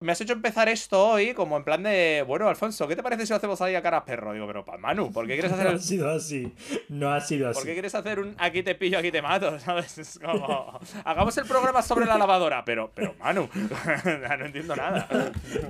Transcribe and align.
Me 0.00 0.12
has 0.12 0.20
hecho 0.20 0.32
empezar 0.32 0.68
esto 0.68 1.08
hoy 1.08 1.34
como 1.34 1.56
en 1.56 1.64
plan 1.64 1.82
de, 1.82 2.22
bueno, 2.24 2.48
Alfonso, 2.48 2.86
¿qué 2.86 2.94
te 2.94 3.02
parece 3.02 3.26
si 3.26 3.30
lo 3.32 3.36
hacemos 3.38 3.60
ahí 3.60 3.74
a 3.74 3.82
cara 3.82 4.04
perro? 4.04 4.32
Digo, 4.32 4.46
pero 4.46 4.64
Manu, 4.78 5.10
¿por 5.10 5.26
qué 5.26 5.32
quieres 5.32 5.50
hacer 5.54 5.64
No 5.64 5.70
el- 5.72 5.76
ha 5.78 5.80
sido 5.80 6.08
así. 6.08 6.52
No 6.88 7.10
ha 7.12 7.20
sido 7.20 7.46
¿Por 7.52 7.64
qué 7.64 7.70
así. 7.70 7.72
quieres 7.74 7.94
hacer 7.96 8.20
un 8.20 8.36
aquí 8.38 8.62
te 8.62 8.76
pillo, 8.76 8.96
aquí 9.00 9.10
te 9.10 9.20
mato? 9.20 9.58
¿Sabes? 9.58 9.98
Es 9.98 10.20
como. 10.20 10.78
Hagamos 11.04 11.36
el 11.38 11.46
programa 11.46 11.82
sobre 11.82 12.06
la 12.06 12.16
lavadora. 12.16 12.64
Pero, 12.64 12.92
pero, 12.94 13.16
Manu, 13.18 13.48
no 14.38 14.44
entiendo 14.46 14.76
nada. 14.76 15.08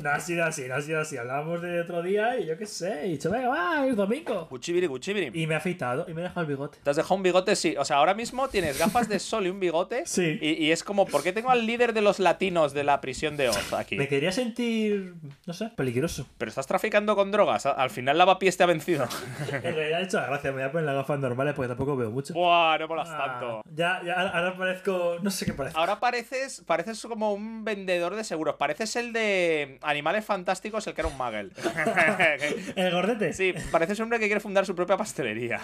No 0.02 0.10
ha 0.10 0.20
sido 0.20 0.44
así, 0.44 0.68
no 0.68 0.74
ha 0.74 0.82
sido 0.82 1.00
así. 1.00 1.16
Hablábamos 1.16 1.62
de 1.62 1.80
otro 1.80 2.02
día 2.02 2.38
y 2.38 2.44
yo 2.46 2.58
qué 2.58 2.66
sé. 2.66 3.06
Y 3.06 3.12
dicho, 3.12 3.30
venga, 3.30 3.48
va, 3.48 3.86
es 3.86 3.96
domingo. 3.96 4.46
Cuchibiri, 4.50 4.88
cuchibiri. 4.88 5.30
Y 5.40 5.46
me 5.46 5.54
ha 5.54 5.58
afeitado 5.58 6.04
y 6.06 6.12
me 6.12 6.20
ha 6.20 6.24
dejado 6.24 6.42
el 6.42 6.48
bigote. 6.48 6.76
¿Te 6.84 6.90
has 6.90 6.96
dejado 6.96 7.14
un 7.14 7.22
bigote? 7.22 7.56
Sí. 7.56 7.76
O 7.78 7.84
sea, 7.86 7.96
ahora 7.96 8.12
mismo 8.12 8.48
tienes 8.48 8.78
gafas 8.78 9.08
de 9.08 9.18
sol 9.20 9.46
y 9.46 9.48
un 9.48 9.58
bigote. 9.58 10.02
Sí. 10.04 10.38
Y, 10.42 10.66
y 10.66 10.70
es 10.70 10.84
como, 10.84 11.06
¿por 11.06 11.22
qué 11.22 11.32
tengo 11.32 11.48
al 11.48 11.64
líder 11.64 11.94
de 11.94 12.02
los 12.02 12.18
latinos 12.18 12.74
de 12.74 12.84
la 12.84 13.00
prisión 13.00 13.38
de 13.38 13.48
Oz 13.48 13.72
aquí? 13.72 13.96
Me 14.18 14.22
quería 14.22 14.32
sentir, 14.32 15.14
no 15.46 15.52
sé, 15.52 15.70
peligroso. 15.76 16.26
Pero 16.38 16.48
estás 16.48 16.66
traficando 16.66 17.14
con 17.14 17.30
drogas. 17.30 17.66
Al 17.66 17.88
final 17.90 18.18
Lavapiés 18.18 18.56
te 18.56 18.64
ha 18.64 18.66
vencido. 18.66 19.06
En 19.52 19.62
realidad 19.76 20.00
he 20.00 20.04
hecho 20.04 20.16
la 20.20 20.26
gracia, 20.26 20.50
me 20.50 20.56
voy 20.56 20.64
a 20.64 20.72
poner 20.72 20.86
las 20.86 20.96
gafas 20.96 21.20
normales 21.20 21.54
porque 21.54 21.68
tampoco 21.68 21.96
veo 21.96 22.10
mucho. 22.10 22.34
Buah, 22.34 22.76
no 22.78 22.88
molas 22.88 23.08
Ah, 23.12 23.38
tanto. 23.38 23.62
ya, 23.72 24.02
ya, 24.04 24.14
ahora 24.14 24.56
parezco, 24.56 25.18
no 25.22 25.30
sé 25.30 25.44
qué 25.46 25.52
parezco. 25.52 25.78
Ahora 25.78 26.00
pareces, 26.00 26.64
pareces 26.66 27.00
como 27.02 27.32
un 27.32 27.64
vendedor 27.64 28.16
de 28.16 28.24
seguros. 28.24 28.56
Pareces 28.56 28.96
el 28.96 29.12
de 29.12 29.78
Animales 29.82 30.24
Fantásticos, 30.24 30.84
el 30.88 30.94
que 30.94 31.02
era 31.02 31.08
un 31.08 31.16
muggle. 31.16 31.50
¿El 32.74 32.90
gordete? 32.90 33.32
Sí, 33.32 33.54
pareces 33.70 34.00
un 34.00 34.04
hombre 34.04 34.18
que 34.18 34.26
quiere 34.26 34.40
fundar 34.40 34.66
su 34.66 34.74
propia 34.74 34.96
pastelería. 34.96 35.60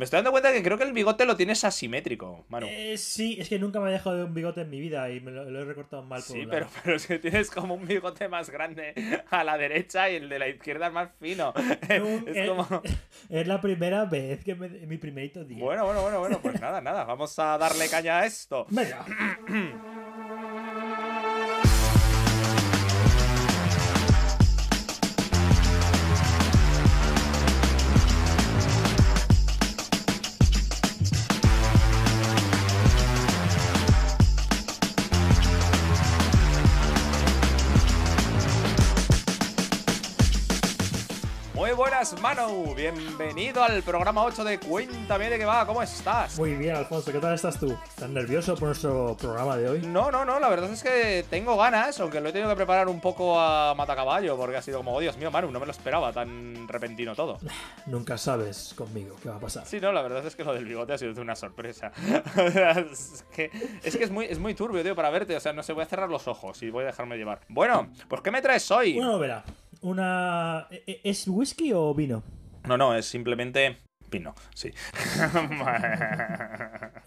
Me 0.00 0.04
estoy 0.04 0.16
dando 0.16 0.30
cuenta 0.30 0.50
que 0.50 0.62
creo 0.62 0.78
que 0.78 0.84
el 0.84 0.94
bigote 0.94 1.26
lo 1.26 1.36
tienes 1.36 1.62
asimétrico, 1.62 2.46
Manu. 2.48 2.68
Eh, 2.70 2.96
sí, 2.96 3.36
es 3.38 3.50
que 3.50 3.58
nunca 3.58 3.80
me 3.80 3.90
he 3.90 3.92
dejado 3.92 4.16
de 4.16 4.24
un 4.24 4.32
bigote 4.32 4.62
en 4.62 4.70
mi 4.70 4.80
vida 4.80 5.10
y 5.10 5.20
me 5.20 5.30
lo, 5.30 5.44
lo 5.44 5.60
he 5.60 5.64
recortado 5.66 6.02
mal 6.02 6.22
por 6.26 6.34
Sí, 6.34 6.46
pero, 6.48 6.68
pero 6.82 6.96
es 6.96 7.06
que 7.06 7.18
tienes 7.18 7.50
como 7.50 7.74
un 7.74 7.86
bigote 7.86 8.26
más 8.26 8.48
grande 8.48 8.94
a 9.28 9.44
la 9.44 9.58
derecha 9.58 10.08
y 10.08 10.16
el 10.16 10.30
de 10.30 10.38
la 10.38 10.48
izquierda 10.48 10.86
es 10.86 10.92
más 10.94 11.10
fino. 11.20 11.52
No, 11.54 11.64
es 12.26 12.34
eh, 12.34 12.46
como... 12.48 12.66
Es 13.28 13.46
la 13.46 13.60
primera 13.60 14.06
vez 14.06 14.42
que 14.42 14.54
me, 14.54 14.70
mi 14.70 14.96
primerito 14.96 15.44
día. 15.44 15.62
Bueno, 15.62 15.84
bueno, 15.84 16.00
bueno, 16.00 16.20
bueno, 16.20 16.40
pues 16.40 16.58
nada, 16.58 16.80
nada, 16.80 17.04
vamos 17.04 17.38
a 17.38 17.58
darle 17.58 17.86
caña 17.90 18.20
a 18.20 18.24
esto. 18.24 18.64
Venga. 18.70 19.04
buenas, 41.80 42.20
Manu. 42.20 42.74
Bienvenido 42.74 43.64
al 43.64 43.82
programa 43.82 44.22
8 44.24 44.44
de 44.44 44.60
Cuéntame 44.60 45.30
de 45.30 45.38
qué 45.38 45.46
va, 45.46 45.64
¿cómo 45.64 45.82
estás? 45.82 46.38
Muy 46.38 46.54
bien, 46.54 46.76
Alfonso, 46.76 47.10
¿qué 47.10 47.18
tal 47.18 47.32
estás 47.32 47.58
tú? 47.58 47.74
¿Estás 47.88 48.10
nervioso 48.10 48.54
por 48.54 48.68
nuestro 48.68 49.16
programa 49.16 49.56
de 49.56 49.66
hoy? 49.66 49.80
No, 49.86 50.10
no, 50.10 50.26
no, 50.26 50.38
la 50.38 50.50
verdad 50.50 50.70
es 50.70 50.82
que 50.82 51.24
tengo 51.30 51.56
ganas, 51.56 51.98
aunque 51.98 52.20
lo 52.20 52.28
he 52.28 52.32
tenido 52.32 52.50
que 52.50 52.56
preparar 52.56 52.86
un 52.88 53.00
poco 53.00 53.40
a 53.40 53.74
matacaballo, 53.74 54.36
porque 54.36 54.58
ha 54.58 54.62
sido 54.62 54.76
como, 54.76 54.94
oh, 54.94 55.00
Dios 55.00 55.16
mío, 55.16 55.30
Manu, 55.30 55.50
no 55.50 55.58
me 55.58 55.64
lo 55.64 55.72
esperaba 55.72 56.12
tan 56.12 56.68
repentino 56.68 57.14
todo. 57.14 57.38
Nunca 57.86 58.18
sabes 58.18 58.74
conmigo 58.76 59.16
qué 59.22 59.30
va 59.30 59.36
a 59.36 59.40
pasar. 59.40 59.64
Sí, 59.64 59.80
no, 59.80 59.90
la 59.90 60.02
verdad 60.02 60.26
es 60.26 60.36
que 60.36 60.44
lo 60.44 60.52
del 60.52 60.66
bigote 60.66 60.92
ha 60.92 60.98
sido 60.98 61.18
una 61.22 61.34
sorpresa. 61.34 61.92
Es 62.90 63.24
que 63.34 63.50
es, 63.82 63.96
que 63.96 64.04
es, 64.04 64.10
muy, 64.10 64.26
es 64.26 64.38
muy 64.38 64.52
turbio, 64.52 64.82
tío, 64.82 64.94
para 64.94 65.08
verte. 65.08 65.34
O 65.34 65.40
sea, 65.40 65.54
no 65.54 65.62
sé, 65.62 65.72
voy 65.72 65.84
a 65.84 65.86
cerrar 65.86 66.10
los 66.10 66.28
ojos 66.28 66.62
y 66.62 66.68
voy 66.68 66.82
a 66.82 66.88
dejarme 66.88 67.16
llevar. 67.16 67.40
Bueno, 67.48 67.88
pues 68.06 68.20
¿qué 68.20 68.30
me 68.30 68.42
traes 68.42 68.70
hoy? 68.70 68.98
Una 68.98 69.08
novela. 69.08 69.44
Una... 69.82 70.66
¿e- 70.70 70.82
e- 70.86 71.00
¿Es 71.04 71.26
whisky 71.28 71.72
o 71.72 71.94
vino? 71.94 72.22
No, 72.66 72.76
no, 72.76 72.94
es 72.94 73.06
simplemente 73.06 73.78
pino, 74.10 74.34
sí. 74.54 74.72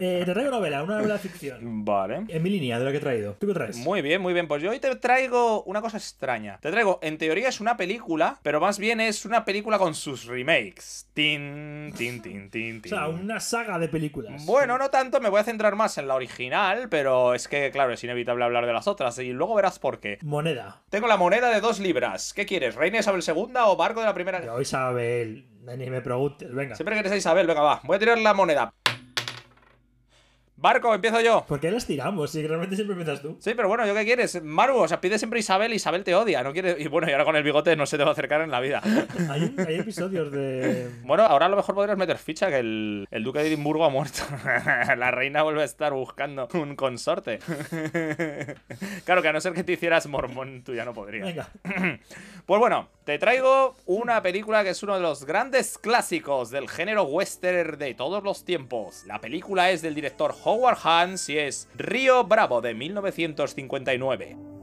Eh, 0.00 0.22
te 0.26 0.32
traigo 0.32 0.50
novela, 0.50 0.82
una 0.82 0.96
novela 0.96 1.14
de 1.14 1.20
ficción. 1.20 1.84
vale. 1.84 2.24
En 2.28 2.42
mi 2.42 2.50
línea 2.50 2.78
de 2.80 2.84
lo 2.84 2.90
que 2.90 2.96
he 2.96 3.00
traído. 3.00 3.34
¿Tú 3.34 3.46
qué 3.46 3.54
traes? 3.54 3.76
Muy 3.76 4.02
bien, 4.02 4.20
muy 4.20 4.32
bien. 4.32 4.48
Pues 4.48 4.60
yo 4.62 4.70
hoy 4.70 4.80
te 4.80 4.94
traigo 4.96 5.62
una 5.64 5.80
cosa 5.80 5.98
extraña. 5.98 6.58
Te 6.60 6.70
traigo, 6.72 6.98
en 7.02 7.16
teoría 7.16 7.48
es 7.48 7.60
una 7.60 7.76
película, 7.76 8.40
pero 8.42 8.60
más 8.60 8.78
bien 8.80 9.00
es 9.00 9.24
una 9.24 9.44
película 9.44 9.78
con 9.78 9.94
sus 9.94 10.24
remakes. 10.26 11.06
Tin, 11.14 11.92
tin, 11.96 12.20
tin, 12.22 12.50
tin, 12.50 12.78
O 12.78 12.82
tin. 12.82 12.90
sea, 12.90 13.06
una 13.08 13.38
saga 13.38 13.78
de 13.78 13.88
películas. 13.88 14.44
Bueno, 14.46 14.78
no 14.78 14.90
tanto, 14.90 15.20
me 15.20 15.28
voy 15.28 15.40
a 15.40 15.44
centrar 15.44 15.76
más 15.76 15.96
en 15.98 16.08
la 16.08 16.14
original, 16.16 16.88
pero 16.88 17.34
es 17.34 17.46
que, 17.46 17.70
claro, 17.70 17.92
es 17.92 18.02
inevitable 18.02 18.44
hablar 18.44 18.66
de 18.66 18.72
las 18.72 18.88
otras 18.88 19.16
y 19.20 19.32
luego 19.32 19.54
verás 19.54 19.78
por 19.78 20.00
qué. 20.00 20.18
Moneda. 20.22 20.82
Tengo 20.90 21.06
la 21.06 21.16
moneda 21.16 21.50
de 21.50 21.60
dos 21.60 21.78
libras. 21.78 22.32
¿Qué 22.34 22.46
quieres? 22.46 22.74
¿Reina 22.74 22.98
Isabel 22.98 23.22
II 23.26 23.52
o 23.64 23.76
barco 23.76 24.00
de 24.00 24.06
la 24.06 24.14
primera? 24.14 24.44
Yo 24.44 24.60
Isabel, 24.60 25.46
ni 25.64 25.90
me 25.90 26.00
preguntes, 26.00 26.52
venga. 26.52 26.74
Siempre 26.74 26.94
quieres 26.94 27.12
a 27.12 27.16
Isabel, 27.16 27.46
venga, 27.46 27.62
va. 27.62 27.80
Voy 27.84 27.96
a 27.96 27.98
tirar 27.98 28.18
la 28.18 28.34
moneda. 28.34 28.72
Barco, 30.56 30.94
empiezo 30.94 31.20
yo. 31.20 31.44
¿Por 31.46 31.60
qué 31.60 31.70
las 31.70 31.84
tiramos? 31.84 32.30
Si 32.30 32.46
realmente 32.46 32.76
siempre 32.76 32.96
empiezas 32.96 33.20
tú. 33.20 33.36
Sí, 33.40 33.52
pero 33.54 33.68
bueno, 33.68 33.86
¿yo 33.86 33.94
qué 33.94 34.04
quieres? 34.04 34.42
Maru, 34.42 34.78
o 34.78 34.88
sea, 34.88 34.98
pide 35.00 35.18
siempre 35.18 35.40
Isabel, 35.40 35.74
Isabel 35.74 36.04
te 36.04 36.14
odia, 36.14 36.42
no 36.42 36.54
quiere... 36.54 36.76
Y 36.78 36.86
bueno, 36.86 37.06
y 37.08 37.12
ahora 37.12 37.24
con 37.26 37.36
el 37.36 37.42
bigote 37.42 37.76
no 37.76 37.84
se 37.84 37.98
te 37.98 38.04
va 38.04 38.10
a 38.10 38.12
acercar 38.12 38.40
en 38.40 38.50
la 38.50 38.60
vida. 38.60 38.80
Hay, 39.30 39.54
hay 39.58 39.80
episodios 39.80 40.30
de. 40.30 40.88
Bueno, 41.02 41.24
ahora 41.24 41.46
a 41.46 41.48
lo 41.48 41.56
mejor 41.56 41.74
podrías 41.74 41.98
meter 41.98 42.16
ficha 42.16 42.48
que 42.48 42.60
el, 42.60 43.06
el 43.10 43.24
duque 43.24 43.40
de 43.40 43.48
Edimburgo 43.48 43.84
ha 43.84 43.90
muerto. 43.90 44.22
la 44.96 45.10
reina 45.10 45.42
vuelve 45.42 45.62
a 45.62 45.64
estar 45.64 45.92
buscando 45.92 46.48
un 46.54 46.76
consorte. 46.76 47.40
claro 49.04 49.22
que 49.22 49.28
a 49.28 49.32
no 49.32 49.40
ser 49.40 49.52
que 49.54 49.64
te 49.64 49.72
hicieras 49.72 50.06
mormón, 50.06 50.62
tú 50.62 50.74
ya 50.74 50.84
no 50.84 50.94
podrías. 50.94 51.26
Venga. 51.26 51.48
Pues 52.46 52.60
bueno, 52.60 52.88
te 53.04 53.18
traigo 53.18 53.76
una 53.84 54.22
película 54.22 54.64
que 54.64 54.70
es 54.70 54.82
uno 54.82 54.94
de 54.94 55.00
los 55.00 55.26
grandes 55.26 55.76
clásicos 55.76 56.50
del 56.50 56.70
género 56.70 57.02
western 57.02 57.78
de 57.78 57.92
todos 57.94 58.24
los 58.24 58.44
tiempos. 58.44 59.04
La 59.06 59.20
película 59.20 59.70
es 59.70 59.82
del 59.82 59.94
director 59.94 60.34
Howard 60.44 60.78
Hans 60.82 61.28
y 61.28 61.38
es 61.38 61.68
Río 61.76 62.24
Bravo 62.24 62.62
de 62.62 62.72
1959. 62.72 64.53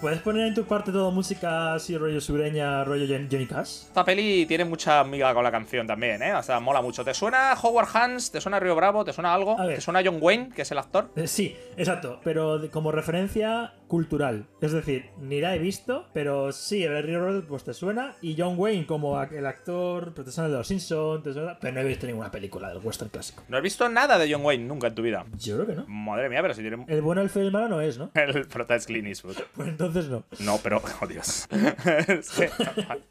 ¿Puedes 0.00 0.20
poner 0.20 0.46
en 0.46 0.54
tu 0.54 0.64
parte 0.64 0.92
todo 0.92 1.10
música 1.10 1.74
así, 1.74 1.98
rollo 1.98 2.20
sureña, 2.20 2.84
rollo 2.84 3.04
Johnny 3.28 3.46
Cash? 3.46 3.86
Esta 3.88 4.04
peli 4.04 4.46
tiene 4.46 4.64
mucha 4.64 5.00
amiga 5.00 5.34
con 5.34 5.42
la 5.42 5.50
canción 5.50 5.88
también, 5.88 6.22
¿eh? 6.22 6.34
O 6.34 6.42
sea, 6.42 6.60
mola 6.60 6.80
mucho. 6.80 7.04
¿Te 7.04 7.12
suena 7.12 7.54
Howard 7.60 7.88
Hans? 7.92 8.30
¿Te 8.30 8.40
suena 8.40 8.60
Río 8.60 8.76
Bravo? 8.76 9.04
¿Te 9.04 9.12
suena 9.12 9.34
algo? 9.34 9.56
¿Te 9.56 9.80
suena 9.80 10.00
John 10.04 10.18
Wayne, 10.20 10.50
que 10.54 10.62
es 10.62 10.70
el 10.70 10.78
actor? 10.78 11.10
Eh, 11.16 11.26
sí, 11.26 11.56
exacto, 11.76 12.20
pero 12.22 12.60
como 12.70 12.92
referencia 12.92 13.72
cultural. 13.88 14.46
Es 14.60 14.72
decir, 14.72 15.10
ni 15.18 15.40
la 15.40 15.54
he 15.54 15.58
visto, 15.58 16.06
pero 16.12 16.52
sí, 16.52 16.84
el 16.84 17.02
Río 17.02 17.20
Road 17.20 17.44
pues 17.44 17.64
te 17.64 17.74
suena. 17.74 18.14
Y 18.22 18.36
John 18.38 18.54
Wayne 18.56 18.86
como 18.86 19.20
el 19.22 19.46
actor, 19.46 20.14
suena 20.28 20.48
de 20.48 20.56
los 20.56 20.68
Simpsons, 20.68 21.24
te 21.24 21.32
suena... 21.32 21.58
Pero 21.58 21.74
no 21.74 21.80
he 21.80 21.84
visto 21.84 22.06
ninguna 22.06 22.30
película 22.30 22.68
del 22.68 22.78
western 22.78 23.10
clásico. 23.10 23.42
No 23.48 23.56
has 23.56 23.62
visto 23.62 23.88
nada 23.88 24.18
de 24.18 24.32
John 24.32 24.44
Wayne 24.44 24.64
nunca 24.64 24.88
en 24.88 24.94
tu 24.94 25.02
vida. 25.02 25.26
Yo 25.38 25.56
creo 25.56 25.66
que 25.66 25.74
no. 25.74 25.86
Madre 25.88 26.28
mía, 26.28 26.42
pero 26.42 26.54
si 26.54 26.60
tiene... 26.60 26.84
El 26.86 27.02
bueno, 27.02 27.22
el 27.22 27.30
feo 27.30 27.42
y 27.42 27.46
el 27.46 27.52
malo 27.52 27.68
no 27.68 27.80
es, 27.80 27.98
¿no? 27.98 28.10
El 28.14 28.46
prota 28.46 28.74
es 28.76 28.86
Clint 28.86 29.08
Eastwood. 29.08 29.36
Pues 29.58 29.68
entonces 29.68 30.08
no. 30.08 30.24
No, 30.40 30.58
pero, 30.62 30.80
oh 31.00 31.06
Dios. 31.06 31.48
Es 32.08 32.30
que, 32.30 32.50
vale, 32.58 33.04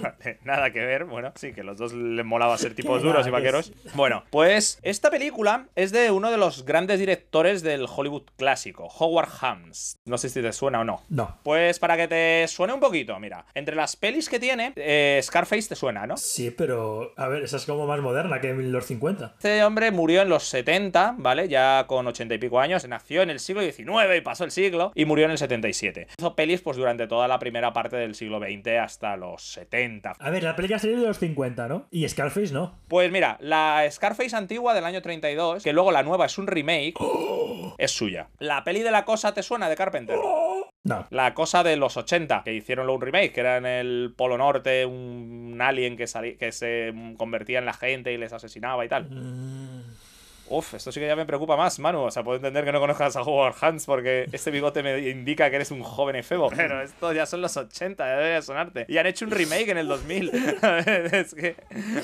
vale, 0.00 0.38
nada 0.44 0.72
que 0.72 0.80
ver. 0.80 1.04
Bueno, 1.04 1.32
sí, 1.36 1.52
que 1.52 1.62
los 1.62 1.78
dos 1.78 1.92
les 1.92 2.24
molaba 2.24 2.56
ser 2.58 2.74
tipos 2.74 3.02
duros 3.02 3.22
y 3.22 3.24
Que 3.26 3.30
vaqueros. 3.30 3.72
Bueno, 3.94 4.24
pues 4.30 4.78
esta 4.82 5.10
película 5.10 5.68
es 5.76 5.92
de 5.92 6.10
uno 6.10 6.30
de 6.30 6.38
los 6.38 6.64
grandes 6.64 6.98
directores 6.98 7.62
del 7.62 7.86
Hollywood 7.88 8.24
clásico, 8.36 8.86
Howard 8.86 9.28
Hams. 9.40 9.89
No 10.04 10.18
sé 10.18 10.28
si 10.28 10.42
te 10.42 10.52
suena 10.52 10.80
o 10.80 10.84
no. 10.84 11.02
No. 11.08 11.38
Pues 11.42 11.78
para 11.78 11.96
que 11.96 12.08
te 12.08 12.48
suene 12.48 12.72
un 12.72 12.80
poquito, 12.80 13.18
mira, 13.18 13.46
entre 13.54 13.76
las 13.76 13.96
pelis 13.96 14.28
que 14.28 14.38
tiene, 14.38 14.72
eh, 14.76 15.20
Scarface 15.22 15.68
te 15.68 15.76
suena, 15.76 16.06
¿no? 16.06 16.16
Sí, 16.16 16.50
pero 16.50 17.12
a 17.16 17.28
ver, 17.28 17.42
esa 17.42 17.56
es 17.56 17.66
como 17.66 17.86
más 17.86 18.00
moderna 18.00 18.40
que 18.40 18.50
en 18.50 18.72
los 18.72 18.86
50. 18.86 19.34
Este 19.36 19.64
hombre 19.64 19.90
murió 19.90 20.22
en 20.22 20.28
los 20.28 20.44
70, 20.44 21.16
¿vale? 21.18 21.48
Ya 21.48 21.84
con 21.86 22.06
80 22.06 22.34
y 22.34 22.38
pico 22.38 22.60
años, 22.60 22.86
nació 22.86 23.22
en 23.22 23.30
el 23.30 23.40
siglo 23.40 23.62
XIX 23.62 24.16
y 24.16 24.20
pasó 24.20 24.44
el 24.44 24.50
siglo, 24.50 24.92
y 24.94 25.04
murió 25.04 25.24
en 25.26 25.32
el 25.32 25.38
77. 25.38 26.08
Hizo 26.18 26.34
pelis 26.34 26.60
pues 26.60 26.76
durante 26.76 27.06
toda 27.06 27.28
la 27.28 27.38
primera 27.38 27.72
parte 27.72 27.96
del 27.96 28.14
siglo 28.14 28.38
XX 28.38 28.68
hasta 28.80 29.16
los 29.16 29.42
70. 29.52 30.12
A 30.18 30.30
ver, 30.30 30.42
la 30.42 30.56
película 30.56 30.78
sería 30.78 30.98
de 30.98 31.06
los 31.06 31.18
50, 31.18 31.68
¿no? 31.68 31.86
Y 31.90 32.08
Scarface 32.08 32.52
no. 32.52 32.78
Pues 32.88 33.10
mira, 33.10 33.36
la 33.40 33.86
Scarface 33.90 34.36
antigua 34.36 34.74
del 34.74 34.84
año 34.84 35.02
32, 35.02 35.62
que 35.62 35.72
luego 35.72 35.92
la 35.92 36.02
nueva 36.02 36.26
es 36.26 36.38
un 36.38 36.46
remake, 36.46 36.94
es 37.78 37.90
suya. 37.90 38.28
La 38.38 38.64
peli 38.64 38.82
de 38.82 38.90
la 38.90 39.04
cosa 39.04 39.32
te 39.34 39.42
suena 39.42 39.68
de 39.68 39.76
Carpenter. 39.80 40.18
No. 40.84 41.06
La 41.10 41.34
cosa 41.34 41.62
de 41.62 41.76
los 41.76 41.96
80, 41.96 42.42
que 42.44 42.52
hicieron 42.52 42.90
un 42.90 43.00
remake, 43.00 43.32
que 43.32 43.40
era 43.40 43.56
en 43.56 43.64
el 43.64 44.14
Polo 44.16 44.36
Norte, 44.36 44.84
un 44.84 45.58
alien 45.60 45.96
que, 45.96 46.04
que 46.38 46.52
se 46.52 46.92
convertía 47.16 47.58
en 47.58 47.64
la 47.64 47.72
gente 47.72 48.12
y 48.12 48.18
les 48.18 48.32
asesinaba 48.32 48.84
y 48.84 48.88
tal. 48.88 49.08
Mm, 49.10 49.82
Uf, 50.50 50.74
esto 50.74 50.90
sí 50.90 50.98
que 50.98 51.06
ya 51.06 51.14
me 51.14 51.26
preocupa 51.26 51.56
más, 51.56 51.78
Manu. 51.78 52.02
O 52.02 52.10
sea, 52.10 52.24
puedo 52.24 52.36
entender 52.36 52.64
que 52.64 52.72
no 52.72 52.80
conozcas 52.80 53.14
a 53.14 53.22
Howard 53.22 53.54
Hans 53.60 53.86
porque 53.86 54.26
este 54.32 54.50
bigote 54.50 54.82
me 54.82 54.98
indica 55.08 55.48
que 55.48 55.56
eres 55.56 55.70
un 55.70 55.82
joven 55.82 56.16
efebo. 56.16 56.50
Pero 56.50 56.82
esto 56.82 57.12
ya 57.12 57.24
son 57.24 57.40
los 57.40 57.56
80, 57.56 58.04
ya 58.04 58.16
debería 58.16 58.42
sonarte. 58.42 58.84
Y 58.88 58.98
han 58.98 59.06
hecho 59.06 59.24
un 59.24 59.30
remake 59.30 59.68
en 59.68 59.78
el 59.78 59.86
2000. 59.86 60.30
es 61.12 61.34
que. 61.34 61.54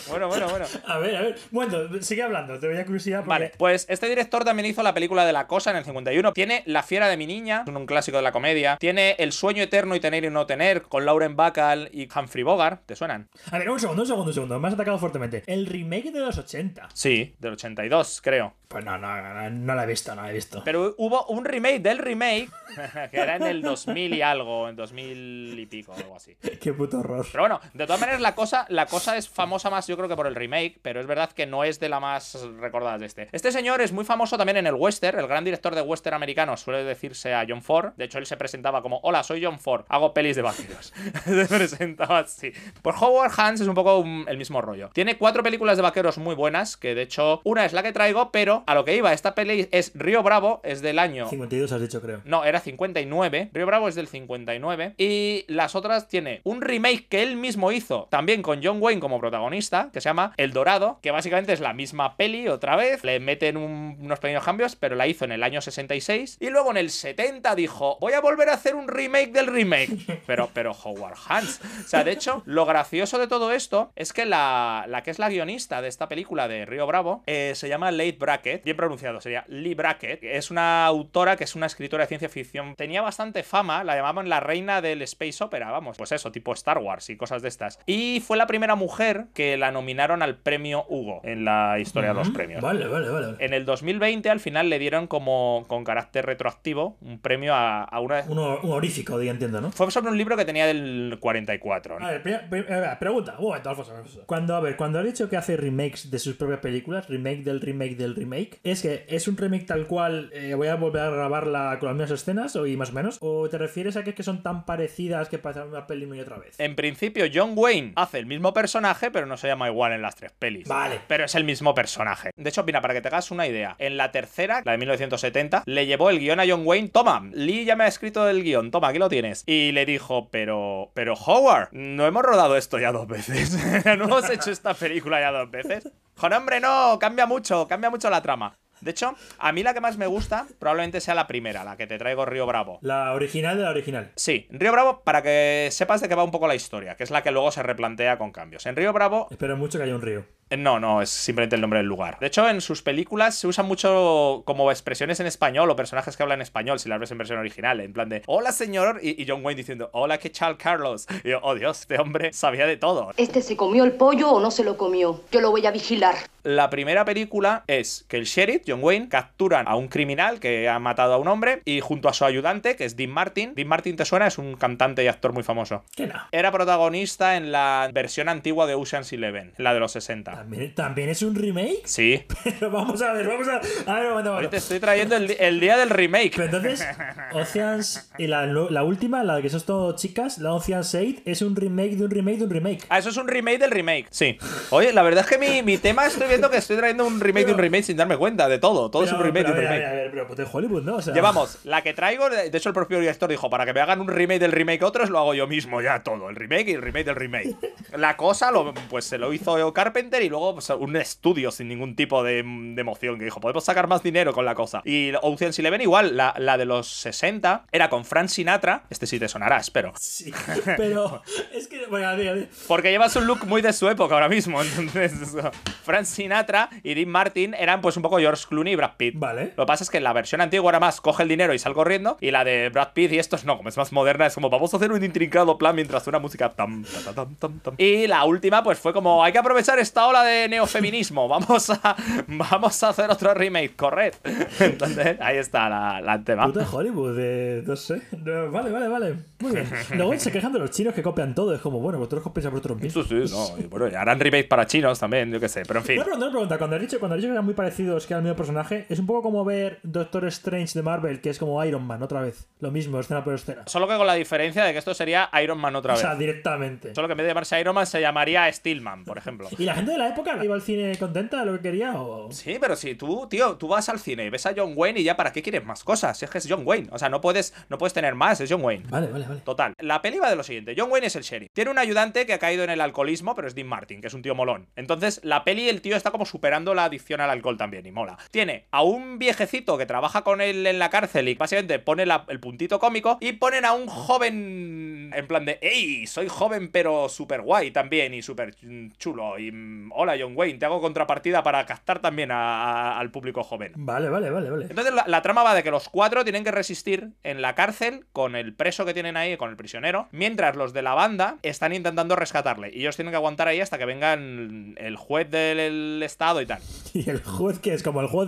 Bueno, 0.09 0.29
bueno, 0.29 0.49
bueno. 0.49 0.65
A 0.87 0.99
ver, 0.99 1.17
a 1.17 1.23
ver. 1.23 1.39
Bueno, 1.51 2.01
sigue 2.01 2.23
hablando, 2.23 2.57
te 2.61 2.69
voy 2.69 2.77
a 2.77 2.85
curiosidad. 2.85 3.19
Porque... 3.19 3.29
Vale, 3.31 3.53
pues 3.59 3.85
este 3.89 4.09
director 4.09 4.45
también 4.45 4.67
hizo 4.67 4.83
la 4.85 4.95
película 4.95 5.27
de 5.27 5.33
La 5.33 5.49
Cosa 5.49 5.73
en 5.73 5.79
el 5.79 5.85
51. 5.85 6.33
Tiene 6.33 6.63
La 6.67 6.85
Fiera 6.85 7.09
de 7.09 7.17
mi 7.17 7.27
Niña, 7.27 7.65
un 7.67 7.87
clásico 7.87 8.19
de 8.19 8.23
la 8.23 8.31
comedia. 8.31 8.77
Tiene 8.79 9.17
El 9.19 9.33
Sueño 9.33 9.65
Eterno 9.65 9.97
y 9.97 10.01
Tener 10.01 10.25
y 10.25 10.31
No 10.31 10.47
Tener, 10.47 10.83
con 10.83 11.05
Lauren 11.05 11.35
Bacall 11.35 11.89
y 11.93 12.09
Humphrey 12.15 12.45
Bogart. 12.45 12.87
¿Te 12.87 12.95
suenan? 12.95 13.29
A 13.51 13.59
ver, 13.59 13.71
un 13.71 13.81
segundo, 13.81 14.03
un 14.03 14.07
segundo, 14.07 14.29
un 14.29 14.35
segundo. 14.35 14.61
Me 14.61 14.69
has 14.69 14.75
atacado 14.75 14.99
fuertemente. 14.99 15.43
El 15.47 15.67
remake 15.67 16.13
de 16.13 16.21
los 16.21 16.39
80. 16.39 16.91
Sí, 16.95 17.35
del 17.41 17.55
82, 17.55 18.21
creo. 18.37 18.55
Pues 18.69 18.85
no, 18.85 18.99
no, 18.99 19.23
no, 19.23 19.49
no 19.49 19.75
la 19.75 19.85
he 19.85 19.87
visto, 19.87 20.15
no 20.15 20.23
la 20.23 20.31
he 20.31 20.35
visto. 20.35 20.63
Pero 20.65 20.95
hubo 20.99 21.25
un 21.27 21.45
remake 21.45 21.81
del 21.81 21.99
remake 21.99 22.51
que 23.11 23.17
era 23.17 23.37
en 23.37 23.45
el 23.45 23.63
2000 23.63 24.15
y 24.15 24.23
algo, 24.23 24.69
en 24.69 24.75
2000 24.75 25.59
y 25.59 25.67
pico, 25.67 25.95
algo 25.95 26.17
así. 26.17 26.37
Qué 26.61 26.73
puto 26.73 26.99
horror. 26.99 27.25
Pero 27.31 27.45
bueno, 27.45 27.61
de 27.75 27.87
todas 27.87 28.01
maneras, 28.01 28.21
la 28.21 28.35
cosa, 28.35 28.67
la 28.69 28.87
cosa 28.87 29.17
es 29.17 29.29
famosa 29.29 29.71
más, 29.71 29.87
yo 29.87 29.97
creo 29.97 30.09
que 30.09 30.17
por 30.17 30.27
el 30.27 30.35
remake, 30.35 30.81
pero 30.83 31.01
es 31.01 31.07
verdad 31.07 31.31
que 31.31 31.47
no 31.47 31.63
es 31.63 31.79
de 31.79 31.89
la 31.89 32.01
más 32.01 32.43
recordada 32.59 32.99
de 32.99 33.07
este. 33.07 33.29
Este 33.31 33.53
señor 33.53 33.81
es 33.81 33.93
muy 33.93 34.05
famoso 34.05 34.37
también 34.37 34.57
en 34.57 34.67
el 34.67 34.75
western, 34.75 35.21
el 35.21 35.29
gran 35.29 35.45
director 35.45 35.75
de 35.75 35.83
western 35.83 36.15
americano 36.15 36.57
suele 36.57 36.83
decirse 36.83 37.35
a 37.35 37.47
John 37.49 37.63
Ford. 37.63 37.93
De 37.97 38.07
hecho, 38.07 38.19
él 38.19 38.27
se 38.27 38.37
presentaba 38.37 38.83
como: 38.83 38.99
Hola, 39.05 39.23
soy 39.23 39.45
John 39.45 39.61
Ford, 39.61 39.85
hago 39.89 40.13
pelis 40.13 40.35
de 40.35 40.43
vaqueros. 40.43 40.93
se 41.25 41.47
presentaba 41.47 42.19
así. 42.19 42.53
Por 42.83 42.97
Howard 42.97 43.33
Hans 43.37 43.61
es 43.61 43.69
un 43.69 43.75
poco 43.75 43.99
un, 44.01 44.25
el 44.29 44.37
mismo 44.37 44.61
rollo. 44.61 44.91
Tiene 44.93 45.17
cuatro 45.17 45.45
películas 45.45 45.77
de 45.77 45.85
vaqueros 45.85 46.19
muy 46.19 46.35
buenas, 46.35 46.77
que 46.77 46.97
de 46.97 47.03
hecho, 47.03 47.41
una 47.45 47.65
es 47.65 47.73
la 47.73 47.85
que 47.85 47.93
traigo, 47.93 48.26
pero 48.33 48.65
a 48.67 48.75
lo 48.75 48.85
que 48.85 48.97
iba, 48.97 49.13
esta 49.13 49.35
peli 49.35 49.69
es 49.73 49.93
Río 49.95 50.23
Bravo, 50.23 50.61
es 50.65 50.83
del 50.83 50.99
año. 50.99 51.29
52 51.29 51.73
has 51.73 51.81
dicho, 51.81 52.01
creo. 52.01 52.21
No, 52.25 52.45
era 52.45 52.61
59. 52.61 53.51
Río 53.53 53.67
Bravo 53.67 53.89
es 53.89 53.95
del 53.95 54.09
59. 54.09 54.95
Y 54.99 55.45
las 55.49 55.75
otras 55.75 56.09
tiene 56.09 56.41
un 56.45 56.61
remake 56.63 57.09
que 57.09 57.23
él 57.23 57.37
mismo 57.37 57.73
hizo, 57.73 58.09
también 58.11 58.43
con 58.43 58.63
John 58.63 58.79
Wayne 58.81 59.01
como 59.01 59.21
protagonista, 59.21 59.91
que 59.93 60.01
se 60.01 60.09
llama 60.09 60.33
El 60.37 60.53
Dorado, 60.53 60.99
que 61.03 61.11
básicamente 61.11 61.53
es 61.53 61.61
la 61.61 61.73
misma 61.73 62.17
peli 62.17 62.49
otra 62.49 62.77
vez. 62.77 63.05
Le 63.05 63.21
meten 63.21 63.57
un- 63.57 63.97
unos 64.01 64.19
pequeños 64.21 64.45
cambios, 64.45 64.77
pero 64.77 64.97
la 64.97 65.07
hizo 65.07 65.25
en 65.25 65.33
el 65.33 65.43
año 65.43 65.61
66. 65.61 66.39
Y 66.41 66.51
luego 66.51 66.71
en 66.71 66.77
el 66.79 66.91
70 66.91 67.55
dijo, 67.55 67.99
voy 68.01 68.13
a 68.15 68.21
volver 68.21 68.49
a 68.49 68.55
hacer 68.55 68.75
un 68.75 68.89
remake 68.89 69.33
del 69.33 69.47
remake. 69.47 69.97
Pero, 70.27 70.51
pero 70.53 70.73
Howard 70.73 71.17
Hans. 71.29 71.61
O 71.85 71.89
sea, 71.89 72.03
de 72.03 72.11
hecho, 72.11 72.43
lo 72.47 72.65
gracioso 72.67 73.19
de 73.19 73.29
todo 73.29 73.53
esto 73.53 73.93
es 73.95 74.13
que 74.13 74.27
la, 74.27 74.85
la 74.89 75.03
que 75.03 75.11
es 75.13 75.19
la 75.21 75.29
guionista 75.29 75.81
de 75.83 75.89
esta 75.89 76.09
película 76.09 76.49
de 76.49 76.65
Río 76.67 76.87
Bravo 76.87 77.23
eh, 77.27 77.53
se 77.55 77.69
llama 77.69 77.93
Late 77.93 78.16
Brackett, 78.19 78.65
bien 78.65 78.77
pronunciado, 78.77 79.21
sería 79.21 79.45
Lee 79.49 79.75
Brackett. 79.75 80.23
Es 80.23 80.51
una 80.51 80.87
autora 80.87 81.37
que 81.37 81.45
es 81.45 81.55
una 81.55 81.67
escritora 81.67 82.05
de 82.05 82.09
ciencia 82.09 82.29
ficción. 82.29 82.75
Tenía 82.77 83.03
bastante 83.03 83.43
fama, 83.43 83.85
la 83.85 83.97
llamaban 83.97 84.29
la 84.29 84.41
reina 84.41 84.81
del 84.81 85.03
Space 85.03 85.43
Opera, 85.43 85.71
vamos, 85.71 85.97
pues 85.97 86.13
eso, 86.13 86.33
tipo 86.33 86.53
Star 86.53 86.79
Wars 86.79 87.11
y 87.11 87.17
cosas 87.17 87.43
de 87.43 87.49
estas. 87.49 87.79
Y 87.87 88.23
fue 88.27 88.37
la 88.37 88.47
primera 88.47 88.75
mujer 88.75 89.27
que 89.35 89.57
la 89.57 89.71
nominaron 89.71 90.23
al 90.23 90.37
premio 90.37 90.85
Hugo 90.89 91.21
en 91.25 91.45
la 91.45 91.79
historia 91.79 92.11
de 92.11 92.15
los 92.15 92.31
premios. 92.31 92.63
Vale, 92.63 92.87
vale, 92.87 93.09
vale. 93.09 93.37
En 93.39 93.55
el 93.55 93.65
2020 93.65 94.31
al 94.31 94.41
final 94.41 94.69
le 94.71 94.79
dieron 94.79 95.07
como 95.07 95.65
con 95.69 95.85
carácter 95.85 96.27
retroactivo 96.27 96.97
un 97.01 97.19
premio 97.21 97.55
a, 97.55 97.85
a 97.85 98.01
una... 98.01 98.25
Uno, 98.29 98.59
un 98.63 98.71
honorífico, 98.71 99.21
entiendo, 99.21 99.61
¿no? 99.61 99.71
Fue 99.73 99.91
sobre 99.91 100.11
un 100.11 100.19
libro 100.19 100.37
que 100.37 100.45
tenía 100.45 100.67
del 100.67 101.17
44. 101.21 101.99
¿no? 101.99 102.07
Ver, 102.07 102.37
a 102.71 102.81
ver, 102.81 102.99
pregunta, 102.99 103.37
un 103.39 103.45
momento, 103.47 103.71
Alfonso, 103.71 103.93
Alfonso. 103.93 104.23
Cuando, 104.27 104.55
a 104.55 104.61
ver, 104.61 104.77
cuando 104.77 104.99
ha 104.99 105.03
dicho 105.03 105.29
que 105.29 105.37
hace 105.37 105.57
remakes 105.57 106.11
de 106.11 106.19
sus 106.19 106.37
propias 106.37 106.61
películas, 106.61 107.09
remake 107.09 107.43
del 107.43 107.61
remake 107.61 107.96
del 107.97 108.15
remake, 108.15 108.61
¿es 108.63 108.83
que 108.83 109.05
es 109.09 109.29
un 109.29 109.37
remake 109.37 109.67
tal 109.67 109.87
cual, 109.87 110.31
eh, 110.33 110.55
voy 110.55 110.69
a 110.69 110.77
volver 110.77 111.03
a 111.03 111.11
grabarla 111.11 111.79
con 111.81 111.89
las 111.89 111.97
mismas 111.97 112.21
escenas, 112.21 112.57
o 112.57 112.67
y 112.67 112.77
más 112.77 112.91
o 112.91 112.93
menos? 112.93 113.19
¿O 113.21 113.49
te 113.49 113.59
refieres 113.59 113.97
a 113.97 114.05
que 114.05 114.11
es 114.11 114.17
que 114.17 114.23
son 114.23 114.43
tan 114.43 114.65
parecidas 114.65 115.29
que 115.29 115.39
parecen 115.39 115.69
una 115.69 115.87
peli 115.87 116.07
y 116.07 116.21
otra 116.21 116.39
vez? 116.39 116.59
En 116.61 116.77
principio, 116.77 117.27
John 117.33 117.53
Wayne 117.57 117.93
hace 117.97 118.19
el 118.19 118.27
mismo 118.27 118.53
personaje, 118.53 119.11
pero 119.11 119.27
no 119.27 119.37
se 119.37 119.49
llama 119.49 119.69
igual 119.69 119.93
en 119.93 120.03
las 120.03 120.15
tres 120.15 120.33
pelis. 120.39 120.69
Vale. 120.69 121.01
Pero 121.09 121.25
es 121.25 121.35
el 121.35 121.45
mismo 121.45 121.75
personaje. 121.75 122.31
De 122.37 122.49
hecho, 122.49 122.65
mira, 122.65 122.81
para 122.81 122.95
que 122.95 123.01
te 123.01 123.09
hagas 123.09 123.31
una 123.31 123.47
idea, 123.47 123.77
en 123.79 123.97
la 123.97 124.13
tercera, 124.13 124.63
la 124.65 124.73
de 124.73 124.79
1970, 124.79 125.65
le 125.67 125.87
llevó 125.87 126.11
el 126.11 126.19
guion 126.19 126.41
a 126.41 126.45
John 126.47 126.63
Wayne. 126.65 126.89
Toma, 126.89 127.29
Lee 127.33 127.65
ya 127.65 127.77
me 127.77 127.85
ha 127.85 127.89
escrito 127.89 128.29
el 128.29 128.43
guion, 128.43 128.71
toma, 128.71 128.89
aquí 128.89 128.99
lo 128.99 129.09
tienes. 129.09 129.43
Y 129.47 129.73
le 129.73 129.87
dijo, 129.87 130.29
pero, 130.31 130.91
pero 130.95 131.15
Howard, 131.15 131.69
no 131.73 132.07
hemos 132.07 132.23
rodado 132.23 132.57
esto 132.57 132.79
ya 132.79 132.93
dos 132.93 133.07
veces. 133.07 133.57
no 133.85 134.05
hemos 134.05 134.29
hecho 134.31 134.51
esta 134.51 134.75
película 134.75 135.21
ya 135.21 135.33
dos 135.33 135.51
veces. 135.51 135.91
No, 136.23 136.37
hombre, 136.37 136.61
no, 136.61 136.99
cambia 136.99 137.27
mucho, 137.27 137.69
cambia 137.69 137.91
mucho 137.91 138.09
la 138.11 138.23
trama. 138.23 138.59
De 138.81 138.91
hecho, 138.91 139.15
a 139.39 139.53
mí 139.53 139.63
la 139.63 139.75
que 139.75 139.81
más 139.81 139.97
me 139.97 140.07
gusta 140.07 140.47
probablemente 140.59 141.01
sea 141.01 141.15
la 141.15 141.27
primera, 141.27 141.65
la 141.65 141.77
que 141.77 141.87
te 141.87 141.99
traigo 141.99 142.25
Río 142.25 142.47
Bravo. 142.47 142.79
La 142.83 143.13
original 143.13 143.57
de 143.57 143.63
la 143.63 143.71
original. 143.71 144.11
Sí, 144.17 144.47
Río 144.51 144.73
Bravo, 144.73 145.03
para 145.03 145.23
que 145.23 145.69
sepas 145.71 146.01
de 146.01 146.09
qué 146.09 146.15
va 146.15 146.25
un 146.25 146.31
poco 146.31 146.49
la 146.49 146.55
historia, 146.55 146.95
que 146.97 147.05
es 147.05 147.11
la 147.11 147.23
que 147.23 147.31
luego 147.31 147.51
se 147.53 147.63
replantea 147.63 148.19
con 148.19 148.33
cambios. 148.33 148.67
En 148.67 148.77
Río 148.77 148.93
Bravo, 148.93 149.29
Espero 149.31 149.57
mucho 149.57 149.79
que 149.79 149.85
haya 149.85 149.95
un 149.95 150.03
río. 150.03 150.25
Eh, 150.49 150.57
no, 150.57 150.79
no, 150.79 151.03
es 151.03 151.11
simplemente 151.11 151.57
el 151.57 151.61
nombre 151.61 151.79
del 151.79 151.89
lugar. 151.89 152.19
De 152.21 152.29
hecho, 152.29 152.49
en 152.49 152.61
sus 152.61 152.83
películas 152.83 153.35
se 153.35 153.47
usan 153.47 153.67
mucho 153.67 154.43
como 154.45 154.71
expresiones 154.71 155.19
en 155.21 155.27
español 155.27 155.71
o 155.71 155.77
personajes 155.77 156.17
que 156.17 156.23
hablan 156.23 156.41
español, 156.41 156.79
si 156.79 156.89
las 156.89 157.01
ves 157.01 157.11
en 157.11 157.19
versión 157.19 157.39
original, 157.39 157.81
en 157.81 157.93
plan 157.93 158.09
de, 158.09 158.23
hola 158.27 158.53
señor, 158.53 159.01
y, 159.03 159.21
y 159.21 159.27
John 159.27 159.45
Wayne 159.45 159.59
diciendo, 159.59 159.91
hola, 159.93 160.19
¿qué 160.19 160.31
tal, 160.31 160.57
Carlos? 160.57 161.07
Y 161.25 161.31
yo, 161.31 161.41
oh 161.43 161.55
Dios, 161.55 161.81
este 161.81 161.99
hombre 161.99 162.33
sabía 162.33 162.67
de 162.67 162.77
todo. 162.77 163.13
¿Este 163.17 163.43
se 163.43 163.57
comió 163.57 163.85
el 163.85 163.93
pollo 163.93 164.31
o 164.31 164.41
no 164.41 164.51
se 164.51 164.63
lo 164.63 164.77
comió? 164.77 165.23
Yo 165.33 165.41
lo 165.41 165.51
voy 165.51 165.67
a 165.67 165.71
vigilar. 165.71 166.15
La 166.47 166.71
primera 166.71 167.05
película 167.05 167.65
es 167.67 168.05
que 168.07 168.17
el 168.19 168.25
sheriff, 168.25 168.63
John 168.65 168.79
Wayne, 168.81 169.09
capturan 169.09 169.67
a 169.67 169.75
un 169.75 169.89
criminal 169.89 170.39
que 170.39 170.69
ha 170.69 170.79
matado 170.79 171.15
a 171.15 171.19
un 171.19 171.27
hombre 171.27 171.61
y 171.65 171.81
junto 171.81 172.09
a 172.09 172.13
su 172.13 172.25
ayudante, 172.25 172.77
que 172.77 172.85
es 172.85 172.95
Dean 172.95 173.11
Martin. 173.11 173.53
Dean 173.57 173.67
Martin, 173.67 173.97
¿te 173.97 174.05
suena? 174.05 174.29
Es 174.29 174.39
un 174.39 174.55
cantante 174.55 175.03
y 175.03 175.09
actor 175.09 175.33
muy 175.33 175.43
famoso. 175.43 175.83
Que 175.97 176.07
no. 176.07 176.15
Era 176.31 176.53
protagonista 176.53 177.37
en 177.37 177.51
la 177.51 177.91
versión 177.93 178.29
antigua 178.29 178.67
de 178.67 178.77
Ocean's 178.77 179.13
Eleven, 179.13 179.55
la 179.57 179.75
de 179.75 179.81
los 179.81 179.91
60. 179.91 180.36
¿También, 180.37 180.75
¿También 180.75 181.09
es 181.09 181.23
un 181.23 181.35
remake? 181.35 181.81
Sí. 181.85 182.23
Pero 182.45 182.71
vamos 182.71 183.01
a 183.01 183.13
ver, 183.15 183.27
vamos 183.27 183.49
a, 183.49 183.57
a 183.91 184.01
ver, 184.01 184.13
Hoy 184.13 184.23
momento. 184.23 184.51
te 184.51 184.59
estoy 184.59 184.79
trayendo 184.81 185.17
el, 185.17 185.31
el 185.31 185.61
día 185.61 185.79
del 185.79 185.89
remake. 185.89 186.33
Pero 186.37 186.45
entonces, 186.45 186.87
Oceans 187.33 188.11
y 188.19 188.27
la, 188.27 188.47
la 188.47 188.83
última, 188.83 189.25
la 189.25 189.41
que 189.41 189.49
son 189.49 189.63
todo 189.63 189.97
chicas, 189.97 190.37
la 190.39 190.53
Oceans 190.53 190.95
8, 190.95 191.23
es 191.25 191.41
un 191.43 191.57
remake 191.57 191.97
de 191.97 192.05
un 192.05 192.11
remake 192.11 192.37
de 192.39 192.45
un 192.45 192.51
remake. 192.51 192.85
Ah, 192.91 192.99
eso 192.99 193.09
es 193.09 193.17
un 193.17 193.29
remake 193.29 193.59
del 193.59 193.71
remake. 193.71 194.07
Sí. 194.11 194.37
Oye, 194.71 194.93
la 194.93 195.03
verdad 195.03 195.25
es 195.25 195.31
que 195.31 195.39
mi, 195.39 195.63
mi 195.63 195.79
tema 195.79 196.07
estoy 196.07 196.29
viendo 196.29 196.51
que 196.51 196.59
estoy 196.59 196.77
trayendo 196.77 197.07
un 197.07 197.19
remake 197.21 197.47
de 197.47 197.53
un 197.53 197.59
remake 197.59 197.85
sin 197.85 197.97
darme 197.97 198.17
cuenta 198.19 198.47
de 198.49 198.59
todo. 198.59 198.91
Todo 198.91 199.05
es 199.05 199.13
un 199.13 199.19
Pero- 199.19 199.33
remake 199.33 199.47
de 199.47 199.53
pero 199.53 199.67
un 199.67 199.73
remake. 199.73 199.85
A 199.87 199.91
ver, 199.91 199.99
a 199.99 200.03
ver, 200.03 200.11
pero 200.11 200.27
pues 200.27 200.37
de 200.39 200.47
Hollywood, 200.53 200.83
¿no? 200.83 200.97
O 200.97 201.03
sea, 201.03 201.15
Llevamos 201.15 201.59
la 201.65 201.83
que 201.83 201.95
traigo, 201.95 202.29
de 202.29 202.51
de 202.51 202.59
hecho 202.59 202.69
el 202.69 202.75
propio 202.75 203.01
director 203.01 203.29
dijo, 203.31 203.49
para 203.49 203.65
que 203.65 203.73
me 203.73 203.81
hagan 203.81 204.01
un 204.01 204.09
remake 204.09 204.39
del 204.41 204.53
remake 204.53 204.83
otros, 204.83 205.09
lo 205.11 205.19
hago 205.19 205.35
yo 205.35 205.47
mismo 205.47 205.81
ya 205.81 206.03
todo, 206.03 206.29
el 206.29 206.37
remake 206.37 206.69
y 206.69 206.73
el 206.73 206.83
remake 206.83 207.07
del 207.07 207.17
remake. 207.17 207.57
La 207.97 208.17
cosa, 208.19 208.51
lo, 208.51 208.75
pues 208.91 209.05
se 209.07 209.17
lo 209.17 209.33
hizo 209.33 209.57
Carpenter 209.73 210.23
y 210.23 210.26
luego 210.29 210.55
pues, 210.55 210.71
un 210.71 210.97
estudio 210.97 211.51
sin 211.51 211.69
ningún 211.69 211.97
tipo 211.97 212.23
de, 212.23 212.43
de 212.43 212.81
emoción 212.81 213.19
que 213.19 213.25
dijo, 213.25 213.41
podemos 213.41 213.65
sacar 213.65 213.87
más 213.87 214.03
dinero 214.03 214.33
con 214.33 214.45
la 214.45 214.55
cosa. 214.55 214.83
Y 214.85 215.13
Ocean's 215.23 215.59
Eleven 215.59 215.81
igual, 215.81 216.17
la, 216.17 216.35
la 216.39 216.57
de 216.57 216.65
los 216.65 216.89
60 216.89 217.67
era 217.73 217.89
con 217.89 218.05
Frank 218.05 218.29
Sinatra, 218.29 218.85
este 218.91 219.07
sí 219.07 219.19
te 219.19 219.29
sonará, 219.29 219.59
espero. 219.59 219.93
Sí, 219.99 220.33
pero 220.77 221.23
es 221.53 221.69
que, 221.69 221.87
bueno, 221.87 222.09
a 222.09 222.15
ver, 222.15 222.29
a 222.29 222.33
ver. 222.33 222.49
Porque 222.67 222.91
llevas 222.91 223.15
un 223.17 223.27
look 223.27 223.47
muy 223.47 223.63
de 223.63 223.73
su 223.73 223.89
época 223.89 224.15
ahora 224.15 224.29
mismo. 224.29 224.63
Entonces, 224.79 225.13
eso. 225.21 225.51
Frank 225.85 226.05
Sinatra 226.05 226.71
y 226.83 226.95
Dean 226.95 227.09
Martin 227.09 227.55
eran 227.55 227.81
pues 227.81 227.97
un 227.97 228.03
poco 228.03 228.19
George 228.19 228.45
Clooney 228.49 228.73
y 228.73 228.77
Brad 228.77 228.97
Pitt. 228.97 229.15
Vale. 229.17 229.53
Lo 229.57 229.65
que 229.65 229.67
pasa 229.67 229.85
es 229.85 229.91
que 229.91 230.01
la 230.01 230.13
versión 230.13 230.41
antigua 230.41 230.71
era 230.71 230.81
más 230.81 231.01
coge 231.01 231.23
el 231.23 231.29
dinero 231.29 231.55
y 231.55 231.59
sal 231.59 231.75
corriendo. 231.75 232.17
Y 232.21 232.31
la 232.31 232.45
de 232.45 232.69
Brad 232.71 232.93
Pitt 232.93 233.13
y 233.13 233.19
estos 233.19 233.45
no, 233.45 233.57
como 233.57 233.69
es 233.69 233.77
más 233.77 233.93
moderna, 233.93 234.27
es 234.27 234.35
como 234.35 234.51
vamos 234.51 234.73
a 234.75 234.77
hacer 234.77 234.93
un 234.93 235.05
intrincado 235.05 235.59
plan 235.59 235.75
mientras 235.75 236.03
suena 236.03 236.19
música. 236.19 236.53
Tam, 236.53 236.85
ta, 236.85 237.01
ta, 237.05 237.15
tam, 237.15 237.35
tam, 237.37 237.61
tam. 237.61 237.75
Y 237.79 238.07
la 238.07 238.25
última, 238.25 238.63
pues 238.63 238.79
fue 238.79 238.93
como 238.93 239.23
hay 239.23 239.33
que 239.33 239.39
aprovechar 239.39 239.79
esta 239.79 240.07
ola 240.07 240.16
de 240.25 240.49
neofeminismo. 240.49 241.29
Vamos 241.37 241.71
a, 241.71 241.97
vamos 242.27 242.83
a 242.83 242.89
hacer 242.89 243.11
otro 243.11 243.35
remake, 243.35 243.75
corred. 243.77 244.15
Entonces, 244.61 245.17
ahí 245.21 245.37
está 245.37 245.69
la, 245.69 246.01
la 246.01 246.23
tema. 246.23 246.47
Puta 246.47 246.67
Hollywood, 246.71 247.17
eh, 247.19 247.63
no 247.67 247.77
sé. 247.77 248.01
No, 248.25 248.51
vale, 248.51 248.71
vale, 248.71 248.89
vale. 248.89 249.15
Muy 249.41 249.53
bien. 249.53 249.69
Luego 249.95 250.19
se 250.19 250.33
quejan 250.33 250.53
de 250.53 250.59
los 250.59 250.71
chinos 250.71 250.95
que 250.95 251.03
copian 251.03 251.35
todo. 251.35 251.55
Es 251.55 251.61
como, 251.61 251.81
bueno, 251.81 251.99
vosotros 251.99 252.23
copiáis 252.23 252.47
a 252.47 252.51
vosotros 252.51 252.81
mismos. 252.81 253.07
Sí, 253.07 253.27
sí, 253.27 253.35
no. 253.35 253.59
Y 253.59 253.67
bueno, 253.67 253.89
y 253.89 253.95
harán 253.95 254.19
remakes 254.21 254.47
para 254.49 254.67
chinos 254.67 254.99
también, 254.99 255.31
yo 255.31 255.41
qué 255.41 255.49
sé. 255.49 255.63
Pero 255.67 255.81
en 255.81 255.87
fin. 255.87 256.01
Una 256.01 256.17
una 256.17 256.31
pregunta. 256.31 256.59
Cuando 256.59 256.77
has 256.77 256.83
dicho, 256.83 256.99
cuando 256.99 257.15
has 257.15 257.19
dicho 257.21 257.29
que 257.29 257.33
eran 257.33 257.45
muy 257.45 257.55
parecidos, 257.55 258.07
que 258.07 258.15
eran 258.15 258.25
el 258.25 258.31
mismo 258.31 258.37
personaje, 258.37 258.87
es 258.89 258.99
un 258.99 259.07
poco 259.07 259.23
como 259.23 259.45
ver 259.45 259.79
Doctor 259.83 260.25
Strange 260.27 260.73
de 260.79 260.83
Marvel, 260.83 261.21
que 261.21 261.31
es 261.31 261.39
como 261.39 261.63
Iron 261.65 261.85
Man 261.87 262.03
otra 262.03 262.21
vez. 262.23 262.47
Lo 262.61 262.71
mismo, 262.71 262.99
escena 263.01 263.23
por 263.25 263.35
escena. 263.35 263.63
Solo 263.67 263.87
que 263.89 263.97
con 263.97 264.07
la 264.07 264.15
diferencia 264.15 264.65
de 264.65 264.73
que 264.73 264.79
esto 264.79 264.95
sería 264.95 265.29
Iron 265.43 265.59
Man 265.59 265.77
otra 265.77 265.93
O 265.93 265.97
vez. 265.97 266.03
sea, 266.03 266.15
directamente. 266.15 266.95
Solo 266.95 267.09
que 267.09 267.13
en 267.13 267.19
vez 267.19 267.25
de 267.27 267.31
llamarse 267.31 267.61
Iron 267.61 267.75
Man 267.75 267.87
se 267.87 268.01
llamaría 268.01 268.51
Steelman, 268.53 269.05
por 269.05 269.19
ejemplo. 269.19 269.49
Y 269.59 269.65
la 269.65 269.75
gente 269.75 269.93
de 269.93 269.99
la 269.99 270.06
época 270.09 270.39
iba 270.45 270.55
al 270.55 270.63
cine 270.63 270.97
contenta 270.99 271.41
de 271.41 271.47
lo 271.47 271.53
que 271.57 271.63
quería 271.63 271.95
o. 272.01 272.31
Sí, 272.33 272.57
pero 272.61 272.77
si 272.77 272.95
tú, 272.95 273.27
tío, 273.29 273.57
tú 273.57 273.69
vas 273.69 273.89
al 273.89 273.99
cine 273.99 274.25
y 274.25 274.31
ves 274.31 274.47
a 274.47 274.55
John 274.57 274.73
Wayne 274.77 275.01
y 275.01 275.05
ya 275.05 275.17
para 275.17 275.33
qué 275.33 275.43
quieres 275.43 275.65
más 275.65 275.85
cosas. 275.85 276.23
Es 276.23 276.31
que 276.31 276.39
es 276.39 276.47
John 276.49 276.63
Wayne. 276.65 276.89
O 276.93 276.99
sea, 276.99 277.09
no 277.09 277.21
puedes, 277.21 277.55
no 277.69 277.79
puedes 277.79 277.93
tener 277.95 278.15
más, 278.15 278.41
es 278.41 278.51
John 278.51 278.63
Wayne. 278.65 278.85
Vale, 278.89 279.09
vale, 279.09 279.27
vale. 279.27 279.41
Total. 279.41 279.73
La 279.81 280.03
peli 280.03 280.19
va 280.19 280.31
de 280.31 280.37
lo 280.37 280.43
siguiente. 280.43 280.75
John 280.77 280.91
Wayne 280.91 281.07
es 281.09 281.17
el 281.17 281.23
sheriff. 281.23 281.49
Tiene 281.53 281.71
un 281.71 281.79
ayudante 281.79 282.27
que 282.27 282.33
ha 282.35 282.39
caído 282.39 282.65
en 282.65 282.71
el 282.71 282.81
alcoholismo, 282.81 283.35
pero 283.35 283.49
es 283.49 283.55
Dean 283.55 283.69
Martin, 283.69 284.01
que 284.01 284.07
es 284.09 284.15
un 284.15 284.23
tío 284.23 284.35
molón. 284.35 284.67
Entonces, 284.77 285.21
la 285.25 285.45
peli, 285.45 285.69
el 285.69 285.81
tío 285.83 285.97
está 285.97 286.11
como 286.11 286.27
superando 286.27 286.75
la 286.75 286.85
adicción 286.85 287.21
al 287.21 287.31
alcohol 287.31 287.57
también, 287.57 287.87
y 287.87 287.93
mola. 287.93 288.19
Tiene 288.31 288.67
a 288.71 288.83
un 288.83 289.19
viejecito 289.19 289.79
que 289.79 289.87
trabaja 289.87 290.23
con 290.23 290.41
él 290.41 290.67
en 290.67 290.79
la 290.79 290.91
cárcel 290.91 291.29
y 291.29 291.35
básicamente 291.35 291.79
pone 291.79 292.07
la- 292.07 292.25
el 292.29 292.41
puntito 292.41 292.79
cómico 292.79 293.19
y 293.21 293.33
ponen 293.33 293.65
a 293.65 293.73
un 293.73 293.87
joven 293.87 295.11
en 295.15 295.27
plan 295.27 295.45
de, 295.45 295.59
¡Ey! 295.61 296.07
Soy 296.07 296.29
joven 296.29 296.71
pero 296.71 297.09
súper 297.09 297.43
guay 297.43 297.71
también 297.71 298.15
y 298.15 298.23
súper 298.23 298.55
chulo. 298.99 299.39
Y 299.39 299.51
mm, 299.53 299.93
hola 299.97 300.15
John 300.19 300.33
Wayne, 300.37 300.59
te 300.59 300.67
hago 300.67 300.81
contrapartida 300.81 301.43
para 301.43 301.65
captar 301.67 301.99
también 302.01 302.31
a- 302.31 302.63
a- 302.95 302.99
al 302.99 303.11
público 303.11 303.43
joven. 303.43 303.73
Vale, 303.77 304.09
vale, 304.09 304.31
vale, 304.31 304.51
vale. 304.51 304.67
Entonces 304.69 304.93
la, 304.95 305.05
la 305.07 305.23
trama 305.23 305.43
va 305.43 305.55
de 305.55 305.63
que 305.63 305.71
los 305.71 305.89
cuatro 305.89 306.23
tienen 306.25 306.45
que 306.45 306.51
resistir 306.51 307.11
en 307.23 307.43
la 307.43 307.55
cárcel 307.55 308.05
con 308.13 308.37
el 308.37 308.55
preso 308.55 308.85
que 308.85 308.95
tienen 308.95 309.17
ahí, 309.17 309.37
con 309.37 309.51
el 309.51 309.57
prisionero, 309.57 310.09
mientras 310.13 310.57
los 310.57 310.73
de 310.73 310.83
la 310.83 310.95
banda 310.95 311.37
están 311.43 311.73
intentando 311.73 312.17
rescatarle. 312.17 312.71
Y 312.73 312.81
ellos 312.81 312.97
tienen 312.97 313.13
que 313.13 313.17
aguantar 313.17 313.49
ahí 313.49 313.61
hasta 313.61 313.79
que 313.79 313.85
vengan 313.87 314.75
el 314.79 314.97
juez 314.97 315.31
del 315.31 316.03
estado 316.03 316.41
y 316.41 316.47
tal. 316.47 316.61
Y 316.95 317.09
el 317.11 317.23
juez 317.23 317.59
que 317.59 317.75
es 317.75 317.83
como 317.83 318.01
el 318.01 318.07
juez. 318.09 318.27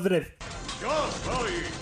Yo 0.80 0.88
soy. 1.24 1.77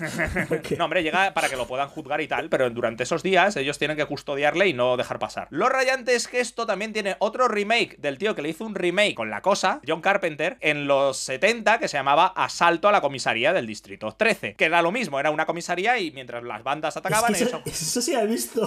No, 0.78 0.84
hombre, 0.84 1.02
llega 1.02 1.34
para 1.34 1.48
que 1.48 1.56
lo 1.56 1.66
puedan 1.66 1.88
juzgar 1.88 2.20
y 2.20 2.28
tal, 2.28 2.48
pero 2.48 2.70
durante 2.70 3.02
esos 3.02 3.22
días 3.22 3.56
ellos 3.56 3.78
tienen 3.78 3.96
que 3.96 4.06
custodiarle 4.06 4.68
y 4.68 4.72
no 4.72 4.96
dejar 4.96 5.18
pasar. 5.18 5.48
Lo 5.50 5.68
rayante 5.68 6.14
es 6.14 6.28
que 6.28 6.40
esto 6.40 6.66
también 6.66 6.92
tiene 6.92 7.16
otro 7.18 7.48
remake 7.48 7.96
del 7.98 8.18
tío 8.18 8.34
que 8.34 8.42
le 8.42 8.48
hizo 8.50 8.64
un 8.64 8.74
remake 8.74 9.14
con 9.14 9.30
la 9.30 9.42
cosa, 9.42 9.80
John 9.86 10.00
Carpenter, 10.00 10.56
en 10.60 10.86
los 10.86 11.16
70 11.18 11.78
que 11.78 11.88
se 11.88 11.96
llamaba 11.96 12.32
Asalto 12.36 12.88
a 12.88 12.92
la 12.92 13.00
comisaría 13.00 13.52
del 13.52 13.66
Distrito 13.66 14.12
13, 14.12 14.54
que 14.54 14.64
era 14.64 14.82
lo 14.82 14.92
mismo, 14.92 15.18
era 15.20 15.30
una 15.30 15.46
comisaría 15.46 15.98
y 15.98 16.10
mientras 16.10 16.42
las 16.44 16.62
bandas 16.62 16.94
Es 16.94 16.98
atacaban 16.98 17.32
que 17.32 17.38
ellos... 17.38 17.48
eso, 17.48 17.62
eso 17.66 18.02
sí 18.02 18.12
la 18.12 18.22
he 18.22 18.26
visto. 18.26 18.62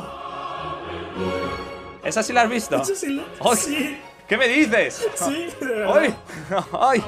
¿Esa 2.04 2.22
sí 2.24 2.34
la 2.34 2.42
has 2.42 2.50
visto? 2.50 2.82
Eso 2.82 2.96
sí 2.96 3.08
la... 3.13 3.24
¡Ay! 3.40 3.58
Sí, 3.58 3.98
¿Qué 4.28 4.38
me 4.38 4.48
dices? 4.48 5.08
sí, 5.16 5.48
verdad. 5.62 5.96
¡Ay! 5.96 6.13
¡Ay! 6.80 7.04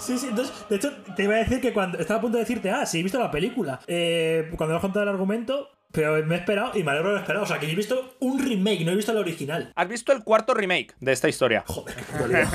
Sí, 0.00 0.18
sí, 0.18 0.28
entonces, 0.28 0.54
de 0.68 0.76
hecho, 0.76 0.92
te 1.14 1.24
iba 1.24 1.34
a 1.34 1.38
decir 1.38 1.60
que 1.60 1.72
cuando 1.72 1.98
estaba 1.98 2.18
a 2.18 2.20
punto 2.20 2.38
de 2.38 2.44
decirte, 2.44 2.70
ah, 2.70 2.86
sí, 2.86 3.00
he 3.00 3.02
visto 3.02 3.18
la 3.18 3.30
película. 3.30 3.80
Eh, 3.86 4.50
cuando 4.56 4.72
me 4.72 4.76
has 4.76 4.82
contado 4.82 5.02
el 5.04 5.08
argumento, 5.10 5.68
pero 5.92 6.24
me 6.24 6.36
he 6.36 6.38
esperado 6.38 6.72
y 6.78 6.82
me 6.82 6.90
alegro 6.90 7.10
de 7.10 7.16
haber 7.16 7.22
esperado. 7.22 7.44
O 7.44 7.46
sea, 7.46 7.58
que 7.58 7.66
yo 7.66 7.72
he 7.72 7.76
visto 7.76 8.16
un 8.20 8.38
remake, 8.38 8.84
no 8.84 8.92
he 8.92 8.96
visto 8.96 9.12
el 9.12 9.18
original. 9.18 9.72
¿Has 9.74 9.88
visto 9.88 10.12
el 10.12 10.22
cuarto 10.24 10.54
remake 10.54 10.94
de 11.00 11.12
esta 11.12 11.28
historia? 11.28 11.64
Joder, 11.66 11.94
qué. 11.96 12.46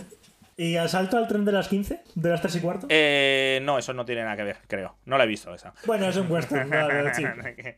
¿Y 0.60 0.76
asalto 0.76 1.16
al 1.16 1.26
tren 1.26 1.46
de 1.46 1.52
las 1.52 1.68
15? 1.68 2.02
¿De 2.14 2.28
las 2.28 2.42
3 2.42 2.56
y 2.56 2.60
cuarto? 2.60 2.86
Eh, 2.90 3.60
no, 3.62 3.78
eso 3.78 3.94
no 3.94 4.04
tiene 4.04 4.24
nada 4.24 4.36
que 4.36 4.42
ver, 4.42 4.58
creo. 4.66 4.94
No 5.06 5.16
la 5.16 5.24
he 5.24 5.26
visto 5.26 5.54
esa. 5.54 5.72
Bueno, 5.86 6.06
es 6.06 6.18
un 6.18 6.30
western, 6.30 6.68
vale, 6.68 6.94
vale, 7.02 7.14
sí. 7.14 7.24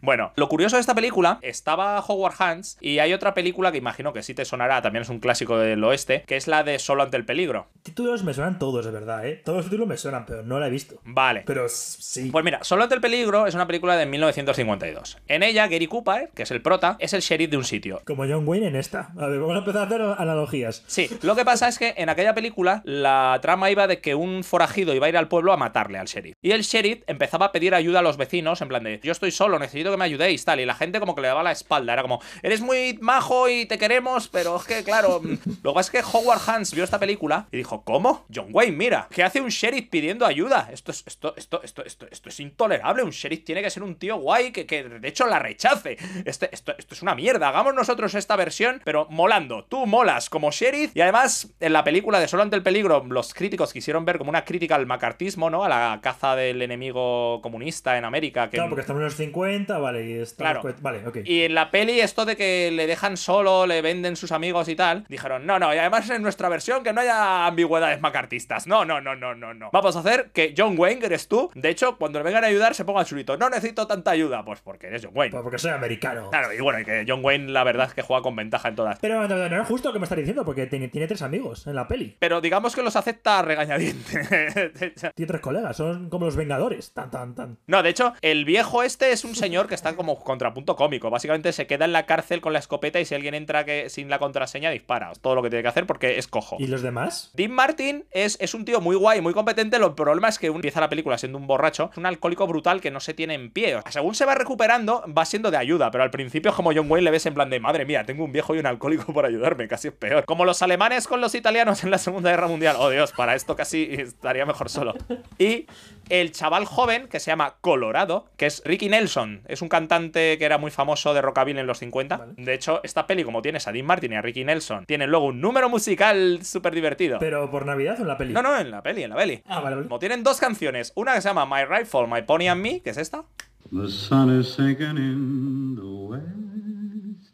Bueno, 0.01 0.33
lo 0.35 0.49
curioso 0.49 0.75
de 0.75 0.81
esta 0.81 0.93
película, 0.93 1.39
estaba 1.43 2.01
Howard 2.01 2.35
Hans 2.41 2.79
y 2.81 2.99
hay 2.99 3.13
otra 3.13 3.35
película 3.35 3.71
que 3.71 3.79
imagino 3.79 4.13
que 4.13 4.25
sí 4.25 4.35
te 4.35 4.45
sonará, 4.45 4.83
también 4.83 5.03
es 5.03 5.11
un 5.11 5.21
clásico 5.21 5.59
del 5.59 5.85
oeste, 5.85 6.25
que 6.27 6.35
es 6.35 6.49
la 6.49 6.65
de 6.65 6.81
Solo 6.81 7.05
ante 7.05 7.17
el 7.17 7.25
peligro. 7.25 7.69
Títulos 7.85 8.25
me 8.25 8.35
suenan 8.35 8.59
todos, 8.59 8.85
de 8.85 8.91
verdad, 8.91 9.29
¿eh? 9.29 9.41
Todos 9.45 9.59
los 9.59 9.67
títulos 9.67 9.87
me 9.87 9.97
suenan, 9.97 10.27
pero 10.27 10.43
no 10.43 10.59
la 10.59 10.67
he 10.67 10.71
visto. 10.71 10.97
Vale. 11.05 11.45
Pero 11.47 11.69
sí. 11.69 12.31
Pues 12.33 12.45
mira, 12.45 12.65
Solo 12.65 12.83
ante 12.83 12.97
el 12.97 13.01
peligro 13.01 13.47
es 13.47 13.55
una 13.55 13.69
película 13.69 13.97
de 13.97 14.07
1952. 14.07 15.19
En 15.29 15.45
ella, 15.45 15.69
Gary 15.69 15.87
Cooper, 15.87 16.31
que 16.35 16.43
es 16.43 16.51
el 16.51 16.63
prota, 16.63 16.97
es 16.99 17.13
el 17.13 17.21
sheriff 17.21 17.49
de 17.49 17.59
un 17.59 17.65
sitio. 17.65 18.03
Como 18.05 18.25
John 18.27 18.43
Wayne 18.45 18.67
en 18.67 18.75
esta. 18.75 19.13
A 19.17 19.29
ver, 19.29 19.39
vamos 19.39 19.55
a 19.55 19.59
empezar 19.61 19.83
a 19.83 19.85
hacer 19.85 20.01
analogías. 20.01 20.83
Sí, 20.89 21.09
lo 21.23 21.37
que 21.37 21.45
pasa 21.45 21.69
es 21.69 21.79
que 21.79 21.95
en 21.97 22.09
aquella 22.09 22.35
película 22.35 22.72
la 22.85 23.39
trama 23.43 23.71
iba 23.71 23.87
de 23.87 24.01
que 24.01 24.15
un 24.15 24.45
forajido 24.45 24.95
iba 24.95 25.07
a 25.07 25.09
ir 25.09 25.17
al 25.17 25.29
pueblo 25.29 25.53
a 25.53 25.57
matarle 25.57 25.99
al 25.99 26.07
sheriff. 26.07 26.35
Y 26.41 26.53
el 26.53 26.63
sheriff 26.63 27.03
empezaba 27.07 27.47
a 27.47 27.53
pedir 27.53 27.75
ayuda 27.75 27.99
a 27.99 28.03
los 28.03 28.17
vecinos, 28.17 28.61
en 28.63 28.69
plan 28.69 28.85
de, 28.85 29.01
yo 29.03 29.13
estoy 29.13 29.31
solo, 29.31 29.59
necesito 29.59 29.91
que 29.91 29.97
me 29.97 30.05
ayudéis, 30.05 30.45
tal. 30.45 30.61
Y 30.61 30.67
la 30.67 30.75
gente 30.75 31.01
como 31.01 31.15
que 31.15 31.23
le 31.23 31.29
daba 31.29 31.43
la 31.43 31.53
espalda, 31.53 31.93
era 31.93 32.03
como, 32.03 32.21
eres 32.43 32.61
muy 32.61 32.99
majo 33.01 33.49
y 33.49 33.67
te 33.67 33.79
queremos, 33.79 34.29
pero 34.29 34.57
es 34.57 34.65
que, 34.65 34.85
claro, 34.85 35.21
lo 35.63 35.73
que 35.73 35.75
pasa 35.75 35.81
es 35.81 35.91
que 35.91 36.17
Howard 36.17 36.41
Hans 36.47 36.75
vio 36.75 36.85
esta 36.85 36.99
película 36.99 37.49
y 37.51 37.59
dijo, 37.59 37.85
¿cómo? 37.85 38.27
John 38.35 38.49
Wayne, 38.51 38.77
mira, 38.77 39.09
¿qué 39.11 39.23
hace 39.23 39.41
un 39.41 39.49
sheriff 39.49 39.89
pidiendo 39.89 40.27
ayuda? 40.27 40.69
Esto 40.73 40.91
es, 40.91 41.05
esto, 41.07 41.35
esto, 41.37 41.63
esto, 41.63 41.85
esto, 41.85 42.07
esto 42.11 42.29
es 42.29 42.41
intolerable. 42.41 43.03
Un 43.03 43.11
sheriff 43.11 43.45
tiene 43.45 43.63
que 43.63 43.71
ser 43.71 43.83
un 43.83 43.97
tío 43.97 44.17
guay 44.17 44.53
que, 44.53 44.67
que 44.67 44.85
de 44.85 45.09
hecho 45.09 45.27
la 45.27 45.39
rechace. 45.39 45.97
Este, 46.25 46.49
esto, 46.53 46.75
esto 46.77 46.95
es 46.95 47.03
una 47.03 47.15
mierda. 47.15 47.49
Hagamos 47.49 47.75
nosotros 47.75 48.15
esta 48.15 48.37
versión, 48.37 48.81
pero 48.85 49.07
molando. 49.11 49.65
Tú 49.65 49.87
molas 49.87 50.31
como 50.31 50.51
sheriff. 50.51 50.93
Y 50.95 51.01
además, 51.01 51.53
en 51.61 51.73
la 51.73 51.85
película 51.85 52.21
de 52.21 52.29
Solo 52.29 52.43
ante 52.53 52.59
el 52.59 52.63
peligro, 52.63 53.03
los 53.09 53.33
críticos 53.33 53.73
quisieron 53.73 54.05
ver 54.05 54.19
como 54.19 54.29
una 54.29 54.45
crítica 54.45 54.75
al 54.75 54.85
macartismo, 54.85 55.49
¿no? 55.49 55.65
A 55.65 55.71
la 55.71 56.01
caza 56.03 56.37
del 56.37 56.61
enemigo 56.61 57.41
comunista 57.41 57.97
en 57.97 58.05
América. 58.05 58.51
Que 58.51 58.59
Claro, 58.59 58.69
porque 58.69 58.83
estamos 58.83 59.01
en 59.01 59.05
los 59.05 59.15
50, 59.15 59.79
vale, 59.79 60.07
y 60.07 60.13
está 60.19 60.45
Claro. 60.45 60.75
Vale, 60.83 61.07
ok. 61.07 61.19
y 61.25 61.45
en 61.45 61.55
la 61.55 61.71
peli, 61.71 62.01
esto 62.01 62.27
de 62.27 62.37
que 62.37 62.71
le 62.71 62.87
dejan 62.87 63.17
solo, 63.17 63.67
le 63.67 63.81
venden 63.81 64.17
sus 64.17 64.33
amigos 64.33 64.69
y 64.69 64.77
tal, 64.77 65.07
dijeron, 65.09 65.47
no, 65.47 65.59
no, 65.59 65.75
y 65.75 65.79
además 65.79 66.11
en 66.11 66.21
nuestra 66.21 66.51
versión 66.51 66.83
que 66.83 66.93
no 66.93 67.01
haya 67.01 67.47
ambigüedades 67.47 68.03
macartistas. 68.03 68.67
No, 68.67 68.85
no, 68.85 69.01
no, 69.01 69.17
no, 69.17 69.35
no, 69.35 69.55
no. 69.55 69.71
Vamos 69.73 69.97
a 69.97 70.01
hacer 70.01 70.31
que 70.35 70.53
John 70.55 70.75
Wayne, 70.79 71.01
que 71.01 71.07
eres 71.07 71.29
tú, 71.29 71.51
de 71.55 71.71
hecho, 71.71 71.97
cuando 71.97 72.19
le 72.19 72.25
vengan 72.25 72.45
a 72.45 72.49
ayudar, 72.49 72.75
se 72.75 72.85
ponga 72.85 73.01
el 73.01 73.07
chulito. 73.07 73.39
No 73.39 73.49
necesito 73.49 73.87
tanta 73.87 74.11
ayuda. 74.11 74.45
Pues 74.45 74.61
porque 74.61 74.89
eres 74.89 75.03
John 75.03 75.13
Wayne. 75.15 75.31
Pues 75.33 75.43
porque 75.43 75.59
soy 75.59 75.71
americano. 75.71 76.29
Claro, 76.29 76.53
y 76.53 76.61
bueno, 76.61 76.81
y 76.81 76.85
que 76.85 77.07
John 77.09 77.25
Wayne, 77.25 77.51
la 77.51 77.65
verdad 77.65 77.87
es 77.87 77.95
que 77.95 78.03
juega 78.03 78.23
con 78.23 78.37
ventaja 78.37 78.69
en 78.69 78.75
todas. 78.75 78.99
Pero 79.01 79.27
no, 79.27 79.39
no, 79.39 79.49
no 79.49 79.63
es 79.63 79.67
justo 79.67 79.89
lo 79.89 79.95
que 79.95 80.01
me 80.01 80.05
estás 80.05 80.19
diciendo, 80.19 80.45
porque 80.45 80.67
tiene, 80.67 80.89
tiene 80.89 81.07
tres 81.07 81.23
amigos 81.23 81.67
en 81.67 81.75
la 81.75 81.89
peli. 81.89 82.17
Pero 82.19 82.42
digamos 82.43 82.75
que 82.75 82.83
los 82.83 82.97
acepta 82.97 83.39
a 83.39 83.43
regañadientes. 83.43 84.29
Tiene 85.15 85.27
tres 85.27 85.41
colegas, 85.41 85.77
son 85.77 86.11
como 86.11 86.27
los 86.27 86.37
Vengadores. 86.37 86.93
Tan, 86.93 87.11
tan, 87.11 87.35
tan. 87.35 87.59
No, 87.67 87.83
de 87.83 87.91
hecho, 87.91 88.15
el 88.21 88.45
viejo 88.45 88.83
este 88.83 89.13
es 89.13 89.25
un 89.25 89.35
señor 89.35 89.69
que 89.69 89.75
está 89.75 89.97
como 89.97 90.19
contrapunto 90.23 90.77
cómico. 90.77 91.11
Básicamente 91.11 91.53
se 91.53 91.67
queda 91.67 91.85
en 91.85 91.93
la 91.93 92.07
cárcel 92.07 92.41
con 92.41 92.53
la 92.53 92.59
escopeta 92.59 93.01
y 93.01 93.05
si 93.05 93.15
alguien 93.15 93.35
entra 93.35 93.65
que, 93.65 93.89
sin 93.89 94.11
la 94.11 94.19
contraseña, 94.19 94.71
dispara. 94.71 95.13
Todo 95.21 95.35
lo 95.35 95.43
que 95.43 95.51
tiene 95.51 95.63
que 95.63 95.69
hacer 95.69 95.87
porque 95.87 96.19
es 96.19 96.29
cojo. 96.29 96.57
¿Y 96.59 96.67
los 96.67 96.83
demás? 96.83 97.31
Dean 97.35 97.53
Martin 97.53 98.05
es, 98.11 98.37
es 98.41 98.55
un 98.55 98.65
tío 98.65 98.81
muy 98.81 98.97
guay, 98.97 99.21
muy 99.21 99.33
competente. 99.33 99.79
Lo 99.79 99.95
problema 99.95 100.29
es 100.29 100.39
que 100.39 100.51
uno 100.51 100.59
empieza 100.59 100.81
la 100.81 100.89
película 100.89 101.19
siendo 101.19 101.39
un 101.39 101.47
borracho, 101.47 101.91
es 101.93 101.99
un 101.99 102.07
alcohólico 102.07 102.47
brutal 102.47 102.81
que 102.81 102.91
no 102.91 103.01
se 103.01 103.15
tiene 103.15 103.35
en 103.35 103.51
pie. 103.51 103.77
O 103.77 103.83
sea, 103.83 103.93
según 103.93 104.15
se 104.15 104.25
va 104.25 104.35
recuperando, 104.35 105.05
va 105.17 105.25
siendo 105.25 105.51
de 105.51 105.57
ayuda, 105.57 105.91
pero 105.91 106.05
al 106.05 106.11
principio 106.11 106.51
es 106.51 106.57
como 106.57 106.73
John 106.75 106.91
Wayne 106.91 107.05
le 107.05 107.11
ves 107.11 107.27
en 107.27 107.35
plan 107.35 107.51
de 107.51 107.61
madre 107.61 107.85
mía, 107.85 108.05
tengo 108.05 108.25
un 108.25 108.33
viejo 108.33 108.55
y 108.55 108.59
un 108.59 108.67
alcohólico 108.67 109.13
por 109.15 109.27
ayudarme, 109.27 109.69
casi 109.69 109.89
es 109.89 109.95
peor. 109.95 110.25
Como 110.25 110.45
los 110.45 110.63
alemanes 110.63 111.07
con 111.07 111.21
los 111.21 111.35
italianos 111.35 111.85
en 111.85 111.91
la 111.91 111.99
Segunda 111.99 112.32
Guerra 112.33 112.49
Mundial. 112.49 112.77
Oh 112.79 112.91
Dios, 112.91 113.13
para 113.13 113.35
esto 113.35 113.57
casi 113.57 113.89
estaría 113.93 114.47
mejor 114.47 114.69
solo. 114.69 114.95
Y 115.39 115.67
el 116.09 116.33
chaval 116.33 116.65
joven 116.65 117.09
que 117.09 117.21
se 117.21 117.31
llama 117.31 117.55
Colorado, 117.61 118.27
que 118.37 118.47
es 118.47 118.63
Ricky 118.65 118.89
Nelson, 118.89 119.43
es 119.47 119.63
un 119.63 119.69
cantante 119.69 120.39
que 120.39 120.45
era 120.45 120.59
muy 120.59 120.71
famoso 120.71 121.15
de 121.15 121.23
rockabilly 121.23 121.61
en 121.61 121.67
los 121.67 121.79
50. 121.79 122.17
Vale. 122.17 122.33
De 122.37 122.55
hecho, 122.55 122.81
esta 122.83 123.07
peli, 123.07 123.25
como 123.25 123.43
tienes 123.43 123.69
a 123.69 123.73
Dean 123.73 123.87
Martin 123.87 124.13
y 124.13 124.17
a 124.17 124.23
Ricky 124.23 124.45
Nelson, 124.45 124.87
tienen 124.87 125.11
luego 125.11 125.27
un 125.27 125.41
número 125.41 125.69
musical 125.69 126.41
súper 126.43 126.75
divertido. 126.75 127.19
¿Pero 127.19 127.51
por 127.51 127.67
Navidad 127.67 127.97
o 127.99 128.03
en 128.03 128.09
la 128.09 128.19
peli? 128.19 128.33
No, 128.33 128.43
no, 128.43 128.59
en 128.59 128.71
la 128.71 128.83
peli, 128.83 129.03
en 129.03 129.11
la 129.11 129.17
peli. 129.17 129.43
Ah, 129.47 129.61
vale, 129.61 129.77
vale. 129.77 129.89
Como 129.89 129.99
tienen 129.99 130.23
dos 130.23 130.39
canciones, 130.39 130.93
una 130.97 131.15
que 131.15 131.21
se 131.21 131.29
llama 131.29 131.47
My 131.47 131.65
Rifle, 131.65 132.07
My 132.07 132.23
Pony 132.23 132.49
and 132.49 132.61
Me, 132.61 132.81
que 132.81 132.91
es 132.91 132.97
esta. 132.97 133.25
The 133.71 133.89
sun 133.89 134.39
is 134.39 134.53
sinking 134.55 134.99
in 134.99 135.77
the 135.77 135.83
west. 135.83 137.33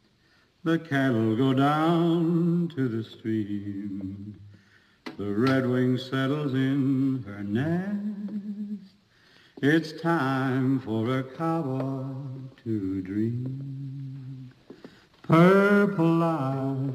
The 0.64 0.78
cattle 0.78 1.34
go 1.34 1.54
down 1.54 2.68
to 2.76 2.88
the 2.88 3.02
stream. 3.02 4.36
The 5.18 5.24
redwing 5.24 5.98
settles 5.98 6.54
in 6.54 7.24
her 7.26 7.42
nest. 7.42 8.94
It's 9.60 10.00
time 10.00 10.78
for 10.78 11.18
a 11.18 11.24
cowboy 11.24 12.04
to 12.62 13.02
dream. 13.02 14.52
Purple 15.24 16.06
light 16.06 16.92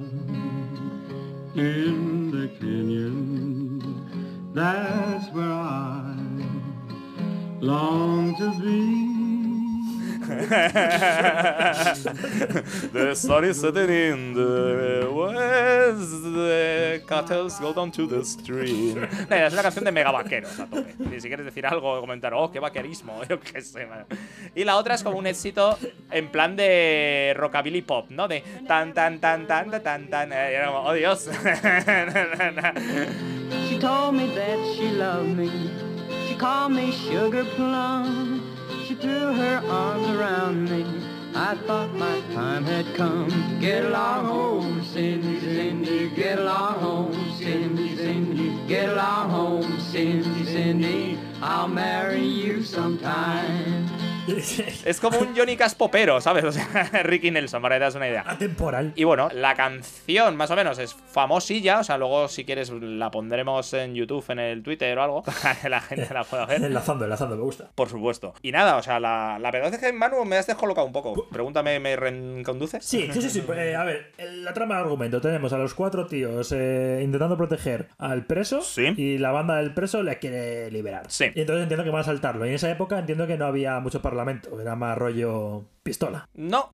in 1.55 2.31
the 2.31 2.47
canyon. 2.61 3.81
That's 4.53 5.29
where 5.33 5.43
I 5.43 6.15
long 7.59 8.37
to 8.37 8.57
be. 8.61 9.22
the 12.93 13.13
sun 13.15 13.43
is 13.45 13.59
setting 13.61 13.89
in 13.89 14.33
the 14.33 15.07
west, 15.11 16.23
the 16.23 17.01
cattle 17.07 17.49
go 17.59 17.73
down 17.73 17.91
to 17.91 18.07
the 18.07 18.23
stream. 18.23 19.07
No, 19.29 19.35
es 19.35 19.53
una 19.53 19.61
canción 19.61 19.85
de 19.85 19.91
mega 19.91 20.11
vaqueros 20.11 20.59
a 20.59 20.65
tope. 20.67 20.95
Y 21.15 21.19
si 21.19 21.27
quieres 21.27 21.45
decir 21.45 21.65
algo, 21.65 21.99
comentar, 22.01 22.33
oh, 22.33 22.51
qué 22.51 22.59
vaquerismo, 22.59 23.21
yo 23.29 23.39
qué 23.39 23.61
sé. 23.61 23.85
man. 23.85 24.05
Y 24.55 24.63
la 24.63 24.77
otra 24.77 24.95
es 24.95 25.03
como 25.03 25.17
un 25.17 25.27
éxito 25.27 25.77
en 26.11 26.29
plan 26.29 26.55
de 26.55 27.33
rockabilly 27.35 27.81
pop, 27.81 28.07
¿no? 28.09 28.27
De 28.27 28.43
tan, 28.67 28.93
tan, 28.93 29.19
tan, 29.19 29.47
tan, 29.47 29.69
tan, 29.71 29.83
tan, 29.83 30.09
tan. 30.09 30.33
eh, 30.33 30.49
y 30.51 30.55
era 30.55 30.67
como, 30.67 30.79
oh 30.81 30.93
Dios. 30.93 31.29
She 33.69 33.79
told 33.79 34.15
me 34.15 34.27
that 34.35 34.59
she 34.75 34.91
loved 34.91 35.35
me. 35.37 35.49
She 36.27 36.35
called 36.35 36.71
me 36.71 36.91
sugar 36.91 37.45
plum. 37.55 38.32
Threw 39.03 39.33
her 39.33 39.62
arms 39.67 40.07
around 40.07 40.69
me. 40.72 40.86
I 41.36 41.53
I 41.53 41.55
thought 41.67 41.93
my 41.93 42.22
time 42.33 42.63
had 42.63 42.95
come. 42.95 43.60
Get 43.60 43.83
along 43.86 44.25
home, 44.25 44.83
Cindy, 44.86 45.39
Cindy, 45.39 46.10
get 46.15 46.39
along 46.39 46.79
home, 46.79 47.31
Cindy, 47.38 47.98
Cindy, 47.98 48.57
get 48.65 48.88
along 48.89 49.29
home, 49.29 49.79
Cindy, 49.79 50.45
Cindy. 50.45 51.19
I'll 51.41 51.67
marry 51.67 52.24
you 52.24 52.63
sometime. 52.63 53.92
Es 54.85 54.99
como 54.99 55.19
un 55.19 55.35
Johnny 55.35 55.55
Cash 55.57 55.73
popero, 55.75 56.19
¿sabes? 56.21 56.43
O 56.43 56.51
sea, 56.51 56.89
Ricky 57.03 57.31
Nelson, 57.31 57.61
para 57.61 57.75
que 57.75 57.79
te 57.79 57.83
das 57.85 57.95
una 57.95 58.07
idea. 58.07 58.23
Atemporal. 58.27 58.93
Y 58.95 59.03
bueno, 59.03 59.29
la 59.33 59.55
canción 59.55 60.35
más 60.35 60.51
o 60.51 60.55
menos 60.55 60.77
es 60.79 60.93
famosilla, 60.93 61.79
o 61.79 61.83
sea, 61.83 61.97
luego 61.97 62.27
si 62.27 62.45
quieres 62.45 62.69
la 62.71 63.11
pondremos 63.11 63.73
en 63.73 63.95
YouTube, 63.95 64.23
en 64.29 64.39
el 64.39 64.63
Twitter 64.63 64.97
o 64.97 65.03
algo, 65.03 65.23
la 65.69 65.81
gente 65.81 66.13
la 66.13 66.23
pueda 66.23 66.45
ver. 66.45 66.63
Enlazando, 66.63 67.05
enlazando, 67.05 67.35
me 67.35 67.41
gusta. 67.43 67.69
Por 67.75 67.89
supuesto. 67.89 68.33
Y 68.41 68.51
nada, 68.51 68.77
o 68.77 68.83
sea, 68.83 68.99
la, 68.99 69.37
la 69.39 69.51
verdad 69.51 69.73
es 69.73 69.79
que 69.79 69.91
Manu 69.93 70.23
me 70.25 70.37
has 70.37 70.47
descolocado 70.47 70.87
un 70.87 70.93
poco. 70.93 71.27
Pregúntame, 71.29 71.79
¿me 71.79 71.95
reconduces? 71.95 72.83
Sí, 72.85 73.09
sí, 73.11 73.21
sí, 73.21 73.29
sí. 73.29 73.43
Eh, 73.55 73.75
a 73.75 73.83
ver, 73.83 74.11
la 74.17 74.53
trama 74.53 74.75
de 74.75 74.81
argumento. 74.81 75.21
Tenemos 75.21 75.53
a 75.53 75.57
los 75.57 75.73
cuatro 75.73 76.07
tíos 76.07 76.51
eh, 76.51 77.01
intentando 77.03 77.37
proteger 77.37 77.87
al 77.97 78.25
preso 78.25 78.61
Sí. 78.61 78.93
y 78.97 79.17
la 79.17 79.31
banda 79.31 79.57
del 79.57 79.73
preso 79.73 80.03
le 80.03 80.17
quiere 80.19 80.71
liberar. 80.71 81.05
Sí. 81.09 81.25
Y 81.35 81.41
entonces 81.41 81.63
entiendo 81.63 81.83
que 81.83 81.89
van 81.89 82.01
a 82.01 82.05
saltarlo. 82.05 82.45
Y 82.45 82.49
en 82.49 82.55
esa 82.55 82.69
época 82.69 82.99
entiendo 82.99 83.27
que 83.27 83.37
no 83.37 83.45
había 83.45 83.79
mucho 83.79 84.01
parlamento. 84.13 84.62
Era 84.62 84.75
más 84.75 84.98
rollo 84.98 85.63
pistola. 85.84 86.29
No. 86.36 86.70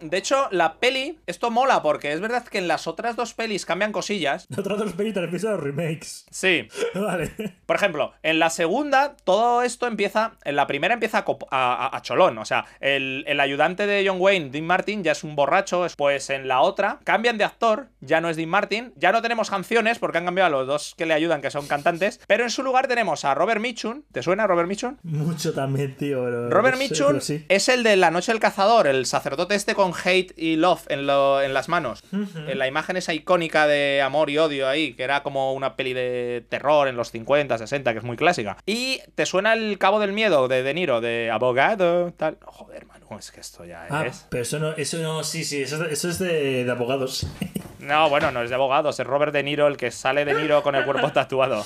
De 0.00 0.16
hecho, 0.16 0.48
la 0.50 0.74
peli, 0.74 1.18
esto 1.26 1.50
mola 1.50 1.82
porque 1.82 2.12
es 2.12 2.20
verdad 2.20 2.44
que 2.46 2.58
en 2.58 2.68
las 2.68 2.86
otras 2.86 3.16
dos 3.16 3.34
pelis 3.34 3.66
cambian 3.66 3.92
cosillas. 3.92 4.46
Otros 4.56 4.78
dos 4.78 4.92
pelis 4.92 5.14
te 5.14 5.20
refieres 5.20 5.44
a 5.46 5.50
los 5.52 5.60
remakes. 5.62 6.26
Sí. 6.30 6.68
vale. 6.94 7.32
Por 7.66 7.76
ejemplo, 7.76 8.12
en 8.22 8.38
la 8.38 8.50
segunda, 8.50 9.16
todo 9.24 9.62
esto 9.62 9.86
empieza. 9.86 10.32
En 10.44 10.56
la 10.56 10.66
primera 10.66 10.94
empieza 10.94 11.18
a, 11.18 11.26
a- 11.50 11.96
a- 11.96 12.02
cholón. 12.02 12.38
O 12.38 12.44
sea, 12.44 12.64
el, 12.80 13.24
el 13.26 13.40
ayudante 13.40 13.86
de 13.86 14.04
John 14.06 14.18
Wayne, 14.20 14.50
Dean 14.50 14.64
Martin, 14.66 15.02
ya 15.04 15.12
es 15.12 15.24
un 15.24 15.34
borracho. 15.36 15.86
Pues 15.96 16.30
en 16.30 16.48
la 16.48 16.60
otra, 16.60 16.98
cambian 17.04 17.38
de 17.38 17.44
actor. 17.44 17.88
Ya 18.00 18.20
no 18.20 18.28
es 18.28 18.36
Dean 18.36 18.48
Martin. 18.48 18.92
Ya 18.96 19.12
no 19.12 19.20
tenemos 19.22 19.50
canciones 19.50 19.98
porque 19.98 20.18
han 20.18 20.24
cambiado 20.24 20.46
a 20.46 20.58
los 20.58 20.66
dos 20.66 20.94
que 20.96 21.06
le 21.06 21.14
ayudan, 21.14 21.40
que 21.42 21.50
son 21.50 21.66
cantantes. 21.66 22.20
Pero 22.26 22.44
en 22.44 22.50
su 22.50 22.62
lugar 22.62 22.86
tenemos 22.88 23.24
a 23.24 23.34
Robert 23.34 23.60
Mitchum. 23.60 24.02
¿Te 24.12 24.22
suena 24.22 24.46
Robert 24.46 24.68
Mitchum? 24.68 24.96
Mucho 25.02 25.52
también, 25.52 25.96
tío. 25.96 26.24
pero- 26.24 26.50
Robert 26.50 26.76
no 26.76 26.82
sé, 26.82 26.88
Mitchum 26.88 27.20
sí. 27.20 27.44
es 27.48 27.68
el 27.68 27.82
de 27.82 27.96
La 27.96 28.10
Noche 28.10 28.32
del 28.32 28.40
Cazador, 28.40 28.86
el 28.86 29.06
sacerdote 29.06 29.54
este 29.54 29.74
con 29.74 29.87
hate 29.92 30.32
y 30.36 30.56
love 30.56 30.82
en, 30.88 31.06
lo- 31.06 31.40
en 31.42 31.54
las 31.54 31.68
manos. 31.68 32.02
En 32.12 32.58
la 32.58 32.66
imagen 32.66 32.96
esa 32.96 33.14
icónica 33.14 33.66
de 33.66 34.02
amor 34.02 34.30
y 34.30 34.38
odio 34.38 34.68
ahí, 34.68 34.94
que 34.94 35.02
era 35.04 35.22
como 35.22 35.52
una 35.52 35.76
peli 35.76 35.92
de 35.94 36.44
terror 36.48 36.88
en 36.88 36.96
los 36.96 37.10
50, 37.10 37.58
60, 37.58 37.92
que 37.92 37.98
es 37.98 38.04
muy 38.04 38.16
clásica. 38.16 38.56
Y 38.66 39.00
te 39.14 39.26
suena 39.26 39.52
el 39.52 39.78
Cabo 39.78 40.00
del 40.00 40.12
Miedo 40.12 40.48
de 40.48 40.62
De 40.62 40.74
Niro, 40.74 41.00
de 41.00 41.30
abogado, 41.30 42.12
tal. 42.16 42.38
Joder, 42.44 42.86
Manu, 42.86 43.06
es 43.18 43.30
que 43.30 43.40
esto 43.40 43.64
ya 43.64 43.86
Ah, 43.90 44.06
es. 44.06 44.26
pero 44.28 44.42
eso 44.42 44.58
no, 44.58 44.72
eso 44.72 44.98
no, 44.98 45.24
sí, 45.24 45.44
sí, 45.44 45.62
eso, 45.62 45.84
eso 45.86 46.08
es 46.08 46.18
de, 46.18 46.64
de 46.64 46.70
abogados. 46.70 47.26
No, 47.78 48.08
bueno, 48.10 48.30
no 48.32 48.42
es 48.42 48.48
de 48.50 48.54
abogados, 48.54 48.98
es 49.00 49.06
Robert 49.06 49.32
De 49.32 49.42
Niro 49.42 49.66
el 49.66 49.76
que 49.76 49.90
sale 49.90 50.24
De 50.24 50.34
Niro 50.34 50.62
con 50.62 50.74
el 50.74 50.84
cuerpo 50.84 51.10
tatuado. 51.12 51.64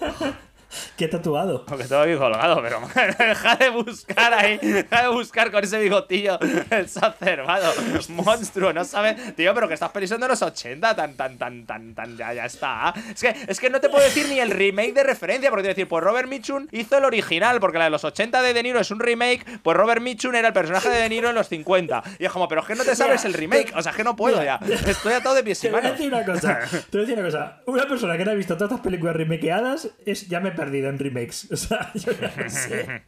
¿Qué 0.96 1.08
tatuado? 1.08 1.64
Porque 1.64 1.84
todo 1.84 2.02
aquí 2.02 2.14
colgado, 2.16 2.62
pero 2.62 2.80
deja 3.18 3.56
de 3.56 3.70
buscar 3.70 4.34
ahí, 4.34 4.58
deja 4.58 5.02
de 5.02 5.08
buscar 5.08 5.50
con 5.50 5.64
ese 5.64 5.78
bigotillo 5.78 6.38
exacerbado, 6.70 7.72
monstruo, 8.08 8.72
no 8.72 8.84
sabes, 8.84 9.34
tío, 9.34 9.54
pero 9.54 9.68
que 9.68 9.74
estás 9.74 9.90
pensando 9.90 10.26
en 10.26 10.30
los 10.30 10.42
80, 10.42 10.94
tan, 10.94 11.14
tan, 11.14 11.38
tan, 11.38 11.66
tan, 11.66 11.94
tan, 11.94 12.16
ya, 12.16 12.32
ya 12.32 12.44
está. 12.44 12.92
Es 13.14 13.20
que, 13.20 13.34
es 13.46 13.60
que 13.60 13.70
no 13.70 13.80
te 13.80 13.88
puedo 13.88 14.04
decir 14.04 14.28
ni 14.28 14.40
el 14.40 14.50
remake 14.50 14.92
de 14.92 15.04
referencia, 15.04 15.50
porque 15.50 15.62
te 15.62 15.68
voy 15.68 15.72
a 15.72 15.74
decir, 15.74 15.88
pues 15.88 16.04
Robert 16.04 16.28
Mitchum 16.28 16.66
hizo 16.72 16.98
el 16.98 17.04
original, 17.04 17.60
porque 17.60 17.78
la 17.78 17.84
de 17.84 17.90
los 17.90 18.04
80 18.04 18.42
de 18.42 18.52
De 18.52 18.62
Niro 18.62 18.80
es 18.80 18.90
un 18.90 19.00
remake, 19.00 19.44
pues 19.62 19.76
Robert 19.76 20.02
Mitchum 20.02 20.34
era 20.34 20.48
el 20.48 20.54
personaje 20.54 20.88
de 20.88 21.00
De 21.00 21.08
Niro 21.08 21.28
en 21.28 21.34
los 21.34 21.48
50. 21.48 22.02
Y 22.18 22.24
es 22.24 22.32
como, 22.32 22.48
pero 22.48 22.60
es 22.60 22.66
que 22.66 22.74
no 22.74 22.84
te 22.84 22.94
sabes 22.94 23.24
el 23.24 23.32
remake, 23.32 23.72
o 23.74 23.82
sea, 23.82 23.90
es 23.90 23.96
que 23.96 24.04
no 24.04 24.16
puedo 24.16 24.42
ya, 24.42 24.60
estoy 24.86 25.12
atado 25.14 25.34
de 25.34 25.42
pies 25.42 25.58
y 25.64 25.68
Te 25.68 25.72
voy 25.72 25.84
a 25.84 25.90
decir 25.92 26.12
una 26.12 26.24
cosa. 26.24 26.58
Te 26.70 26.98
voy 26.98 27.00
a 27.00 27.06
decir 27.06 27.18
una 27.18 27.24
cosa. 27.24 27.62
Una 27.66 27.86
persona 27.86 28.16
que 28.16 28.24
no 28.24 28.30
ha 28.30 28.34
visto 28.34 28.54
todas 28.56 28.72
estas 28.72 28.84
películas 28.84 29.16
remakeadas 29.16 29.90
es 30.04 30.28
ya 30.28 30.40
me 30.40 30.52
perdido 30.58 30.90
en 30.90 30.98
remakes. 30.98 31.48
O 31.52 31.56
sea, 31.56 31.90
yo 31.94 32.12
no 32.12 32.50
sé. 32.50 33.02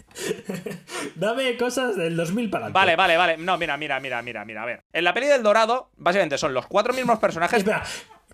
Dame 1.14 1.56
cosas 1.56 1.96
del 1.96 2.16
2000 2.16 2.50
para 2.50 2.66
adelante. 2.66 2.78
Vale, 2.78 2.96
vale, 2.96 3.16
vale. 3.16 3.36
No, 3.36 3.58
mira, 3.58 3.76
mira, 3.76 4.00
mira, 4.00 4.22
mira, 4.22 4.44
mira. 4.44 4.62
A 4.62 4.66
ver. 4.66 4.82
En 4.92 5.04
la 5.04 5.12
peli 5.12 5.26
del 5.26 5.42
Dorado, 5.42 5.90
básicamente 5.96 6.38
son 6.38 6.54
los 6.54 6.66
cuatro 6.66 6.92
mismos 6.94 7.18
personajes. 7.18 7.58
Espera, 7.58 7.84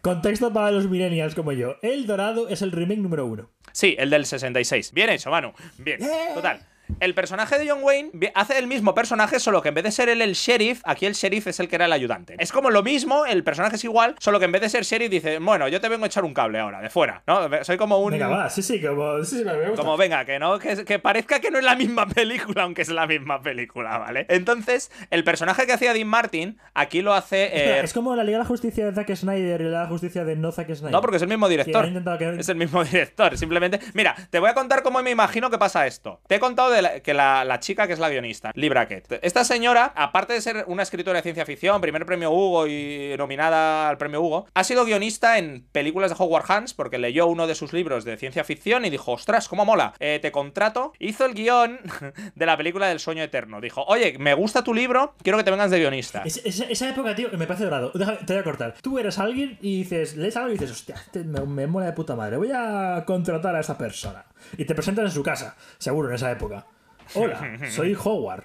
contexto 0.03 0.53
para 0.53 0.71
los 0.71 0.89
millennials 0.89 1.35
como 1.35 1.53
yo. 1.53 1.77
El 1.83 2.07
Dorado 2.07 2.49
es 2.49 2.63
el 2.63 2.73
remake 2.73 3.01
número 3.01 3.27
uno. 3.27 3.51
Sí, 3.73 3.97
el 3.99 4.11
del 4.11 4.25
66. 4.25 4.93
Bien 4.93 5.11
hecho, 5.11 5.31
Manu. 5.31 5.53
Bien. 5.79 6.01
Total. 6.35 6.61
El 7.01 7.15
personaje 7.15 7.59
de 7.59 7.69
John 7.69 7.81
Wayne 7.83 8.11
hace 8.35 8.59
el 8.59 8.67
mismo 8.67 8.95
personaje, 8.95 9.41
solo 9.41 9.63
que 9.63 9.69
en 9.69 9.75
vez 9.75 9.85
de 9.85 9.91
ser 9.91 10.09
él 10.09 10.23
el 10.23 10.33
sheriff, 10.35 10.81
aquí 10.85 11.07
el 11.07 11.15
sheriff 11.15 11.47
es 11.49 11.61
el 11.61 11.69
que 11.69 11.77
era 11.77 11.87
el 11.87 11.93
ayudante. 11.93 12.37
Es 12.39 12.53
como 12.53 12.71
lo 12.71 12.83
mismo, 12.83 13.27
el 13.27 13.43
personaje 13.45 13.77
es 13.77 13.85
igual, 13.85 14.15
solo 14.19 14.39
que 14.39 14.45
en 14.47 14.53
vez 14.53 14.63
de 14.63 14.69
ser 14.69 14.85
sheriff 14.85 15.11
dice, 15.11 15.39
bueno, 15.39 15.69
yo 15.69 15.81
te 15.81 15.89
vengo 15.89 16.05
a 16.05 16.07
echar 16.07 16.25
un 16.25 16.35
cable 16.35 16.59
ahora, 16.59 16.81
de 16.81 16.91
fuera, 16.91 17.23
¿no? 17.27 17.49
Soy 17.65 17.77
como 17.77 17.99
un... 17.99 18.13
Venga, 18.13 18.29
va, 18.29 18.51
sí, 18.51 18.63
sí, 18.63 18.81
como. 18.81 19.23
Sí, 19.25 19.39
sí, 19.39 19.45
me 19.45 19.69
gusta. 19.69 19.83
Como 19.83 19.97
venga, 19.97 20.25
que 20.25 20.39
no, 20.39 20.59
que, 20.59 20.85
que 20.85 20.99
parezca 20.99 21.41
que 21.41 21.51
no 21.51 21.59
es 21.59 21.65
la 21.65 21.75
misma 21.77 22.07
película, 22.15 22.63
aunque 22.63 22.83
es 22.83 22.89
la 22.89 23.07
misma 23.07 23.43
película, 23.43 23.99
¿vale? 23.99 24.27
Entonces, 24.29 24.91
el 25.11 25.25
personaje 25.25 25.67
que 25.67 25.73
hacía 25.73 25.93
Dean 25.93 26.09
Martin, 26.09 26.59
aquí 26.75 27.03
lo 27.03 27.15
hace. 27.15 27.45
eh, 27.53 27.81
es 27.83 27.93
como 27.93 28.15
la 28.17 28.25
Liga 28.25 28.39
de 28.39 28.45
la 28.45 28.49
Justicia 28.49 28.87
de 28.87 28.93
Zack 28.95 29.15
Snyder 29.15 29.61
y 29.61 29.65
la 29.65 29.69
Liga 29.71 29.79
de 29.79 29.85
la 29.85 29.91
Justicia 29.91 30.25
de 30.25 30.37
no 30.37 30.53
Zack 30.53 30.73
Snyder. 30.75 30.93
No, 30.93 31.01
porque 31.01 31.17
es 31.17 31.23
el 31.23 31.29
mismo 31.29 31.49
director. 31.49 31.87
Que- 32.19 32.37
Es 32.41 32.49
el 32.49 32.57
mismo 32.57 32.85
director. 32.91 33.37
Simplemente. 33.37 33.81
Mira, 33.95 34.15
te 34.31 34.39
voy 34.39 34.51
a 34.51 34.55
contar 34.55 34.83
cómo 34.83 35.03
me 35.03 35.11
imagino 35.11 35.51
que 35.51 35.59
pasa 35.59 35.87
esto. 35.87 36.21
Te 36.29 36.37
he 36.37 36.41
contado 36.41 36.71
de 36.71 36.76
que 37.03 37.15
la, 37.15 37.59
chica 37.61 37.87
que 37.87 37.93
es 37.93 37.99
la 37.99 38.09
guionista, 38.09 38.53
Lee 38.55 38.69
Brackett. 38.69 39.21
Esta 39.23 39.45
señora, 39.45 39.93
aparte 39.95 40.33
de 40.33 40.41
ser 40.41 40.65
una 40.67 40.83
escritora 40.83 41.19
de 41.19 41.23
ciencia 41.23 41.47
ficción, 41.47 41.81
primer 41.81 42.07
premio 42.07 42.31
Hugo 42.31 42.67
y 42.67 43.15
nominada 43.19 43.89
al 43.89 43.99
premio 43.99 44.21
Hugo, 44.23 44.47
ha 44.55 44.65
sido 44.65 44.85
guionista 44.85 45.39
en 45.39 45.67
películas 45.73 46.11
de 46.11 46.17
Howard 46.19 46.45
Hans 46.49 46.75
porque 46.75 46.99
leyó 46.99 47.27
uno 47.27 47.47
de 47.47 47.55
sus 47.55 47.73
libros 47.73 48.05
de 48.05 48.17
ciencia 48.17 48.45
ficción 48.45 48.85
y 48.85 48.91
dijo: 48.91 49.13
Ostras, 49.13 49.49
cómo 49.49 49.65
mola. 49.65 49.95
Eh, 49.99 50.19
te 50.21 50.33
contrato. 50.33 50.93
Hizo 50.99 51.25
el 51.25 51.35
guion 51.35 51.81
de 52.35 52.47
la 52.47 52.57
película 52.57 52.89
del 52.89 53.01
sueño 53.01 53.23
eterno. 53.23 53.61
Dijo: 53.61 53.85
Oye, 53.85 54.17
me 54.19 54.35
gusta 54.35 54.63
tu 54.63 54.75
libro, 54.75 55.15
quiero 55.23 55.39
que 55.39 55.45
te 55.45 55.51
vengas 55.51 55.71
de 55.71 55.79
guionista. 55.79 56.23
Es- 56.25 56.43
esa, 56.45 56.89
época, 56.89 57.15
tío, 57.15 57.29
me 57.33 57.47
parece 57.47 57.65
dorado. 57.65 57.93
Te 57.93 58.33
voy 58.33 58.37
a 58.37 58.45
cortar. 58.45 58.75
Tú 58.83 58.99
eres 58.99 59.19
alguien 59.19 59.59
y 59.61 59.79
dices, 59.79 60.17
lees 60.17 60.37
algo 60.37 60.51
y 60.51 60.53
dices, 60.53 60.71
hostia, 60.71 60.97
este 60.97 61.25
me, 61.25 61.67
mola 61.67 61.87
de 61.87 61.93
puta 61.93 62.15
madre. 62.15 62.37
Voy 62.37 62.51
a 62.55 63.05
contratar 63.07 63.57
a 63.57 63.61
esa 63.61 63.77
persona. 63.77 64.25
Y 64.57 64.65
te 64.65 64.75
presentas 64.75 65.07
en 65.07 65.11
su 65.11 65.23
casa, 65.23 65.57
seguro, 65.79 66.09
en 66.09 66.15
esa 66.15 66.31
época. 66.31 66.66
Hola, 67.15 67.59
soy 67.71 67.95
Howard. 67.95 68.45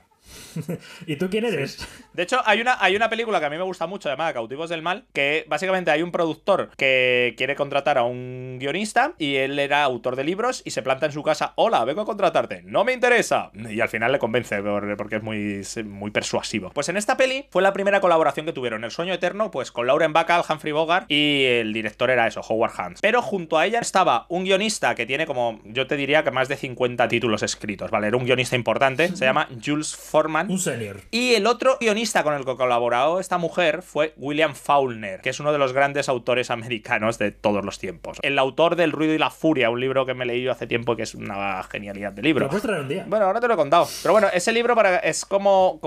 ¿Y 1.08 1.16
tú 1.16 1.30
quién 1.30 1.46
eres? 1.46 1.88
De 2.14 2.24
hecho, 2.24 2.42
hay 2.46 2.62
una, 2.62 2.78
hay 2.80 2.96
una 2.96 3.10
película 3.10 3.40
que 3.40 3.46
a 3.46 3.50
mí 3.50 3.58
me 3.58 3.64
gusta 3.64 3.88
mucho 3.88 4.10
llamada 4.10 4.34
Cautivos 4.34 4.70
del 4.70 4.82
Mal, 4.82 5.06
que 5.14 5.46
básicamente 5.48 5.92
hay 5.92 6.02
un 6.02 6.12
productor 6.12 6.72
que 6.78 7.34
quiere 7.38 7.56
contratar 7.56 7.98
a 7.98 8.04
un 8.04 8.58
guionista 8.60 9.14
y 9.18 9.36
él 9.36 9.58
era 9.60 9.84
autor 9.84 10.16
de 10.16 10.24
libros 10.24 10.62
y 10.66 10.72
se 10.72 10.82
planta 10.82 11.06
en 11.06 11.12
su 11.12 11.24
casa, 11.24 11.54
hola, 11.56 11.84
vengo 11.86 12.02
a 12.02 12.06
contratarte, 12.06 12.62
no 12.64 12.84
me 12.84 12.94
interesa. 12.94 13.52
Y 13.70 13.80
al 13.82 13.90
final 13.90 14.12
le 14.12 14.20
convence 14.20 14.62
por- 14.62 14.98
porque 14.98 15.18
es 15.18 15.24
muy, 15.24 15.62
muy 15.86 16.12
persuasivo. 16.12 16.72
Pues 16.74 16.90
en 16.90 16.98
esta 16.98 17.18
peli 17.18 17.46
fue 17.50 17.62
la 17.62 17.74
primera 17.74 18.02
colaboración 18.02 18.46
que 18.46 18.54
tuvieron, 18.54 18.84
El 18.84 18.92
Sueño 18.92 19.14
Eterno, 19.14 19.52
pues 19.52 19.72
con 19.72 19.88
Lauren 19.88 20.14
Bacall, 20.14 20.44
Humphrey 20.50 20.74
Bogart 20.74 21.06
y 21.12 21.44
el 21.46 21.74
director 21.74 22.10
era 22.10 22.28
eso, 22.28 22.42
Howard 22.42 22.74
Hans. 22.78 23.02
Pero 23.02 23.22
junto 23.22 23.58
a 23.58 23.66
ella 23.66 23.80
estaba 23.80 24.26
un 24.30 24.44
guionista 24.44 24.96
que 24.96 25.06
tiene 25.06 25.26
como, 25.26 25.60
yo 25.66 25.88
te 25.88 25.96
diría 25.96 26.24
que 26.24 26.32
más 26.32 26.48
de 26.48 26.58
50 26.58 27.08
títulos 27.08 27.44
escritos, 27.44 27.90
¿vale? 27.92 28.08
Era 28.08 28.18
un 28.18 28.26
guionista 28.26 28.56
importante, 28.56 29.10
se 29.16 29.26
llama 29.26 29.48
Jules 29.64 29.96
Forman. 29.96 30.40
Un 30.49 30.60
senior. 30.60 30.97
Y 31.12 31.34
el 31.36 31.45
otro 31.47 31.77
guionista 31.80 32.23
con 32.23 32.34
el 32.34 32.45
que 32.45 32.56
colaboró 32.56 33.19
esta 33.19 33.38
mujer 33.38 33.82
fue 33.82 34.13
William 34.17 34.56
Faulkner, 34.56 35.21
que 35.21 35.30
es 35.30 35.39
uno 35.39 35.51
de 35.51 35.58
los 35.58 35.73
grandes 35.73 36.10
autores 36.10 36.51
americanos 36.51 37.17
de 37.17 37.32
todos 37.32 37.63
los 37.65 37.80
tiempos. 37.80 38.17
El 38.21 38.38
autor 38.39 38.75
del 38.75 38.91
Ruido 38.91 39.13
y 39.13 39.17
la 39.17 39.30
Furia, 39.30 39.69
un 39.69 39.80
libro 39.80 40.06
que 40.06 40.13
me 40.13 40.25
leí 40.25 40.43
yo 40.43 40.51
hace 40.51 40.67
tiempo 40.67 40.95
que 40.95 41.04
es 41.04 41.15
una 41.15 41.63
genialidad 41.63 42.12
de 42.13 42.21
Lo 42.21 42.25
libro. 42.27 42.47
puedes 42.47 42.63
traer 42.63 42.82
un 42.82 42.89
día. 42.89 43.06
Bueno, 43.08 43.25
ahora 43.25 43.39
te 43.39 43.47
lo 43.47 43.54
he 43.54 43.58
contado. 43.58 43.88
Pero 44.01 44.13
bueno, 44.13 44.27
ese 44.34 44.51
libro 44.51 44.75
para, 44.75 44.97
es 44.97 45.25
como. 45.25 45.80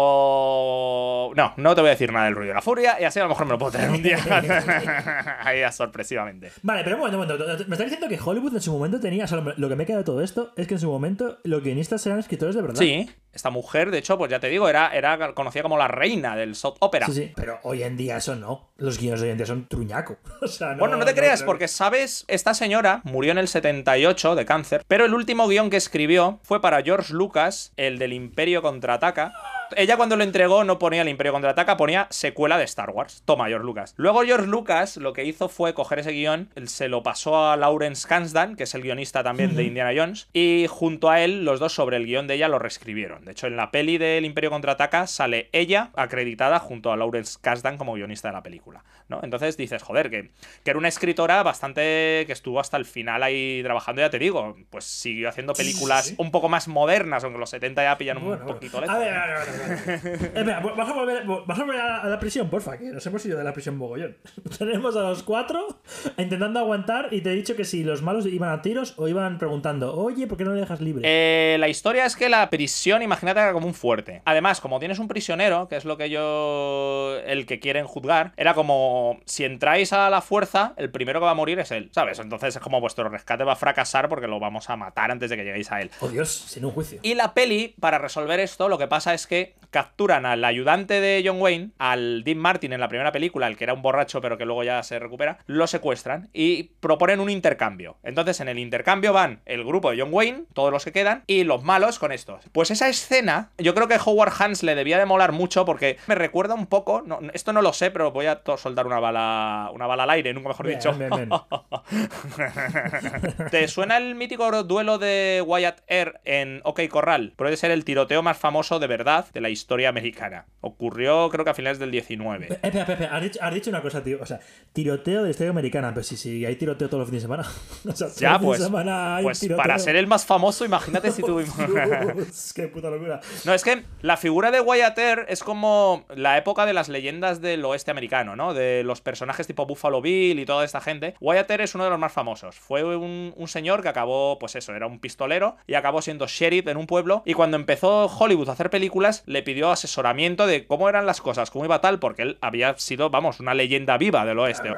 como. 0.00 1.32
No, 1.36 1.52
no 1.56 1.74
te 1.74 1.80
voy 1.80 1.88
a 1.88 1.92
decir 1.92 2.12
nada 2.12 2.26
del 2.26 2.34
ruido 2.34 2.52
y 2.52 2.54
la 2.54 2.62
furia. 2.62 3.00
Y 3.00 3.04
así 3.04 3.18
a 3.18 3.24
lo 3.24 3.28
mejor 3.30 3.46
me 3.46 3.52
lo 3.52 3.58
puedo 3.58 3.72
traer 3.72 3.90
un 3.90 4.02
día. 4.02 4.18
Ahí 5.40 5.60
sorpresivamente. 5.72 6.52
Vale, 6.62 6.82
pero 6.84 6.96
un 6.96 7.00
momento, 7.02 7.18
un 7.20 7.26
momento. 7.38 7.64
Me 7.68 7.74
estás 7.74 7.90
diciendo 7.90 8.08
que 8.08 8.18
Hollywood 8.22 8.54
en 8.54 8.60
su 8.60 8.72
momento 8.72 9.00
tenía. 9.00 9.24
O 9.24 9.28
sea, 9.28 9.42
lo 9.56 9.68
que 9.68 9.76
me 9.76 9.86
queda 9.86 9.98
de 9.98 10.04
todo 10.04 10.22
esto 10.22 10.52
es 10.56 10.66
que 10.66 10.74
en 10.74 10.80
su 10.80 10.90
momento 10.90 11.38
los 11.44 11.62
guionistas 11.62 12.04
eran 12.06 12.18
escritores 12.18 12.54
de 12.54 12.62
verdad. 12.62 12.76
Sí, 12.78 13.08
esta 13.32 13.50
mujer, 13.50 13.79
de 13.88 13.98
hecho, 13.98 14.18
pues 14.18 14.30
ya 14.30 14.40
te 14.40 14.48
digo, 14.48 14.68
era, 14.68 14.94
era 14.94 15.32
conocida 15.34 15.62
como 15.62 15.78
la 15.78 15.88
reina 15.88 16.36
del 16.36 16.54
soft 16.54 16.76
opera. 16.80 17.06
Sí, 17.06 17.12
sí, 17.12 17.32
pero 17.34 17.58
hoy 17.62 17.82
en 17.82 17.96
día 17.96 18.18
eso 18.18 18.34
no. 18.36 18.70
Los 18.76 18.98
guiones 18.98 19.20
de 19.20 19.26
hoy 19.28 19.30
en 19.32 19.36
día 19.38 19.46
son 19.46 19.66
truñaco. 19.68 20.18
O 20.42 20.48
sea, 20.48 20.72
no, 20.72 20.78
Bueno, 20.80 20.96
no 20.96 21.04
te 21.04 21.14
creas, 21.14 21.40
creo- 21.40 21.46
porque 21.46 21.68
sabes, 21.68 22.24
esta 22.28 22.52
señora 22.54 23.00
murió 23.04 23.32
en 23.32 23.38
el 23.38 23.48
78 23.48 24.34
de 24.34 24.44
cáncer, 24.44 24.84
pero 24.88 25.04
el 25.04 25.14
último 25.14 25.46
guion 25.48 25.70
que 25.70 25.76
escribió 25.76 26.40
fue 26.42 26.60
para 26.60 26.82
George 26.82 27.12
Lucas, 27.14 27.72
el 27.76 27.98
del 27.98 28.12
Imperio 28.12 28.60
contraataca. 28.62 29.32
Ella 29.76 29.96
cuando 29.96 30.16
lo 30.16 30.24
entregó 30.24 30.64
no 30.64 30.78
ponía 30.78 31.02
el 31.02 31.08
Imperio 31.08 31.32
contraataca, 31.32 31.76
ponía 31.76 32.06
secuela 32.10 32.58
de 32.58 32.64
Star 32.64 32.90
Wars. 32.90 33.22
Toma, 33.24 33.48
George 33.48 33.64
Lucas. 33.64 33.94
Luego 33.96 34.22
George 34.22 34.46
Lucas 34.46 34.96
lo 34.96 35.12
que 35.12 35.24
hizo 35.24 35.48
fue 35.48 35.74
coger 35.74 36.00
ese 36.00 36.12
guion, 36.12 36.48
se 36.64 36.88
lo 36.88 37.02
pasó 37.02 37.50
a 37.50 37.56
Lawrence 37.56 38.06
Kasdan, 38.06 38.56
que 38.56 38.64
es 38.64 38.74
el 38.74 38.82
guionista 38.82 39.22
también 39.22 39.56
de 39.56 39.64
Indiana 39.64 39.92
Jones, 39.94 40.28
y 40.32 40.66
junto 40.68 41.10
a 41.10 41.20
él 41.20 41.44
los 41.44 41.60
dos 41.60 41.72
sobre 41.72 41.96
el 41.96 42.06
guion 42.06 42.26
de 42.26 42.34
ella 42.34 42.48
lo 42.48 42.58
reescribieron. 42.58 43.24
De 43.24 43.32
hecho, 43.32 43.46
en 43.46 43.56
la 43.56 43.70
peli 43.70 43.98
del 43.98 44.24
Imperio 44.24 44.50
contraataca 44.50 45.06
sale 45.06 45.48
ella 45.52 45.90
acreditada 45.94 46.58
junto 46.58 46.92
a 46.92 46.96
Lawrence 46.96 47.38
Kasdan 47.40 47.78
como 47.78 47.94
guionista 47.94 48.28
de 48.28 48.34
la 48.34 48.42
película. 48.42 48.84
¿no? 49.08 49.20
Entonces 49.22 49.56
dices, 49.56 49.82
joder, 49.82 50.08
que, 50.08 50.30
que 50.64 50.70
era 50.70 50.78
una 50.78 50.88
escritora 50.88 51.42
bastante 51.42 52.24
que 52.26 52.32
estuvo 52.32 52.60
hasta 52.60 52.76
el 52.76 52.84
final 52.84 53.22
ahí 53.22 53.60
trabajando, 53.62 54.00
ya 54.00 54.10
te 54.10 54.18
digo, 54.18 54.56
pues 54.70 54.84
siguió 54.84 55.28
haciendo 55.28 55.52
películas 55.52 56.06
sí. 56.06 56.14
un 56.18 56.30
poco 56.30 56.48
más 56.48 56.68
modernas, 56.68 57.24
aunque 57.24 57.38
los 57.38 57.50
70 57.50 57.82
ya 57.82 57.98
pillan 57.98 58.18
un 58.18 58.38
poquito 58.38 58.80
lejos. 58.80 58.98
Ver, 58.98 59.14
a 59.14 59.26
ver, 59.26 59.36
a 59.36 59.38
ver, 59.40 59.48
a 59.48 59.52
ver. 59.52 59.59
Espera, 59.94 60.60
vamos 60.60 60.88
a 60.88 60.92
volver, 60.92 61.24
vamos 61.24 61.58
a, 61.58 61.64
volver 61.64 61.80
a, 61.80 62.02
a 62.02 62.08
la 62.08 62.18
prisión, 62.18 62.48
porfa, 62.48 62.78
que 62.78 62.86
nos 62.86 63.04
hemos 63.06 63.24
ido 63.26 63.38
de 63.38 63.44
la 63.44 63.52
prisión 63.52 63.76
mogollón. 63.76 64.16
Tenemos 64.58 64.96
a 64.96 65.02
los 65.02 65.22
cuatro 65.22 65.80
intentando 66.16 66.60
aguantar 66.60 67.08
y 67.10 67.20
te 67.20 67.30
he 67.30 67.34
dicho 67.34 67.56
que 67.56 67.64
si 67.64 67.84
los 67.84 68.02
malos 68.02 68.26
iban 68.26 68.50
a 68.50 68.62
tiros 68.62 68.94
o 68.96 69.08
iban 69.08 69.38
preguntando, 69.38 69.94
oye, 69.96 70.26
¿por 70.26 70.38
qué 70.38 70.44
no 70.44 70.54
le 70.54 70.60
dejas 70.60 70.80
libre? 70.80 71.02
Eh, 71.04 71.56
la 71.58 71.68
historia 71.68 72.06
es 72.06 72.16
que 72.16 72.28
la 72.28 72.48
prisión, 72.50 73.02
imagínate, 73.02 73.40
era 73.40 73.52
como 73.52 73.66
un 73.66 73.74
fuerte. 73.74 74.22
Además, 74.24 74.60
como 74.60 74.78
tienes 74.78 74.98
un 74.98 75.08
prisionero, 75.08 75.68
que 75.68 75.76
es 75.76 75.84
lo 75.84 75.96
que 75.96 76.10
yo. 76.10 77.18
el 77.26 77.46
que 77.46 77.60
quieren 77.60 77.86
juzgar, 77.86 78.32
era 78.36 78.54
como 78.54 79.20
si 79.24 79.44
entráis 79.44 79.92
a 79.92 80.10
la 80.10 80.20
fuerza, 80.20 80.74
el 80.76 80.90
primero 80.90 81.20
que 81.20 81.24
va 81.24 81.32
a 81.32 81.34
morir 81.34 81.58
es 81.58 81.70
él, 81.70 81.90
¿sabes? 81.92 82.18
Entonces 82.18 82.56
es 82.56 82.62
como 82.62 82.80
vuestro 82.80 83.08
rescate 83.08 83.44
va 83.44 83.52
a 83.52 83.56
fracasar 83.56 84.08
porque 84.08 84.26
lo 84.26 84.38
vamos 84.40 84.70
a 84.70 84.76
matar 84.76 85.10
antes 85.10 85.30
de 85.30 85.36
que 85.36 85.44
lleguéis 85.44 85.70
a 85.72 85.80
él. 85.80 85.90
Oh 86.00 86.08
Dios, 86.08 86.30
sin 86.30 86.64
un 86.64 86.72
juicio. 86.72 87.00
Y 87.02 87.14
la 87.14 87.34
peli, 87.34 87.74
para 87.80 87.98
resolver 87.98 88.40
esto, 88.40 88.68
lo 88.68 88.78
que 88.78 88.86
pasa 88.86 89.14
es 89.14 89.26
que 89.26 89.49
capturan 89.70 90.26
al 90.26 90.44
ayudante 90.44 91.00
de 91.00 91.22
John 91.24 91.40
Wayne, 91.40 91.70
al 91.78 92.24
Dean 92.24 92.38
Martin 92.38 92.72
en 92.72 92.80
la 92.80 92.88
primera 92.88 93.12
película, 93.12 93.46
el 93.46 93.56
que 93.56 93.64
era 93.64 93.74
un 93.74 93.82
borracho 93.82 94.20
pero 94.20 94.36
que 94.36 94.44
luego 94.44 94.64
ya 94.64 94.82
se 94.82 94.98
recupera, 94.98 95.38
lo 95.46 95.66
secuestran 95.66 96.28
y 96.32 96.64
proponen 96.80 97.20
un 97.20 97.30
intercambio. 97.30 97.96
Entonces 98.02 98.40
en 98.40 98.48
el 98.48 98.58
intercambio 98.58 99.12
van 99.12 99.40
el 99.46 99.64
grupo 99.64 99.90
de 99.90 100.00
John 100.00 100.10
Wayne, 100.12 100.44
todos 100.52 100.72
los 100.72 100.84
que 100.84 100.92
quedan, 100.92 101.22
y 101.26 101.44
los 101.44 101.62
malos 101.62 101.98
con 101.98 102.12
estos. 102.12 102.44
Pues 102.52 102.70
esa 102.70 102.88
escena, 102.88 103.50
yo 103.58 103.74
creo 103.74 103.88
que 103.88 103.98
Howard 104.04 104.32
Hans 104.38 104.62
le 104.62 104.74
debía 104.74 104.98
de 104.98 105.06
molar 105.06 105.32
mucho 105.32 105.64
porque 105.64 105.96
me 106.06 106.14
recuerda 106.14 106.54
un 106.54 106.66
poco, 106.66 107.02
no, 107.06 107.20
esto 107.32 107.52
no 107.52 107.62
lo 107.62 107.72
sé, 107.72 107.90
pero 107.90 108.10
voy 108.10 108.26
a 108.26 108.42
soltar 108.56 108.86
una 108.86 109.00
bala, 109.00 109.70
una 109.72 109.86
bala 109.86 110.02
al 110.02 110.10
aire, 110.10 110.34
nunca 110.34 110.48
mejor 110.48 110.66
Bien, 110.66 110.78
dicho. 110.78 110.92
bien, 110.94 111.10
bien. 111.10 111.30
¿Te 113.50 113.68
suena 113.68 113.96
el 113.96 114.14
mítico 114.14 114.50
duelo 114.64 114.98
de 114.98 115.42
Wyatt 115.46 115.80
Earp 115.86 116.16
en 116.24 116.60
OK 116.64 116.80
Corral? 116.88 117.32
Puede 117.36 117.56
ser 117.56 117.70
el 117.70 117.84
tiroteo 117.84 118.22
más 118.22 118.36
famoso 118.36 118.78
de 118.78 118.86
verdad 118.86 119.26
de 119.32 119.39
la 119.40 119.48
historia 119.50 119.88
americana. 119.88 120.46
Ocurrió 120.60 121.28
creo 121.30 121.44
que 121.44 121.50
a 121.50 121.54
finales 121.54 121.78
del 121.78 121.90
19. 121.90 122.46
Eh, 122.46 122.48
Espera, 122.52 122.80
espera, 122.80 122.92
espera, 122.94 123.16
has 123.16 123.22
dicho, 123.22 123.38
has 123.42 123.54
dicho 123.54 123.70
una 123.70 123.82
cosa, 123.82 124.02
tío. 124.02 124.18
O 124.20 124.26
sea, 124.26 124.40
tiroteo 124.72 125.18
de 125.20 125.24
la 125.24 125.30
historia 125.30 125.50
americana. 125.50 125.92
Pero 125.94 126.04
sí, 126.04 126.16
sí, 126.16 126.44
hay 126.44 126.56
tiroteo 126.56 126.88
todos 126.88 127.00
los 127.00 127.08
fines 127.08 127.22
de 127.22 127.28
semana. 127.28 127.48
O 127.90 127.96
sea, 127.96 128.08
Ya, 128.16 128.38
pues, 128.38 128.58
de 128.60 128.66
semana 128.66 129.16
hay 129.16 129.24
pues 129.24 129.40
tiroteo. 129.40 129.56
para 129.62 129.78
ser 129.78 129.96
el 129.96 130.06
más 130.06 130.24
famoso, 130.26 130.64
imagínate 130.64 131.10
si 131.10 131.22
tuvimos... 131.22 131.56
Dios, 132.16 132.52
qué 132.54 132.68
puta 132.68 132.90
locura. 132.90 133.20
No, 133.44 133.54
es 133.54 133.64
que 133.64 133.82
la 134.02 134.16
figura 134.16 134.50
de 134.50 134.60
Wyatt 134.60 134.98
Earp 134.98 135.24
es 135.28 135.42
como 135.42 136.04
la 136.14 136.36
época 136.38 136.66
de 136.66 136.72
las 136.72 136.88
leyendas 136.88 137.40
del 137.40 137.64
oeste 137.64 137.90
americano, 137.90 138.36
¿no? 138.36 138.54
De 138.54 138.82
los 138.84 139.00
personajes 139.00 139.46
tipo 139.46 139.66
Buffalo 139.66 140.00
Bill 140.02 140.38
y 140.38 140.44
toda 140.46 140.64
esta 140.64 140.80
gente. 140.80 141.14
Wyatt 141.20 141.50
Earp 141.50 141.62
es 141.62 141.74
uno 141.74 141.84
de 141.84 141.90
los 141.90 141.98
más 141.98 142.12
famosos. 142.12 142.56
Fue 142.56 142.84
un, 142.96 143.32
un 143.36 143.48
señor 143.48 143.82
que 143.82 143.88
acabó, 143.88 144.38
pues 144.38 144.54
eso, 144.56 144.74
era 144.74 144.86
un 144.86 144.98
pistolero 145.00 145.56
y 145.66 145.74
acabó 145.74 146.02
siendo 146.02 146.26
sheriff 146.26 146.66
en 146.66 146.76
un 146.76 146.86
pueblo. 146.86 147.22
Y 147.24 147.34
cuando 147.34 147.56
empezó 147.56 148.06
Hollywood 148.06 148.48
a 148.48 148.52
hacer 148.52 148.70
películas, 148.70 149.22
le 149.30 149.44
pidió 149.44 149.70
asesoramiento 149.70 150.48
de 150.48 150.66
cómo 150.66 150.88
eran 150.88 151.06
las 151.06 151.20
cosas, 151.20 151.52
cómo 151.52 151.64
iba 151.64 151.80
tal, 151.80 152.00
porque 152.00 152.22
él 152.22 152.38
había 152.40 152.76
sido, 152.78 153.10
vamos, 153.10 153.38
una 153.38 153.54
leyenda 153.54 153.96
viva 153.96 154.24
del 154.24 154.40
oeste. 154.40 154.70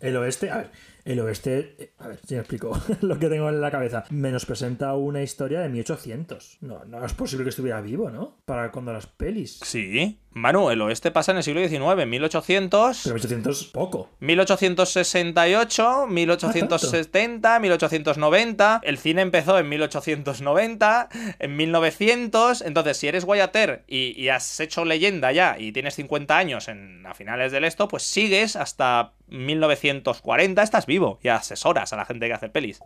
El 0.00 0.16
oeste, 0.16 0.50
a 0.50 0.56
ver, 0.56 0.70
el 1.04 1.20
oeste, 1.20 1.76
eh, 1.78 1.92
a 1.98 2.08
ver, 2.08 2.20
si 2.26 2.34
me 2.34 2.40
explico 2.40 2.80
lo 3.00 3.18
que 3.18 3.28
tengo 3.28 3.48
en 3.48 3.60
la 3.60 3.70
cabeza. 3.70 4.04
Menos 4.10 4.46
presenta 4.46 4.94
una 4.94 5.22
historia 5.22 5.60
de 5.60 5.68
1800. 5.68 6.58
No, 6.60 6.84
no 6.84 7.04
es 7.04 7.12
posible 7.12 7.44
que 7.44 7.50
estuviera 7.50 7.80
vivo, 7.80 8.10
¿no? 8.10 8.38
Para 8.44 8.70
cuando 8.70 8.92
las 8.92 9.06
pelis. 9.06 9.60
Sí. 9.62 10.18
Manu, 10.34 10.70
el 10.70 10.80
oeste 10.80 11.10
pasa 11.10 11.32
en 11.32 11.38
el 11.38 11.42
siglo 11.42 11.60
XIX, 11.60 12.00
en 12.00 12.08
1800. 12.08 13.00
Pero 13.04 13.14
1800 13.14 13.64
poco. 13.66 14.10
1868, 14.20 16.06
1870, 16.08 17.60
1890. 17.60 18.80
El 18.82 18.98
cine 18.98 19.22
empezó 19.22 19.58
en 19.58 19.68
1890, 19.68 21.08
en 21.38 21.56
1900. 21.56 22.62
Entonces, 22.62 22.96
si 22.96 23.08
eres 23.08 23.26
Earp 23.26 23.84
y, 23.86 24.18
y 24.18 24.28
has 24.30 24.60
hecho 24.60 24.84
leyenda 24.84 25.32
ya 25.32 25.56
y 25.58 25.72
tienes 25.72 25.96
50 25.96 26.36
años 26.36 26.68
en, 26.68 27.04
a 27.06 27.14
finales 27.14 27.52
del 27.52 27.64
esto, 27.64 27.88
pues 27.88 28.02
sigues 28.02 28.56
hasta 28.56 29.12
1940, 29.32 30.62
estás 30.62 30.86
vivo 30.86 31.18
y 31.22 31.28
asesoras 31.28 31.92
a 31.92 31.96
la 31.96 32.04
gente 32.04 32.26
que 32.26 32.34
hace 32.34 32.48
pelis. 32.48 32.80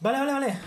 Vale, 0.00 0.18
vale, 0.18 0.32
vale. 0.32 0.58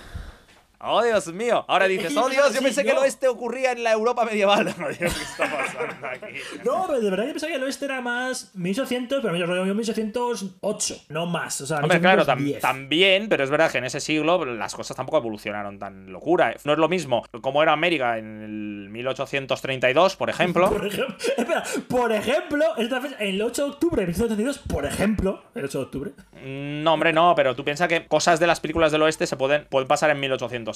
¡Oh, 0.86 1.02
Dios 1.04 1.28
mío! 1.34 1.64
Ahora 1.68 1.88
dices, 1.88 2.16
¡oh, 2.18 2.28
Dios! 2.30 2.54
Yo 2.54 2.62
pensé 2.62 2.84
que 2.84 2.92
el 2.92 2.98
oeste 2.98 3.28
ocurría 3.28 3.72
en 3.72 3.84
la 3.84 3.92
Europa 3.94 4.26
medieval. 4.26 4.74
No, 4.78 4.88
Dios, 4.90 4.98
¿qué 5.14 5.24
está 5.24 5.50
pasando 5.50 6.08
aquí? 6.08 6.36
No, 6.66 6.84
pero 6.88 7.00
de 7.00 7.10
verdad 7.10 7.26
que 7.26 7.32
pensaba 7.32 7.52
que 7.52 7.58
el 7.58 7.64
oeste 7.64 7.86
era 7.86 8.02
más 8.02 8.52
1800, 8.56 9.22
pero 9.22 9.36
yo 9.38 9.46
rollo 9.46 9.74
1808, 9.74 10.96
no 11.10 11.26
más. 11.26 11.62
O 11.62 11.66
sea, 11.68 11.78
Hombre, 11.80 12.00
claro, 12.00 12.24
tam- 12.26 12.38
1810. 12.38 12.62
también, 12.62 13.30
pero 13.30 13.44
es 13.44 13.50
verdad 13.50 13.72
que 13.72 13.78
en 13.78 13.86
ese 13.86 14.00
siglo 14.00 14.44
las 14.46 14.76
cosas 14.76 14.96
tampoco 14.98 15.18
evolucionaron 15.20 15.80
tan 15.80 16.12
locura. 16.12 16.54
No 16.66 16.74
es 16.74 16.80
lo 16.80 16.90
mismo 16.90 17.24
como 17.42 17.64
era 17.64 17.72
América 17.74 18.18
en 18.18 18.42
el 18.42 18.90
1832, 18.90 20.16
por 20.16 20.30
ejemplo. 20.30 20.70
Por 20.74 20.86
ejemplo, 20.88 21.16
espera, 21.38 21.64
por 21.88 22.12
ejemplo, 22.12 22.66
esta 22.78 23.00
fecha, 23.02 23.16
el 23.20 23.42
8 23.42 23.64
de 23.66 23.70
octubre 23.72 24.02
de 24.02 24.08
1932, 24.08 24.60
por 24.60 24.86
ejemplo, 24.86 25.44
el 25.56 25.66
8 25.66 25.78
de 25.78 25.84
octubre. 25.86 26.12
No, 26.44 26.94
hombre, 26.94 27.14
no, 27.14 27.34
pero 27.36 27.56
tú 27.56 27.64
piensas 27.64 27.88
que 27.88 28.06
cosas 28.08 28.40
de 28.40 28.48
las 28.48 28.60
películas 28.60 28.92
del 28.92 29.02
oeste 29.04 29.28
se 29.28 29.38
pueden, 29.38 29.66
pueden 29.70 29.88
pasar 29.88 30.10
en 30.10 30.20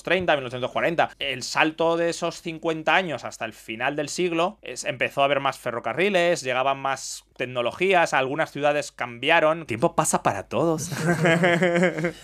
1830, 0.03 0.35
1840. 0.35 1.09
El 1.19 1.43
salto 1.43 1.97
de 1.97 2.09
esos 2.09 2.41
50 2.41 2.93
años 2.95 3.23
hasta 3.23 3.45
el 3.45 3.53
final 3.53 3.95
del 3.95 4.09
siglo 4.09 4.57
es- 4.61 4.83
empezó 4.83 5.21
a 5.21 5.25
haber 5.25 5.39
más 5.39 5.57
ferrocarriles, 5.59 6.41
llegaban 6.41 6.79
más 6.79 7.25
tecnologías, 7.37 8.13
algunas 8.13 8.51
ciudades 8.51 8.91
cambiaron. 8.91 9.59
El 9.61 9.65
tiempo 9.65 9.95
pasa 9.95 10.23
para 10.23 10.43
todos. 10.47 10.89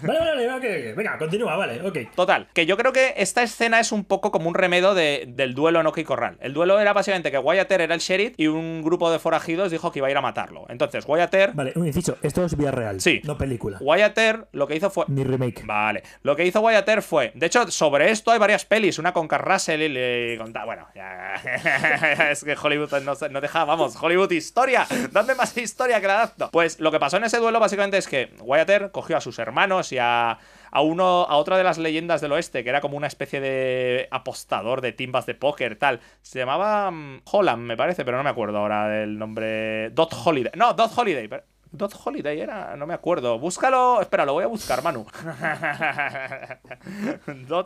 Vale, 0.01 0.19
vale, 0.19 0.47
vale, 0.47 0.93
venga, 0.93 1.17
continúa, 1.17 1.55
vale, 1.55 1.81
ok. 1.81 1.97
Total, 2.15 2.47
que 2.53 2.65
yo 2.65 2.77
creo 2.77 2.91
que 2.93 3.13
esta 3.17 3.43
escena 3.43 3.79
es 3.79 3.91
un 3.91 4.03
poco 4.05 4.31
como 4.31 4.49
un 4.49 4.55
remedo 4.55 4.93
de- 4.95 5.25
del 5.27 5.53
duelo 5.53 5.79
en 5.79 5.87
OK 5.87 6.03
Corral. 6.03 6.37
El 6.41 6.53
duelo 6.53 6.79
era 6.79 6.93
básicamente 6.93 7.31
que 7.31 7.37
Wyatt 7.37 7.71
Earp 7.71 7.81
era 7.81 7.93
el 7.95 7.99
sheriff 8.01 8.33
y 8.37 8.47
un 8.47 8.81
grupo 8.81 9.11
de 9.11 9.19
forajidos 9.19 9.71
dijo 9.71 9.91
que 9.91 9.99
iba 9.99 10.07
a 10.07 10.11
ir 10.11 10.17
a 10.17 10.21
matarlo. 10.21 10.65
Entonces, 10.69 11.05
Wyatt 11.07 11.33
Earp, 11.33 11.55
Vale, 11.55 11.73
un 11.75 11.87
inciso, 11.87 12.17
esto 12.21 12.43
es 12.45 12.57
vida 12.57 12.71
real, 12.71 12.99
Sí. 13.01 13.21
no 13.23 13.37
película, 13.37 13.77
Wyatt 13.81 14.17
Earp 14.17 14.47
lo 14.51 14.67
que 14.67 14.75
hizo 14.75 14.89
fue... 14.89 15.05
ni 15.07 15.23
remake. 15.23 15.63
Vale, 15.65 16.03
lo 16.23 16.35
que 16.35 16.45
hizo 16.45 16.59
Wyatt 16.61 16.87
Earp 16.89 17.03
fue... 17.03 17.31
De 17.35 17.45
hecho, 17.45 17.69
sobre 17.71 18.11
esto 18.11 18.31
hay 18.31 18.39
varias 18.39 18.65
pelis, 18.65 18.99
una 18.99 19.13
con 19.13 19.27
Carl 19.27 19.43
Russell 19.45 19.81
y 19.81 19.89
le 19.89 20.37
conta- 20.37 20.65
Bueno, 20.65 20.87
ya... 20.95 21.35
es 22.31 22.43
que 22.43 22.55
Hollywood 22.61 22.91
no, 23.03 23.13
no 23.29 23.41
deja, 23.41 23.63
vamos, 23.65 23.95
Hollywood 24.01 24.31
historia. 24.31 24.85
Dame 25.11 25.35
más 25.35 25.55
historia 25.57 26.01
que 26.01 26.07
la 26.07 26.15
adapto. 26.15 26.49
Pues 26.51 26.79
lo 26.79 26.91
que 26.91 26.99
pasó 26.99 27.17
en 27.17 27.25
ese 27.25 27.37
duelo 27.37 27.59
básicamente 27.59 27.97
es 27.97 28.07
que 28.07 28.33
Wyatt 28.39 28.91
cogió 28.91 29.17
a 29.17 29.21
sus 29.21 29.37
hermanos 29.39 29.91
y 29.91 29.97
a... 29.99 30.39
A, 30.75 30.81
uno, 30.81 31.27
a 31.29 31.35
otra 31.37 31.55
de 31.59 31.63
las 31.63 31.77
leyendas 31.77 32.19
del 32.19 32.31
oeste, 32.31 32.63
que 32.63 32.69
era 32.71 32.81
como 32.81 32.97
una 32.97 33.05
especie 33.05 33.39
de 33.39 34.07
apostador 34.09 34.81
de 34.81 34.91
timbas 34.91 35.27
de 35.27 35.35
póker, 35.35 35.75
tal. 35.77 35.99
Se 36.23 36.39
llamaba 36.39 36.89
mm, 36.89 37.21
Holland, 37.31 37.61
me 37.61 37.77
parece, 37.77 38.03
pero 38.03 38.17
no 38.17 38.23
me 38.23 38.31
acuerdo 38.31 38.57
ahora 38.57 38.87
del 38.87 39.19
nombre. 39.19 39.91
Dot 39.91 40.11
Holiday. 40.25 40.51
No, 40.55 40.73
Dot 40.73 40.91
Holiday. 40.97 41.27
pero- 41.27 41.43
Dot 41.71 41.93
Holiday 42.03 42.39
era, 42.39 42.75
no 42.75 42.87
me 42.87 42.95
acuerdo. 42.95 43.37
Búscalo. 43.37 44.01
Espera, 44.01 44.25
lo 44.25 44.33
voy 44.33 44.43
a 44.43 44.47
buscar, 44.47 44.81
Manu. 44.83 45.05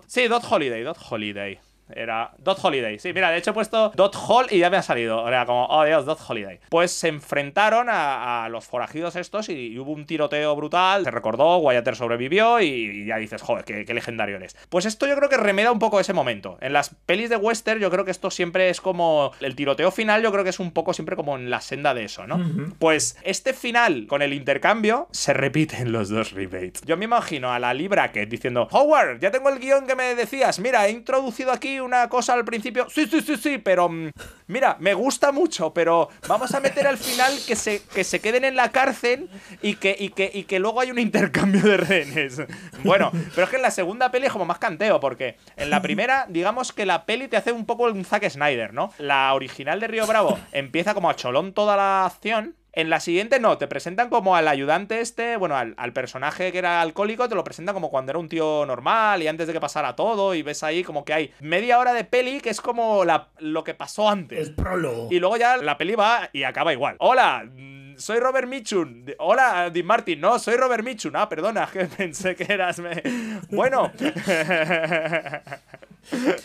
Sí, 0.08 0.28
Dot 0.28 0.44
Holiday, 0.50 0.84
Dot 0.84 0.98
Holiday. 1.10 1.60
Era 1.94 2.32
Dot 2.38 2.60
Holiday. 2.62 3.00
Sí, 3.00 3.14
mira, 3.14 3.32
de 3.32 3.38
hecho 3.38 3.52
he 3.52 3.54
puesto 3.54 3.92
Dot 3.96 4.16
Hall 4.16 4.48
y 4.50 4.60
ya 4.60 4.70
me 4.70 4.78
ha 4.78 4.82
salido. 4.84 5.28
Era 5.28 5.46
como, 5.46 5.66
oh 5.68 5.84
Dios, 5.86 6.06
Dot 6.06 6.20
Holiday. 6.28 6.60
Pues 6.70 6.92
se 6.92 7.08
enfrentaron 7.08 7.90
a, 7.90 8.46
a 8.46 8.50
los 8.50 8.66
forajidos 8.66 9.16
estos 9.16 9.50
y, 9.50 9.54
y 9.74 9.80
hubo 9.80 9.92
un 9.92 10.06
tiroteo 10.06 10.56
brutal. 10.56 11.04
Se 11.04 11.12
recordó, 11.12 11.58
Wyatt 11.58 11.88
Earp 11.88 11.98
sobrevivió 11.98 12.60
y, 12.62 12.68
y 12.68 13.06
ya 13.06 13.18
dices, 13.18 13.42
joder, 13.42 13.66
qué, 13.66 13.86
qué 13.86 13.94
legendario 13.94 14.36
eres. 14.36 14.56
Pues 14.70 14.86
esto 14.86 15.08
yo 15.08 15.16
creo 15.16 15.30
que 15.30 15.38
remeda 15.38 15.72
un 15.72 15.80
poco 15.80 16.00
ese 16.00 16.14
momento. 16.14 16.58
En 16.62 16.74
las 16.74 16.96
pelis 17.06 17.30
de 17.30 17.38
western 17.38 17.80
yo 17.80 17.90
creo 17.90 18.06
que 18.06 18.12
esto 18.12 18.32
siempre 18.32 18.70
es 18.70 18.82
como... 18.82 19.32
El 19.40 19.56
tiroteo 19.56 19.92
final 19.92 20.22
yo 20.22 20.32
creo 20.32 20.44
que 20.44 20.50
es 20.50 20.60
un 20.60 20.72
poco 20.72 20.94
siempre 20.94 21.16
como 21.16 21.36
en 21.38 21.50
la 21.50 21.62
senda 21.62 21.94
de 21.94 22.04
eso, 22.04 22.28
¿no? 22.28 22.40
Pues 22.80 23.18
este 23.24 23.54
final 23.54 24.08
con 24.08 24.22
el 24.22 24.34
intercambio 24.34 25.08
se 25.12 25.34
repite 25.34 25.78
en 25.78 25.92
los 25.92 26.10
dos 26.10 26.32
rebates. 26.32 26.82
Yo 26.86 26.98
me 26.98 27.06
imagino 27.06 27.52
a 27.52 27.60
la 27.60 27.74
Lee 27.74 27.88
Brackett 27.88 28.30
diciendo, 28.30 28.68
Howard, 28.72 29.20
ya 29.20 29.32
tengo 29.32 29.50
el 29.50 29.60
guion 29.60 29.88
que 29.88 29.96
me 29.96 30.16
decías. 30.16 30.60
Mira, 30.60 30.88
he 30.88 30.92
introducido 30.92 31.52
aquí 31.52 31.77
una 31.80 32.10
cosa 32.10 32.34
al 32.34 32.46
principio. 32.46 32.88
Sí, 32.90 33.08
sí, 33.08 33.22
sí, 33.22 33.38
sí, 33.38 33.58
pero 33.58 33.90
mm, 33.90 34.12
mira, 34.48 34.78
me 34.80 34.94
gusta 34.94 35.32
mucho, 35.32 35.74
pero 35.74 36.10
vamos 36.28 36.54
a 36.54 36.60
meter 36.60 36.88
al 36.88 36.98
final 36.98 37.34
que 37.48 37.56
se, 37.56 37.84
que 37.84 38.04
se 38.04 38.20
queden 38.20 38.46
en 38.46 38.56
la 38.56 38.72
cárcel 38.72 39.30
y 39.62 39.76
que, 39.76 39.96
y, 39.98 40.10
que, 40.10 40.30
y 40.34 40.44
que 40.44 40.60
luego 40.60 40.82
hay 40.82 40.92
un 40.92 41.00
intercambio 41.00 41.62
de 41.62 41.78
rehenes. 41.78 42.42
Bueno, 42.84 43.12
pero 43.34 43.44
es 43.46 43.50
que 43.50 43.56
en 43.58 43.62
la 43.62 43.72
segunda 43.72 44.12
peli 44.12 44.28
es 44.28 44.32
como 44.32 44.46
más 44.46 44.60
canteo, 44.60 45.00
porque 45.00 45.38
en 45.56 45.70
la 45.70 45.82
primera, 45.82 46.26
digamos 46.30 46.72
que 46.72 46.86
la 46.86 47.06
peli 47.06 47.28
te 47.28 47.38
hace 47.38 47.52
un 47.52 47.66
poco 47.66 47.84
un 47.86 48.06
Zack 48.06 48.30
Snyder, 48.30 48.74
¿no? 48.74 48.94
La 48.98 49.34
original 49.34 49.80
de 49.80 49.88
Río 49.88 50.08
Bravo 50.08 50.38
empieza 50.52 50.94
como 50.94 51.10
a 51.10 51.16
cholón 51.16 51.54
toda 51.54 51.76
la 51.76 52.06
acción. 52.06 52.56
En 52.78 52.92
la 52.92 53.00
siguiente 53.00 53.40
no, 53.40 53.58
te 53.58 53.68
presentan 53.68 54.08
como 54.08 54.36
al 54.36 54.48
ayudante 54.48 55.02
este, 55.02 55.36
bueno, 55.36 55.58
al, 55.58 55.74
al 55.78 55.94
personaje 55.94 56.52
que 56.52 56.60
era 56.60 56.80
alcohólico, 56.80 57.28
te 57.28 57.34
lo 57.34 57.44
presentan 57.44 57.74
como 57.74 57.90
cuando 57.90 58.12
era 58.12 58.20
un 58.20 58.30
tío 58.30 58.68
normal 58.68 59.24
y 59.24 59.28
antes 59.28 59.48
de 59.48 59.54
que 59.54 59.60
pasara 59.60 59.96
todo, 59.96 60.36
y 60.36 60.44
ves 60.44 60.62
ahí 60.62 60.84
como 60.84 61.04
que 61.04 61.12
hay 61.12 61.34
media 61.40 61.80
hora 61.80 61.94
de 61.94 62.04
peli 62.04 62.40
que 62.40 62.52
es 62.52 62.62
como 62.62 63.04
la, 63.04 63.30
lo 63.40 63.64
que 63.64 63.74
pasó 63.74 64.08
antes. 64.08 64.50
El 64.50 64.54
prólogo. 64.54 65.08
Y 65.10 65.20
luego 65.20 65.38
ya 65.38 65.58
la 65.58 65.80
peli 65.80 65.96
va 65.96 66.30
y 66.34 66.44
acaba 66.44 66.72
igual. 66.72 66.98
Hola, 67.00 67.50
soy 67.98 68.20
Robert 68.20 68.48
Mitchum. 68.48 69.06
Di- 69.06 69.16
Hola, 69.20 69.70
Dean 69.70 69.86
Martin. 69.86 70.20
No, 70.22 70.40
soy 70.40 70.56
Robert 70.56 70.84
Mitchum. 70.84 71.12
Ah, 71.16 71.28
perdona, 71.28 71.68
que 71.74 71.86
pensé 71.86 72.36
que 72.36 72.44
eras. 72.52 72.80
me- 72.80 73.02
Bueno. 73.50 73.92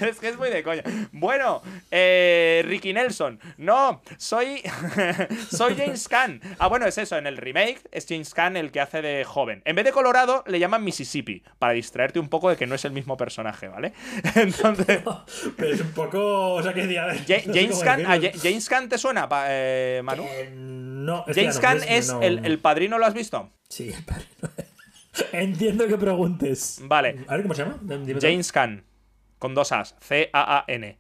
es 0.01 0.19
que 0.19 0.29
es 0.29 0.37
muy 0.37 0.51
de 0.51 0.63
coña. 0.63 0.83
Bueno, 1.13 1.63
eh, 1.91 2.63
Ricky 2.67 2.93
Nelson. 2.93 3.39
No, 3.59 4.03
soy. 4.17 4.63
soy 5.51 5.77
James 5.77 6.09
Caan. 6.09 6.41
Ah, 6.59 6.67
bueno, 6.69 6.87
es 6.87 6.99
eso. 6.99 7.17
En 7.17 7.27
el 7.27 7.37
remake 7.37 7.81
es 7.93 8.07
James 8.09 8.35
Caan 8.35 8.57
el 8.57 8.73
que 8.73 8.81
hace 8.81 9.03
de 9.03 9.25
joven. 9.25 9.63
En 9.65 9.77
vez 9.77 9.85
de 9.85 9.93
Colorado, 9.93 10.43
le 10.47 10.59
llaman 10.59 10.83
Mississippi. 10.83 11.43
Para 11.59 11.75
distraerte 11.75 12.19
un 12.19 12.29
poco 12.29 12.51
de 12.51 12.57
que 12.57 12.67
no 12.67 12.75
es 12.75 12.85
el 12.85 12.93
mismo 12.93 13.17
personaje, 13.17 13.69
¿vale? 13.69 13.93
Entonces. 14.35 15.01
Pero 15.57 15.73
es 15.73 15.81
un 15.81 15.93
poco. 15.93 16.55
O 16.55 16.63
sea, 16.63 16.73
que 16.75 16.83
James 17.47 17.81
Caan, 17.83 18.05
ah, 18.07 18.19
James 18.43 18.69
Caan 18.69 18.89
te 18.89 18.99
suena, 18.99 19.29
pa- 19.29 19.47
eh, 19.49 20.01
Manu. 20.03 20.25
Eh, 20.27 20.51
no, 20.53 21.25
es 21.27 21.37
James 21.43 21.59
Caan 21.59 21.81
es 21.89 22.09
no- 22.13 22.23
el, 22.23 22.45
el 22.45 22.59
padrino, 22.59 22.99
¿lo 22.99 23.07
has 23.07 23.15
visto? 23.15 23.51
Sí, 23.69 23.91
el 23.91 24.05
padrino. 24.05 24.31
Entiendo 25.33 25.87
que 25.87 25.97
preguntes. 25.99 26.81
Vale. 26.85 27.25
A 27.29 27.35
ver, 27.37 27.43
¿cómo 27.43 27.55
se 27.55 27.63
llama? 27.65 27.79
Dime. 27.83 28.21
James 28.21 28.51
Caan. 28.53 28.85
Con 29.39 29.55
dos 29.55 29.73
As. 29.73 29.95
C-A-A-N. 30.01 30.99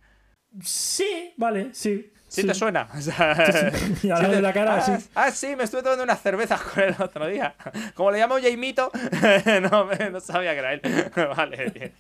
Sí, 0.63 1.33
vale, 1.39 1.71
sí. 1.73 2.12
¿Sí, 2.35 2.47
te 2.47 2.55
suena? 2.55 2.89
O 2.97 3.01
sea, 3.01 3.73
Y 4.03 4.11
ahora 4.11 4.25
sí 4.25 4.31
te- 4.31 4.37
de 4.37 4.43
la 4.43 4.53
cara, 4.53 4.75
ah, 4.77 4.81
sí. 4.81 5.07
Ah, 5.15 5.31
sí, 5.31 5.55
me 5.57 5.65
estuve 5.65 5.83
tomando 5.83 6.05
unas 6.05 6.21
cervezas 6.23 6.61
con 6.61 6.83
él 6.83 6.95
el 6.99 7.03
otro 7.05 7.27
día. 7.27 7.55
Como 7.95 8.11
le 8.11 8.19
llamo 8.19 8.37
Jaimito, 8.41 8.91
no, 9.71 9.89
no 10.11 10.21
sabía 10.21 10.53
que 10.53 10.59
era 10.59 10.73
él. 10.75 10.81
Vale, 11.37 11.71
bien. 11.71 11.93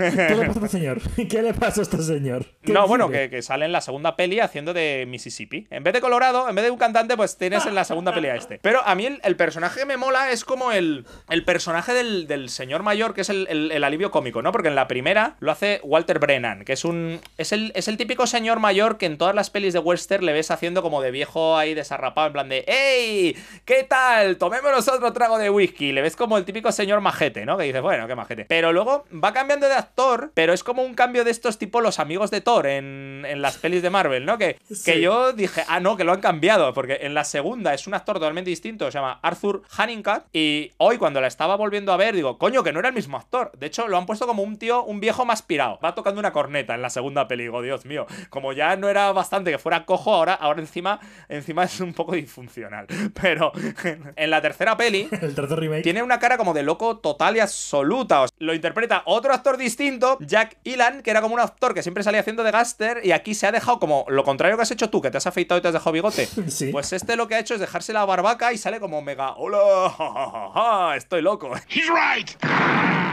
¿Qué 0.00 0.34
le 0.34 0.46
pasa 0.46 0.60
a 0.60 0.64
este 0.64 0.68
señor? 0.68 1.00
¿Qué 1.28 1.42
le 1.42 1.54
pasa 1.54 1.80
a 1.80 1.82
este 1.82 2.02
señor? 2.02 2.44
¿Qué 2.62 2.72
No, 2.72 2.86
bueno, 2.86 3.08
que, 3.10 3.30
que 3.30 3.42
sale 3.42 3.64
en 3.64 3.72
la 3.72 3.80
segunda 3.80 4.16
peli 4.16 4.40
haciendo 4.40 4.72
de 4.74 5.04
Mississippi. 5.08 5.66
En 5.70 5.82
vez 5.84 5.94
de 5.94 6.00
Colorado, 6.00 6.48
en 6.48 6.54
vez 6.54 6.64
de 6.64 6.70
un 6.70 6.78
cantante, 6.78 7.16
pues 7.16 7.36
tienes 7.36 7.66
en 7.66 7.74
la 7.74 7.84
segunda 7.84 8.12
peli 8.12 8.28
a 8.28 8.34
este. 8.36 8.58
Pero 8.62 8.82
a 8.84 8.94
mí 8.94 9.06
el, 9.06 9.20
el 9.24 9.36
personaje 9.36 9.80
que 9.80 9.86
me 9.86 9.96
mola 9.96 10.30
es 10.30 10.44
como 10.44 10.72
el, 10.72 11.06
el 11.28 11.44
personaje 11.44 11.92
del, 11.94 12.26
del 12.26 12.48
señor 12.48 12.82
mayor, 12.82 13.14
que 13.14 13.20
es 13.22 13.28
el, 13.30 13.46
el- 13.48 13.72
el 13.72 13.84
alivio 13.84 14.10
cómico, 14.10 14.42
¿no? 14.42 14.52
Porque 14.52 14.68
en 14.68 14.74
la 14.74 14.88
primera 14.88 15.36
lo 15.40 15.52
hace 15.52 15.80
Walter 15.84 16.18
Brennan, 16.18 16.64
que 16.64 16.72
es 16.72 16.84
un. 16.84 17.20
Es 17.36 17.52
el, 17.52 17.72
es 17.74 17.88
el 17.88 17.96
típico 17.96 18.26
señor 18.26 18.58
mayor 18.60 18.87
que 18.96 19.06
en 19.06 19.18
todas 19.18 19.34
las 19.34 19.50
pelis 19.50 19.74
de 19.74 19.80
western 19.80 20.24
le 20.24 20.32
ves 20.32 20.50
haciendo 20.50 20.82
como 20.82 21.02
de 21.02 21.10
viejo 21.10 21.56
ahí 21.56 21.74
desarrapado, 21.74 22.28
en 22.28 22.32
plan 22.32 22.48
de 22.48 22.64
¡Ey! 22.66 23.36
¿Qué 23.64 23.84
tal? 23.84 24.38
Tomémonos 24.38 24.88
otro 24.88 25.12
trago 25.12 25.38
de 25.38 25.50
whisky. 25.50 25.92
Le 25.92 26.00
ves 26.00 26.16
como 26.16 26.38
el 26.38 26.44
típico 26.44 26.72
señor 26.72 27.00
majete, 27.00 27.44
¿no? 27.44 27.58
Que 27.58 27.64
dices, 27.64 27.82
bueno, 27.82 28.06
qué 28.06 28.14
majete. 28.14 28.46
Pero 28.46 28.72
luego 28.72 29.04
va 29.12 29.32
cambiando 29.32 29.68
de 29.68 29.74
actor, 29.74 30.32
pero 30.34 30.52
es 30.52 30.64
como 30.64 30.82
un 30.82 30.94
cambio 30.94 31.24
de 31.24 31.30
estos 31.30 31.58
tipo 31.58 31.80
los 31.80 31.98
amigos 31.98 32.30
de 32.30 32.40
Thor 32.40 32.66
en, 32.66 33.24
en 33.26 33.42
las 33.42 33.58
pelis 33.58 33.82
de 33.82 33.90
Marvel, 33.90 34.24
¿no? 34.24 34.38
Que, 34.38 34.58
que 34.84 35.00
yo 35.00 35.32
dije, 35.32 35.64
ah, 35.68 35.80
no, 35.80 35.96
que 35.96 36.04
lo 36.04 36.12
han 36.12 36.20
cambiado, 36.20 36.72
porque 36.72 37.00
en 37.02 37.14
la 37.14 37.24
segunda 37.24 37.74
es 37.74 37.86
un 37.86 37.94
actor 37.94 38.16
totalmente 38.16 38.50
distinto, 38.50 38.90
se 38.90 38.98
llama 38.98 39.20
Arthur 39.22 39.62
Honeycutt, 39.76 40.24
y 40.32 40.72
hoy 40.78 40.98
cuando 40.98 41.20
la 41.20 41.26
estaba 41.26 41.56
volviendo 41.56 41.92
a 41.92 41.96
ver, 41.96 42.14
digo, 42.14 42.38
coño, 42.38 42.62
que 42.62 42.72
no 42.72 42.78
era 42.78 42.88
el 42.88 42.94
mismo 42.94 43.16
actor. 43.16 43.52
De 43.56 43.66
hecho, 43.66 43.88
lo 43.88 43.96
han 43.96 44.06
puesto 44.06 44.26
como 44.26 44.42
un 44.42 44.58
tío, 44.58 44.84
un 44.84 45.00
viejo 45.00 45.24
más 45.24 45.42
pirado. 45.42 45.78
Va 45.84 45.94
tocando 45.94 46.20
una 46.20 46.32
corneta 46.32 46.74
en 46.74 46.82
la 46.82 46.90
segunda 46.90 47.28
peli, 47.28 47.44
digo, 47.44 47.62
Dios 47.62 47.84
mío, 47.84 48.06
como 48.30 48.52
ya 48.52 48.76
no 48.78 48.88
era 48.88 49.12
bastante 49.12 49.50
que 49.50 49.58
fuera 49.58 49.84
cojo, 49.84 50.14
ahora, 50.14 50.34
ahora 50.34 50.60
encima, 50.60 51.00
encima 51.28 51.64
es 51.64 51.80
un 51.80 51.92
poco 51.92 52.12
disfuncional. 52.12 52.86
Pero 53.20 53.52
en 54.16 54.30
la 54.30 54.40
tercera 54.40 54.76
peli, 54.76 55.08
El 55.20 55.34
tercer 55.34 55.58
remake. 55.58 55.82
tiene 55.82 56.02
una 56.02 56.18
cara 56.18 56.36
como 56.38 56.54
de 56.54 56.62
loco 56.62 56.98
total 56.98 57.36
y 57.36 57.40
absoluta. 57.40 58.22
O 58.22 58.28
sea, 58.28 58.36
lo 58.38 58.54
interpreta 58.54 59.02
otro 59.06 59.32
actor 59.32 59.56
distinto, 59.56 60.18
Jack 60.20 60.56
Elan, 60.64 61.02
que 61.02 61.10
era 61.10 61.20
como 61.20 61.34
un 61.34 61.40
actor 61.40 61.74
que 61.74 61.82
siempre 61.82 62.02
salía 62.02 62.20
haciendo 62.20 62.42
de 62.42 62.50
Gaster 62.50 63.00
y 63.04 63.12
aquí 63.12 63.34
se 63.34 63.46
ha 63.46 63.52
dejado 63.52 63.78
como 63.78 64.04
lo 64.08 64.24
contrario 64.24 64.56
que 64.56 64.62
has 64.62 64.70
hecho 64.70 64.90
tú, 64.90 65.00
que 65.02 65.10
te 65.10 65.18
has 65.18 65.26
afeitado 65.26 65.58
y 65.58 65.62
te 65.62 65.68
has 65.68 65.74
dejado 65.74 65.92
bigote. 65.92 66.28
Sí. 66.48 66.70
Pues 66.72 66.92
este 66.92 67.14
lo 67.16 67.28
que 67.28 67.34
ha 67.34 67.38
hecho 67.38 67.54
es 67.54 67.60
dejarse 67.60 67.92
la 67.92 68.04
barbaca 68.04 68.52
y 68.52 68.58
sale 68.58 68.80
como 68.80 69.02
mega, 69.02 69.34
hola, 69.36 69.58
ja, 69.96 70.12
ja, 70.12 70.30
ja, 70.30 70.50
ja, 70.54 70.96
estoy 70.96 71.20
loco. 71.22 71.52
He's 71.68 71.88
right. 71.88 73.07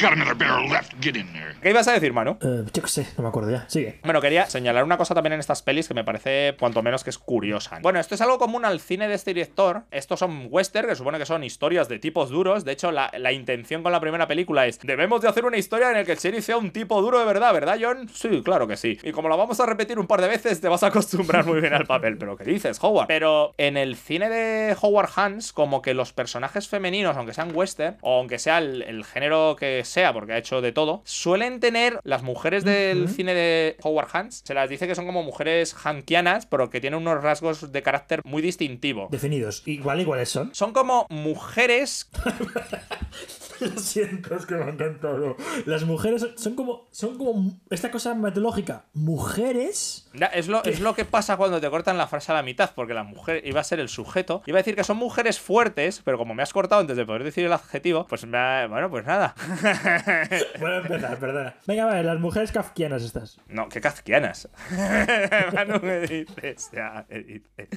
Got 0.00 0.12
another 0.12 0.34
barrel 0.34 0.68
left. 0.70 0.92
Get 1.00 1.16
in 1.16 1.32
there. 1.32 1.54
¿Qué 1.62 1.70
ibas 1.70 1.88
a 1.88 1.92
decir, 1.92 2.12
Manu? 2.12 2.38
Eh, 2.42 2.64
yo 2.72 2.82
qué 2.82 2.88
sé, 2.88 3.06
no 3.16 3.22
me 3.22 3.28
acuerdo 3.28 3.50
ya. 3.50 3.68
Sigue. 3.68 4.00
Bueno, 4.04 4.20
quería 4.20 4.46
señalar 4.46 4.84
una 4.84 4.96
cosa 4.96 5.14
también 5.14 5.34
en 5.34 5.40
estas 5.40 5.62
pelis 5.62 5.88
que 5.88 5.94
me 5.94 6.04
parece 6.04 6.56
cuanto 6.58 6.82
menos 6.82 7.04
que 7.04 7.10
es 7.10 7.18
curiosa. 7.18 7.78
Bueno, 7.82 8.00
esto 8.00 8.14
es 8.14 8.20
algo 8.20 8.38
común 8.38 8.64
al 8.64 8.80
cine 8.80 9.08
de 9.08 9.14
este 9.14 9.32
director. 9.32 9.84
Estos 9.90 10.18
son 10.20 10.48
western, 10.50 10.88
que 10.88 10.96
supone 10.96 11.18
que 11.18 11.26
son 11.26 11.44
historias 11.44 11.88
de 11.88 11.98
tipos 11.98 12.30
duros. 12.30 12.64
De 12.64 12.72
hecho, 12.72 12.90
la, 12.92 13.10
la 13.16 13.32
intención 13.32 13.82
con 13.82 13.92
la 13.92 14.00
primera 14.00 14.26
película 14.26 14.66
es 14.66 14.78
debemos 14.80 15.20
de 15.22 15.28
hacer 15.28 15.44
una 15.44 15.56
historia 15.56 15.90
en 15.90 15.96
la 15.96 16.04
que 16.04 16.12
el 16.12 16.18
sheriff 16.18 16.44
sea 16.44 16.56
un 16.56 16.70
tipo 16.70 17.00
duro 17.00 17.18
de 17.18 17.24
verdad, 17.24 17.52
¿verdad, 17.52 17.78
John? 17.80 18.08
Sí, 18.12 18.42
claro 18.42 18.66
que 18.66 18.76
sí. 18.76 18.98
Y 19.02 19.12
como 19.12 19.28
la 19.28 19.36
vamos 19.36 19.60
a 19.60 19.66
repetir 19.66 19.98
un 19.98 20.06
par 20.06 20.20
de 20.20 20.28
veces, 20.28 20.60
te 20.60 20.68
vas 20.68 20.82
a 20.82 20.88
acostumbrar 20.88 21.44
muy 21.46 21.60
bien 21.60 21.74
al 21.74 21.86
papel. 21.86 22.16
Pero 22.18 22.36
¿qué 22.36 22.44
dices, 22.44 22.78
Howard? 22.82 23.06
Pero 23.08 23.54
en 23.58 23.76
el 23.76 23.96
cine 23.96 24.28
de 24.28 24.76
Howard 24.80 25.10
Hans, 25.16 25.52
como 25.52 25.82
que 25.82 25.94
los 25.94 26.12
personajes 26.12 26.68
femeninos, 26.68 27.16
aunque 27.16 27.34
sean 27.34 27.50
western, 27.54 27.96
o 28.00 28.18
aunque 28.18 28.38
sea 28.38 28.58
el, 28.58 28.82
el 28.82 29.04
género 29.04 29.43
que 29.56 29.84
sea, 29.84 30.12
porque 30.12 30.32
ha 30.32 30.38
hecho 30.38 30.60
de 30.60 30.72
todo, 30.72 31.02
suelen 31.04 31.60
tener 31.60 32.00
las 32.04 32.22
mujeres 32.22 32.64
del 32.64 33.08
cine 33.08 33.34
de 33.34 33.76
Howard 33.82 34.08
Hans, 34.12 34.42
se 34.44 34.54
las 34.54 34.68
dice 34.68 34.86
que 34.86 34.94
son 34.94 35.06
como 35.06 35.22
mujeres 35.22 35.74
hankianas, 35.84 36.46
pero 36.46 36.70
que 36.70 36.80
tienen 36.80 37.00
unos 37.00 37.22
rasgos 37.22 37.70
de 37.72 37.82
carácter 37.82 38.20
muy 38.24 38.42
distintivo. 38.42 39.08
Definidos. 39.10 39.62
Igual, 39.66 40.00
iguales 40.00 40.28
son. 40.28 40.54
Son 40.54 40.72
como 40.72 41.06
mujeres 41.10 42.08
Lo 43.60 43.78
siento, 43.78 44.34
es 44.34 44.46
que 44.46 44.54
me 44.56 44.64
ha 44.64 44.68
encantado. 44.68 45.36
Las 45.66 45.84
mujeres 45.84 46.26
son, 46.36 46.54
como. 46.56 46.88
Son 46.90 47.16
como. 47.16 47.52
Esta 47.70 47.90
cosa 47.90 48.12
mitológica. 48.14 48.86
Mujeres. 48.94 50.08
Ya, 50.12 50.26
Es 50.26 50.48
lo, 50.48 50.62
es 50.64 50.80
lo 50.80 50.94
que 50.94 51.04
pasa 51.04 51.36
cuando 51.36 51.60
te 51.60 51.70
cortan 51.70 51.96
la 51.96 52.08
frase 52.08 52.32
a 52.32 52.34
la 52.34 52.42
mitad, 52.42 52.70
porque 52.74 52.94
la 52.94 53.04
mujer 53.04 53.42
iba 53.46 53.60
a 53.60 53.64
ser 53.64 53.78
el 53.80 53.88
sujeto. 53.88 54.42
Iba 54.46 54.58
a 54.58 54.62
decir 54.62 54.74
que 54.74 54.82
son 54.84 54.96
mujeres 54.96 55.38
fuertes, 55.38 56.02
pero 56.04 56.18
como 56.18 56.34
me 56.34 56.42
has 56.42 56.52
cortado 56.52 56.80
antes 56.80 56.96
de 56.96 57.06
poder 57.06 57.22
decir 57.22 57.46
el 57.46 57.52
adjetivo, 57.52 58.06
pues 58.08 58.26
me 58.26 58.36
ha- 58.38 58.66
bueno, 58.66 58.90
pues 58.90 59.06
nada. 59.06 59.33
Bueno, 60.58 60.76
empezar, 60.78 61.18
perdona. 61.18 61.54
Venga, 61.66 61.86
vale, 61.86 62.04
las 62.04 62.18
mujeres 62.18 62.52
kafkianas 62.52 63.02
estas. 63.02 63.38
No, 63.48 63.68
qué 63.68 63.80
kafkianas. 63.80 64.48
Manu 65.52 65.80
me 65.82 66.00
dices, 66.00 66.70
ya 66.72 67.04
me 67.08 67.20
dices. 67.20 67.68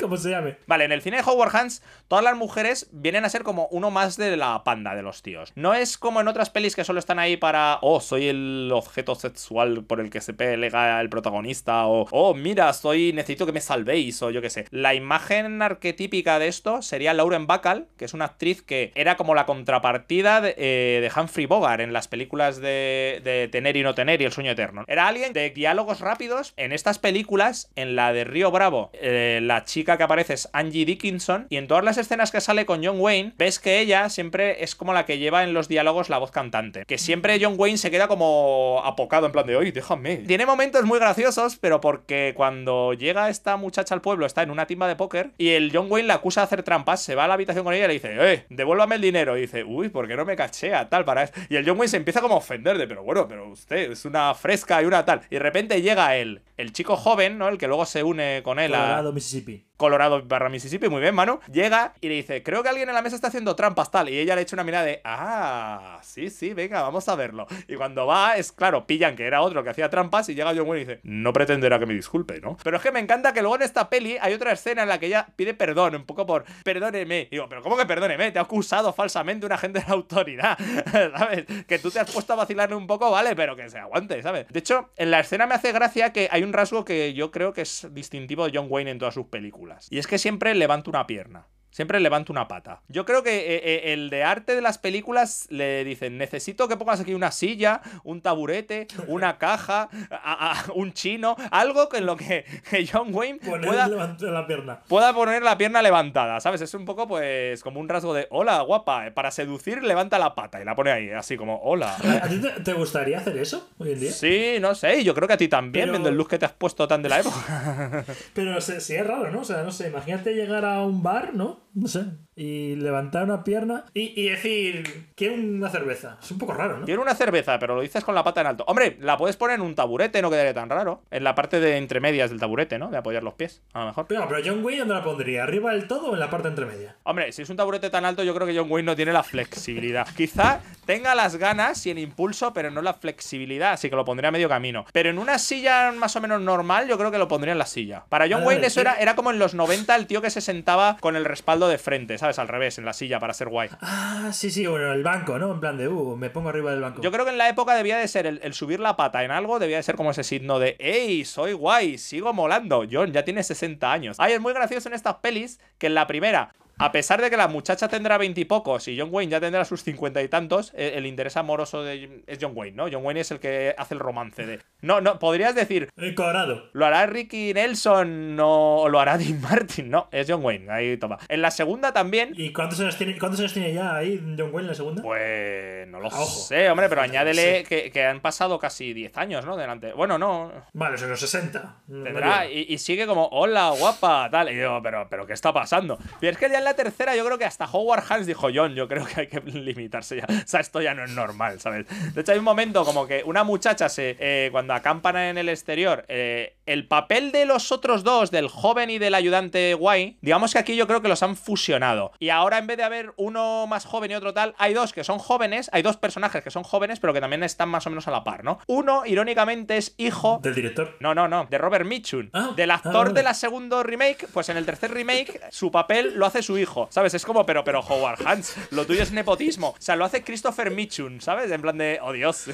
¿Cómo 0.00 0.16
se 0.16 0.30
llame? 0.30 0.56
Vale, 0.66 0.84
en 0.84 0.92
el 0.92 1.02
cine 1.02 1.18
de 1.18 1.22
Howard 1.24 1.54
Hans, 1.54 1.82
todas 2.08 2.24
las 2.24 2.36
mujeres 2.36 2.88
vienen 2.92 3.24
a 3.24 3.28
ser 3.28 3.42
como 3.42 3.66
uno 3.70 3.90
más 3.90 4.16
de 4.16 4.36
la 4.36 4.62
panda 4.64 4.94
de 4.94 5.02
los 5.02 5.22
tíos. 5.22 5.52
No 5.54 5.74
es 5.74 5.98
como 5.98 6.20
en 6.20 6.28
otras 6.28 6.50
pelis 6.50 6.76
que 6.76 6.84
solo 6.84 6.98
están 6.98 7.18
ahí 7.18 7.36
para, 7.36 7.78
oh, 7.82 8.00
soy 8.00 8.28
el 8.28 8.70
objeto 8.72 9.14
sexual 9.14 9.84
por 9.84 10.00
el 10.00 10.10
que 10.10 10.20
se 10.20 10.34
pelega 10.34 11.00
el 11.00 11.10
protagonista, 11.10 11.86
o, 11.86 12.06
oh, 12.10 12.34
mira, 12.34 12.72
soy, 12.72 13.12
necesito 13.12 13.46
que 13.46 13.52
me 13.52 13.60
salvéis, 13.60 14.22
o 14.22 14.30
yo 14.30 14.40
qué 14.40 14.50
sé. 14.50 14.66
La 14.70 14.94
imagen 14.94 15.62
arquetípica 15.62 16.38
de 16.38 16.48
esto 16.48 16.82
sería 16.82 17.14
Lauren 17.14 17.46
Bacall, 17.46 17.88
que 17.96 18.04
es 18.04 18.14
una 18.14 18.26
actriz 18.26 18.62
que 18.62 18.92
era 18.94 19.16
como 19.16 19.34
la 19.34 19.46
contrapartida 19.46 20.40
de, 20.40 20.54
eh, 20.56 20.99
de 21.00 21.10
Humphrey 21.14 21.46
Bogart 21.46 21.80
en 21.80 21.92
las 21.92 22.08
películas 22.08 22.60
de, 22.60 23.20
de 23.24 23.48
Tener 23.48 23.76
y 23.76 23.82
no 23.82 23.94
tener 23.94 24.20
y 24.20 24.24
El 24.24 24.32
sueño 24.32 24.52
eterno. 24.52 24.84
Era 24.86 25.08
alguien 25.08 25.32
de 25.32 25.50
diálogos 25.50 26.00
rápidos 26.00 26.54
en 26.56 26.72
estas 26.72 26.98
películas, 26.98 27.70
en 27.76 27.96
la 27.96 28.12
de 28.12 28.24
Río 28.24 28.50
Bravo, 28.50 28.90
eh, 28.94 29.40
la 29.42 29.64
chica 29.64 29.96
que 29.96 30.02
aparece 30.02 30.34
es 30.34 30.48
Angie 30.52 30.84
Dickinson, 30.84 31.46
y 31.50 31.56
en 31.56 31.66
todas 31.66 31.84
las 31.84 31.98
escenas 31.98 32.30
que 32.30 32.40
sale 32.40 32.66
con 32.66 32.84
John 32.84 33.00
Wayne, 33.00 33.32
ves 33.38 33.58
que 33.58 33.80
ella 33.80 34.08
siempre 34.08 34.62
es 34.62 34.74
como 34.74 34.92
la 34.92 35.06
que 35.06 35.18
lleva 35.18 35.44
en 35.44 35.54
los 35.54 35.68
diálogos 35.68 36.08
la 36.10 36.18
voz 36.18 36.30
cantante. 36.30 36.84
Que 36.86 36.98
siempre 36.98 37.38
John 37.40 37.54
Wayne 37.56 37.78
se 37.78 37.90
queda 37.90 38.08
como 38.08 38.82
apocado, 38.84 39.26
en 39.26 39.32
plan 39.32 39.46
de, 39.46 39.56
oye, 39.56 39.72
déjame. 39.72 40.18
Tiene 40.18 40.46
momentos 40.46 40.84
muy 40.84 40.98
graciosos, 40.98 41.56
pero 41.56 41.80
porque 41.80 42.32
cuando 42.36 42.94
llega 42.94 43.28
esta 43.28 43.56
muchacha 43.56 43.94
al 43.94 44.00
pueblo, 44.00 44.26
está 44.26 44.42
en 44.42 44.50
una 44.50 44.66
timba 44.66 44.88
de 44.88 44.96
póker, 44.96 45.30
y 45.38 45.50
el 45.50 45.70
John 45.72 45.86
Wayne 45.90 46.08
la 46.08 46.14
acusa 46.14 46.42
de 46.42 46.44
hacer 46.44 46.62
trampas, 46.62 47.02
se 47.02 47.14
va 47.14 47.24
a 47.24 47.28
la 47.28 47.34
habitación 47.34 47.64
con 47.64 47.74
ella 47.74 47.84
y 47.84 47.88
le 47.88 47.94
dice, 47.94 48.16
eh, 48.18 48.44
devuélvame 48.48 48.96
el 48.96 49.00
dinero. 49.00 49.36
Y 49.36 49.42
dice, 49.42 49.64
uy, 49.64 49.88
¿por 49.88 50.06
qué 50.06 50.16
no 50.16 50.24
me 50.24 50.36
cachea? 50.36 50.88
Tal, 50.90 51.04
para 51.06 51.30
Y 51.48 51.56
el 51.56 51.64
John 51.66 51.78
Wayne 51.78 51.88
se 51.88 51.96
empieza 51.96 52.20
como 52.20 52.34
a 52.34 52.38
ofender 52.38 52.76
de, 52.76 52.86
pero 52.86 53.02
bueno, 53.02 53.26
pero 53.26 53.48
usted 53.48 53.92
es 53.92 54.04
una 54.04 54.34
fresca 54.34 54.82
y 54.82 54.84
una 54.84 55.04
tal. 55.04 55.22
Y 55.30 55.36
de 55.36 55.38
repente 55.38 55.80
llega 55.80 56.16
él, 56.16 56.42
el 56.60 56.72
chico 56.72 56.96
joven, 56.96 57.38
¿no? 57.38 57.48
El 57.48 57.58
que 57.58 57.66
luego 57.66 57.86
se 57.86 58.02
une 58.02 58.42
con 58.42 58.58
él 58.58 58.74
a 58.74 58.78
Colorado, 58.78 59.12
Mississippi. 59.12 59.66
Colorado 59.76 60.22
barra 60.22 60.50
Mississippi, 60.50 60.88
muy 60.88 61.00
bien, 61.00 61.14
Manu. 61.14 61.40
Llega 61.50 61.94
y 62.00 62.08
le 62.08 62.16
dice, 62.16 62.42
creo 62.42 62.62
que 62.62 62.68
alguien 62.68 62.88
en 62.88 62.94
la 62.94 63.00
mesa 63.00 63.16
está 63.16 63.28
haciendo 63.28 63.56
trampas, 63.56 63.90
tal. 63.90 64.10
Y 64.10 64.18
ella 64.18 64.36
le 64.36 64.42
echa 64.42 64.54
una 64.54 64.64
mirada 64.64 64.84
de, 64.84 65.00
ah, 65.04 65.98
sí, 66.02 66.28
sí, 66.28 66.52
venga, 66.52 66.82
vamos 66.82 67.08
a 67.08 67.14
verlo. 67.14 67.46
Y 67.66 67.76
cuando 67.76 68.06
va, 68.06 68.36
es 68.36 68.52
claro, 68.52 68.86
pillan 68.86 69.16
que 69.16 69.24
era 69.24 69.40
otro 69.40 69.64
que 69.64 69.70
hacía 69.70 69.88
trampas 69.88 70.28
y 70.28 70.34
llega 70.34 70.52
John 70.54 70.68
Wayne 70.68 70.82
y 70.82 70.84
dice, 70.84 71.00
no 71.04 71.32
pretenderá 71.32 71.78
que 71.78 71.86
me 71.86 71.94
disculpe, 71.94 72.40
¿no? 72.40 72.58
Pero 72.62 72.76
es 72.76 72.82
que 72.82 72.92
me 72.92 73.00
encanta 73.00 73.32
que 73.32 73.40
luego 73.40 73.56
en 73.56 73.62
esta 73.62 73.88
peli 73.88 74.18
hay 74.20 74.34
otra 74.34 74.52
escena 74.52 74.82
en 74.82 74.88
la 74.88 74.98
que 74.98 75.06
ella 75.06 75.26
pide 75.34 75.54
perdón, 75.54 75.94
un 75.94 76.04
poco 76.04 76.26
por, 76.26 76.44
perdóneme. 76.62 77.28
Y 77.30 77.36
digo, 77.36 77.48
pero 77.48 77.62
¿cómo 77.62 77.78
que 77.78 77.86
perdóneme? 77.86 78.32
Te 78.32 78.38
ha 78.38 78.42
acusado 78.42 78.92
falsamente 78.92 79.46
un 79.46 79.52
agente 79.52 79.80
de 79.80 79.86
la 79.86 79.94
autoridad, 79.94 80.58
¿sabes? 80.92 81.46
Que 81.66 81.78
tú 81.78 81.90
te 81.90 82.00
has 82.00 82.10
puesto 82.10 82.34
a 82.34 82.36
vacilarle 82.36 82.76
un 82.76 82.86
poco, 82.86 83.10
vale, 83.10 83.34
pero 83.34 83.56
que 83.56 83.70
se 83.70 83.78
aguante, 83.78 84.22
¿sabes? 84.22 84.46
De 84.48 84.58
hecho, 84.58 84.90
en 84.96 85.10
la 85.10 85.20
escena 85.20 85.46
me 85.46 85.54
hace 85.54 85.72
gracia 85.72 86.12
que 86.12 86.28
hay 86.30 86.42
un 86.42 86.49
rasgo 86.52 86.84
que 86.84 87.14
yo 87.14 87.30
creo 87.30 87.52
que 87.52 87.62
es 87.62 87.88
distintivo 87.92 88.44
de 88.44 88.52
John 88.56 88.66
Wayne 88.68 88.92
en 88.92 88.98
todas 88.98 89.14
sus 89.14 89.26
películas. 89.26 89.88
Y 89.90 89.98
es 89.98 90.06
que 90.06 90.18
siempre 90.18 90.54
levanta 90.54 90.90
una 90.90 91.06
pierna. 91.06 91.46
Siempre 91.70 92.00
levanta 92.00 92.32
una 92.32 92.48
pata. 92.48 92.80
Yo 92.88 93.04
creo 93.04 93.22
que 93.22 93.30
eh, 93.54 93.62
eh, 93.64 93.92
el 93.92 94.10
de 94.10 94.24
arte 94.24 94.56
de 94.56 94.60
las 94.60 94.78
películas 94.78 95.46
le 95.50 95.84
dicen, 95.84 96.18
necesito 96.18 96.66
que 96.66 96.76
pongas 96.76 96.98
aquí 97.00 97.14
una 97.14 97.30
silla, 97.30 97.80
un 98.02 98.20
taburete, 98.22 98.88
una 99.06 99.38
caja, 99.38 99.88
a- 100.10 100.50
a- 100.52 100.72
un 100.74 100.92
chino, 100.92 101.36
algo 101.52 101.88
en 101.94 102.06
lo 102.06 102.16
que, 102.16 102.44
John 102.92 103.14
Wayne 103.14 103.38
pueda, 103.38 103.86
la 103.88 104.46
pierna. 104.48 104.80
pueda 104.88 105.12
poner 105.14 105.42
la 105.42 105.56
pierna 105.56 105.80
levantada, 105.80 106.40
¿sabes? 106.40 106.60
Es 106.60 106.74
un 106.74 106.84
poco 106.84 107.06
pues 107.06 107.62
como 107.62 107.78
un 107.78 107.88
rasgo 107.88 108.14
de, 108.14 108.26
hola, 108.30 108.60
guapa, 108.62 109.06
eh, 109.06 109.10
para 109.12 109.30
seducir 109.30 109.82
levanta 109.84 110.18
la 110.18 110.34
pata 110.34 110.60
y 110.60 110.64
la 110.64 110.74
pone 110.74 110.90
ahí, 110.90 111.10
así 111.10 111.36
como, 111.36 111.60
hola. 111.62 111.94
¿A 112.22 112.28
ti 112.28 112.40
te, 112.64 112.72
gustaría 112.72 113.18
hacer 113.18 113.36
eso 113.38 113.70
hoy 113.78 113.92
en 113.92 114.00
día? 114.00 114.10
Sí, 114.12 114.56
no 114.60 114.74
sé, 114.74 115.04
yo 115.04 115.14
creo 115.14 115.28
que 115.28 115.34
a 115.34 115.38
ti 115.38 115.46
también, 115.48 115.84
Pero- 115.84 115.92
viendo 115.92 116.08
el 116.08 116.16
look 116.16 116.28
que 116.30 116.38
te 116.38 116.46
has 116.46 116.52
puesto 116.52 116.88
tan 116.88 117.00
de 117.02 117.08
la 117.08 117.20
época. 117.20 118.04
Pero 118.34 118.60
sí 118.60 118.94
es 118.96 119.06
raro, 119.06 119.30
¿no? 119.30 119.40
O 119.40 119.44
sea, 119.44 119.62
no 119.62 119.70
sé, 119.70 119.88
imagínate 119.88 120.34
llegar 120.34 120.64
a 120.64 120.82
un 120.82 121.02
bar, 121.02 121.32
¿no? 121.34 121.59
No 121.74 121.88
sé. 121.88 122.04
Y 122.42 122.74
levantar 122.76 123.24
una 123.24 123.44
pierna 123.44 123.84
y, 123.92 124.18
y 124.18 124.30
decir, 124.30 125.10
quiero 125.14 125.34
una 125.34 125.68
cerveza. 125.68 126.16
Es 126.22 126.30
un 126.30 126.38
poco 126.38 126.54
raro, 126.54 126.78
¿no? 126.78 126.86
Quiero 126.86 127.02
una 127.02 127.14
cerveza, 127.14 127.58
pero 127.58 127.74
lo 127.74 127.82
dices 127.82 128.02
con 128.02 128.14
la 128.14 128.24
pata 128.24 128.40
en 128.40 128.46
alto. 128.46 128.64
Hombre, 128.66 128.96
la 128.98 129.18
puedes 129.18 129.36
poner 129.36 129.56
en 129.56 129.60
un 129.60 129.74
taburete, 129.74 130.22
no 130.22 130.30
quedaría 130.30 130.54
tan 130.54 130.70
raro. 130.70 131.02
En 131.10 131.22
la 131.22 131.34
parte 131.34 131.60
de 131.60 131.76
entre 131.76 132.00
medias 132.00 132.30
del 132.30 132.40
taburete, 132.40 132.78
¿no? 132.78 132.90
De 132.90 132.96
apoyar 132.96 133.22
los 133.22 133.34
pies, 133.34 133.60
a 133.74 133.80
lo 133.80 133.86
mejor. 133.88 134.06
Pero, 134.06 134.26
pero 134.26 134.40
John 134.42 134.64
Wayne, 134.64 134.78
¿dónde 134.78 134.94
la 134.94 135.04
pondría? 135.04 135.42
¿Arriba 135.42 135.72
del 135.72 135.86
todo 135.86 136.12
o 136.12 136.14
en 136.14 136.20
la 136.20 136.30
parte 136.30 136.48
intermedia? 136.48 136.96
Hombre, 137.02 137.30
si 137.32 137.42
es 137.42 137.50
un 137.50 137.58
taburete 137.58 137.90
tan 137.90 138.06
alto, 138.06 138.24
yo 138.24 138.34
creo 138.34 138.46
que 138.46 138.56
John 138.56 138.70
Wayne 138.70 138.86
no 138.86 138.96
tiene 138.96 139.12
la 139.12 139.22
flexibilidad. 139.22 140.08
Quizá 140.16 140.62
tenga 140.86 141.14
las 141.14 141.36
ganas 141.36 141.84
y 141.84 141.90
el 141.90 141.98
impulso, 141.98 142.54
pero 142.54 142.70
no 142.70 142.80
la 142.80 142.94
flexibilidad, 142.94 143.72
así 143.72 143.90
que 143.90 143.96
lo 143.96 144.06
pondría 144.06 144.28
a 144.28 144.32
medio 144.32 144.48
camino. 144.48 144.86
Pero 144.92 145.10
en 145.10 145.18
una 145.18 145.38
silla 145.38 145.92
más 145.92 146.16
o 146.16 146.22
menos 146.22 146.40
normal, 146.40 146.88
yo 146.88 146.96
creo 146.96 147.10
que 147.10 147.18
lo 147.18 147.28
pondría 147.28 147.52
en 147.52 147.58
la 147.58 147.66
silla. 147.66 148.04
Para 148.08 148.26
John 148.30 148.44
Wayne 148.46 148.66
eso 148.66 148.80
era, 148.80 148.94
era 148.94 149.14
como 149.14 149.30
en 149.30 149.38
los 149.38 149.52
90 149.52 149.94
el 149.94 150.06
tío 150.06 150.22
que 150.22 150.30
se 150.30 150.40
sentaba 150.40 150.96
con 151.00 151.16
el 151.16 151.26
respaldo 151.26 151.68
de 151.68 151.76
frente, 151.76 152.16
¿sabes? 152.16 152.29
Al 152.38 152.48
revés, 152.48 152.78
en 152.78 152.84
la 152.84 152.92
silla 152.92 153.18
para 153.18 153.34
ser 153.34 153.48
guay. 153.48 153.68
Ah, 153.80 154.30
sí, 154.32 154.50
sí, 154.50 154.66
bueno, 154.66 154.92
el 154.92 155.02
banco, 155.02 155.38
¿no? 155.38 155.52
En 155.52 155.60
plan 155.60 155.76
de, 155.76 155.88
uh, 155.88 156.16
me 156.16 156.30
pongo 156.30 156.48
arriba 156.48 156.70
del 156.70 156.80
banco. 156.80 157.02
Yo 157.02 157.10
creo 157.10 157.24
que 157.24 157.32
en 157.32 157.38
la 157.38 157.48
época 157.48 157.74
debía 157.74 157.98
de 157.98 158.08
ser 158.08 158.26
el, 158.26 158.40
el 158.42 158.54
subir 158.54 158.80
la 158.80 158.96
pata 158.96 159.24
en 159.24 159.30
algo, 159.30 159.58
debía 159.58 159.76
de 159.76 159.82
ser 159.82 159.96
como 159.96 160.10
ese 160.10 160.24
signo 160.24 160.58
de 160.58 160.76
¡Ey, 160.78 161.24
soy 161.24 161.52
guay! 161.52 161.98
Sigo 161.98 162.32
molando. 162.32 162.84
John 162.90 163.12
ya 163.12 163.24
tiene 163.24 163.42
60 163.42 163.90
años. 163.92 164.16
Ay, 164.18 164.34
es 164.34 164.40
muy 164.40 164.52
gracioso 164.52 164.88
en 164.88 164.94
estas 164.94 165.16
pelis 165.16 165.60
que 165.78 165.88
en 165.88 165.94
la 165.94 166.06
primera. 166.06 166.52
A 166.80 166.92
pesar 166.92 167.20
de 167.20 167.30
que 167.30 167.36
la 167.36 167.48
muchacha 167.48 167.88
tendrá 167.88 168.18
veintipocos 168.18 168.88
y, 168.88 168.98
John 168.98 169.08
Wayne 169.12 169.30
ya 169.32 169.40
tendrá 169.40 169.64
sus 169.64 169.82
cincuenta 169.82 170.22
y 170.22 170.28
tantos, 170.28 170.72
eh, 170.74 170.92
el 170.96 171.06
interés 171.06 171.36
amoroso 171.36 171.82
de 171.82 172.22
es 172.26 172.38
John 172.40 172.52
Wayne, 172.54 172.76
¿no? 172.76 172.84
John 172.90 173.04
Wayne 173.04 173.20
es 173.20 173.30
el 173.30 173.38
que 173.40 173.74
hace 173.76 173.94
el 173.94 174.00
romance 174.00 174.46
de. 174.46 174.60
No, 174.80 175.00
no, 175.00 175.18
podrías 175.18 175.54
decir, 175.54 175.88
El 175.96 176.14
Colorado. 176.14 176.70
¿Lo 176.72 176.86
hará 176.86 177.06
Ricky 177.06 177.52
Nelson 177.54 178.36
o 178.40 178.88
lo 178.88 178.98
hará 179.00 179.18
Dean 179.18 179.40
Martin? 179.40 179.90
No, 179.90 180.08
es 180.10 180.26
John 180.28 180.44
Wayne. 180.44 180.70
Ahí 180.70 180.96
toma. 180.96 181.18
En 181.28 181.42
la 181.42 181.50
segunda 181.50 181.92
también. 181.92 182.32
¿Y 182.36 182.52
cuántos 182.52 182.80
años 182.80 182.96
tiene, 182.96 183.18
cuántos 183.18 183.40
años 183.40 183.52
tiene 183.52 183.72
ya 183.74 183.94
ahí 183.96 184.18
John 184.38 184.50
Wayne 184.52 184.60
en 184.62 184.66
la 184.68 184.74
segunda? 184.74 185.02
Pues 185.02 185.86
no 185.88 186.00
lo 186.00 186.06
Ah, 186.10 186.16
ojo. 186.22 186.26
sé, 186.26 186.70
hombre, 186.70 186.88
pero 186.88 187.02
añádele 187.02 187.64
que, 187.64 187.90
que 187.90 188.04
han 188.04 188.20
pasado 188.20 188.58
casi 188.58 188.92
10 188.92 189.16
años, 189.18 189.44
¿no? 189.44 189.56
Delante. 189.56 189.92
Bueno, 189.92 190.18
no. 190.18 190.50
Vale, 190.72 190.96
son 190.98 191.10
los 191.10 191.20
60. 191.20 191.76
No 191.88 192.04
Tendrá, 192.04 192.46
y, 192.48 192.66
y 192.68 192.78
sigue 192.78 193.06
como, 193.06 193.26
hola, 193.28 193.70
guapa, 193.78 194.28
tal. 194.30 194.50
Y 194.52 194.58
yo, 194.58 194.80
pero, 194.82 195.06
pero, 195.10 195.26
¿qué 195.26 195.34
está 195.34 195.52
pasando? 195.52 195.98
Y 196.20 196.26
es 196.26 196.36
que 196.38 196.48
ya 196.48 196.58
en 196.58 196.64
la 196.64 196.69
tercera, 196.74 197.16
yo 197.16 197.24
creo 197.24 197.38
que 197.38 197.44
hasta 197.44 197.66
Howard 197.70 198.04
Hans 198.08 198.26
dijo, 198.26 198.48
John, 198.54 198.74
yo 198.74 198.88
creo 198.88 199.06
que 199.06 199.20
hay 199.22 199.26
que 199.26 199.40
limitarse 199.44 200.16
ya. 200.16 200.26
O 200.28 200.46
sea, 200.46 200.60
esto 200.60 200.80
ya 200.80 200.94
no 200.94 201.04
es 201.04 201.10
normal, 201.10 201.60
¿sabes? 201.60 201.86
De 202.14 202.20
hecho, 202.20 202.32
hay 202.32 202.38
un 202.38 202.44
momento 202.44 202.84
como 202.84 203.06
que 203.06 203.22
una 203.24 203.44
muchacha 203.44 203.88
se. 203.88 204.16
eh, 204.18 204.48
cuando 204.52 204.74
acampan 204.74 205.16
en 205.16 205.38
el 205.38 205.48
exterior, 205.48 206.04
eh, 206.08 206.56
el 206.66 206.86
papel 206.86 207.32
de 207.32 207.46
los 207.46 207.72
otros 207.72 208.04
dos, 208.04 208.30
del 208.30 208.48
joven 208.48 208.90
y 208.90 208.98
del 208.98 209.14
ayudante 209.14 209.74
guay, 209.74 210.18
digamos 210.20 210.52
que 210.52 210.58
aquí 210.58 210.76
yo 210.76 210.86
creo 210.86 211.02
que 211.02 211.08
los 211.08 211.22
han 211.22 211.36
fusionado. 211.36 212.12
Y 212.18 212.28
ahora, 212.30 212.58
en 212.58 212.66
vez 212.66 212.76
de 212.76 212.84
haber 212.84 213.12
uno 213.16 213.66
más 213.66 213.84
joven 213.84 214.10
y 214.10 214.14
otro 214.14 214.32
tal, 214.32 214.54
hay 214.58 214.74
dos 214.74 214.92
que 214.92 215.04
son 215.04 215.18
jóvenes, 215.18 215.70
hay 215.72 215.82
dos 215.82 215.96
personajes 215.96 216.42
que 216.42 216.50
son 216.50 216.62
jóvenes, 216.62 217.00
pero 217.00 217.12
que 217.12 217.20
también 217.20 217.42
están 217.42 217.68
más 217.68 217.86
o 217.86 217.90
menos 217.90 218.06
a 218.08 218.10
la 218.10 218.24
par, 218.24 218.44
¿no? 218.44 218.58
Uno, 218.66 219.04
irónicamente, 219.06 219.76
es 219.76 219.94
hijo 219.96 220.40
Del 220.42 220.54
director. 220.54 220.96
no, 221.00 221.14
no, 221.14 221.28
no, 221.28 221.46
de 221.50 221.58
Robert 221.58 221.86
Mitchum. 221.86 222.30
Ah, 222.32 222.50
del 222.56 222.70
actor 222.70 223.08
ah, 223.08 223.12
de 223.12 223.22
la 223.22 223.34
segundo 223.34 223.82
remake, 223.82 224.26
pues 224.32 224.48
en 224.48 224.56
el 224.56 224.66
tercer 224.66 224.92
remake 224.92 225.40
su 225.50 225.70
papel 225.70 226.14
lo 226.14 226.26
hace 226.26 226.42
su 226.42 226.58
hijo, 226.60 226.86
¿sabes? 226.90 227.14
Es 227.14 227.24
como, 227.24 227.44
pero, 227.46 227.64
pero 227.64 227.80
Howard 227.80 228.26
Hans, 228.26 228.54
lo 228.70 228.86
tuyo 228.86 229.02
es 229.02 229.12
nepotismo. 229.12 229.68
O 229.70 229.76
sea, 229.78 229.96
lo 229.96 230.04
hace 230.04 230.22
Christopher 230.22 230.70
Mitchum, 230.70 231.20
¿sabes? 231.20 231.50
En 231.50 231.60
plan 231.62 231.76
de, 231.78 231.98
oh 232.02 232.12
Dios. 232.12 232.46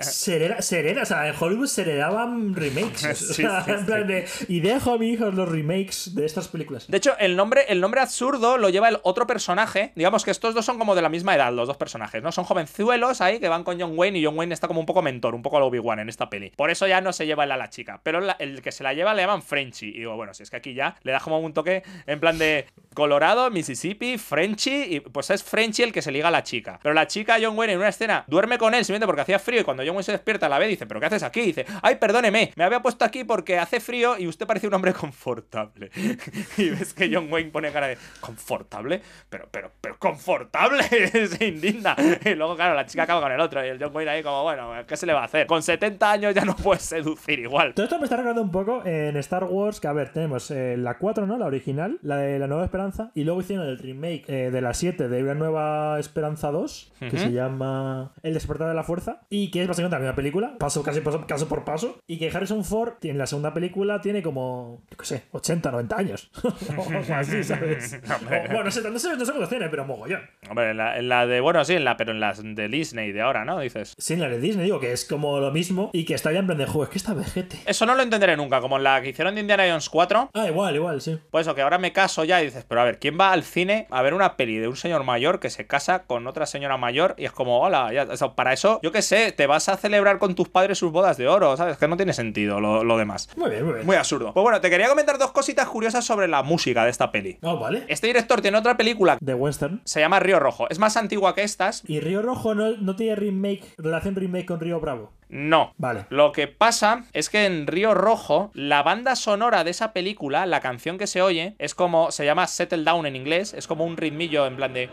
Se 0.00 0.36
hereda, 0.36 0.62
se 0.62 0.80
hereda, 0.80 1.02
o 1.02 1.06
sea, 1.06 1.28
en 1.28 1.34
Hollywood 1.38 1.66
se 1.66 1.82
heredaban 1.82 2.54
remakes. 2.54 3.04
o 3.30 3.34
sea, 3.34 3.64
sí, 3.64 3.70
en 3.70 3.86
plan 3.86 4.06
de, 4.06 4.26
y 4.48 4.60
dejo 4.60 4.92
a 4.94 4.98
mi 4.98 5.10
hijo 5.10 5.26
los 5.30 5.48
remakes 5.48 6.14
de 6.14 6.24
estas 6.26 6.48
películas. 6.48 6.86
De 6.88 6.96
hecho, 6.96 7.16
el 7.18 7.36
nombre, 7.36 7.64
el 7.68 7.80
nombre 7.80 8.00
absurdo 8.00 8.58
lo 8.58 8.68
lleva 8.70 8.88
el 8.88 8.98
otro 9.02 9.26
personaje. 9.26 9.92
Digamos 9.94 10.24
que 10.24 10.30
estos 10.30 10.54
dos 10.54 10.64
son 10.64 10.78
como 10.78 10.94
de 10.94 11.02
la 11.02 11.08
misma 11.08 11.34
edad, 11.34 11.52
los 11.52 11.68
dos 11.68 11.76
personajes, 11.76 12.22
¿no? 12.22 12.32
Son 12.32 12.44
jovenzuelos 12.44 13.20
ahí 13.20 13.38
que 13.40 13.48
van 13.48 13.64
con 13.64 13.80
John 13.80 13.92
Wayne 13.96 14.18
y 14.18 14.24
John 14.24 14.36
Wayne 14.38 14.54
está 14.54 14.68
como 14.68 14.80
un 14.80 14.86
poco 14.86 15.02
mentor, 15.02 15.34
un 15.34 15.42
poco 15.42 15.56
al 15.56 15.62
Obi-Wan 15.64 15.98
en 16.00 16.08
esta 16.08 16.30
peli. 16.30 16.50
Por 16.56 16.70
eso 16.70 16.86
ya 16.86 17.00
no 17.00 17.12
se 17.12 17.26
lleva 17.26 17.44
el 17.44 17.52
a 17.52 17.56
la 17.56 17.70
chica. 17.70 18.00
Pero 18.02 18.20
la- 18.20 18.36
el 18.38 18.62
que 18.62 18.72
se 18.72 18.82
la 18.82 18.92
lleva 18.94 19.14
le 19.14 19.22
llaman 19.22 19.42
Frenchy. 19.42 19.88
Y 19.88 19.98
digo, 20.00 20.16
bueno, 20.16 20.34
si 20.34 20.42
es 20.42 20.50
que 20.50 20.56
aquí 20.56 20.74
ya 20.74 20.96
le 21.02 21.12
da 21.12 21.20
como 21.20 21.38
un 21.38 21.52
toque 21.52 21.82
en 22.06 22.20
plan 22.20 22.38
de 22.38 22.66
Colorado, 22.94 23.33
Mississippi, 23.50 24.18
Frenchy. 24.18 24.96
Y 24.96 25.00
pues 25.00 25.30
es 25.30 25.42
Frenchy 25.42 25.82
el 25.82 25.92
que 25.92 26.02
se 26.02 26.12
liga 26.12 26.28
a 26.28 26.30
la 26.30 26.42
chica. 26.42 26.78
Pero 26.82 26.94
la 26.94 27.06
chica, 27.06 27.36
John 27.40 27.56
Wayne, 27.56 27.74
en 27.74 27.78
una 27.78 27.88
escena, 27.88 28.24
duerme 28.26 28.58
con 28.58 28.74
él 28.74 28.84
simplemente 28.84 29.06
porque 29.06 29.22
hacía 29.22 29.38
frío. 29.38 29.60
Y 29.60 29.64
cuando 29.64 29.82
John 29.82 29.90
Wayne 29.90 30.04
se 30.04 30.12
despierta, 30.12 30.48
la 30.48 30.58
ve 30.58 30.66
y 30.66 30.70
dice, 30.70 30.86
¿pero 30.86 31.00
qué 31.00 31.06
haces 31.06 31.22
aquí? 31.22 31.40
Y 31.40 31.46
dice, 31.46 31.66
ay, 31.82 31.96
perdóneme, 31.96 32.52
me 32.56 32.64
había 32.64 32.80
puesto 32.80 33.04
aquí 33.04 33.24
porque 33.24 33.58
hace 33.58 33.80
frío 33.80 34.18
y 34.18 34.26
usted 34.26 34.46
parece 34.46 34.66
un 34.66 34.74
hombre 34.74 34.92
confortable. 34.92 35.90
y 36.56 36.70
ves 36.70 36.94
que 36.94 37.10
John 37.12 37.32
Wayne 37.32 37.50
pone 37.50 37.70
cara 37.72 37.88
de, 37.88 37.98
¿confortable? 38.20 39.02
Pero, 39.28 39.48
pero, 39.50 39.70
pero, 39.80 39.98
¿confortable? 39.98 40.84
se 41.28 41.46
indigna. 41.46 41.96
Y 42.24 42.34
luego, 42.34 42.56
claro, 42.56 42.74
la 42.74 42.86
chica 42.86 43.04
acaba 43.04 43.20
con 43.20 43.32
el 43.32 43.40
otro. 43.40 43.64
Y 43.64 43.68
el 43.68 43.82
John 43.82 43.94
Wayne 43.94 44.10
ahí 44.10 44.22
como, 44.22 44.42
bueno, 44.42 44.72
¿qué 44.86 44.96
se 44.96 45.06
le 45.06 45.12
va 45.12 45.22
a 45.22 45.24
hacer? 45.24 45.46
Con 45.46 45.62
70 45.62 46.10
años 46.10 46.34
ya 46.34 46.44
no 46.44 46.56
puedes 46.56 46.82
seducir 46.82 47.38
igual. 47.38 47.74
Todo 47.74 47.84
esto 47.84 47.98
me 47.98 48.04
está 48.04 48.16
recordando 48.16 48.42
un 48.42 48.50
poco 48.50 48.82
en 48.84 49.16
Star 49.16 49.44
Wars, 49.44 49.80
que 49.80 49.88
a 49.88 49.92
ver, 49.92 50.12
tenemos 50.12 50.50
eh, 50.50 50.76
la 50.76 50.98
4, 50.98 51.26
¿no? 51.26 51.38
La 51.38 51.46
original, 51.46 51.98
la 52.02 52.16
de 52.16 52.38
la 52.38 52.46
Nueva 52.46 52.64
Esperanza, 52.64 53.10
y 53.14 53.24
luego 53.24 53.40
hicieron 53.40 53.66
el 53.66 53.78
remake 53.78 54.24
eh, 54.28 54.50
de 54.50 54.60
la 54.60 54.74
7 54.74 55.08
de 55.08 55.22
una 55.22 55.34
Nueva 55.34 55.98
Esperanza 55.98 56.50
2, 56.50 56.92
que 56.98 57.18
se 57.18 57.32
llama 57.32 58.12
El 58.22 58.34
despertar 58.34 58.68
de 58.68 58.74
la 58.74 58.82
fuerza, 58.82 59.20
y 59.30 59.50
que 59.50 59.62
es 59.62 59.68
básicamente 59.68 59.96
la 59.96 60.00
misma 60.00 60.16
película, 60.16 60.56
paso 60.58 60.82
casi 60.82 61.00
paso, 61.00 61.26
caso 61.26 61.48
por 61.48 61.64
paso, 61.64 61.98
y 62.06 62.18
que 62.18 62.28
Harrison 62.28 62.64
Ford 62.64 62.94
en 63.02 63.18
la 63.18 63.26
segunda 63.26 63.54
película 63.54 64.00
tiene 64.00 64.22
como, 64.22 64.82
yo 64.90 64.96
qué 64.96 65.04
sé, 65.04 65.22
80, 65.32 65.70
90 65.70 65.96
años. 65.96 66.30
o 66.44 67.14
así, 67.14 67.42
¿sabes? 67.44 68.00
O, 68.14 68.26
bueno, 68.48 68.64
no 68.64 68.70
sé, 68.70 68.80
no 68.90 68.98
sé, 68.98 69.16
no 69.16 69.24
sé 69.24 69.32
cuántos 69.32 69.48
tiene, 69.48 69.68
pero 69.68 69.84
mogollón. 69.84 70.22
Hombre, 70.48 70.70
en 70.70 70.76
la, 70.76 70.98
en 70.98 71.08
la 71.08 71.26
de, 71.26 71.40
bueno, 71.40 71.64
sí, 71.64 71.74
en 71.74 71.84
la, 71.84 71.96
pero 71.96 72.12
en 72.12 72.20
las 72.20 72.42
de 72.42 72.68
Disney 72.68 73.12
de 73.12 73.20
ahora, 73.20 73.44
¿no? 73.44 73.60
Dices. 73.60 73.94
Sí, 73.98 74.14
en 74.14 74.20
la 74.20 74.28
de 74.28 74.40
Disney, 74.40 74.64
digo 74.64 74.80
que 74.80 74.92
es 74.92 75.04
como 75.04 75.40
lo 75.40 75.50
mismo, 75.50 75.90
y 75.92 76.04
que 76.04 76.14
está 76.14 76.32
ya 76.32 76.40
en 76.40 76.46
plan 76.46 76.58
de 76.58 76.66
juego, 76.66 76.84
es 76.84 76.90
que 76.90 76.98
está 76.98 77.14
vejete. 77.14 77.58
Eso 77.66 77.86
no 77.86 77.94
lo 77.94 78.02
entenderé 78.02 78.36
nunca, 78.36 78.60
como 78.60 78.76
en 78.76 78.84
la 78.84 79.02
que 79.02 79.10
hicieron 79.10 79.34
de 79.34 79.40
Indiana 79.40 79.64
Jones 79.68 79.88
4. 79.88 80.30
Ah, 80.32 80.46
igual, 80.46 80.74
igual, 80.74 81.00
sí. 81.00 81.18
Pues 81.30 81.46
eso, 81.46 81.54
que 81.54 81.62
ahora 81.62 81.78
me 81.78 81.92
caso 81.92 82.24
ya 82.24 82.40
y 82.42 82.46
dices, 82.46 82.64
pero 82.68 82.80
a 82.80 82.84
ver, 82.84 82.98
¿quién 83.04 83.20
va 83.20 83.32
al 83.32 83.42
cine 83.42 83.86
a 83.90 84.00
ver 84.00 84.14
una 84.14 84.34
peli 84.38 84.56
de 84.56 84.66
un 84.66 84.76
señor 84.76 85.04
mayor 85.04 85.38
que 85.38 85.50
se 85.50 85.66
casa 85.66 86.04
con 86.04 86.26
otra 86.26 86.46
señora 86.46 86.78
mayor 86.78 87.14
y 87.18 87.26
es 87.26 87.32
como, 87.32 87.60
hola, 87.60 87.92
ya, 87.92 88.06
para 88.34 88.54
eso, 88.54 88.80
yo 88.82 88.92
qué 88.92 89.02
sé, 89.02 89.30
te 89.30 89.46
vas 89.46 89.68
a 89.68 89.76
celebrar 89.76 90.18
con 90.18 90.34
tus 90.34 90.48
padres 90.48 90.78
sus 90.78 90.90
bodas 90.90 91.18
de 91.18 91.28
oro, 91.28 91.54
¿sabes? 91.58 91.76
Que 91.76 91.86
no 91.86 91.98
tiene 91.98 92.14
sentido 92.14 92.60
lo, 92.60 92.82
lo 92.82 92.96
demás. 92.96 93.28
Muy 93.36 93.50
bien, 93.50 93.62
muy 93.62 93.74
bien. 93.74 93.84
Muy 93.84 93.96
absurdo. 93.96 94.32
Pues 94.32 94.42
bueno, 94.42 94.58
te 94.62 94.70
quería 94.70 94.88
comentar 94.88 95.18
dos 95.18 95.32
cositas 95.32 95.68
curiosas 95.68 96.02
sobre 96.02 96.28
la 96.28 96.42
música 96.42 96.82
de 96.84 96.90
esta 96.90 97.12
peli. 97.12 97.36
Ah, 97.42 97.52
vale. 97.52 97.84
Este 97.88 98.06
director 98.06 98.40
tiene 98.40 98.56
otra 98.56 98.74
película, 98.78 99.18
De 99.20 99.34
Western. 99.34 99.82
se 99.84 100.00
llama 100.00 100.18
Río 100.18 100.40
Rojo. 100.40 100.66
Es 100.70 100.78
más 100.78 100.96
antigua 100.96 101.34
que 101.34 101.42
estas. 101.42 101.82
¿Y 101.86 102.00
Río 102.00 102.22
Rojo 102.22 102.54
no, 102.54 102.70
no 102.78 102.96
tiene 102.96 103.16
remake, 103.16 103.74
relación 103.76 104.14
remake 104.16 104.46
con 104.46 104.60
Río 104.60 104.80
Bravo? 104.80 105.12
No. 105.34 105.74
Vale. 105.78 106.06
Lo 106.10 106.30
que 106.30 106.46
pasa 106.46 107.04
es 107.12 107.28
que 107.28 107.44
en 107.44 107.66
Río 107.66 107.92
Rojo, 107.92 108.52
la 108.54 108.84
banda 108.84 109.16
sonora 109.16 109.64
de 109.64 109.72
esa 109.72 109.92
película, 109.92 110.46
la 110.46 110.60
canción 110.60 110.96
que 110.96 111.08
se 111.08 111.22
oye, 111.22 111.56
es 111.58 111.74
como, 111.74 112.12
se 112.12 112.24
llama 112.24 112.46
Settle 112.46 112.84
Down 112.84 113.04
en 113.04 113.16
inglés, 113.16 113.52
es 113.52 113.66
como 113.66 113.84
un 113.84 113.96
ritmillo 113.96 114.46
en 114.46 114.54
plan 114.54 114.72
de... 114.72 114.88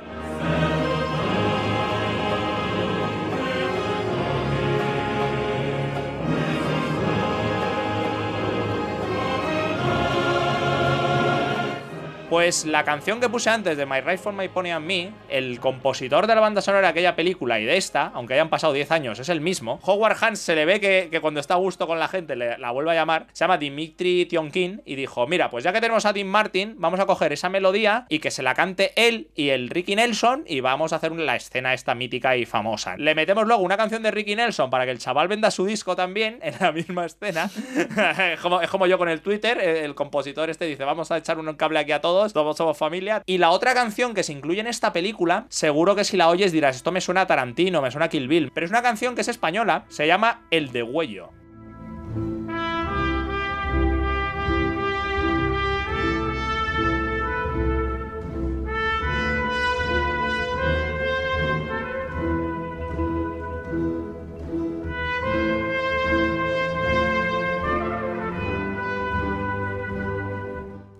Pues 12.31 12.63
la 12.63 12.85
canción 12.85 13.19
que 13.19 13.27
puse 13.27 13.49
antes 13.49 13.75
de 13.75 13.85
My 13.85 13.99
Right 13.99 14.17
for 14.17 14.31
My 14.31 14.47
Pony 14.47 14.69
and 14.69 14.85
Me, 14.85 15.11
el 15.27 15.59
compositor 15.59 16.27
de 16.27 16.35
la 16.35 16.39
banda 16.39 16.61
sonora 16.61 16.83
de 16.83 16.87
aquella 16.87 17.13
película 17.13 17.59
y 17.59 17.65
de 17.65 17.75
esta, 17.75 18.09
aunque 18.13 18.35
hayan 18.35 18.49
pasado 18.49 18.71
10 18.71 18.89
años, 18.91 19.19
es 19.19 19.27
el 19.27 19.41
mismo. 19.41 19.81
Howard 19.83 20.15
Hans 20.21 20.39
se 20.39 20.55
le 20.55 20.63
ve 20.63 20.79
que, 20.79 21.19
cuando 21.19 21.41
está 21.41 21.55
a 21.55 21.57
gusto 21.57 21.87
con 21.87 21.99
la 21.99 22.07
gente 22.07 22.37
le, 22.37 22.57
la 22.57 22.71
vuelve 22.71 22.91
a 22.91 22.93
llamar. 22.93 23.27
Se 23.33 23.43
llama 23.43 23.57
Dimitri 23.57 24.27
Tionkin 24.27 24.81
y 24.85 24.95
dijo: 24.95 25.27
Mira, 25.27 25.49
pues 25.49 25.65
ya 25.65 25.73
que 25.73 25.81
tenemos 25.81 26.05
a 26.05 26.13
Tim 26.13 26.25
Martin, 26.25 26.75
vamos 26.77 27.01
a 27.01 27.05
coger 27.05 27.33
esa 27.33 27.49
melodía 27.49 28.05
y 28.07 28.19
que 28.19 28.31
se 28.31 28.43
la 28.43 28.55
cante 28.55 28.93
él 28.95 29.27
y 29.35 29.49
el 29.49 29.69
Ricky 29.69 29.97
Nelson 29.97 30.45
y 30.47 30.61
vamos 30.61 30.93
a 30.93 30.95
hacer 30.95 31.11
la 31.11 31.35
escena 31.35 31.73
esta 31.73 31.95
mítica 31.95 32.37
y 32.37 32.45
famosa. 32.45 32.95
Le 32.95 33.13
metemos 33.13 33.45
luego 33.45 33.61
una 33.61 33.75
canción 33.75 34.03
de 34.03 34.11
Ricky 34.11 34.37
Nelson 34.37 34.69
para 34.69 34.85
que 34.85 34.91
el 34.91 34.99
chaval 34.99 35.27
venda 35.27 35.51
su 35.51 35.65
disco 35.65 35.97
también 35.97 36.39
en 36.41 36.53
la 36.61 36.71
misma 36.71 37.07
escena. 37.07 37.51
es, 38.33 38.39
como, 38.39 38.61
es 38.61 38.69
como 38.69 38.87
yo 38.87 38.97
con 38.97 39.09
el 39.09 39.19
Twitter, 39.19 39.59
el 39.59 39.95
compositor 39.95 40.49
este 40.49 40.63
dice: 40.63 40.85
Vamos 40.85 41.11
a 41.11 41.17
echar 41.17 41.37
un 41.37 41.53
cable 41.55 41.79
aquí 41.79 41.91
a 41.91 41.99
todos, 41.99 42.20
todos 42.29 42.57
somos 42.57 42.77
familia. 42.77 43.23
Y 43.25 43.37
la 43.37 43.49
otra 43.49 43.73
canción 43.73 44.13
que 44.13 44.23
se 44.23 44.33
incluye 44.33 44.61
en 44.61 44.67
esta 44.67 44.93
película, 44.93 45.45
seguro 45.49 45.95
que 45.95 46.03
si 46.03 46.17
la 46.17 46.29
oyes 46.29 46.51
dirás: 46.51 46.75
Esto 46.75 46.91
me 46.91 47.01
suena 47.01 47.21
a 47.21 47.27
Tarantino, 47.27 47.81
me 47.81 47.91
suena 47.91 48.05
a 48.05 48.09
Kill 48.09 48.27
Bill. 48.27 48.51
Pero 48.53 48.65
es 48.65 48.71
una 48.71 48.81
canción 48.81 49.15
que 49.15 49.21
es 49.21 49.27
española, 49.27 49.85
se 49.89 50.07
llama 50.07 50.45
El 50.51 50.71
Degüello. 50.71 51.40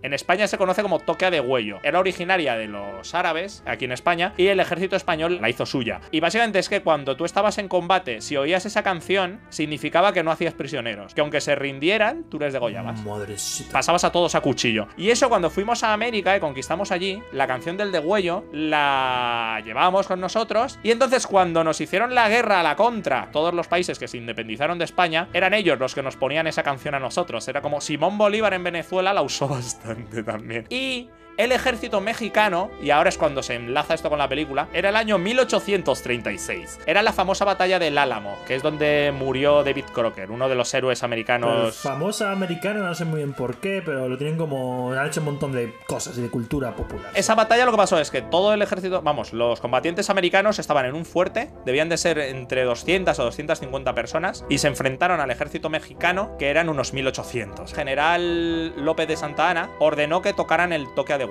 En 0.03 0.13
España 0.13 0.47
se 0.47 0.57
conoce 0.57 0.81
como 0.81 0.99
toque 0.99 1.29
de 1.29 1.39
huello. 1.39 1.79
Era 1.83 1.99
originaria 1.99 2.55
de 2.55 2.67
los 2.67 3.13
árabes, 3.13 3.61
aquí 3.67 3.85
en 3.85 3.91
España, 3.91 4.33
y 4.35 4.47
el 4.47 4.59
ejército 4.59 4.95
español 4.95 5.39
la 5.39 5.49
hizo 5.49 5.67
suya. 5.67 6.01
Y 6.09 6.19
básicamente 6.19 6.57
es 6.57 6.69
que 6.69 6.81
cuando 6.81 7.15
tú 7.15 7.23
estabas 7.23 7.59
en 7.59 7.67
combate, 7.67 8.21
si 8.21 8.35
oías 8.35 8.65
esa 8.65 8.81
canción, 8.81 9.39
significaba 9.49 10.11
que 10.11 10.23
no 10.23 10.31
hacías 10.31 10.55
prisioneros. 10.55 11.13
Que 11.13 11.21
aunque 11.21 11.39
se 11.39 11.53
rindieran, 11.53 12.23
tú 12.29 12.39
les 12.39 12.51
degollabas. 12.51 13.03
Madrecita. 13.05 13.73
Pasabas 13.73 14.03
a 14.03 14.11
todos 14.11 14.33
a 14.33 14.41
cuchillo. 14.41 14.87
Y 14.97 15.11
eso 15.11 15.29
cuando 15.29 15.51
fuimos 15.51 15.83
a 15.83 15.93
América 15.93 16.35
y 16.35 16.39
conquistamos 16.39 16.91
allí, 16.91 17.21
la 17.31 17.45
canción 17.45 17.77
del 17.77 17.91
degüello 17.91 18.45
la 18.51 19.61
llevábamos 19.63 20.07
con 20.07 20.19
nosotros. 20.19 20.79
Y 20.81 20.89
entonces 20.89 21.27
cuando 21.27 21.63
nos 21.63 21.79
hicieron 21.79 22.15
la 22.15 22.27
guerra 22.27 22.61
a 22.61 22.63
la 22.63 22.75
contra, 22.75 23.29
todos 23.31 23.53
los 23.53 23.67
países 23.67 23.99
que 23.99 24.07
se 24.07 24.17
independizaron 24.17 24.79
de 24.79 24.85
España, 24.85 25.27
eran 25.31 25.53
ellos 25.53 25.77
los 25.77 25.93
que 25.93 26.01
nos 26.01 26.15
ponían 26.15 26.47
esa 26.47 26.63
canción 26.63 26.95
a 26.95 26.99
nosotros. 26.99 27.47
Era 27.47 27.61
como 27.61 27.81
Simón 27.81 28.17
Bolívar 28.17 28.55
en 28.55 28.63
Venezuela 28.63 29.13
la 29.13 29.21
usó 29.21 29.47
bastante 29.47 29.90
también. 30.25 30.65
Y 30.69 31.09
el 31.43 31.51
ejército 31.51 32.01
mexicano, 32.01 32.69
y 32.81 32.91
ahora 32.91 33.09
es 33.09 33.17
cuando 33.17 33.41
se 33.41 33.55
enlaza 33.55 33.95
esto 33.95 34.09
con 34.09 34.19
la 34.19 34.29
película, 34.29 34.67
era 34.73 34.89
el 34.89 34.95
año 34.95 35.17
1836. 35.17 36.81
Era 36.85 37.01
la 37.01 37.13
famosa 37.13 37.45
batalla 37.45 37.79
del 37.79 37.97
Álamo, 37.97 38.37
que 38.45 38.55
es 38.55 38.61
donde 38.61 39.11
murió 39.11 39.63
David 39.63 39.85
Crocker, 39.91 40.29
uno 40.29 40.47
de 40.47 40.55
los 40.55 40.71
héroes 40.73 41.01
americanos. 41.01 41.75
famosa 41.77 42.31
americana, 42.31 42.81
no 42.81 42.93
sé 42.93 43.05
muy 43.05 43.17
bien 43.17 43.33
por 43.33 43.57
qué, 43.57 43.81
pero 43.83 44.07
lo 44.07 44.17
tienen 44.19 44.37
como. 44.37 44.93
Han 44.93 45.07
hecho 45.07 45.21
un 45.21 45.25
montón 45.25 45.51
de 45.51 45.73
cosas 45.87 46.15
y 46.17 46.21
de 46.21 46.29
cultura 46.29 46.75
popular. 46.75 47.11
Esa 47.15 47.33
batalla 47.33 47.65
lo 47.65 47.71
que 47.71 47.77
pasó 47.77 47.99
es 47.99 48.11
que 48.11 48.21
todo 48.21 48.53
el 48.53 48.61
ejército, 48.61 49.01
vamos, 49.01 49.33
los 49.33 49.59
combatientes 49.59 50.11
americanos 50.11 50.59
estaban 50.59 50.85
en 50.85 50.93
un 50.93 51.05
fuerte, 51.05 51.49
debían 51.65 51.89
de 51.89 51.97
ser 51.97 52.19
entre 52.19 52.63
200 52.63 53.17
o 53.17 53.23
250 53.23 53.95
personas, 53.95 54.45
y 54.47 54.59
se 54.59 54.67
enfrentaron 54.67 55.19
al 55.19 55.31
ejército 55.31 55.69
mexicano, 55.69 56.35
que 56.37 56.49
eran 56.49 56.69
unos 56.69 56.93
1800. 56.93 57.73
General 57.73 58.75
López 58.75 59.07
de 59.07 59.17
Santa 59.17 59.49
Ana 59.49 59.71
ordenó 59.79 60.21
que 60.21 60.33
tocaran 60.33 60.71
el 60.71 60.85
toque 60.93 61.17
de 61.17 61.30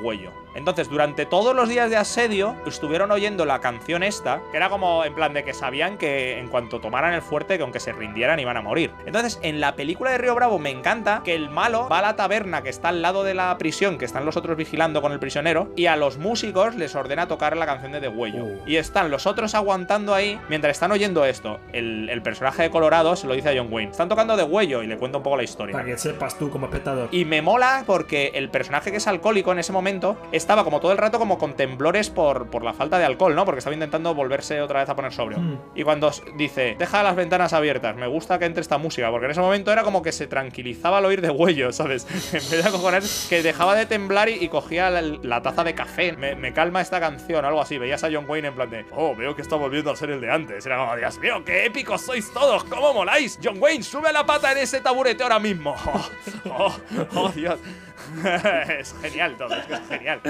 Entonces, 0.54 0.88
durante 0.88 1.26
todos 1.26 1.54
los 1.54 1.68
días 1.68 1.90
de 1.90 1.96
asedio, 1.96 2.56
estuvieron 2.66 3.10
oyendo 3.10 3.44
la 3.44 3.60
canción 3.60 4.02
esta, 4.02 4.40
que 4.50 4.56
era 4.56 4.68
como 4.68 5.04
en 5.04 5.14
plan 5.14 5.32
de 5.32 5.44
que 5.44 5.54
sabían 5.54 5.96
que 5.96 6.38
en 6.38 6.48
cuanto 6.48 6.80
tomaran 6.80 7.14
el 7.14 7.22
fuerte, 7.22 7.56
que 7.56 7.62
aunque 7.62 7.80
se 7.80 7.92
rindieran 7.92 8.40
iban 8.40 8.56
a 8.56 8.62
morir. 8.62 8.90
Entonces, 9.06 9.38
en 9.42 9.60
la 9.60 9.76
película 9.76 10.10
de 10.10 10.18
Río 10.18 10.34
Bravo 10.34 10.58
me 10.58 10.70
encanta 10.70 11.22
que 11.24 11.34
el 11.34 11.50
malo 11.50 11.88
va 11.88 11.98
a 11.98 12.02
la 12.02 12.16
taberna 12.16 12.62
que 12.62 12.68
está 12.68 12.88
al 12.88 13.02
lado 13.02 13.22
de 13.22 13.34
la 13.34 13.56
prisión, 13.58 13.98
que 13.98 14.04
están 14.04 14.24
los 14.24 14.36
otros 14.36 14.56
vigilando 14.56 15.02
con 15.02 15.12
el 15.12 15.20
prisionero, 15.20 15.72
y 15.76 15.86
a 15.86 15.96
los 15.96 16.18
músicos 16.18 16.74
les 16.74 16.94
ordena 16.94 17.28
tocar 17.28 17.56
la 17.56 17.66
canción 17.66 17.92
de 17.92 18.00
Degüello. 18.00 18.44
Uh. 18.44 18.62
Y 18.66 18.76
están 18.76 19.10
los 19.10 19.26
otros 19.26 19.54
aguantando 19.54 20.14
ahí, 20.14 20.40
mientras 20.48 20.72
están 20.72 20.90
oyendo 20.90 21.24
esto. 21.24 21.60
El, 21.72 22.08
el 22.08 22.22
personaje 22.22 22.64
de 22.64 22.70
Colorado 22.70 23.14
se 23.14 23.26
lo 23.26 23.34
dice 23.34 23.50
a 23.50 23.52
John 23.56 23.72
Wayne. 23.72 23.92
Están 23.92 24.08
tocando 24.08 24.36
Degüello 24.36 24.82
y 24.82 24.88
le 24.88 24.96
cuento 24.96 25.18
un 25.18 25.24
poco 25.24 25.36
la 25.36 25.44
historia. 25.44 25.72
Para 25.72 25.84
que 25.84 25.96
sepas 25.96 26.36
tú 26.38 26.50
como 26.50 26.66
espectador. 26.66 27.08
Y 27.12 27.24
me 27.24 27.42
mola 27.42 27.84
porque 27.86 28.32
el 28.34 28.50
personaje 28.50 28.90
que 28.90 28.96
es 28.96 29.06
alcohólico 29.06 29.52
en 29.52 29.60
ese 29.60 29.72
momento 29.72 29.79
estaba 30.32 30.64
como 30.64 30.80
todo 30.80 30.92
el 30.92 30.98
rato 30.98 31.18
como 31.18 31.38
con 31.38 31.54
temblores 31.54 32.10
por, 32.10 32.48
por 32.48 32.62
la 32.62 32.72
falta 32.72 32.98
de 32.98 33.04
alcohol, 33.04 33.34
¿no? 33.34 33.44
Porque 33.44 33.58
estaba 33.58 33.74
intentando 33.74 34.14
volverse 34.14 34.60
otra 34.60 34.80
vez 34.80 34.88
a 34.88 34.96
poner 34.96 35.12
sobrio. 35.12 35.38
Mm. 35.38 35.58
Y 35.74 35.82
cuando 35.82 36.10
dice, 36.36 36.76
deja 36.78 37.02
las 37.02 37.16
ventanas 37.16 37.52
abiertas, 37.52 37.96
me 37.96 38.06
gusta 38.06 38.38
que 38.38 38.44
entre 38.44 38.60
esta 38.60 38.78
música, 38.78 39.10
porque 39.10 39.26
en 39.26 39.32
ese 39.32 39.40
momento 39.40 39.72
era 39.72 39.82
como 39.82 40.02
que 40.02 40.12
se 40.12 40.26
tranquilizaba 40.26 40.98
al 40.98 41.04
oír 41.06 41.20
de 41.20 41.30
huello, 41.30 41.72
¿sabes? 41.80 42.06
en 42.32 42.50
vez 42.50 42.62
de 42.62 42.68
acojonar, 42.68 43.02
que 43.28 43.42
dejaba 43.42 43.74
de 43.74 43.86
temblar 43.86 44.28
y, 44.28 44.34
y 44.34 44.48
cogía 44.48 44.90
la, 44.90 45.02
la 45.02 45.42
taza 45.42 45.64
de 45.64 45.74
café. 45.74 46.12
Me, 46.12 46.34
me 46.34 46.52
calma 46.52 46.80
esta 46.80 47.00
canción, 47.00 47.44
algo 47.44 47.60
así. 47.60 47.78
Veías 47.78 48.04
a 48.04 48.08
John 48.12 48.26
Wayne 48.28 48.48
en 48.48 48.54
plan 48.54 48.70
de, 48.70 48.86
oh, 48.92 49.14
veo 49.14 49.34
que 49.34 49.42
está 49.42 49.56
volviendo 49.56 49.90
a 49.90 49.96
ser 49.96 50.10
el 50.10 50.20
de 50.20 50.30
antes. 50.30 50.64
Era 50.66 50.78
como, 50.78 50.96
Dios 50.96 51.18
mío, 51.18 51.42
qué 51.44 51.66
épicos 51.66 52.02
sois 52.02 52.32
todos, 52.32 52.64
cómo 52.64 52.92
moláis. 52.92 53.38
John 53.42 53.56
Wayne, 53.58 53.82
sube 53.82 54.12
la 54.12 54.24
pata 54.24 54.52
en 54.52 54.58
ese 54.58 54.80
taburete 54.80 55.22
ahora 55.22 55.38
mismo. 55.38 55.74
Oh, 56.52 56.74
oh, 56.74 57.06
oh, 57.14 57.28
Dios. 57.30 57.58
es 58.78 58.94
genial 59.00 59.36
todo, 59.36 59.54
es 59.54 59.66
que 59.66 59.74
es 59.74 59.88
genial. 59.88 60.20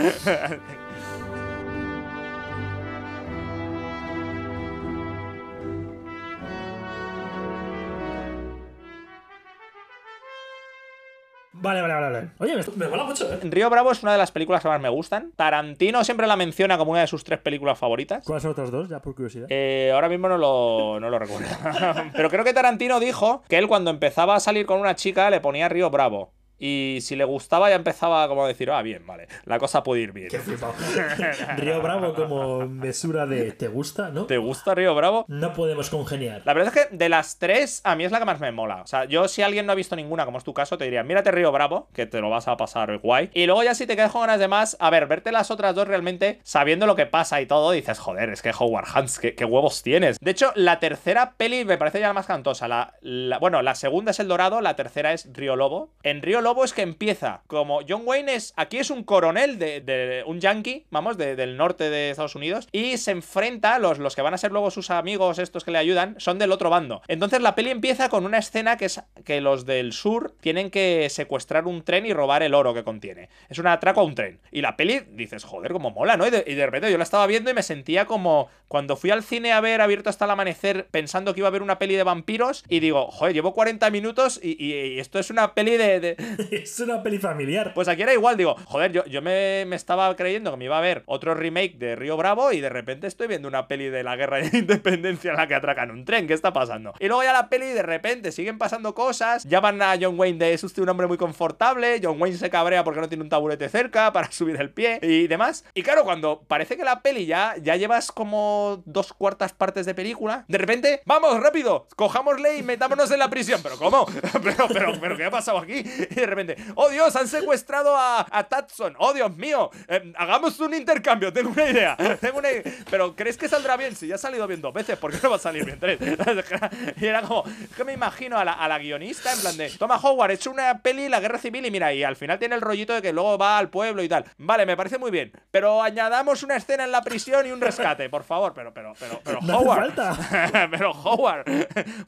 Vale, 11.53 11.83
vale, 11.83 11.95
vale. 11.95 12.11
vale. 12.11 12.29
Oye, 12.39 12.57
me, 12.57 12.63
me 12.77 12.89
mola 12.89 13.05
mucho, 13.05 13.31
¿eh? 13.31 13.39
Río 13.43 13.69
Bravo 13.69 13.93
es 13.93 14.03
una 14.03 14.13
de 14.13 14.19
las 14.19 14.33
películas 14.33 14.63
que 14.63 14.69
más 14.69 14.81
me 14.81 14.89
gustan. 14.89 15.33
Tarantino 15.37 16.03
siempre 16.05 16.27
la 16.27 16.37
menciona 16.37 16.79
como 16.79 16.93
una 16.93 17.01
de 17.01 17.07
sus 17.07 17.23
tres 17.23 17.39
películas 17.41 17.79
favoritas. 17.79 18.25
¿Cuáles 18.25 18.43
son 18.43 18.53
otras 18.53 18.71
dos? 18.71 18.89
Ya 18.89 19.01
por 19.01 19.15
curiosidad. 19.15 19.47
Eh, 19.51 19.91
ahora 19.93 20.09
mismo 20.09 20.29
no 20.29 20.39
lo, 20.39 20.99
no 21.01 21.11
lo 21.11 21.19
recuerdo. 21.19 21.47
Pero 22.15 22.31
creo 22.31 22.45
que 22.45 22.55
Tarantino 22.55 22.99
dijo 22.99 23.43
que 23.49 23.59
él 23.59 23.69
cuando 23.69 23.91
empezaba 23.91 24.37
a 24.37 24.41
salir 24.41 24.65
con 24.65 24.81
una 24.81 24.95
chica 24.95 25.29
le 25.29 25.41
ponía 25.41 25.69
Río 25.69 25.91
Bravo. 25.91 26.33
Y 26.61 26.99
si 27.01 27.17
le 27.17 27.25
gustaba 27.25 27.69
ya 27.71 27.77
empezaba 27.77 28.29
como 28.29 28.45
a 28.45 28.49
decir, 28.49 28.71
ah, 28.71 28.83
bien, 28.83 29.05
vale, 29.07 29.27
la 29.47 29.59
cosa 29.59 29.83
puede 29.83 30.03
ir 30.03 30.13
bien. 30.13 30.29
Qué 30.29 30.39
flipado. 30.39 30.75
Río 31.57 31.81
Bravo 31.83 32.15
como 32.15 32.67
mesura 32.67 33.27
de 33.27 33.53
¿te 33.53 33.69
gusta? 33.69 34.11
¿No? 34.11 34.27
¿Te 34.27 34.37
gusta 34.39 34.75
Río 34.75 34.95
Bravo? 34.95 35.25
No 35.29 35.53
podemos 35.55 35.91
congeniar. 35.91 36.43
La 36.45 36.53
verdad 36.55 36.73
es 36.77 36.87
que 36.89 36.97
de 36.97 37.09
las 37.09 37.39
tres, 37.39 37.81
a 37.85 37.97
mí 37.97 38.05
es 38.05 38.13
la 38.13 38.19
que 38.19 38.25
más 38.27 38.41
me 38.41 38.53
mola. 38.53 38.83
O 38.83 38.87
sea, 38.87 39.07
yo 39.07 39.27
si 39.29 39.43
alguien 39.43 39.67
no 39.67 39.73
ha 39.73 39.75
visto 39.75 39.97
ninguna, 39.97 40.25
como 40.25 40.39
es 40.39 40.45
tu 40.45 40.55
caso, 40.55 40.77
te 40.79 40.85
diría, 40.85 41.03
mírate 41.03 41.31
Río 41.31 41.51
Bravo, 41.53 41.89
que 41.95 42.07
te 42.07 42.21
lo 42.21 42.31
vas 42.31 42.47
a 42.49 42.57
pasar 42.57 42.99
guay. 42.99 43.31
Y 43.33 43.47
luego 43.47 43.63
ya 43.63 43.75
si 43.75 43.87
te 43.87 43.97
quedas 43.97 44.13
con 44.13 44.21
ganas 44.21 44.39
de 44.41 44.49
más, 44.49 44.77
a 44.81 44.91
ver, 44.91 45.07
verte 45.07 45.33
las 45.33 45.51
otras 45.51 45.75
dos 45.75 45.89
realmente, 45.89 46.41
sabiendo 46.43 46.87
lo 46.87 46.95
que 46.97 47.07
pasa 47.07 47.41
y 47.41 47.47
todo, 47.47 47.71
dices, 47.73 47.99
joder, 47.99 48.29
es 48.31 48.43
que 48.43 48.53
Howard 48.59 48.87
Hans, 48.95 49.19
qué, 49.19 49.35
qué 49.35 49.45
huevos 49.45 49.83
tienes. 49.83 50.19
De 50.21 50.31
hecho, 50.31 50.53
la 50.55 50.79
tercera 50.81 51.33
peli 51.37 51.65
me 51.65 51.79
parece 51.79 52.01
ya 52.01 52.09
la 52.09 52.13
más 52.15 52.27
cantosa. 52.27 52.69
La, 52.69 52.95
la- 53.01 53.39
bueno, 53.39 53.63
la 53.63 53.75
segunda 53.75 54.11
es 54.11 54.21
El 54.21 54.29
Dorado, 54.29 54.61
la 54.61 54.77
tercera 54.77 55.13
es 55.13 55.29
Río 55.33 55.57
Lobo. 55.57 55.91
En 56.03 56.21
Río 56.23 56.41
Lobo 56.41 56.50
es 56.65 56.73
que 56.73 56.83
empieza 56.83 57.43
como 57.47 57.81
John 57.89 58.03
Wayne 58.05 58.35
es, 58.35 58.53
aquí 58.57 58.79
es 58.79 58.91
un 58.91 59.05
coronel 59.05 59.59
de, 59.59 60.23
un 60.27 60.41
yankee, 60.41 60.85
vamos, 60.91 61.17
de- 61.17 61.37
del 61.37 61.57
norte 61.57 61.91
de 61.91 62.11
Estados 62.11 62.35
Unidos, 62.35 62.69
y 62.73 62.99
se 62.99 63.13
enfrenta, 63.13 63.79
los, 63.79 63.99
los 63.99 64.15
que 64.15 64.23
van 64.23 64.35
a 64.35 64.39
ser 64.39 64.53
luego 64.53 64.71
sus 64.71 64.91
amigos, 64.91 65.39
estos 65.39 65.65
que 65.65 65.71
le 65.71 65.79
ayudan, 65.79 66.17
son 66.19 66.39
del 66.39 66.53
otro 66.53 66.71
bando. 66.71 67.03
Entonces 67.09 67.41
la 67.41 67.55
peli 67.55 67.71
empieza 67.71 68.09
con 68.09 68.25
una 68.25 68.39
escena 68.39 68.77
que 68.77 68.87
es 68.87 69.03
que 69.25 69.41
los 69.41 69.67
del 69.67 69.93
sur 69.93 70.35
tienen 70.41 70.71
que 70.71 71.09
secuestrar 71.11 71.67
un 71.67 71.83
tren 71.83 72.07
y 72.07 72.13
robar 72.13 72.43
el 72.43 72.55
oro 72.55 72.75
que 72.75 72.85
contiene. 72.85 73.29
Es 73.49 73.59
un 73.59 73.67
atraco 73.67 74.01
a 74.01 74.05
un 74.05 74.15
tren. 74.15 74.41
Y 74.51 74.61
la 74.61 74.77
peli, 74.77 75.01
dices, 75.13 75.45
joder, 75.45 75.73
como 75.73 75.91
mola, 75.91 76.17
¿no? 76.17 76.27
Y 76.27 76.31
de, 76.31 76.67
repente 76.67 76.91
yo 76.91 76.99
la 76.99 77.05
estaba 77.05 77.27
viendo 77.27 77.51
y 77.51 77.55
me 77.55 77.63
sentía 77.63 78.07
como 78.07 78.49
cuando 78.69 78.97
fui 78.97 79.11
al 79.11 79.23
cine 79.23 79.53
a 79.53 79.61
ver 79.61 79.81
Abierto 79.81 80.11
hasta 80.11 80.25
el 80.25 80.31
amanecer 80.31 80.87
pensando 80.91 81.35
que 81.35 81.41
iba 81.41 81.49
a 81.49 81.53
ver 81.53 81.63
una 81.63 81.79
peli 81.79 81.97
de 81.97 82.03
vampiros 82.03 82.65
y 82.69 82.81
digo, 82.81 83.11
joder, 83.11 83.35
llevo 83.35 83.55
40 83.55 83.91
minutos 83.91 84.41
y, 84.43 84.99
esto 85.01 85.19
es 85.19 85.31
una 85.31 85.55
peli 85.55 85.77
de, 85.77 86.17
es 86.51 86.81
una 86.81 87.03
peli 87.03 87.19
familiar. 87.19 87.73
pues 87.75 87.89
aquí 87.89 88.03
era 88.03 88.13
igual, 88.13 88.37
digo, 88.37 88.57
joder, 88.65 88.93
yo, 88.93 89.05
yo 89.07 89.23
me, 89.23 89.65
me 89.67 89.77
estaba 89.77 90.15
creyendo 90.17 90.51
que 90.51 90.57
me 90.57 90.65
iba 90.67 90.79
a 90.79 90.81
ver 90.81 91.03
otro 91.07 91.35
remake 91.35 91.77
de 91.79 91.97
Río 91.97 92.17
Bravo 92.17 92.53
y 92.53 92.61
de 92.61 92.69
repente 92.69 93.07
estoy 93.07 93.27
viendo 93.27 93.49
una 93.49 93.69
peli 93.69 93.89
de 93.89 94.03
la 94.03 94.17
guerra 94.17 94.39
de 94.39 94.51
independencia 94.59 95.31
en 95.31 95.37
la 95.37 95.47
que 95.47 95.55
atracan 95.55 95.91
un 95.91 96.05
tren, 96.05 96.27
¿qué 96.27 96.35
está 96.35 96.53
pasando? 96.53 96.95
Y 96.99 97.07
luego 97.07 97.23
ya 97.23 97.33
la 97.33 97.49
peli 97.49 97.67
de 97.67 97.83
repente 97.83 98.33
siguen 98.33 98.59
pasando 98.59 98.95
cosas, 98.95 99.45
llaman 99.45 99.81
a 99.83 99.97
John 100.01 100.19
Wayne 100.19 100.39
de 100.39 100.53
es 100.53 100.65
usted 100.65 100.83
un 100.83 100.89
hombre 100.89 101.07
muy 101.07 101.17
confortable, 101.17 102.01
John 102.03 102.21
Wayne 102.21 102.37
se 102.37 102.51
cabrea 102.51 102.85
porque 102.85 103.01
no 103.01 103.09
tiene 103.09 103.23
un 103.25 103.31
taburete 103.31 103.69
cerca 103.69 104.13
para 104.13 104.31
subir 104.33 104.61
el 104.61 104.71
pie 104.71 104.99
y 105.03 105.27
demás. 105.27 105.65
Y 105.75 105.83
claro, 105.83 106.05
cuando 106.05 106.43
parece 106.47 106.77
que 106.77 106.85
la 106.85 107.03
peli 107.03 107.27
ya, 107.27 107.55
ya 107.61 107.77
llevas 107.77 108.13
como 108.13 108.83
dos 108.87 109.13
cuartas 109.13 109.53
partes 109.53 109.87
de 109.87 109.95
película, 109.95 110.45
de 110.49 110.59
repente, 110.59 111.03
vamos, 111.05 111.41
rápido, 111.41 111.87
cojámosle 111.97 112.59
y 112.59 112.63
metámonos 112.63 113.11
en 113.11 113.19
la 113.19 113.31
prisión. 113.31 113.61
¿Pero 113.63 113.77
cómo? 113.77 114.07
¿Pero, 114.43 114.69
pero, 114.69 114.93
pero 115.01 115.17
qué 115.17 115.25
ha 115.25 115.31
pasado 115.31 115.59
aquí? 115.59 115.83
Y 116.11 116.15
de 116.15 116.27
repente, 116.31 116.57
oh 116.75 116.89
Dios, 116.89 117.15
han 117.17 117.29
secuestrado 117.29 117.95
a, 117.97 118.27
a 118.31 118.45
Tatson, 118.45 118.95
oh 118.99 119.13
Dios 119.13 119.37
mío, 119.37 119.71
eh, 119.89 120.13
hagamos 120.17 120.59
un 120.61 120.75
intercambio, 120.75 121.33
tengo 121.33 121.51
una 121.51 121.67
idea, 121.69 121.97
tengo 122.21 122.39
una 122.39 122.51
idea. 122.51 122.63
Pero 122.91 123.15
¿crees 123.15 123.37
que 123.37 123.49
saldrá 123.49 123.77
bien? 123.77 123.95
Si 123.97 124.07
ya 124.07 124.15
ha 124.15 124.19
salido 124.19 124.47
bien 124.47 124.61
dos 124.61 124.73
veces, 124.73 124.97
¿por 124.99 125.11
qué 125.13 125.19
no 125.23 125.31
va 125.31 125.37
a 125.37 125.41
salir 125.41 125.65
bien 125.65 125.79
tres? 125.79 125.99
y 127.01 127.07
era 127.07 127.23
como, 127.23 127.45
es 127.49 127.77
que 127.77 127.85
me 127.85 127.93
imagino 127.93 128.39
a 128.39 128.45
la, 128.45 128.53
a 128.53 128.69
la 128.69 128.79
guionista 128.79 129.33
en 129.33 129.41
plan 129.41 129.57
de, 129.57 129.71
toma 129.71 129.97
Howard, 129.97 130.31
he 130.31 130.35
hecho 130.35 130.51
una 130.51 130.79
peli, 130.81 131.09
la 131.09 131.21
guerra 131.21 131.39
civil 131.39 131.65
y 131.67 131.71
mira, 131.71 131.93
y 131.93 132.05
al 132.05 132.17
final 132.17 132.39
tiene 132.39 132.55
el 132.55 132.61
rollito 132.61 132.95
de 132.95 133.03
que 133.03 133.13
luego 133.13 133.37
va 133.39 133.59
al 133.59 133.69
pueblo 133.71 134.03
y 134.03 134.09
tal. 134.09 134.25
Vale, 134.39 134.67
me 134.67 134.77
parece 134.77 134.99
muy 134.99 135.11
bien, 135.11 135.33
pero 135.51 135.83
añadamos 135.83 136.43
una 136.43 136.57
escena 136.57 136.85
en 136.85 136.93
la 136.93 137.03
prisión 137.03 137.47
y 137.47 137.51
un 137.51 137.61
rescate, 137.61 138.09
por 138.09 138.23
favor, 138.25 138.53
pero, 138.55 138.73
pero, 138.73 138.95
pero, 138.99 139.21
pero, 139.25 139.39
No 139.51 139.59
Howard. 139.59 139.95
falta. 139.95 140.69
pero 140.71 140.91
Howard, 140.93 141.45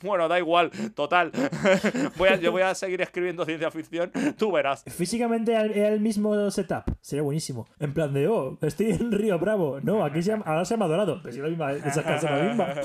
bueno, 0.03 0.29
da 0.29 0.39
igual, 0.39 0.71
total. 0.95 1.33
Voy 2.17 2.29
a, 2.29 2.37
yo 2.37 2.53
voy 2.53 2.63
a 2.63 2.75
seguir 2.75 3.01
escribiendo 3.01 3.45
ciencia 3.45 3.71
ficción, 3.71 4.12
tú 4.39 4.53
verás. 4.53 4.85
Físicamente 4.87 5.53
era 5.53 5.89
el 5.89 6.01
mismo 6.01 6.51
setup. 6.51 6.85
Sería 7.01 7.23
buenísimo. 7.23 7.67
En 7.79 7.95
plan 7.95 8.13
de, 8.13 8.29
oh, 8.29 8.59
estoy 8.63 8.91
en 8.93 9.13
Río 9.13 9.39
Bravo. 9.39 9.81
No, 9.83 10.05
aquí 10.05 10.23
se 10.23 10.31
llama, 10.31 10.45
ahora 10.47 10.65
se 10.65 10.75
llama 10.75 10.87
Dorado. 10.87 11.21
Pero 11.23 11.35
si 11.35 11.41
la 11.41 11.49
misma, 11.49 11.73
esa 11.73 12.03
casa 12.03 12.15
es 12.17 12.23
la 12.23 12.49
misma. 12.49 12.75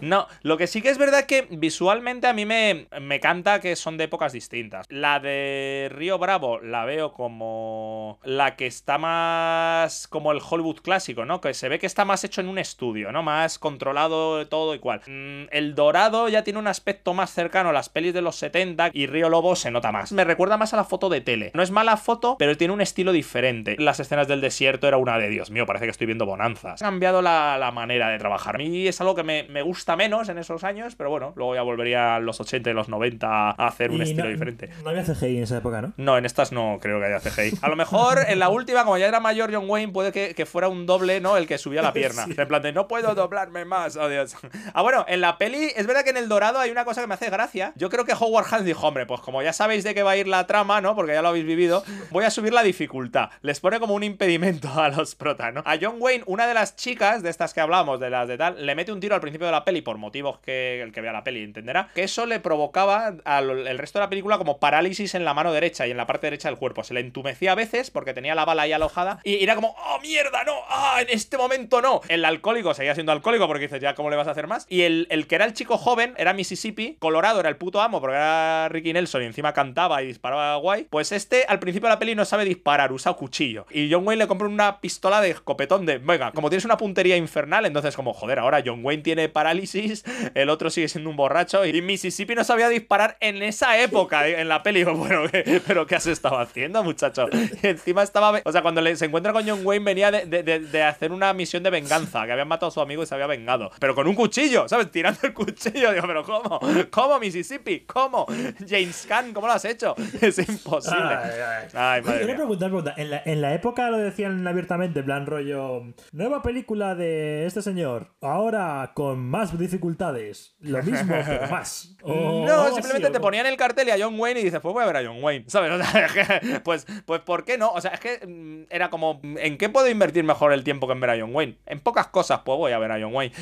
No, 0.00 0.26
lo 0.42 0.56
que 0.58 0.66
sí 0.66 0.82
que 0.82 0.90
es 0.90 0.98
verdad 0.98 1.24
que 1.24 1.46
visualmente 1.50 2.26
a 2.26 2.34
mí 2.34 2.44
me, 2.44 2.88
me 3.00 3.20
canta 3.20 3.60
que 3.60 3.74
son 3.74 3.96
de 3.96 4.04
épocas 4.04 4.32
distintas. 4.32 4.86
La 4.90 5.18
de 5.18 5.90
Río 5.92 6.18
Bravo 6.18 6.60
la 6.60 6.84
veo 6.84 7.12
como 7.12 8.18
la 8.24 8.56
que 8.56 8.66
está 8.66 8.98
más 8.98 10.06
como 10.08 10.32
el 10.32 10.40
Hollywood 10.46 10.80
clásico, 10.82 11.24
¿no? 11.24 11.40
Que 11.40 11.54
se 11.54 11.68
ve 11.68 11.78
que 11.78 11.86
está 11.86 12.04
más 12.04 12.24
hecho 12.24 12.40
en 12.40 12.48
un 12.48 12.58
estudio, 12.58 13.12
¿no? 13.12 13.22
Más 13.22 13.58
controlado 13.58 14.46
todo 14.48 14.74
y 14.74 14.78
cual. 14.78 15.00
Mm, 15.06 15.48
El 15.50 15.74
Dorado 15.74 16.28
ya 16.28 16.44
tiene 16.44 16.58
un 16.58 16.66
aspecto 16.66 17.14
más 17.14 17.30
cercano 17.30 17.70
a 17.70 17.72
las 17.72 17.88
pelis 17.88 18.14
de 18.14 18.22
los 18.22 18.36
70 18.36 18.90
y 18.92 19.06
Río 19.06 19.28
Lobo 19.28 19.56
se 19.56 19.70
nota 19.70 19.92
más. 19.92 20.12
Me 20.12 20.24
recuerda 20.34 20.56
más 20.56 20.74
a 20.74 20.76
la 20.76 20.84
foto 20.84 21.08
de 21.08 21.20
tele. 21.20 21.50
No 21.54 21.62
es 21.62 21.70
mala 21.70 21.96
foto, 21.96 22.36
pero 22.38 22.56
tiene 22.56 22.74
un 22.74 22.80
estilo 22.80 23.12
diferente. 23.12 23.76
Las 23.78 24.00
escenas 24.00 24.28
del 24.28 24.40
desierto 24.40 24.88
era 24.88 24.96
una 24.96 25.18
de 25.18 25.28
Dios 25.28 25.50
mío, 25.50 25.66
parece 25.66 25.84
que 25.84 25.90
estoy 25.90 26.06
viendo 26.06 26.26
bonanzas. 26.26 26.82
Ha 26.82 26.84
cambiado 26.84 27.22
la, 27.22 27.56
la 27.58 27.70
manera 27.70 28.08
de 28.08 28.18
trabajar. 28.18 28.56
A 28.56 28.58
mí 28.58 28.86
es 28.86 29.00
algo 29.00 29.14
que 29.14 29.22
me, 29.22 29.44
me 29.44 29.62
gusta 29.62 29.96
menos 29.96 30.28
en 30.28 30.38
esos 30.38 30.64
años, 30.64 30.96
pero 30.96 31.10
bueno, 31.10 31.32
luego 31.36 31.54
ya 31.54 31.62
volvería 31.62 32.16
a 32.16 32.20
los 32.20 32.40
80 32.40 32.70
y 32.70 32.74
los 32.74 32.88
90 32.88 33.26
a 33.26 33.50
hacer 33.50 33.90
un 33.90 33.98
Y 33.98 34.02
estilo 34.02 34.24
no, 34.24 34.30
diferente. 34.30 34.70
No 34.82 34.90
había 34.90 35.04
CGI 35.04 35.38
en 35.38 35.42
esa 35.44 35.58
época, 35.58 35.82
¿no? 35.82 35.92
No, 35.96 36.18
en 36.18 36.24
estas 36.24 36.52
no 36.52 36.78
creo 36.80 36.98
que 37.00 37.06
haya 37.06 37.20
CGI. 37.20 37.58
A 37.62 37.68
lo 37.68 37.76
mejor 37.76 38.18
en 38.26 38.38
la 38.38 38.48
última, 38.48 38.84
como 38.84 38.98
ya 38.98 39.06
era 39.06 39.20
mayor 39.20 39.52
John 39.52 39.68
Wayne, 39.68 39.92
puede 39.92 40.12
que, 40.12 40.34
que 40.34 40.46
fuera 40.46 40.68
un 40.68 40.86
doble, 40.86 41.20
¿no? 41.20 41.36
El 41.36 41.46
que 41.46 41.58
subía 41.58 41.82
la 41.82 41.92
pierna. 41.92 42.26
En 42.44 42.48
plan 42.48 42.60
de, 42.60 42.72
no 42.72 42.88
puedo 42.88 43.14
doblarme 43.14 43.64
más, 43.64 43.96
oh 43.96 44.08
Dios. 44.08 44.36
Ah, 44.74 44.82
bueno, 44.82 45.04
en 45.08 45.20
la 45.20 45.38
peli, 45.38 45.70
es 45.76 45.86
verdad 45.86 46.04
que 46.04 46.10
en 46.10 46.16
el 46.16 46.28
dorado 46.28 46.58
hay 46.58 46.70
una 46.70 46.84
cosa 46.84 47.00
que 47.00 47.06
me 47.06 47.14
hace 47.14 47.30
gracia. 47.30 47.72
Yo 47.76 47.88
creo 47.88 48.04
que 48.04 48.12
Howard 48.12 48.46
Hans 48.50 48.64
dijo, 48.64 48.86
hombre, 48.86 49.06
pues 49.06 49.20
como 49.20 49.40
ya 49.42 49.52
sabéis 49.52 49.84
de 49.84 49.94
qué 49.94 50.02
va 50.02 50.12
a 50.12 50.16
ir 50.16 50.23
la 50.26 50.46
trama, 50.46 50.80
¿no? 50.80 50.94
Porque 50.94 51.12
ya 51.12 51.22
lo 51.22 51.28
habéis 51.28 51.46
vivido, 51.46 51.84
voy 52.10 52.24
a 52.24 52.30
subir 52.30 52.52
la 52.52 52.62
dificultad. 52.62 53.30
Les 53.42 53.60
pone 53.60 53.80
como 53.80 53.94
un 53.94 54.02
impedimento 54.02 54.68
a 54.80 54.88
los 54.88 55.14
protas, 55.14 55.52
¿no? 55.52 55.62
A 55.64 55.76
John 55.80 55.96
Wayne, 55.98 56.24
una 56.26 56.46
de 56.46 56.54
las 56.54 56.76
chicas 56.76 57.22
de 57.22 57.30
estas 57.30 57.54
que 57.54 57.60
hablamos, 57.60 58.00
de 58.00 58.10
las 58.10 58.28
de 58.28 58.36
tal, 58.36 58.64
le 58.64 58.74
mete 58.74 58.92
un 58.92 59.00
tiro 59.00 59.14
al 59.14 59.20
principio 59.20 59.46
de 59.46 59.52
la 59.52 59.64
peli 59.64 59.82
por 59.82 59.98
motivos 59.98 60.38
que 60.40 60.82
el 60.82 60.92
que 60.92 61.00
vea 61.00 61.12
la 61.12 61.24
peli 61.24 61.42
entenderá, 61.42 61.88
que 61.94 62.04
eso 62.04 62.26
le 62.26 62.40
provocaba 62.40 63.14
al 63.24 63.50
el 63.50 63.78
resto 63.78 63.98
de 63.98 64.04
la 64.04 64.10
película 64.10 64.38
como 64.38 64.58
parálisis 64.58 65.14
en 65.14 65.24
la 65.24 65.34
mano 65.34 65.52
derecha 65.52 65.86
y 65.86 65.90
en 65.90 65.96
la 65.96 66.06
parte 66.06 66.26
derecha 66.26 66.48
del 66.48 66.58
cuerpo. 66.58 66.84
Se 66.84 66.94
le 66.94 67.00
entumecía 67.00 67.52
a 67.52 67.54
veces 67.54 67.90
porque 67.90 68.14
tenía 68.14 68.34
la 68.34 68.44
bala 68.44 68.62
ahí 68.62 68.72
alojada 68.72 69.20
y 69.24 69.42
era 69.42 69.54
como, 69.54 69.74
oh 69.78 70.00
mierda, 70.00 70.44
no, 70.44 70.54
ah, 70.68 70.98
en 71.00 71.08
este 71.10 71.36
momento 71.36 71.80
no. 71.80 72.00
El 72.08 72.24
alcohólico 72.24 72.74
seguía 72.74 72.94
siendo 72.94 73.12
alcohólico 73.12 73.46
porque 73.46 73.64
dices, 73.64 73.80
ya, 73.80 73.94
¿cómo 73.94 74.10
le 74.10 74.16
vas 74.16 74.28
a 74.28 74.32
hacer 74.32 74.46
más? 74.46 74.66
Y 74.68 74.82
el, 74.82 75.06
el 75.10 75.26
que 75.26 75.34
era 75.34 75.44
el 75.44 75.54
chico 75.54 75.78
joven 75.78 76.14
era 76.16 76.32
Mississippi, 76.32 76.96
Colorado 76.98 77.40
era 77.40 77.48
el 77.48 77.56
puto 77.56 77.80
amo 77.80 78.00
porque 78.00 78.16
era 78.16 78.68
Ricky 78.68 78.92
Nelson 78.92 79.22
y 79.22 79.26
encima 79.26 79.52
cantaba 79.52 80.02
y 80.02 80.13
disparaba 80.14 80.56
guay. 80.56 80.86
Pues 80.90 81.12
este 81.12 81.44
al 81.48 81.58
principio 81.58 81.88
de 81.88 81.94
la 81.94 81.98
peli 81.98 82.14
no 82.14 82.24
sabe 82.24 82.44
disparar, 82.44 82.92
usa 82.92 83.12
cuchillo. 83.14 83.66
Y 83.70 83.90
John 83.92 84.06
Wayne 84.06 84.24
le 84.24 84.28
compra 84.28 84.48
una 84.48 84.80
pistola 84.80 85.20
de 85.20 85.30
escopetón 85.30 85.86
de, 85.86 85.98
venga, 85.98 86.32
como 86.32 86.48
tienes 86.50 86.64
una 86.64 86.76
puntería 86.76 87.16
infernal, 87.16 87.66
entonces 87.66 87.94
como, 87.96 88.12
joder, 88.14 88.38
ahora 88.38 88.62
John 88.64 88.80
Wayne 88.84 89.02
tiene 89.02 89.28
parálisis, 89.28 90.04
el 90.34 90.48
otro 90.50 90.70
sigue 90.70 90.88
siendo 90.88 91.10
un 91.10 91.16
borracho 91.16 91.64
y 91.64 91.80
Mississippi 91.82 92.34
no 92.34 92.44
sabía 92.44 92.68
disparar 92.68 93.16
en 93.20 93.42
esa 93.42 93.78
época 93.80 94.26
en 94.28 94.48
la 94.48 94.62
peli. 94.62 94.84
Bueno, 94.84 95.22
¿qué- 95.30 95.60
pero 95.66 95.86
¿qué 95.86 95.96
has 95.96 96.06
estado 96.06 96.38
haciendo, 96.38 96.82
muchacho? 96.82 97.26
Y 97.62 97.66
encima 97.66 98.02
estaba, 98.02 98.40
o 98.44 98.52
sea, 98.52 98.62
cuando 98.62 98.80
le- 98.80 98.96
se 98.96 99.06
encuentra 99.06 99.32
con 99.32 99.46
John 99.48 99.60
Wayne 99.64 99.84
venía 99.84 100.10
de, 100.10 100.26
de- 100.26 100.42
de- 100.42 100.60
de 100.60 100.82
hacer 100.82 101.12
una 101.12 101.32
misión 101.32 101.62
de 101.62 101.70
venganza, 101.70 102.24
que 102.26 102.32
habían 102.32 102.48
matado 102.48 102.68
a 102.68 102.70
su 102.72 102.80
amigo 102.80 103.02
y 103.02 103.06
se 103.06 103.14
había 103.14 103.26
vengado. 103.26 103.70
Pero 103.78 103.94
con 103.94 104.06
un 104.06 104.14
cuchillo, 104.14 104.68
¿sabes? 104.68 104.90
Tirando 104.90 105.20
el 105.22 105.34
cuchillo. 105.34 105.92
Digo, 105.92 106.06
pero 106.06 106.22
¿cómo? 106.24 106.60
¿Cómo, 106.90 107.18
Mississippi? 107.18 107.80
¿Cómo? 107.80 108.26
James 108.68 109.04
Caan, 109.08 109.32
¿cómo 109.32 109.46
lo 109.46 109.52
has 109.54 109.64
hecho? 109.64 109.94
Es 110.20 110.38
imposible. 110.38 110.98
Ay, 111.02 111.68
ay. 111.74 112.02
Madre 112.02 112.24
una 112.24 112.26
mía. 112.26 112.36
pregunta. 112.58 112.94
En 112.96 113.10
la, 113.10 113.22
en 113.24 113.40
la 113.40 113.54
época 113.54 113.90
lo 113.90 113.98
decían 113.98 114.46
abiertamente, 114.46 115.00
en 115.00 115.04
plan 115.06 115.26
rollo. 115.26 115.82
Nueva 116.12 116.42
película 116.42 116.94
de 116.94 117.46
este 117.46 117.62
señor. 117.62 118.14
Ahora 118.20 118.92
con 118.94 119.18
más 119.20 119.56
dificultades. 119.58 120.54
Lo 120.60 120.82
mismo, 120.82 121.14
pero 121.24 121.46
más. 121.50 121.96
O 122.02 122.44
No, 122.46 122.72
simplemente 122.74 123.10
te 123.10 123.20
ponían 123.20 123.46
el 123.46 123.56
cartel 123.56 123.88
y 123.88 123.90
a 123.90 123.96
John 123.98 124.18
Wayne 124.18 124.40
y 124.40 124.44
dices, 124.44 124.60
pues 124.60 124.72
voy 124.72 124.82
a 124.82 124.86
ver 124.86 124.96
a 124.96 125.04
John 125.04 125.22
Wayne, 125.22 125.44
¿sabes? 125.48 125.70
O 125.72 125.82
sea, 125.82 126.06
es 126.06 126.12
que, 126.12 126.60
pues, 126.60 126.86
pues, 127.06 127.20
¿por 127.20 127.44
qué 127.44 127.58
no? 127.58 127.70
O 127.70 127.80
sea, 127.80 127.92
es 127.92 128.00
que 128.00 128.26
mm, 128.26 128.66
era 128.70 128.90
como, 128.90 129.20
¿en 129.22 129.56
qué 129.58 129.68
puedo 129.68 129.88
invertir 129.88 130.24
mejor 130.24 130.52
el 130.52 130.64
tiempo 130.64 130.86
que 130.86 130.92
en 130.94 131.00
ver 131.00 131.10
a 131.10 131.18
John 131.20 131.34
Wayne? 131.34 131.58
En 131.66 131.80
pocas 131.80 132.06
cosas, 132.08 132.40
pues 132.44 132.56
voy 132.58 132.72
a 132.72 132.78
ver 132.78 132.92
a 132.92 133.00
John 133.00 133.14
Wayne. 133.14 133.34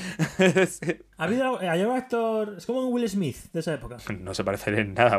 Ha 1.19 1.25
habido 1.25 1.59
hay 1.61 1.83
un 1.83 1.97
actor. 1.97 2.55
Es 2.59 2.67
como 2.67 2.81
un 2.87 2.93
Will 2.93 3.09
Smith 3.09 3.37
de 3.53 3.61
esa 3.61 3.75
época. 3.75 3.97
no 4.19 4.35
se 4.35 4.45
parece 4.45 4.71
en 4.79 4.95
nada. 4.95 5.19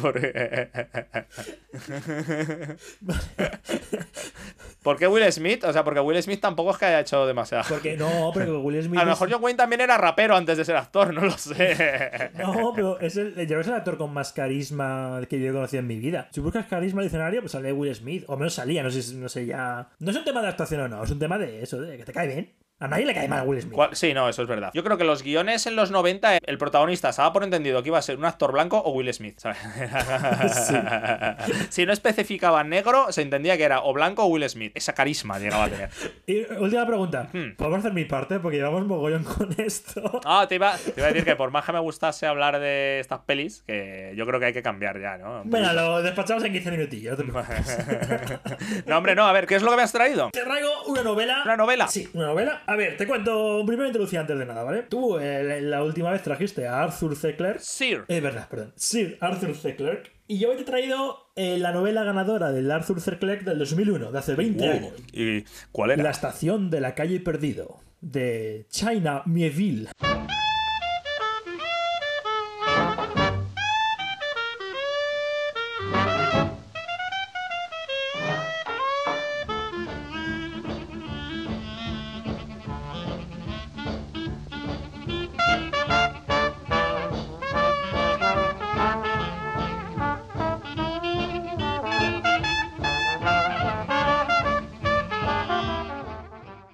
porque- 0.00 0.70
¿Por 4.82 4.96
qué 4.96 5.06
Will 5.06 5.30
Smith? 5.32 5.64
O 5.64 5.72
sea, 5.72 5.84
porque 5.84 6.00
Will 6.00 6.22
Smith 6.22 6.40
tampoco 6.40 6.70
es 6.70 6.78
que 6.78 6.86
haya 6.86 7.00
hecho 7.00 7.26
demasiado. 7.26 7.64
Porque 7.68 7.96
no, 7.96 8.30
pero 8.32 8.60
Will 8.62 8.82
Smith. 8.82 8.98
A 8.98 9.04
lo 9.04 9.10
mejor 9.10 9.30
John 9.30 9.42
Wayne 9.42 9.56
también 9.56 9.80
era 9.80 9.98
rapero 9.98 10.36
antes 10.36 10.56
de 10.56 10.64
ser 10.64 10.76
actor, 10.76 11.12
no 11.12 11.22
lo 11.22 11.36
sé. 11.36 12.30
No, 12.38 12.72
pero 12.74 13.00
es 13.00 13.16
el, 13.16 13.34
yo 13.34 13.46
creo 13.46 13.58
que 13.58 13.62
es 13.62 13.68
el 13.68 13.74
actor 13.74 13.98
con 13.98 14.12
más 14.12 14.32
carisma 14.32 15.20
que 15.28 15.40
yo 15.40 15.50
he 15.50 15.52
conocido 15.52 15.80
en 15.80 15.86
mi 15.86 15.98
vida. 15.98 16.28
Si 16.32 16.40
buscas 16.40 16.66
carisma 16.66 17.02
diccionario, 17.02 17.40
pues 17.40 17.52
sale 17.52 17.72
Will 17.72 17.94
Smith. 17.94 18.24
O 18.28 18.36
menos 18.36 18.54
salía, 18.54 18.82
no 18.82 18.90
sé, 18.90 19.14
no 19.14 19.28
sé 19.28 19.46
ya. 19.46 19.88
No 19.98 20.10
es 20.10 20.16
un 20.16 20.24
tema 20.24 20.42
de 20.42 20.48
actuación 20.48 20.82
o 20.82 20.88
no, 20.88 21.02
es 21.02 21.10
un 21.10 21.18
tema 21.18 21.38
de 21.38 21.62
eso, 21.62 21.80
de 21.80 21.96
que 21.96 22.04
te 22.04 22.12
cae 22.12 22.28
bien. 22.28 22.52
A 22.80 22.86
nadie 22.86 23.06
le 23.06 23.14
cae 23.14 23.26
mal 23.26 23.44
Will 23.46 23.60
Smith. 23.60 23.74
¿Cuál- 23.74 23.96
Sí, 23.96 24.14
no, 24.14 24.28
eso 24.28 24.42
es 24.42 24.48
verdad. 24.48 24.70
Yo 24.72 24.84
creo 24.84 24.96
que 24.96 25.02
los 25.04 25.22
guiones 25.24 25.66
en 25.66 25.74
los 25.74 25.90
90, 25.90 26.36
el 26.36 26.58
protagonista 26.58 27.12
se 27.12 27.20
daba 27.20 27.32
por 27.32 27.42
entendido 27.42 27.82
que 27.82 27.88
iba 27.88 27.98
a 27.98 28.02
ser 28.02 28.16
un 28.18 28.24
actor 28.24 28.52
blanco 28.52 28.78
o 28.78 28.90
Will 28.92 29.12
Smith, 29.12 29.38
¿sabes? 29.40 29.58
si 31.70 31.86
no 31.86 31.92
especificaba 31.92 32.62
negro, 32.62 33.10
se 33.10 33.22
entendía 33.22 33.56
que 33.56 33.64
era 33.64 33.82
o 33.82 33.92
blanco 33.92 34.22
o 34.24 34.26
Will 34.26 34.48
Smith. 34.48 34.72
Esa 34.76 34.92
carisma 34.94 35.38
llegaba 35.40 35.64
a 35.64 35.68
tener. 35.68 35.90
Y 36.26 36.44
última 36.54 36.86
pregunta. 36.86 37.28
Hmm. 37.32 37.56
¿Podemos 37.56 37.80
hacer 37.80 37.92
mi 37.92 38.04
parte? 38.04 38.38
Porque 38.38 38.58
llevamos 38.58 38.86
mogollón 38.86 39.24
con 39.24 39.52
esto. 39.58 40.20
Ah, 40.24 40.46
te 40.48 40.54
iba, 40.54 40.76
te 40.76 40.92
iba 40.96 41.06
a 41.06 41.08
decir 41.08 41.24
que 41.24 41.34
por 41.36 41.50
más 41.50 41.64
que 41.64 41.72
me 41.72 41.80
gustase 41.80 42.26
hablar 42.26 42.60
de 42.60 43.00
estas 43.00 43.20
pelis, 43.20 43.64
que 43.66 44.12
yo 44.16 44.24
creo 44.26 44.38
que 44.38 44.46
hay 44.46 44.52
que 44.52 44.62
cambiar 44.62 45.00
ya, 45.00 45.16
¿no? 45.18 45.42
Venga, 45.44 45.72
lo 45.72 46.00
despachamos 46.02 46.44
en 46.44 46.52
15 46.52 46.70
minutillos. 46.70 47.18
no, 48.86 48.98
hombre, 48.98 49.14
no, 49.14 49.26
a 49.26 49.32
ver, 49.32 49.46
¿qué 49.46 49.56
es 49.56 49.62
lo 49.62 49.70
que 49.70 49.76
me 49.76 49.82
has 49.82 49.92
traído? 49.92 50.30
Te 50.30 50.42
traigo 50.42 50.68
una 50.86 51.02
novela. 51.02 51.42
¿Una 51.44 51.56
novela? 51.56 51.88
Sí, 51.88 52.08
una 52.14 52.26
novela. 52.26 52.62
A 52.68 52.76
ver, 52.76 52.98
te 52.98 53.06
cuento 53.06 53.60
un 53.60 53.66
primer 53.66 53.86
introducción 53.86 54.20
antes 54.20 54.38
de 54.38 54.44
nada, 54.44 54.62
¿vale? 54.62 54.82
Tú 54.82 55.18
eh, 55.18 55.62
la 55.62 55.82
última 55.82 56.10
vez 56.10 56.22
trajiste 56.22 56.66
a 56.66 56.82
Arthur 56.82 57.16
C. 57.16 57.34
Clarke. 57.34 57.60
Sir. 57.60 58.04
Es 58.08 58.22
verdad, 58.22 58.46
perdón. 58.46 58.74
Sir 58.76 59.16
Arthur 59.22 59.56
C. 59.56 59.74
Clarke. 59.74 60.10
Y 60.26 60.38
yo 60.38 60.50
hoy 60.50 60.56
te 60.56 60.62
he 60.62 60.64
traído 60.66 61.30
eh, 61.34 61.56
la 61.56 61.72
novela 61.72 62.04
ganadora 62.04 62.52
del 62.52 62.70
Arthur 62.70 63.00
C. 63.00 63.18
Clarke 63.18 63.44
del 63.44 63.58
2001, 63.58 64.12
de 64.12 64.18
hace 64.18 64.34
20 64.34 64.68
años. 64.68 64.92
¿Y 65.14 65.44
cuál 65.72 65.92
era? 65.92 66.02
La 66.02 66.10
estación 66.10 66.68
de 66.68 66.82
la 66.82 66.94
calle 66.94 67.20
perdido, 67.20 67.80
de 68.02 68.66
China 68.68 69.22
Mieville. 69.24 69.88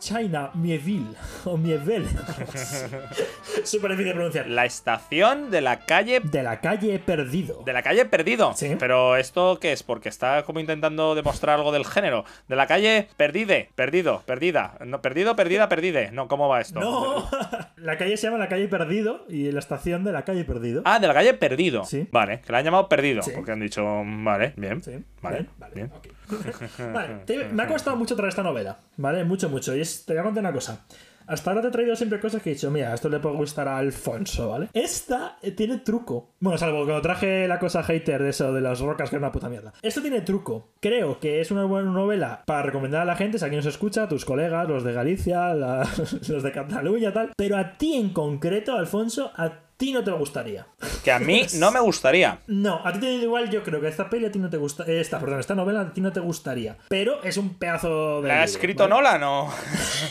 China 0.05 0.50
Mieville. 0.55 1.16
O 1.47 1.57
Mieville. 1.57 2.07
Súper 3.64 3.90
difícil 3.92 4.07
de 4.09 4.14
pronunciar. 4.14 4.47
La 4.49 4.64
estación 4.64 5.51
de 5.51 5.61
la 5.61 5.80
calle. 5.80 6.20
De 6.20 6.42
la 6.42 6.61
calle 6.61 6.99
Perdido. 6.99 7.62
De 7.64 7.72
la 7.72 7.82
calle 7.82 8.05
Perdido. 8.07 8.53
Sí. 8.55 8.76
Pero 8.78 9.16
esto 9.16 9.59
qué 9.61 9.72
es? 9.72 9.82
Porque 9.82 10.09
está 10.09 10.42
como 10.45 10.61
intentando 10.61 11.14
demostrar 11.14 11.57
algo 11.59 11.72
del 11.72 11.84
género. 11.84 12.24
De 12.49 12.57
la 12.57 12.66
calle 12.66 13.09
Perdide. 13.16 13.70
Perdido. 13.74 14.22
Perdida. 14.26 14.78
No, 14.84 15.01
perdido, 15.03 15.36
perdida, 15.36 15.68
perdide. 15.68 16.11
No, 16.12 16.28
¿cómo 16.28 16.49
va 16.49 16.61
esto? 16.61 16.80
No, 16.80 17.28
la 17.76 17.97
calle 17.99 18.16
se 18.16 18.26
llama 18.26 18.38
la 18.38 18.49
calle 18.49 18.68
Perdido 18.68 19.24
y 19.28 19.51
la 19.53 19.59
estación 19.59 20.05
de 20.05 20.12
la 20.12 20.22
calle 20.24 20.45
Perdido. 20.45 20.82
Ah, 20.84 20.99
de 20.99 21.07
la 21.09 21.14
calle 21.14 21.34
Perdido. 21.34 21.84
Sí. 21.84 22.09
Vale, 22.11 22.40
que 22.40 22.53
la 22.53 22.59
han 22.59 22.64
llamado 22.64 22.88
Perdido. 22.88 23.22
Sí. 23.22 23.32
Porque 23.34 23.53
han 23.53 23.61
dicho, 23.61 23.84
vale, 24.05 24.53
bien. 24.57 24.82
Sí, 24.82 24.92
Vale, 25.22 25.36
bien, 25.38 25.49
vale, 25.59 25.74
bien. 25.74 25.90
Vale, 26.95 27.14
te- 27.26 27.45
me 27.51 27.62
ha 27.62 27.66
costado 27.66 27.97
mucho 27.97 28.16
traer 28.16 28.30
esta 28.30 28.42
novela, 28.42 28.78
¿vale? 28.97 29.24
Mucho, 29.24 29.51
mucho. 29.51 29.74
Y 29.76 29.80
es- 29.82 30.07
te 30.07 30.14
voy 30.14 30.20
a 30.20 30.24
contar 30.24 30.42
una 30.42 30.53
cosa. 30.53 30.84
Hasta 31.27 31.51
ahora 31.51 31.62
te 31.62 31.68
he 31.68 31.70
traído 31.70 31.97
siempre 31.97 32.20
cosas 32.20 32.43
que 32.43 32.51
he 32.51 32.55
dicho, 32.55 32.70
mira, 32.70 32.95
esto 32.95 33.09
le 33.09 33.18
puede 33.20 33.37
gustar 33.37 33.68
a 33.68 33.79
Alfonso, 33.79 34.51
¿vale? 34.51 34.68
Esta 34.72 35.39
eh, 35.43 35.53
tiene 35.53 35.79
truco. 35.79 36.31
Bueno, 36.41 36.59
salvo 36.59 36.85
lo 36.85 37.01
traje 37.01 37.49
la 37.49 37.59
cosa 37.59 37.83
hater 37.83 38.22
de 38.22 38.31
eso, 38.31 38.53
de 38.53 38.61
las 38.61 38.81
rocas, 38.81 39.11
que 39.11 39.16
es 39.16 39.20
una 39.20 39.33
puta 39.33 39.49
mierda. 39.49 39.72
Esto 39.83 40.03
tiene 40.03 40.20
truco. 40.20 40.68
Creo 40.81 41.18
que 41.20 41.41
es 41.41 41.51
una 41.51 41.64
buena 41.64 41.91
novela 41.91 42.43
para 42.47 42.62
recomendar 42.62 43.03
a 43.03 43.07
la 43.07 43.16
gente, 43.16 43.39
si 43.39 43.45
alguien 43.45 43.59
nos 43.59 43.66
escucha, 43.66 44.09
tus 44.09 44.25
colegas, 44.25 44.68
los 44.68 44.85
de 44.85 44.93
Galicia, 44.93 45.55
los 46.29 46.43
de 46.43 46.53
Cataluña, 46.53 47.12
tal. 47.12 47.33
Pero 47.37 47.57
a 47.57 47.72
ti 47.79 47.95
en 47.95 48.11
concreto, 48.11 48.77
Alfonso, 48.77 49.33
a 49.37 49.64
ti 49.77 49.93
no 49.93 50.03
te 50.05 50.11
gustaría. 50.12 50.66
Que 51.03 51.11
a 51.12 51.18
mí 51.18 51.47
no 51.55 51.70
me 51.72 51.81
gustaría. 51.81 52.39
No, 52.47 52.81
a 52.85 52.93
ti 52.93 53.01
te 53.01 53.07
da 53.07 53.12
igual, 53.25 53.51
yo 53.51 53.62
creo 53.62 53.81
que 53.81 53.89
esta 53.89 54.09
peli 54.09 54.27
a 54.27 54.31
ti 54.33 54.39
no 54.39 54.49
te 54.49 54.57
gusta. 54.57 54.85
eh, 54.87 55.01
Esta, 55.01 55.18
perdón, 55.18 55.41
esta 55.41 55.55
novela 55.55 55.81
a 55.81 55.93
ti 55.93 56.01
no 56.01 56.12
te 56.12 56.20
gustaría. 56.20 56.77
Pero 56.89 57.22
es 57.22 57.37
un 57.37 57.55
pedazo 57.59 58.22
de. 58.22 58.29
¿La 58.29 58.41
ha 58.43 58.45
escrito 58.45 58.85
¿vale? 58.89 58.95
Nolan 58.95 59.22
o.? 59.25 59.53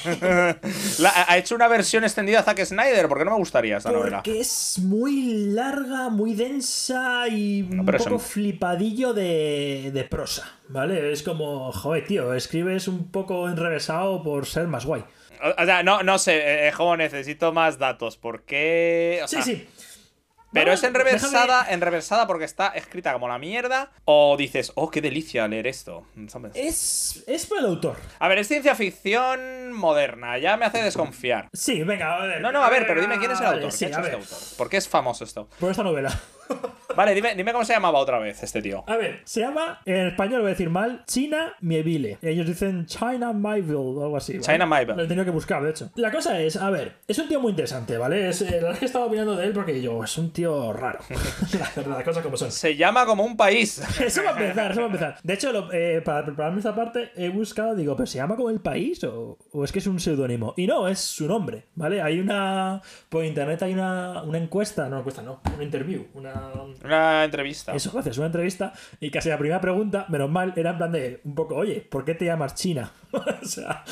La- 0.99 1.13
ha 1.27 1.37
hecho 1.37 1.55
una 1.55 1.67
versión 1.67 2.03
extendida 2.03 2.39
a 2.39 2.43
Zack 2.43 2.63
Snyder, 2.65 3.07
porque 3.07 3.25
no 3.25 3.31
me 3.31 3.37
gustaría 3.37 3.77
esta 3.77 3.91
novela. 3.91 4.17
Porque 4.17 4.39
es 4.39 4.79
muy 4.79 5.33
larga, 5.53 6.09
muy 6.09 6.33
densa 6.35 7.27
y 7.29 7.61
un 7.63 7.85
poco 7.85 8.19
flipadillo 8.19 9.13
de, 9.13 9.91
de 9.93 10.03
prosa, 10.03 10.51
¿vale? 10.67 11.11
Es 11.11 11.23
como, 11.23 11.71
joder, 11.71 12.05
tío, 12.05 12.33
escribes 12.33 12.87
un 12.87 13.09
poco 13.11 13.47
enrevesado 13.47 14.23
por 14.23 14.45
ser 14.45 14.67
más 14.67 14.85
guay. 14.85 15.03
O 15.57 15.65
sea, 15.65 15.83
no, 15.83 16.03
no 16.03 16.17
sé, 16.17 16.67
eh, 16.67 16.71
Jobo, 16.71 16.95
necesito 16.97 17.51
más 17.53 17.77
datos. 17.77 18.17
¿Por 18.17 18.43
qué? 18.43 19.19
O 19.23 19.27
Sí, 19.27 19.35
sea, 19.37 19.43
sí. 19.45 19.67
Pero 20.53 20.67
Vamos, 20.67 20.83
es 20.83 20.87
enrevesada, 20.87 21.63
déjame- 21.65 21.73
enrevesada 21.73 22.27
porque 22.27 22.45
está 22.45 22.67
escrita 22.75 23.11
como 23.11 23.27
la 23.27 23.39
mierda. 23.39 23.89
O 24.05 24.37
dices, 24.37 24.71
oh, 24.75 24.91
qué 24.91 25.01
delicia 25.01 25.47
leer 25.47 25.65
esto. 25.65 26.05
Es, 26.53 27.23
es 27.25 27.45
por 27.47 27.57
el 27.57 27.65
autor. 27.65 27.97
A 28.19 28.27
ver, 28.27 28.37
es 28.37 28.47
ciencia 28.49 28.75
ficción 28.75 29.73
moderna. 29.73 30.37
Ya 30.37 30.55
me 30.55 30.65
hace 30.65 30.83
desconfiar. 30.83 31.49
Sí, 31.53 31.81
venga, 31.83 32.17
a 32.21 32.25
ver. 32.27 32.39
No, 32.41 32.51
no, 32.51 32.63
a 32.63 32.69
ver, 32.69 32.85
pero 32.85 33.01
dime 33.01 33.17
quién 33.17 33.31
es 33.31 33.39
el 33.39 33.45
vale, 33.45 33.57
autor. 33.57 33.71
Sí, 33.71 33.87
¿Qué 33.87 33.93
ha 33.93 33.97
a 33.97 34.01
hecho 34.01 34.01
ver. 34.11 34.19
este 34.21 34.35
autor? 34.35 34.57
¿Por 34.57 34.69
qué 34.69 34.77
es 34.77 34.87
famoso 34.87 35.23
esto? 35.23 35.49
Por 35.59 35.71
esta 35.71 35.81
novela. 35.81 36.21
Vale, 36.95 37.15
dime, 37.15 37.33
dime 37.35 37.51
cómo 37.51 37.65
se 37.65 37.73
llamaba 37.73 37.97
otra 37.97 38.19
vez 38.19 38.43
este 38.43 38.61
tío. 38.61 38.83
A 38.85 38.95
ver, 38.97 39.21
se 39.23 39.39
llama, 39.39 39.81
en 39.85 40.07
español 40.09 40.35
lo 40.37 40.41
voy 40.41 40.49
a 40.49 40.53
decir 40.53 40.69
mal, 40.69 41.03
China 41.07 41.53
Mieville. 41.61 42.19
Ellos 42.21 42.45
dicen 42.45 42.85
China 42.85 43.33
Mayville 43.33 43.73
o 43.77 44.03
algo 44.03 44.17
así. 44.17 44.33
¿vale? 44.33 44.43
China 44.43 44.65
Mayville. 44.67 44.97
Lo 44.97 45.03
he 45.03 45.07
tenido 45.07 45.25
que 45.25 45.31
buscar, 45.31 45.63
de 45.63 45.71
hecho. 45.71 45.89
La 45.95 46.11
cosa 46.11 46.39
es, 46.39 46.55
a 46.55 46.69
ver, 46.69 46.97
es 47.07 47.17
un 47.17 47.27
tío 47.27 47.39
muy 47.39 47.49
interesante, 47.49 47.97
¿vale? 47.97 48.29
Es, 48.29 48.41
eh, 48.43 48.45
la 48.45 48.51
verdad 48.57 48.73
es 48.73 48.79
que 48.79 48.85
estaba 48.85 49.05
opinando 49.05 49.35
de 49.35 49.47
él 49.47 49.53
porque 49.53 49.81
yo, 49.81 50.03
es 50.03 50.15
un 50.19 50.31
tío 50.31 50.71
raro. 50.71 50.99
la 51.87 51.87
las 51.95 52.03
cosas 52.03 52.23
como 52.23 52.37
son. 52.37 52.51
Se 52.51 52.75
llama 52.75 53.07
como 53.07 53.23
un 53.23 53.35
país. 53.37 53.81
Eso 53.99 54.21
va 54.23 54.29
a 54.29 54.33
empezar, 54.39 54.71
eso 54.71 54.81
va 54.81 54.85
a 54.87 54.89
empezar. 54.89 55.17
De 55.23 55.33
hecho, 55.33 55.51
lo- 55.51 55.73
eh, 55.73 56.01
para 56.05 56.23
prepararme 56.25 56.59
esta 56.59 56.75
parte, 56.75 57.11
he 57.15 57.29
buscado, 57.29 57.73
digo, 57.75 57.95
¿pero 57.95 58.05
se 58.05 58.17
llama 58.19 58.35
como 58.35 58.51
el 58.51 58.59
país 58.59 59.03
o, 59.03 59.39
o 59.51 59.63
es 59.63 59.71
que 59.71 59.79
es 59.79 59.87
un 59.87 59.99
seudónimo? 59.99 60.53
Y 60.57 60.67
no, 60.67 60.87
es 60.87 60.99
su 60.99 61.27
nombre, 61.27 61.63
¿vale? 61.73 62.01
Hay 62.03 62.19
una. 62.19 62.81
Por 63.09 63.25
internet 63.25 63.63
hay 63.63 63.73
una, 63.73 64.21
una 64.23 64.37
encuesta, 64.37 64.83
no 64.83 64.89
una 64.89 64.97
encuesta, 64.99 65.21
no, 65.23 65.41
una 65.55 65.63
interview, 65.63 66.05
una. 66.13 66.32
Una 66.83 67.23
entrevista. 67.23 67.73
Eso, 67.73 67.91
gracias, 67.91 68.17
una 68.17 68.27
entrevista. 68.27 68.73
Y 68.99 69.09
casi 69.09 69.29
la 69.29 69.37
primera 69.37 69.61
pregunta, 69.61 70.05
menos 70.09 70.29
mal, 70.29 70.53
era 70.55 70.71
en 70.71 70.77
plan 70.77 70.91
de 70.91 71.21
un 71.23 71.35
poco, 71.35 71.55
oye, 71.55 71.81
¿por 71.81 72.03
qué 72.03 72.15
te 72.15 72.25
llamas 72.25 72.55
China? 72.55 72.91
o 73.11 73.45
sea, 73.45 73.83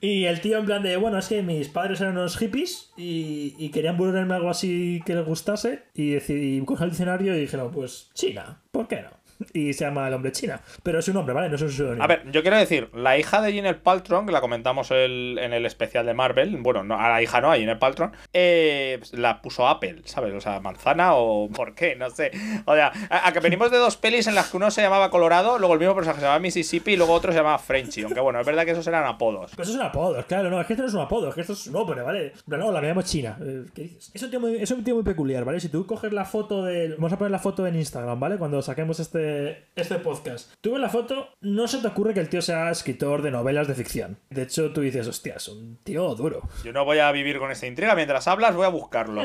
y 0.00 0.24
el 0.24 0.40
tío 0.40 0.58
en 0.58 0.66
plan 0.66 0.82
de, 0.82 0.96
bueno, 0.96 1.18
es 1.18 1.28
que 1.28 1.42
mis 1.42 1.68
padres 1.68 2.00
eran 2.00 2.16
unos 2.16 2.36
hippies 2.36 2.92
y, 2.96 3.54
y 3.58 3.70
querían 3.70 3.96
ponerme 3.96 4.34
algo 4.34 4.50
así 4.50 5.02
que 5.04 5.14
les 5.14 5.24
gustase. 5.26 5.84
Y 5.94 6.12
decidí 6.12 6.64
coger 6.64 6.84
el 6.84 6.90
diccionario 6.90 7.36
y 7.36 7.40
dijeron, 7.40 7.70
pues 7.70 8.10
China, 8.14 8.60
¿por 8.70 8.88
qué 8.88 9.02
no? 9.02 9.19
Y 9.52 9.72
se 9.72 9.84
llama 9.84 10.06
el 10.08 10.14
hombre 10.14 10.32
China. 10.32 10.60
Pero 10.82 10.98
es 10.98 11.08
un 11.08 11.14
nombre, 11.14 11.34
¿vale? 11.34 11.48
No 11.48 11.56
es 11.56 11.62
un 11.62 11.70
seudónimo. 11.70 12.04
A 12.04 12.06
ver, 12.06 12.30
yo 12.30 12.42
quiero 12.42 12.56
decir, 12.56 12.90
la 12.94 13.18
hija 13.18 13.40
de 13.42 13.52
Gwyneth 13.52 13.78
Paltrow, 13.82 14.24
que 14.26 14.32
la 14.32 14.40
comentamos 14.40 14.90
el- 14.90 15.38
en 15.40 15.52
el 15.52 15.66
especial 15.66 16.06
de 16.06 16.14
Marvel, 16.14 16.56
bueno, 16.60 16.84
no, 16.84 16.98
a 16.98 17.08
la 17.08 17.22
hija 17.22 17.40
no, 17.40 17.50
a 17.52 17.56
Gwyneth 17.56 17.78
Paltrow, 17.78 18.10
eh, 18.32 18.96
pues, 18.98 19.12
la 19.14 19.40
puso 19.42 19.66
Apple, 19.68 20.02
¿sabes? 20.04 20.34
O 20.34 20.40
sea, 20.40 20.60
manzana 20.60 21.14
o 21.14 21.48
por 21.54 21.74
qué, 21.74 21.96
no 21.96 22.10
sé. 22.10 22.30
O 22.66 22.74
sea, 22.74 22.92
a, 23.10 23.28
a 23.28 23.32
que 23.32 23.40
venimos 23.40 23.70
de 23.70 23.78
dos 23.78 23.96
pelis 23.96 24.26
en 24.26 24.34
las 24.34 24.50
que 24.50 24.56
uno 24.56 24.70
se 24.70 24.82
llamaba 24.82 25.10
Colorado, 25.10 25.58
luego 25.58 25.74
el 25.74 25.80
mismo 25.80 25.94
personaje 25.94 26.20
se 26.20 26.26
llamaba 26.26 26.40
Mississippi 26.40 26.92
y 26.92 26.96
luego 26.96 27.12
otro 27.12 27.32
se 27.32 27.38
llamaba 27.38 27.58
Frenchy, 27.58 28.02
aunque 28.02 28.20
bueno, 28.20 28.40
es 28.40 28.46
verdad 28.46 28.64
que 28.64 28.72
esos 28.72 28.86
eran 28.86 29.04
apodos. 29.04 29.52
Pues 29.56 29.68
eso 29.68 29.76
es 29.78 29.80
un 29.82 29.86
apodo, 29.88 30.24
claro, 30.26 30.50
no, 30.50 30.60
es 30.60 30.66
que 30.66 30.74
esto 30.74 30.82
no 30.82 30.88
es 30.88 30.94
un 30.94 31.00
apodo, 31.00 31.28
es 31.28 31.34
que 31.34 31.40
esto 31.42 31.52
es 31.54 31.66
un 31.66 31.72
nombre, 31.74 32.02
¿vale? 32.02 32.32
Plan, 32.48 32.62
Hola, 32.62 32.80
me 32.80 32.88
llamo 32.88 33.02
China. 33.02 33.38
Eh, 33.42 33.64
¿Qué 33.74 33.82
dices? 33.82 34.10
Es 34.14 34.22
un, 34.22 34.30
tío 34.30 34.40
muy, 34.40 34.56
es 34.56 34.70
un 34.70 34.84
tío 34.84 34.94
muy 34.94 35.02
peculiar, 35.04 35.44
¿vale? 35.44 35.60
Si 35.60 35.68
tú 35.68 35.86
coges 35.86 36.12
la 36.12 36.24
foto 36.24 36.64
de. 36.64 36.88
Vamos 36.94 37.12
a 37.12 37.18
poner 37.18 37.30
la 37.30 37.38
foto 37.38 37.66
en 37.66 37.74
Instagram, 37.76 38.20
¿vale? 38.20 38.36
Cuando 38.36 38.60
saquemos 38.62 39.00
este, 39.00 39.29
este 39.76 39.96
podcast. 39.96 40.52
Tú 40.60 40.72
ves 40.72 40.80
la 40.80 40.88
foto, 40.90 41.28
no 41.40 41.66
se 41.68 41.78
te 41.78 41.86
ocurre 41.88 42.12
que 42.14 42.20
el 42.20 42.28
tío 42.28 42.42
sea 42.42 42.70
escritor 42.70 43.22
de 43.22 43.30
novelas 43.30 43.66
de 43.68 43.74
ficción. 43.74 44.18
De 44.30 44.42
hecho, 44.42 44.72
tú 44.72 44.80
dices, 44.82 45.06
hostia, 45.06 45.34
es 45.36 45.48
un 45.48 45.78
tío 45.82 46.14
duro. 46.14 46.42
Yo 46.64 46.72
no 46.72 46.84
voy 46.84 46.98
a 46.98 47.10
vivir 47.12 47.38
con 47.38 47.50
esta 47.50 47.66
intriga, 47.66 47.94
mientras 47.94 48.28
hablas 48.28 48.54
voy 48.54 48.66
a 48.66 48.70
buscarlo. 48.70 49.24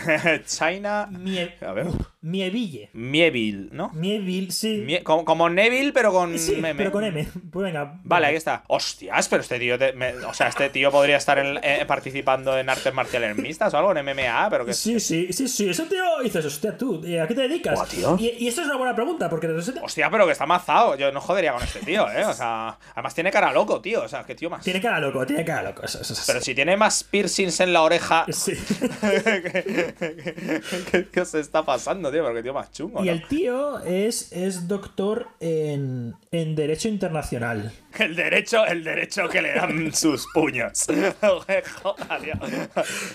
China... 0.46 1.08
Mie... 1.10 1.54
A 1.60 1.72
ver. 1.72 1.86
Mieville. 2.20 2.90
Mieville, 2.92 3.68
¿no? 3.72 3.90
Mieville, 3.94 4.50
sí. 4.50 4.82
Mie- 4.84 5.02
como, 5.04 5.24
como 5.24 5.48
Neville, 5.48 5.92
pero 5.92 6.12
con 6.12 6.36
sí, 6.38 6.56
meme. 6.56 6.74
pero 6.74 6.90
con 6.92 7.04
M. 7.04 7.26
Pues 7.52 7.64
venga. 7.64 8.00
Vale, 8.02 8.26
aquí 8.26 8.36
está. 8.36 8.64
Hostias, 8.66 9.28
pero 9.28 9.42
este 9.42 9.58
tío, 9.60 9.78
te- 9.78 9.92
me- 9.92 10.12
o 10.24 10.34
sea, 10.34 10.48
este 10.48 10.68
tío 10.70 10.90
podría 10.90 11.18
estar 11.18 11.38
en- 11.38 11.58
eh, 11.62 11.84
participando 11.86 12.58
en 12.58 12.68
artes 12.68 12.92
marciales 12.92 13.36
mixtas 13.36 13.72
o 13.74 13.78
algo, 13.78 13.94
en 13.94 14.04
MMA, 14.04 14.48
pero 14.50 14.66
que 14.66 14.72
Sí, 14.72 14.98
sí, 14.98 15.32
sí, 15.32 15.46
sí. 15.46 15.68
Ese 15.70 15.84
tío 15.86 16.02
dices, 16.22 16.44
hostia, 16.44 16.76
tú, 16.76 17.00
¿y 17.06 17.16
¿a 17.16 17.28
qué 17.28 17.34
te 17.34 17.42
dedicas? 17.42 17.88
Tío. 17.88 18.16
Y, 18.18 18.30
y 18.44 18.48
esto 18.48 18.62
es 18.62 18.66
una 18.66 18.76
buena 18.76 18.94
pregunta, 18.96 19.30
porque 19.30 19.45
resulta- 19.54 19.82
Hostia, 19.82 20.10
pero 20.10 20.26
que 20.26 20.32
está 20.32 20.46
mazado. 20.46 20.96
Yo 20.96 21.10
no 21.12 21.20
jodería 21.20 21.52
con 21.52 21.62
este 21.62 21.80
tío, 21.80 22.10
¿eh? 22.10 22.24
O 22.24 22.32
sea, 22.32 22.78
además 22.94 23.14
tiene 23.14 23.30
cara 23.30 23.52
loco, 23.52 23.80
tío. 23.80 24.02
O 24.02 24.08
sea, 24.08 24.24
qué 24.24 24.34
tío 24.34 24.50
más. 24.50 24.64
tiene 24.64 24.80
cara 24.80 24.98
loco, 25.00 25.24
tiene 25.26 25.44
cara 25.44 25.62
loco. 25.62 25.82
Eso, 25.84 26.00
eso, 26.00 26.12
eso. 26.12 26.22
Pero 26.26 26.40
si 26.40 26.54
tiene 26.54 26.76
más 26.76 27.04
piercings 27.04 27.60
en 27.60 27.72
la 27.72 27.82
oreja. 27.82 28.24
Sí. 28.32 28.52
¿Qué, 29.00 30.84
qué- 30.90 31.08
qué 31.10 31.24
se 31.24 31.40
está 31.40 31.64
pasando, 31.64 32.10
tío? 32.10 32.22
Pero 32.22 32.34
qué 32.34 32.42
tío 32.42 32.54
más 32.54 32.70
chungo. 32.72 33.02
Y 33.02 33.06
¿no? 33.06 33.12
el 33.12 33.26
tío 33.28 33.78
es, 33.80 34.32
es 34.32 34.68
doctor 34.68 35.28
en, 35.40 36.14
en 36.30 36.54
Derecho 36.56 36.88
Internacional. 36.88 37.72
El 38.06 38.14
derecho, 38.16 38.64
el 38.66 38.84
derecho 38.84 39.28
que 39.28 39.42
le 39.42 39.54
dan 39.54 39.92
sus 39.94 40.26
puños. 40.34 40.86
Joder. 41.20 41.64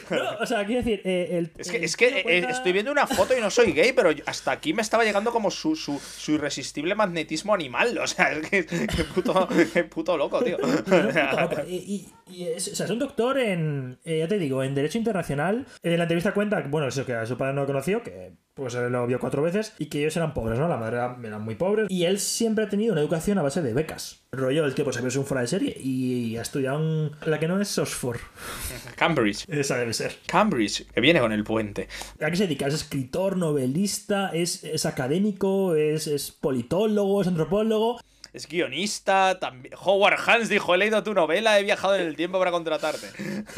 No, 0.09 0.37
o 0.39 0.45
sea, 0.45 0.65
quiero 0.65 0.81
decir, 0.83 1.01
eh, 1.05 1.29
el, 1.37 1.51
Es 1.57 1.69
que, 1.71 1.77
el 1.77 1.83
es 1.83 1.95
que 1.97 2.07
tío 2.07 2.17
eh, 2.17 2.23
cuenta- 2.23 2.49
estoy 2.49 2.71
viendo 2.73 2.91
una 2.91 3.07
foto 3.07 3.37
y 3.37 3.41
no 3.41 3.49
soy 3.49 3.71
gay, 3.73 3.93
pero 3.93 4.11
hasta 4.25 4.51
aquí 4.51 4.73
me 4.73 4.81
estaba 4.81 5.03
llegando 5.03 5.31
como 5.31 5.51
su, 5.51 5.75
su, 5.75 5.99
su 5.99 6.33
irresistible 6.33 6.95
magnetismo 6.95 7.53
animal. 7.53 7.97
O 7.97 8.07
sea, 8.07 8.31
es 8.31 8.49
que 8.49 8.65
qué 8.65 9.03
puto, 9.13 9.47
qué 9.73 9.83
puto 9.83 10.17
loco, 10.17 10.43
tío. 10.43 10.57
Puto. 10.57 11.63
Y, 11.67 11.75
y- 11.75 12.09
y 12.31 12.47
es, 12.47 12.69
o 12.69 12.75
sea, 12.75 12.85
es 12.85 12.91
un 12.91 12.99
doctor 12.99 13.37
en, 13.39 13.99
eh, 14.05 14.19
ya 14.19 14.27
te 14.27 14.39
digo, 14.39 14.63
en 14.63 14.73
Derecho 14.73 14.97
Internacional. 14.97 15.65
En 15.83 15.97
la 15.97 16.03
entrevista 16.03 16.33
cuenta, 16.33 16.61
bueno, 16.61 16.87
eso 16.87 17.05
que 17.05 17.13
a 17.13 17.25
su 17.25 17.37
padre 17.37 17.53
no 17.53 17.61
lo 17.61 17.67
conoció, 17.67 18.01
que 18.03 18.31
pues 18.53 18.75
él 18.75 18.91
lo 18.91 19.07
vio 19.07 19.19
cuatro 19.19 19.41
veces, 19.41 19.73
y 19.79 19.85
que 19.85 19.99
ellos 19.99 20.15
eran 20.17 20.33
pobres, 20.33 20.59
¿no? 20.59 20.67
La 20.67 20.77
madre 20.77 20.97
era, 20.97 21.17
eran 21.23 21.41
muy 21.41 21.55
pobres. 21.55 21.87
Y 21.89 22.05
él 22.05 22.19
siempre 22.19 22.65
ha 22.65 22.69
tenido 22.69 22.91
una 22.91 23.01
educación 23.01 23.37
a 23.37 23.41
base 23.41 23.61
de 23.61 23.73
becas. 23.73 24.21
Rollo, 24.31 24.65
el 24.65 24.73
tío 24.73 24.85
pues 24.85 24.97
había 24.97 25.09
sido 25.09 25.21
un 25.21 25.27
fuera 25.27 25.41
de 25.41 25.47
serie 25.47 25.77
y 25.79 26.37
ha 26.37 26.41
estudiado 26.41 26.79
en 26.79 27.11
la 27.25 27.39
que 27.39 27.47
no 27.47 27.59
es 27.59 27.77
Oxford. 27.77 28.19
Cambridge. 28.95 29.45
Esa 29.49 29.77
debe 29.77 29.93
ser. 29.93 30.17
Cambridge, 30.25 30.85
que 30.87 31.01
viene 31.01 31.19
con 31.19 31.31
el 31.31 31.43
puente. 31.43 31.87
¿A 32.21 32.29
qué 32.29 32.35
se 32.35 32.43
dedica? 32.43 32.67
Es 32.67 32.73
escritor, 32.73 33.37
novelista, 33.37 34.31
es, 34.33 34.63
es 34.63 34.85
académico, 34.85 35.75
es, 35.75 36.07
es 36.07 36.31
politólogo, 36.31 37.21
es 37.21 37.27
antropólogo. 37.27 37.99
Es 38.33 38.47
guionista, 38.47 39.39
también. 39.39 39.75
Howard 39.83 40.19
Hans 40.25 40.49
dijo: 40.49 40.73
He 40.73 40.77
leído 40.77 41.03
tu 41.03 41.13
novela, 41.13 41.59
he 41.59 41.63
viajado 41.63 41.95
en 41.95 42.07
el 42.07 42.15
tiempo 42.15 42.39
para 42.39 42.51
contratarte. 42.51 43.07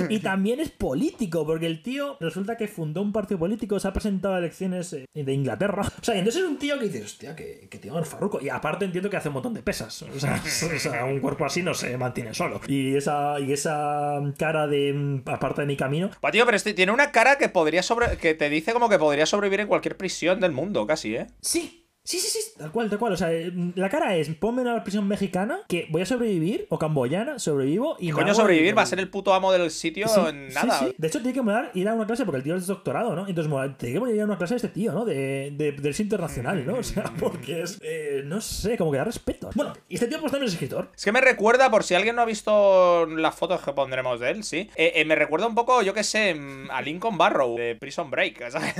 Y 0.09 0.19
también 0.19 0.59
es 0.59 0.69
político, 0.71 1.45
porque 1.45 1.67
el 1.67 1.83
tío 1.83 2.17
resulta 2.19 2.57
que 2.57 2.67
fundó 2.67 3.01
un 3.01 3.11
partido 3.11 3.39
político, 3.39 3.79
se 3.79 3.87
ha 3.87 3.93
presentado 3.93 4.35
a 4.35 4.39
elecciones 4.39 4.93
eh, 4.93 5.05
de 5.13 5.33
Inglaterra. 5.33 5.83
O 6.01 6.03
sea, 6.03 6.15
entonces 6.15 6.43
es 6.43 6.47
un 6.47 6.57
tío 6.57 6.77
que 6.79 6.85
dices, 6.85 7.05
hostia, 7.05 7.35
que, 7.35 7.67
que 7.69 7.77
tío 7.77 8.03
farruco. 8.03 8.39
Y 8.41 8.49
aparte 8.49 8.85
entiendo 8.85 9.09
que 9.09 9.17
hace 9.17 9.29
un 9.29 9.35
montón 9.35 9.53
de 9.53 9.61
pesas. 9.61 10.01
O 10.01 10.19
sea, 10.19 10.41
o 10.75 10.79
sea, 10.79 11.05
un 11.05 11.19
cuerpo 11.19 11.45
así 11.45 11.61
no 11.61 11.73
se 11.73 11.97
mantiene 11.97 12.33
solo. 12.33 12.61
Y 12.67 12.95
esa, 12.95 13.39
y 13.39 13.53
esa 13.53 14.19
cara 14.37 14.67
de 14.67 14.93
mm, 14.93 15.29
aparte 15.29 15.61
de 15.61 15.67
mi 15.67 15.77
camino. 15.77 16.09
Buah, 16.21 16.31
tío, 16.31 16.45
pero 16.45 16.57
este 16.57 16.73
tiene 16.73 16.91
una 16.91 17.11
cara 17.11 17.37
que 17.37 17.49
podría 17.49 17.83
sobre. 17.83 18.17
que 18.17 18.33
te 18.33 18.49
dice 18.49 18.73
como 18.73 18.89
que 18.89 18.99
podría 18.99 19.25
sobrevivir 19.25 19.61
en 19.61 19.67
cualquier 19.67 19.97
prisión 19.97 20.39
del 20.39 20.51
mundo, 20.51 20.87
casi, 20.87 21.15
¿eh? 21.15 21.27
Sí. 21.41 21.82
Sí, 22.05 22.19
sí, 22.19 22.27
sí, 22.27 22.51
tal 22.57 22.71
cual, 22.71 22.89
tal 22.89 22.99
cual. 22.99 23.13
O 23.13 23.17
sea, 23.17 23.31
eh, 23.31 23.51
la 23.75 23.89
cara 23.89 24.15
es, 24.17 24.27
ponme 24.29 24.61
una 24.61 24.83
prisión 24.83 25.07
mexicana, 25.07 25.59
que 25.69 25.87
voy 25.89 26.01
a 26.01 26.05
sobrevivir, 26.05 26.65
o 26.69 26.77
camboyana, 26.77 27.39
sobrevivo 27.39 27.95
y... 27.99 28.07
¿Qué 28.07 28.13
me 28.13 28.19
coño 28.23 28.33
sobrevivir? 28.35 28.69
el- 28.71 28.77
Va 28.77 28.81
a 28.81 28.85
ser 28.85 28.99
el 28.99 29.09
puto 29.09 29.33
amo 29.33 29.51
del 29.53 29.71
sitio 29.71 30.07
Sí, 30.09 30.19
en 30.27 30.49
nada. 30.53 30.79
sí. 30.79 30.93
De 30.97 31.07
hecho, 31.07 31.19
tiene 31.19 31.33
que 31.33 31.41
molar 31.41 31.71
ir 31.73 31.87
a 31.87 31.93
una 31.93 32.05
clase 32.05 32.25
porque 32.25 32.37
el 32.39 32.43
tío 32.43 32.55
es 32.57 32.67
doctorado, 32.67 33.15
¿no? 33.15 33.27
Entonces, 33.27 33.49
mola, 33.49 33.77
tiene 33.77 33.93
que 33.93 33.99
molar 34.01 34.15
ir 34.15 34.21
a 34.21 34.25
una 34.25 34.37
clase 34.37 34.53
de 34.53 34.57
este 34.57 34.67
tío, 34.69 34.91
¿no? 34.91 35.05
De, 35.05 35.51
de, 35.55 35.71
del 35.71 35.95
internacional, 35.97 36.65
¿no? 36.65 36.75
O 36.75 36.83
sea, 36.83 37.03
porque 37.19 37.61
es. 37.61 37.79
eh, 37.81 38.21
no 38.25 38.41
sé, 38.41 38.77
como 38.77 38.91
que 38.91 38.97
da 38.97 39.05
respeto. 39.05 39.49
Bueno, 39.55 39.73
y 39.87 39.95
este 39.95 40.07
tío, 40.07 40.19
pues 40.19 40.31
también 40.31 40.47
es 40.47 40.53
escritor. 40.53 40.89
Es 40.95 41.05
que 41.05 41.11
me 41.13 41.21
recuerda, 41.21 41.71
por 41.71 41.83
si 41.85 41.95
alguien 41.95 42.15
no 42.17 42.21
ha 42.21 42.25
visto 42.25 43.05
las 43.05 43.33
fotos 43.33 43.61
que 43.61 43.71
pondremos 43.71 44.19
de 44.19 44.29
él, 44.31 44.43
sí. 44.43 44.69
eh, 44.75 44.91
eh, 44.95 45.05
me 45.05 45.15
recuerda 45.15 45.47
un 45.47 45.55
poco, 45.55 45.81
yo 45.81 45.93
qué 45.93 46.03
sé, 46.03 46.35
mm, 46.35 46.69
a 46.71 46.81
Lincoln 46.81 47.17
Barrow 47.17 47.55
de 47.55 47.75
Prison 47.75 48.11
Break, 48.11 48.49
¿sabes? 48.51 48.73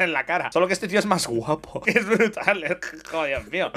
en 0.00 0.12
la 0.12 0.26
cara. 0.26 0.50
Solo 0.50 0.66
que 0.66 0.72
este 0.72 0.88
tío 0.88 0.98
es 0.98 1.06
más 1.06 1.26
guapo. 1.28 1.80
Es 1.94 2.04
brutal, 2.06 2.63
eh. 2.64 2.78
joder, 3.10 3.44
Dios 3.50 3.50
mío. 3.50 3.72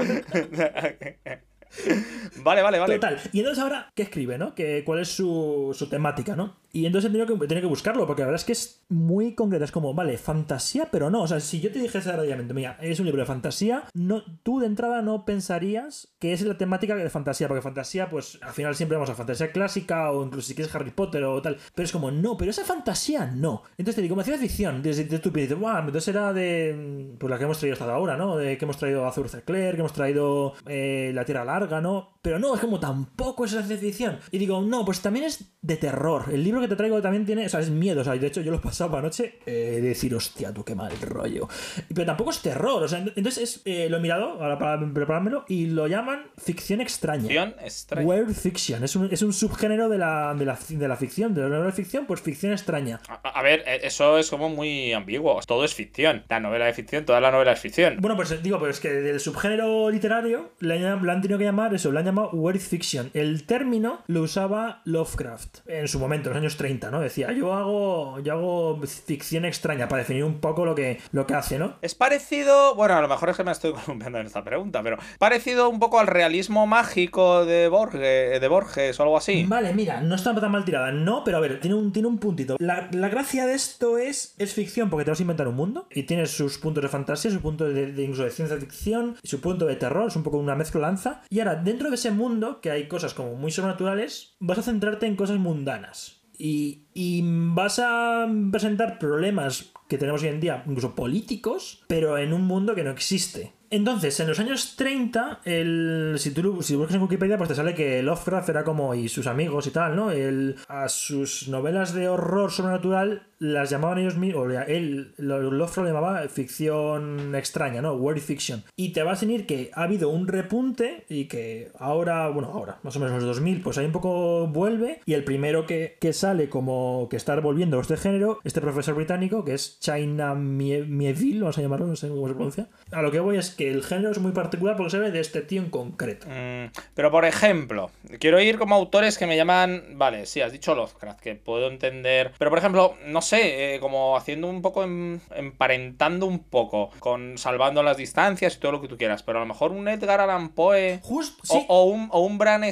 vale, 2.43 2.61
vale, 2.61 2.79
vale. 2.79 2.95
Total. 2.95 3.19
Y 3.31 3.39
entonces 3.39 3.63
ahora, 3.63 3.91
¿qué 3.93 4.03
escribe, 4.03 4.37
no? 4.37 4.55
Que, 4.55 4.83
¿Cuál 4.85 4.99
es 4.99 5.09
su, 5.09 5.75
temática, 5.89 6.35
no? 6.35 6.57
Y 6.71 6.85
entonces 6.85 7.09
he 7.09 7.11
tenido, 7.11 7.39
que, 7.39 7.45
he 7.45 7.61
que 7.61 7.67
buscarlo, 7.67 8.05
porque 8.05 8.21
la 8.21 8.27
verdad 8.27 8.41
es 8.41 8.45
que 8.45 8.51
es 8.51 8.85
muy 8.89 9.33
concreta. 9.33 9.65
Es 9.65 9.71
como, 9.71 9.93
vale, 9.93 10.17
fantasía, 10.17 10.89
pero 10.91 11.09
no. 11.09 11.23
O 11.23 11.27
sea, 11.27 11.39
si 11.39 11.59
yo 11.59 11.71
te 11.71 11.79
dijese 11.79 12.11
rápidamente, 12.11 12.53
mira, 12.53 12.77
es 12.81 12.99
un 12.99 13.05
libro 13.05 13.21
de 13.21 13.25
fantasía, 13.25 13.83
no, 13.93 14.23
tú 14.43 14.59
de 14.59 14.67
entrada 14.67 15.01
no 15.01 15.25
pensarías 15.25 16.09
que 16.19 16.33
es 16.33 16.41
la 16.41 16.57
temática 16.57 16.95
de 16.95 17.09
fantasía, 17.09 17.47
porque 17.47 17.61
fantasía, 17.61 18.09
pues 18.09 18.39
al 18.41 18.53
final 18.53 18.75
siempre 18.75 18.97
vamos 18.97 19.09
a 19.09 19.15
fantasía 19.15 19.51
clásica, 19.51 20.11
o 20.11 20.23
incluso 20.23 20.47
si 20.47 20.55
quieres 20.55 20.73
Harry 20.75 20.91
Potter 20.91 21.23
o 21.23 21.41
tal. 21.41 21.57
Pero 21.73 21.85
es 21.85 21.91
como, 21.91 22.11
no, 22.11 22.37
pero 22.37 22.51
esa 22.51 22.63
fantasía 22.63 23.25
no. 23.25 23.63
Entonces 23.77 23.95
te 23.95 24.01
digo, 24.01 24.15
me 24.15 24.21
hacía 24.21 24.37
ficción, 24.37 24.81
desde 24.81 25.05
de 25.05 25.19
tu 25.19 25.31
dices, 25.31 25.57
"Buah, 25.57 25.79
entonces 25.79 26.07
era 26.07 26.33
de. 26.33 27.15
Pues 27.17 27.29
la 27.29 27.37
que 27.37 27.43
hemos 27.45 27.59
traído 27.59 27.73
hasta 27.73 27.93
ahora, 27.93 28.17
¿no? 28.17 28.37
De 28.37 28.57
que 28.57 28.65
hemos 28.65 28.77
traído 28.77 29.05
a 29.05 29.07
Arthur 29.07 29.29
C. 29.29 29.41
Clarke, 29.43 29.75
que 29.75 29.79
hemos 29.79 29.93
traído 29.93 30.53
eh, 30.65 31.11
La 31.13 31.25
Tierra 31.25 31.45
Larga, 31.45 31.56
¿no? 31.81 32.17
Pero 32.21 32.39
no, 32.39 32.53
es 32.55 32.61
como 32.61 32.79
tampoco 32.79 33.45
es 33.45 33.51
ciencia 33.51 33.77
ficción. 33.77 34.19
Y 34.31 34.37
digo, 34.37 34.61
no, 34.61 34.83
pues 34.83 35.01
también 35.01 35.25
es 35.25 35.57
de 35.61 35.77
terror. 35.77 36.25
El 36.31 36.43
libro 36.43 36.59
que 36.61 36.67
te 36.67 36.75
traigo 36.75 37.01
también 37.01 37.25
tiene, 37.25 37.45
o 37.45 37.49
sea, 37.49 37.61
es 37.61 37.69
miedo. 37.69 38.01
O 38.01 38.03
sea, 38.03 38.13
de 38.13 38.27
hecho 38.27 38.41
yo 38.41 38.51
lo 38.51 38.61
pasaba 38.61 38.99
anoche 38.99 39.39
eh, 39.45 39.79
de 39.81 39.81
decir, 39.81 40.13
hostia, 40.13 40.53
tú 40.53 40.63
qué 40.63 40.75
mal 40.75 40.91
rollo. 41.01 41.47
Pero 41.93 42.05
tampoco 42.05 42.31
es 42.31 42.41
terror. 42.41 42.83
O 42.83 42.87
sea, 42.87 42.99
entonces 42.99 43.37
es, 43.37 43.61
eh, 43.65 43.87
lo 43.89 43.97
he 43.97 43.99
mirado 44.01 44.41
ahora 44.43 44.59
para 44.59 44.79
preparármelo 44.93 45.45
y 45.47 45.67
lo 45.67 45.87
llaman 45.87 46.25
ficción 46.37 46.81
extraña. 46.81 47.23
Ficción 47.23 47.55
extraña. 47.61 48.07
Weird 48.07 48.33
fiction. 48.33 48.83
Es 48.83 48.95
un, 48.95 49.09
es 49.11 49.21
un 49.21 49.31
subgénero 49.31 49.87
de 49.87 49.97
la, 49.97 50.35
de, 50.37 50.45
la, 50.45 50.59
de 50.69 50.87
la 50.87 50.95
ficción, 50.97 51.33
de 51.33 51.41
la 51.41 51.49
novela 51.49 51.67
de 51.67 51.71
ficción, 51.71 52.05
pues 52.07 52.21
ficción 52.21 52.51
extraña. 52.51 52.99
A, 53.07 53.15
a 53.15 53.41
ver, 53.41 53.63
eh, 53.65 53.79
eso 53.83 54.17
es 54.17 54.29
como 54.29 54.49
muy 54.49 54.91
ambiguo. 54.91 55.39
Todo 55.47 55.63
es 55.63 55.73
ficción. 55.73 56.25
La 56.29 56.39
novela 56.39 56.65
de 56.65 56.73
ficción, 56.73 57.05
toda 57.05 57.21
la 57.21 57.31
novela 57.31 57.53
es 57.53 57.59
ficción. 57.59 57.97
Bueno, 57.99 58.17
pues 58.17 58.43
digo, 58.43 58.59
pues 58.59 58.81
que 58.81 58.91
del 58.91 59.19
subgénero 59.19 59.89
literario 59.89 60.51
le 60.59 60.85
han, 60.85 61.05
le 61.05 61.11
han 61.11 61.21
tenido 61.21 61.37
que 61.39 61.46
llamar 61.47 61.73
eso, 61.73 61.91
le 61.91 61.99
han 61.99 62.05
llamado 62.05 62.29
weird 62.31 62.59
fiction. 62.59 63.09
El 63.13 63.45
término 63.45 63.99
lo 64.07 64.21
usaba 64.21 64.81
Lovecraft 64.85 65.59
en 65.67 65.87
su 65.87 65.99
momento, 65.99 66.29
en 66.29 66.35
los 66.35 66.41
años 66.41 66.57
30, 66.57 66.91
¿no? 66.91 66.99
Decía, 66.99 67.31
yo 67.31 67.53
hago, 67.53 68.19
yo 68.19 68.33
hago 68.33 68.81
ficción 68.81 69.45
extraña 69.45 69.87
para 69.87 70.01
definir 70.03 70.23
un 70.23 70.39
poco 70.39 70.65
lo 70.65 70.75
que, 70.75 70.99
lo 71.11 71.25
que 71.25 71.33
hace, 71.33 71.57
¿no? 71.57 71.75
Es 71.81 71.95
parecido, 71.95 72.75
bueno, 72.75 72.95
a 72.95 73.01
lo 73.01 73.07
mejor 73.07 73.29
es 73.29 73.37
que 73.37 73.43
me 73.43 73.51
estoy 73.51 73.73
columpiando 73.85 74.19
en 74.19 74.27
esta 74.27 74.43
pregunta, 74.43 74.83
pero 74.83 74.97
parecido 75.19 75.69
un 75.69 75.79
poco 75.79 75.99
al 75.99 76.07
realismo 76.07 76.67
mágico 76.67 77.45
de 77.45 77.67
Borges, 77.69 78.41
de 78.41 78.47
Borges 78.47 78.99
o 78.99 79.03
algo 79.03 79.17
así. 79.17 79.45
Vale, 79.47 79.73
mira, 79.73 80.01
no 80.01 80.15
está 80.15 80.35
tan 80.35 80.51
mal 80.51 80.65
tirada, 80.65 80.91
no, 80.91 81.23
pero 81.23 81.37
a 81.37 81.39
ver, 81.39 81.59
tiene 81.59 81.75
un, 81.75 81.91
tiene 81.91 82.07
un 82.07 82.17
puntito. 82.17 82.57
La, 82.59 82.89
la 82.91 83.09
gracia 83.09 83.45
de 83.45 83.53
esto 83.53 83.97
es, 83.97 84.35
es 84.37 84.53
ficción 84.53 84.89
porque 84.89 85.05
te 85.05 85.11
vas 85.11 85.19
a 85.19 85.23
inventar 85.23 85.47
un 85.47 85.55
mundo 85.55 85.87
y 85.91 86.03
tienes 86.03 86.31
sus 86.31 86.57
puntos 86.57 86.83
de 86.83 86.89
fantasía, 86.89 87.31
sus 87.31 87.41
puntos 87.41 87.73
de, 87.73 87.91
de 87.91 88.03
incluso 88.03 88.23
de 88.23 88.31
ciencia 88.31 88.57
ficción, 88.57 89.15
su 89.23 89.41
punto 89.41 89.65
de 89.65 89.75
terror, 89.75 90.07
es 90.07 90.15
un 90.15 90.23
poco 90.23 90.37
una 90.37 90.55
mezclanza. 90.55 91.21
Y 91.29 91.36
ahora, 91.39 91.55
dentro 91.55 91.89
de 91.89 91.95
ese 91.95 92.11
mundo, 92.11 92.61
que 92.61 92.71
hay 92.71 92.87
cosas 92.87 93.13
como 93.13 93.35
muy 93.35 93.51
sobrenaturales, 93.51 94.35
vas 94.39 94.59
a 94.59 94.63
centrarte 94.63 95.05
en 95.05 95.15
cosas 95.15 95.37
mundanas. 95.37 96.21
Y, 96.39 96.85
y 96.93 97.21
vas 97.25 97.79
a 97.79 98.27
presentar 98.51 98.99
problemas 98.99 99.71
que 99.87 99.97
tenemos 99.97 100.21
hoy 100.21 100.29
en 100.29 100.39
día, 100.39 100.63
incluso 100.67 100.93
políticos, 100.93 101.83
pero 101.87 102.17
en 102.17 102.33
un 102.33 102.43
mundo 102.43 102.75
que 102.75 102.83
no 102.83 102.91
existe. 102.91 103.53
Entonces, 103.69 104.17
en 104.19 104.27
los 104.27 104.39
años 104.39 104.75
30, 104.77 105.41
el, 105.43 106.15
si 106.17 106.31
tú 106.31 106.61
si 106.61 106.75
buscas 106.75 106.95
en 106.95 107.01
Wikipedia, 107.01 107.37
pues 107.37 107.49
te 107.49 107.55
sale 107.55 107.73
que 107.73 108.01
Lovecraft 108.01 108.49
era 108.49 108.63
como, 108.63 108.95
y 108.95 109.09
sus 109.09 109.27
amigos 109.27 109.67
y 109.67 109.71
tal, 109.71 109.95
¿no? 109.95 110.11
El, 110.11 110.55
a 110.69 110.87
sus 110.87 111.49
novelas 111.49 111.93
de 111.93 112.07
horror 112.07 112.51
sobrenatural 112.51 113.27
las 113.39 113.69
llamaban 113.69 113.99
ellos 113.99 114.17
mismos, 114.17 114.51
él, 114.67 115.13
lo- 115.17 115.39
Lovecraft 115.41 115.77
lo 115.77 115.85
llamaba 115.85 116.27
ficción 116.29 117.35
extraña, 117.35 117.81
¿no? 117.81 117.93
Weird 117.93 118.19
fiction. 118.21 118.63
Y 118.75 118.93
te 118.93 119.03
va 119.03 119.11
a 119.11 119.13
decir 119.15 119.45
que 119.45 119.69
ha 119.73 119.83
habido 119.83 120.09
un 120.09 120.27
repunte 120.27 121.05
y 121.09 121.25
que 121.25 121.69
ahora, 121.77 122.27
bueno, 122.29 122.49
ahora, 122.53 122.79
más 122.83 122.95
o 122.95 122.99
menos 122.99 123.13
en 123.13 123.19
los 123.27 123.35
2000, 123.37 123.61
pues 123.61 123.77
ahí 123.77 123.85
un 123.85 123.91
poco 123.91 124.47
vuelve. 124.47 125.01
Y 125.05 125.13
el 125.13 125.23
primero 125.23 125.65
que, 125.65 125.97
que 125.99 126.13
sale 126.13 126.49
como 126.49 127.07
que 127.09 127.17
está 127.17 127.39
volviendo 127.39 127.79
este 127.79 127.97
género, 127.97 128.39
este 128.43 128.61
profesor 128.61 128.95
británico, 128.95 129.43
que 129.45 129.53
es 129.53 129.79
China 129.79 130.33
Mie- 130.33 130.85
Mieville, 130.87 131.41
vamos 131.41 131.57
a 131.57 131.61
llamarlo, 131.61 131.87
no 131.87 131.95
sé 131.95 132.07
cómo 132.09 132.27
se 132.27 132.33
pronuncia. 132.33 132.67
A 132.91 133.01
lo 133.01 133.11
que 133.11 133.19
voy 133.19 133.37
es 133.37 133.51
que 133.51 133.69
el 133.71 133.83
género 133.83 134.11
es 134.11 134.19
muy 134.19 134.31
particular 134.31 134.75
porque 134.75 134.91
se 134.91 134.99
ve 134.99 135.11
de 135.11 135.19
este 135.19 135.41
tío 135.41 135.61
en 135.61 135.69
concreto. 135.69 136.27
Mm, 136.27 136.71
pero 136.95 137.11
por 137.11 137.25
ejemplo, 137.25 137.91
quiero 138.19 138.41
ir 138.41 138.57
como 138.57 138.75
autores 138.75 139.17
que 139.17 139.27
me 139.27 139.37
llaman. 139.37 139.83
Vale, 139.95 140.25
sí, 140.25 140.41
has 140.41 140.51
dicho 140.51 140.73
Lovecraft, 140.75 141.19
que 141.19 141.35
puedo 141.35 141.67
entender. 141.69 142.31
Pero 142.39 142.49
por 142.49 142.59
ejemplo, 142.59 142.95
no 143.05 143.21
sé, 143.27 143.75
eh, 143.75 143.79
como 143.79 144.17
haciendo 144.17 144.47
un 144.47 144.61
poco, 144.61 144.83
em- 144.83 145.19
emparentando 145.35 146.25
un 146.25 146.39
poco, 146.39 146.89
con 146.99 147.37
salvando 147.37 147.83
las 147.83 147.97
distancias 147.97 148.55
y 148.55 148.59
todo 148.59 148.71
lo 148.71 148.81
que 148.81 148.87
tú 148.87 148.97
quieras. 148.97 149.21
Pero 149.23 149.37
a 149.39 149.41
lo 149.41 149.47
mejor 149.47 149.71
un 149.71 149.87
Edgar 149.87 150.19
Allan 150.21 150.49
Poe. 150.49 150.99
O- 151.43 151.57
sí. 151.59 151.65
O, 151.67 151.83
un, 151.85 152.09
o 152.11 152.21
un 152.21 152.37
Bram 152.37 152.63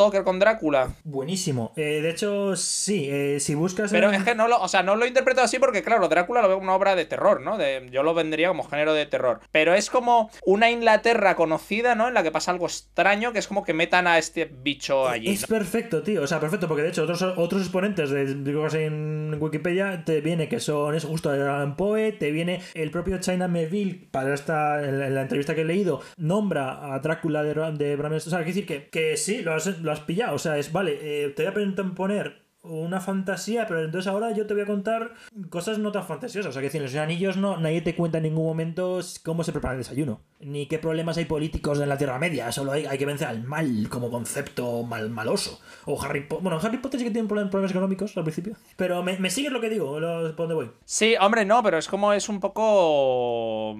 Stoker 0.00 0.24
con 0.24 0.38
Drácula. 0.38 0.94
Buenísimo. 1.04 1.74
Eh, 1.76 2.00
de 2.00 2.08
hecho, 2.08 2.56
sí, 2.56 3.06
eh, 3.10 3.38
si 3.38 3.54
buscas... 3.54 3.90
Pero 3.90 4.08
en- 4.08 4.14
es 4.14 4.24
que 4.24 4.34
no 4.34 4.48
lo, 4.48 4.58
o 4.58 4.66
sea, 4.66 4.82
no 4.82 4.96
lo 4.96 5.04
interpreto 5.04 5.42
así 5.42 5.58
porque, 5.58 5.82
claro, 5.82 6.08
Drácula 6.08 6.40
lo 6.40 6.48
veo 6.48 6.56
como 6.56 6.68
una 6.68 6.74
obra 6.74 6.96
de 6.96 7.04
terror, 7.04 7.42
¿no? 7.42 7.58
De, 7.58 7.86
yo 7.92 8.02
lo 8.02 8.14
vendría 8.14 8.48
como 8.48 8.64
género 8.64 8.94
de 8.94 9.04
terror. 9.04 9.40
Pero 9.52 9.74
es 9.74 9.90
como 9.90 10.30
una 10.46 10.70
Inglaterra 10.70 11.36
conocida, 11.36 11.94
¿no? 11.94 12.08
En 12.08 12.14
la 12.14 12.22
que 12.22 12.30
pasa 12.32 12.50
algo 12.50 12.64
extraño, 12.64 13.34
que 13.34 13.40
es 13.40 13.46
como 13.46 13.62
que 13.62 13.74
metan 13.74 14.06
a 14.06 14.16
este 14.16 14.46
bicho 14.46 15.06
allí. 15.06 15.28
Es 15.28 15.42
¿no? 15.42 15.48
perfecto, 15.58 16.02
tío. 16.02 16.22
O 16.22 16.26
sea, 16.26 16.40
perfecto, 16.40 16.66
porque 16.66 16.82
de 16.82 16.88
hecho 16.88 17.02
otros, 17.02 17.20
otros 17.36 17.60
exponentes 17.60 18.08
de 18.08 18.36
digo 18.36 18.64
así 18.64 18.78
en 18.78 19.36
Wikipedia 19.38 20.02
te 20.06 20.22
viene 20.22 20.48
que 20.48 20.60
son 20.60 20.94
es 20.94 21.04
justo 21.04 21.30
de 21.30 21.42
Alan 21.42 21.76
Poe, 21.76 22.12
te 22.12 22.30
viene 22.30 22.62
el 22.72 22.90
propio 22.90 23.18
China 23.20 23.48
Melville 23.48 24.08
para 24.10 24.32
esta 24.32 24.82
en 24.82 24.98
la, 24.98 25.06
en 25.08 25.14
la 25.14 25.22
entrevista 25.22 25.54
que 25.54 25.60
he 25.60 25.64
leído 25.66 26.00
nombra 26.16 26.94
a 26.94 26.98
Drácula 27.00 27.42
de, 27.42 27.52
Ra- 27.52 27.70
de 27.72 27.96
Bram 27.96 28.18
Stoker. 28.18 28.28
O 28.28 28.30
sea, 28.30 28.38
quiere 28.44 28.52
decir 28.62 28.66
que, 28.66 28.88
que 28.88 29.16
sí, 29.16 29.42
lo 29.42 29.54
has, 29.54 29.66
lo 29.80 29.89
has 29.90 30.00
pillado. 30.00 30.34
O 30.34 30.38
sea, 30.38 30.58
es 30.58 30.72
vale, 30.72 30.98
eh, 31.00 31.28
te 31.30 31.48
voy 31.48 31.64
a 31.66 31.94
poner 31.94 32.40
una 32.62 33.00
fantasía, 33.00 33.66
pero 33.66 33.82
entonces 33.82 34.06
ahora 34.06 34.32
yo 34.32 34.46
te 34.46 34.52
voy 34.52 34.64
a 34.64 34.66
contar 34.66 35.14
cosas 35.48 35.78
no 35.78 35.92
tan 35.92 36.04
fantasiosas. 36.04 36.50
O 36.50 36.52
sea, 36.60 36.68
que 36.68 36.76
en 36.76 36.82
los 36.82 36.94
anillos 36.96 37.38
no, 37.38 37.56
nadie 37.56 37.80
te 37.80 37.96
cuenta 37.96 38.18
en 38.18 38.24
ningún 38.24 38.44
momento 38.44 39.00
cómo 39.24 39.44
se 39.44 39.52
prepara 39.52 39.72
el 39.74 39.80
desayuno, 39.80 40.20
ni 40.40 40.66
qué 40.66 40.78
problemas 40.78 41.16
hay 41.16 41.24
políticos 41.24 41.80
en 41.80 41.88
la 41.88 41.96
Tierra 41.96 42.18
Media. 42.18 42.52
Solo 42.52 42.72
hay, 42.72 42.84
hay 42.84 42.98
que 42.98 43.06
vencer 43.06 43.28
al 43.28 43.44
mal 43.44 43.88
como 43.88 44.10
concepto 44.10 44.82
mal, 44.82 45.08
maloso. 45.08 45.58
O 45.86 46.02
Harry 46.02 46.20
Potter. 46.28 46.42
Bueno, 46.42 46.58
Harry 46.62 46.76
Potter 46.76 47.00
sí 47.00 47.06
que 47.06 47.12
tiene 47.12 47.26
problem- 47.26 47.48
problemas 47.48 47.70
económicos 47.70 48.14
al 48.18 48.24
principio. 48.24 48.54
Pero 48.76 49.02
me, 49.02 49.18
me 49.18 49.30
sigues 49.30 49.52
lo 49.52 49.60
que 49.62 49.70
digo, 49.70 49.98
lo, 49.98 50.36
por 50.36 50.46
dónde 50.46 50.54
voy. 50.54 50.70
Sí, 50.84 51.14
hombre, 51.18 51.46
no, 51.46 51.62
pero 51.62 51.78
es 51.78 51.88
como 51.88 52.12
es 52.12 52.28
un 52.28 52.40
poco. 52.40 53.74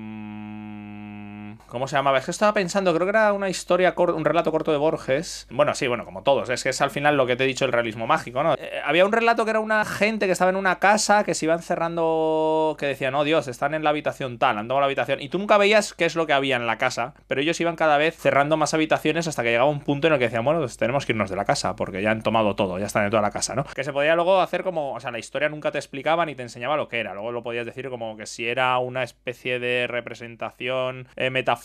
¿Cómo 1.71 1.87
se 1.87 1.95
llamaba? 1.95 2.19
Es 2.19 2.25
que 2.25 2.33
estaba 2.33 2.53
pensando, 2.53 2.93
creo 2.93 3.07
que 3.07 3.11
era 3.11 3.33
una 3.33 3.49
historia, 3.49 3.95
un 3.97 4.25
relato 4.25 4.51
corto 4.51 4.73
de 4.73 4.77
Borges. 4.77 5.47
Bueno, 5.51 5.73
sí, 5.77 5.87
bueno, 5.87 6.05
como 6.05 6.25
todos. 6.25 6.51
Es 6.51 6.65
que 6.65 6.71
es 6.71 6.81
al 6.81 6.91
final 6.91 7.17
lo 7.17 7.27
que 7.27 7.37
te 7.37 7.45
he 7.45 7.47
dicho, 7.47 7.65
el 7.65 7.71
realismo 7.71 8.09
mágico, 8.09 8.43
¿no? 8.43 8.55
Eh, 8.55 8.81
había 8.85 9.07
un 9.07 9.13
relato 9.13 9.45
que 9.45 9.53
era 9.53 9.61
una 9.61 9.85
gente 9.85 10.27
que 10.27 10.33
estaba 10.33 10.51
en 10.51 10.57
una 10.57 10.81
casa 10.81 11.23
que 11.23 11.33
se 11.35 11.47
iban 11.47 11.63
cerrando. 11.63 12.75
que 12.77 12.87
decían, 12.87 13.15
oh 13.15 13.23
Dios, 13.23 13.47
están 13.47 13.75
en 13.75 13.85
la 13.85 13.91
habitación 13.91 14.39
tal, 14.39 14.59
han 14.59 14.67
tomado 14.67 14.81
la 14.81 14.87
habitación. 14.87 15.23
Y 15.23 15.29
tú 15.29 15.39
nunca 15.39 15.59
veías 15.59 15.95
qué 15.95 16.07
es 16.07 16.17
lo 16.17 16.27
que 16.27 16.33
había 16.33 16.57
en 16.57 16.67
la 16.67 16.77
casa, 16.77 17.15
pero 17.29 17.41
ellos 17.41 17.61
iban 17.61 17.77
cada 17.77 17.99
vez 17.99 18.17
cerrando 18.17 18.57
más 18.57 18.75
habitaciones 18.75 19.29
hasta 19.29 19.45
que 19.45 19.51
llegaba 19.51 19.71
un 19.71 19.81
punto 19.81 20.09
en 20.09 20.15
el 20.15 20.19
que 20.19 20.25
decían, 20.25 20.45
bueno, 20.45 20.59
pues 20.59 20.77
tenemos 20.77 21.07
que 21.07 21.13
irnos 21.13 21.31
de 21.31 21.37
la 21.37 21.45
casa 21.45 21.77
porque 21.77 22.03
ya 22.03 22.11
han 22.11 22.23
tomado 22.23 22.57
todo, 22.57 22.81
ya 22.81 22.87
están 22.87 23.05
en 23.05 23.11
toda 23.11 23.23
la 23.23 23.31
casa, 23.31 23.55
¿no? 23.55 23.63
Que 23.63 23.85
se 23.85 23.93
podía 23.93 24.17
luego 24.17 24.41
hacer 24.41 24.65
como, 24.65 24.95
o 24.95 24.99
sea, 24.99 25.13
la 25.13 25.21
historia 25.21 25.49
nunca 25.49 25.71
te 25.71 25.79
explicaba 25.79 26.27
ni 26.27 26.35
te 26.35 26.43
enseñaba 26.43 26.77
lo 26.77 26.89
que 26.89 26.99
era. 26.99 27.15
Luego 27.15 27.31
lo 27.31 27.45
podías 27.45 27.65
decir 27.65 27.89
como 27.91 28.17
que 28.17 28.27
si 28.27 28.49
era 28.49 28.77
una 28.79 29.05
especie 29.05 29.61
de 29.61 29.87
representación 29.87 31.07
eh, 31.15 31.31
metafórica 31.31 31.60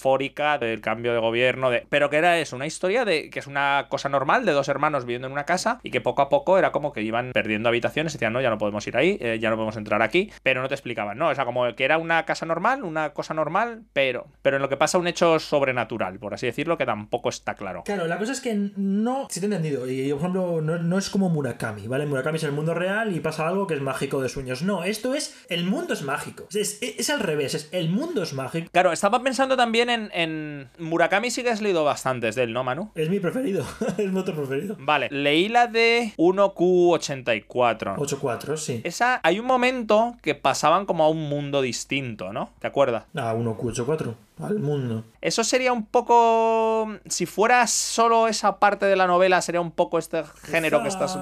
del 0.59 0.81
cambio 0.81 1.13
de 1.13 1.19
gobierno, 1.19 1.69
de... 1.69 1.85
pero 1.89 2.09
que 2.09 2.17
era 2.17 2.37
eso, 2.39 2.55
una 2.55 2.65
historia 2.67 3.05
de 3.05 3.29
que 3.29 3.39
es 3.39 3.47
una 3.47 3.87
cosa 3.89 4.09
normal 4.09 4.45
de 4.45 4.51
dos 4.51 4.67
hermanos 4.69 5.05
viviendo 5.05 5.27
en 5.27 5.33
una 5.33 5.45
casa 5.45 5.79
y 5.83 5.91
que 5.91 6.01
poco 6.01 6.21
a 6.21 6.29
poco 6.29 6.57
era 6.57 6.71
como 6.71 6.93
que 6.93 7.01
iban 7.01 7.31
perdiendo 7.33 7.69
habitaciones 7.69 8.13
y 8.13 8.17
decían, 8.17 8.33
no, 8.33 8.41
ya 8.41 8.49
no 8.49 8.57
podemos 8.57 8.85
ir 8.87 8.97
ahí, 8.97 9.17
eh, 9.21 9.39
ya 9.39 9.49
no 9.49 9.55
podemos 9.55 9.77
entrar 9.77 10.01
aquí, 10.01 10.31
pero 10.43 10.61
no 10.61 10.67
te 10.67 10.75
explicaban, 10.75 11.17
¿no? 11.17 11.29
O 11.29 11.35
sea, 11.35 11.45
como 11.45 11.73
que 11.75 11.85
era 11.85 11.97
una 11.97 12.25
casa 12.25 12.45
normal, 12.45 12.83
una 12.83 13.13
cosa 13.13 13.33
normal, 13.33 13.83
pero, 13.93 14.27
pero 14.41 14.57
en 14.57 14.61
lo 14.61 14.69
que 14.69 14.77
pasa 14.77 14.97
un 14.97 15.07
hecho 15.07 15.39
sobrenatural, 15.39 16.19
por 16.19 16.33
así 16.33 16.45
decirlo, 16.45 16.77
que 16.77 16.85
tampoco 16.85 17.29
está 17.29 17.55
claro. 17.55 17.83
Claro, 17.85 18.07
la 18.07 18.17
cosa 18.17 18.31
es 18.33 18.41
que 18.41 18.53
no. 18.75 19.27
Si 19.29 19.39
te 19.39 19.45
he 19.45 19.49
entendido, 19.49 19.89
y 19.89 20.09
por 20.11 20.19
ejemplo, 20.19 20.61
no, 20.61 20.77
no 20.77 20.97
es 20.97 21.09
como 21.09 21.29
Murakami, 21.29 21.87
¿vale? 21.87 22.05
Murakami 22.05 22.37
es 22.37 22.43
el 22.43 22.51
mundo 22.51 22.73
real 22.73 23.15
y 23.15 23.19
pasa 23.19 23.47
algo 23.47 23.67
que 23.67 23.73
es 23.75 23.81
mágico 23.81 24.21
de 24.21 24.29
sueños. 24.29 24.61
No, 24.61 24.83
esto 24.83 25.13
es. 25.15 25.45
El 25.49 25.63
mundo 25.65 25.93
es 25.93 26.01
mágico. 26.03 26.47
Es, 26.53 26.81
es- 26.81 26.99
es 26.99 27.09
al 27.09 27.19
revés, 27.19 27.53
es 27.55 27.69
el 27.71 27.89
mundo 27.89 28.23
es 28.23 28.33
mágico. 28.33 28.69
Claro, 28.71 28.91
estaba 28.91 29.21
pensando 29.23 29.55
también 29.57 29.84
en, 29.89 30.09
en 30.13 30.69
Murakami 30.79 31.31
sí 31.31 31.43
que 31.43 31.49
has 31.49 31.61
leído 31.61 31.83
bastantes 31.83 32.35
de 32.35 32.43
él, 32.43 32.53
¿no, 32.53 32.63
Manu? 32.63 32.91
Es 32.95 33.09
mi 33.09 33.19
preferido, 33.19 33.65
es 33.97 34.11
mi 34.11 34.19
otro 34.19 34.35
preferido. 34.35 34.75
Vale, 34.79 35.07
leí 35.11 35.47
la 35.47 35.67
de 35.67 36.13
1Q84. 36.17 37.95
8-4, 37.95 38.57
sí. 38.57 38.81
Esa, 38.83 39.19
hay 39.23 39.39
un 39.39 39.45
momento 39.45 40.15
que 40.21 40.35
pasaban 40.35 40.85
como 40.85 41.03
a 41.03 41.09
un 41.09 41.29
mundo 41.29 41.61
distinto, 41.61 42.33
¿no? 42.33 42.49
¿Te 42.59 42.67
acuerdas? 42.67 43.05
Ah, 43.15 43.33
1Q84, 43.35 44.13
al 44.41 44.59
mundo. 44.59 45.03
Eso 45.21 45.43
sería 45.43 45.73
un 45.73 45.85
poco. 45.85 46.97
Si 47.07 47.25
fuera 47.25 47.65
solo 47.67 48.27
esa 48.27 48.59
parte 48.59 48.85
de 48.85 48.95
la 48.95 49.07
novela, 49.07 49.41
sería 49.41 49.61
un 49.61 49.71
poco 49.71 49.97
este 49.97 50.23
género 50.43 50.81
que 50.81 50.89
estás 50.89 51.15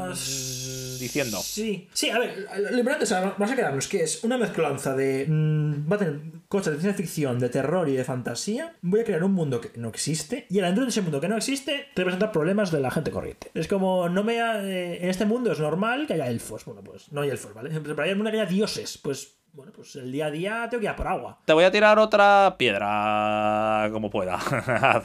diciendo. 1.03 1.37
Sí, 1.41 1.87
sí, 1.93 2.09
a 2.09 2.19
ver, 2.19 2.47
lo 2.71 2.77
importante 2.77 3.05
es, 3.05 3.11
vamos 3.11 3.51
a 3.51 3.55
quedarnos 3.55 3.87
que 3.87 4.03
es 4.03 4.23
una 4.23 4.37
mezclanza 4.37 4.95
de. 4.95 5.25
mm, 5.27 5.91
va 5.91 5.95
a 5.95 5.99
tener 5.99 6.19
cosas 6.47 6.73
de 6.73 6.79
ciencia 6.81 6.93
ficción, 6.97 7.39
de 7.39 7.49
terror 7.49 7.87
y 7.89 7.93
de 7.93 8.03
fantasía. 8.03 8.75
Voy 8.81 9.01
a 9.01 9.03
crear 9.03 9.23
un 9.23 9.33
mundo 9.33 9.61
que 9.61 9.71
no 9.77 9.89
existe. 9.89 10.45
Y 10.49 10.59
dentro 10.59 10.83
de 10.83 10.89
ese 10.89 11.01
mundo 11.01 11.19
que 11.21 11.27
no 11.27 11.37
existe, 11.37 11.87
te 11.93 12.03
presentar 12.03 12.31
problemas 12.31 12.71
de 12.71 12.79
la 12.79 12.91
gente 12.91 13.11
corriente. 13.11 13.51
Es 13.53 13.67
como, 13.67 14.09
no 14.09 14.23
me. 14.23 14.41
ha- 14.41 14.63
eh, 14.63 15.03
en 15.03 15.09
este 15.09 15.25
mundo 15.25 15.51
es 15.51 15.59
normal 15.59 16.07
que 16.07 16.13
haya 16.13 16.27
elfos. 16.27 16.65
Bueno, 16.65 16.81
pues 16.83 17.11
no 17.11 17.21
hay 17.21 17.29
elfos, 17.29 17.53
¿vale? 17.53 17.69
Pero 17.79 18.01
hay 18.01 18.15
mundo 18.15 18.31
que 18.31 18.39
haya 18.39 18.49
dioses. 18.49 18.97
Pues, 18.97 19.35
bueno, 19.53 19.71
pues 19.75 19.95
el 19.97 20.11
día 20.11 20.25
a 20.27 20.31
día 20.31 20.67
tengo 20.69 20.79
que 20.81 20.85
ir 20.85 20.89
a 20.89 20.95
por 20.95 21.07
agua. 21.07 21.37
Te 21.45 21.53
voy 21.53 21.63
a 21.63 21.71
tirar 21.71 21.99
otra 21.99 22.55
piedra 22.57 23.87
como 23.91 24.09
pueda. 24.09 24.39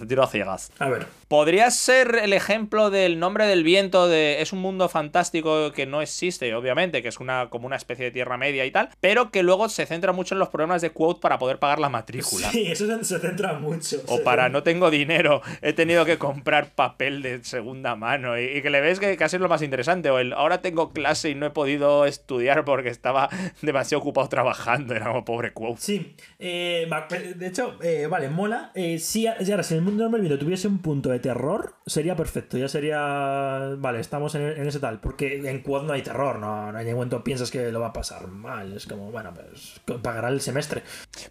Tiro 0.09 0.23
a 0.23 0.27
ciegas. 0.27 0.73
A 0.79 0.89
ver. 0.89 1.07
Podría 1.29 1.71
ser 1.71 2.15
el 2.23 2.33
ejemplo 2.33 2.89
del 2.89 3.19
nombre 3.19 3.47
del 3.47 3.63
viento 3.63 4.09
de 4.09 4.41
es 4.41 4.55
un 4.55 4.61
mundo 4.61 4.89
fantástico 4.89 5.73
que 5.73 5.85
no 5.85 6.01
existe, 6.01 6.55
obviamente, 6.55 7.03
que 7.03 7.09
es 7.09 7.21
una 7.21 7.51
como 7.51 7.67
una 7.67 7.77
especie 7.77 8.07
de 8.07 8.11
tierra 8.11 8.39
media 8.39 8.65
y 8.65 8.71
tal, 8.71 8.89
pero 9.01 9.31
que 9.31 9.43
luego 9.43 9.69
se 9.69 9.85
centra 9.85 10.13
mucho 10.13 10.35
en 10.35 10.39
los 10.39 10.49
problemas 10.49 10.81
de 10.81 10.91
quote 10.91 11.21
para 11.21 11.39
poder 11.39 11.59
pagar 11.59 11.79
la 11.79 11.91
matrícula. 11.91 12.51
Sí, 12.51 12.67
eso 12.73 12.87
se- 13.05 13.19
centra 13.19 13.53
mucho. 13.55 13.99
O 14.07 14.23
para 14.23 14.45
centra- 14.45 14.49
no 14.53 14.63
tengo 14.63 14.91
dinero, 14.91 15.43
he 15.61 15.75
tenido 15.75 16.07
que 16.07 16.17
comprar 16.17 16.71
papel 16.75 17.21
de 17.21 17.45
segunda 17.45 17.95
mano. 17.97 18.39
Y, 18.41 18.45
y 18.45 18.63
que 18.63 18.71
le 18.71 18.81
ves 18.81 18.99
que 18.99 19.15
casi 19.19 19.37
es 19.37 19.43
lo 19.43 19.49
más 19.51 19.61
interesante. 19.61 20.09
O 20.09 20.19
el 20.19 20.33
ahora 20.33 20.63
tengo 20.63 20.95
clase 20.95 21.29
y 21.29 21.35
no 21.35 21.45
he 21.45 21.51
podido 21.51 22.07
estudiar 22.07 22.65
porque 22.65 22.89
estaba 22.89 23.29
demasiado 23.61 24.01
ocupado 24.01 24.25
trabajando. 24.39 24.95
Era 24.95 25.07
como 25.07 25.25
pobre 25.25 25.53
quote. 25.53 25.81
Sí, 25.81 26.15
eh, 26.39 26.89
de 27.37 27.47
hecho, 27.47 27.77
eh, 27.83 28.07
vale, 28.09 28.29
mola. 28.29 28.71
Eh, 28.75 28.99
si, 28.99 29.27
a- 29.27 29.39
si 29.45 29.51
ahora, 29.51 29.63
si 29.63 29.75
el 29.75 29.83
mundo 29.83 30.09
del 30.09 30.21
viento 30.21 30.39
tuviese 30.39 30.69
un 30.69 30.79
punto 30.79 31.09
de 31.11 31.19
terror, 31.19 31.75
sería 31.87 32.15
perfecto. 32.17 32.57
Ya 32.59 32.69
sería. 32.69 32.99
Vale, 33.79 34.01
estamos 34.01 34.35
en, 34.35 34.43
en 34.43 34.67
ese 34.67 34.81
tal. 34.81 35.01
Porque 35.01 35.37
en 35.49 35.63
Quad 35.63 35.83
no 35.83 35.93
hay 35.93 36.03
terror, 36.03 36.39
no, 36.39 36.71
no 36.73 36.79
hay 36.79 36.85
ningún 36.85 36.99
momento 37.01 37.25
piensas 37.25 37.51
que 37.51 37.71
lo 37.73 37.81
va 37.81 37.89
a 37.89 37.93
pasar 37.93 38.29
mal. 38.29 38.73
Es 38.77 38.87
como, 38.87 39.11
bueno, 39.11 39.33
pues 39.35 39.81
pagará 40.03 40.29
el 40.29 40.41
semestre. 40.41 40.83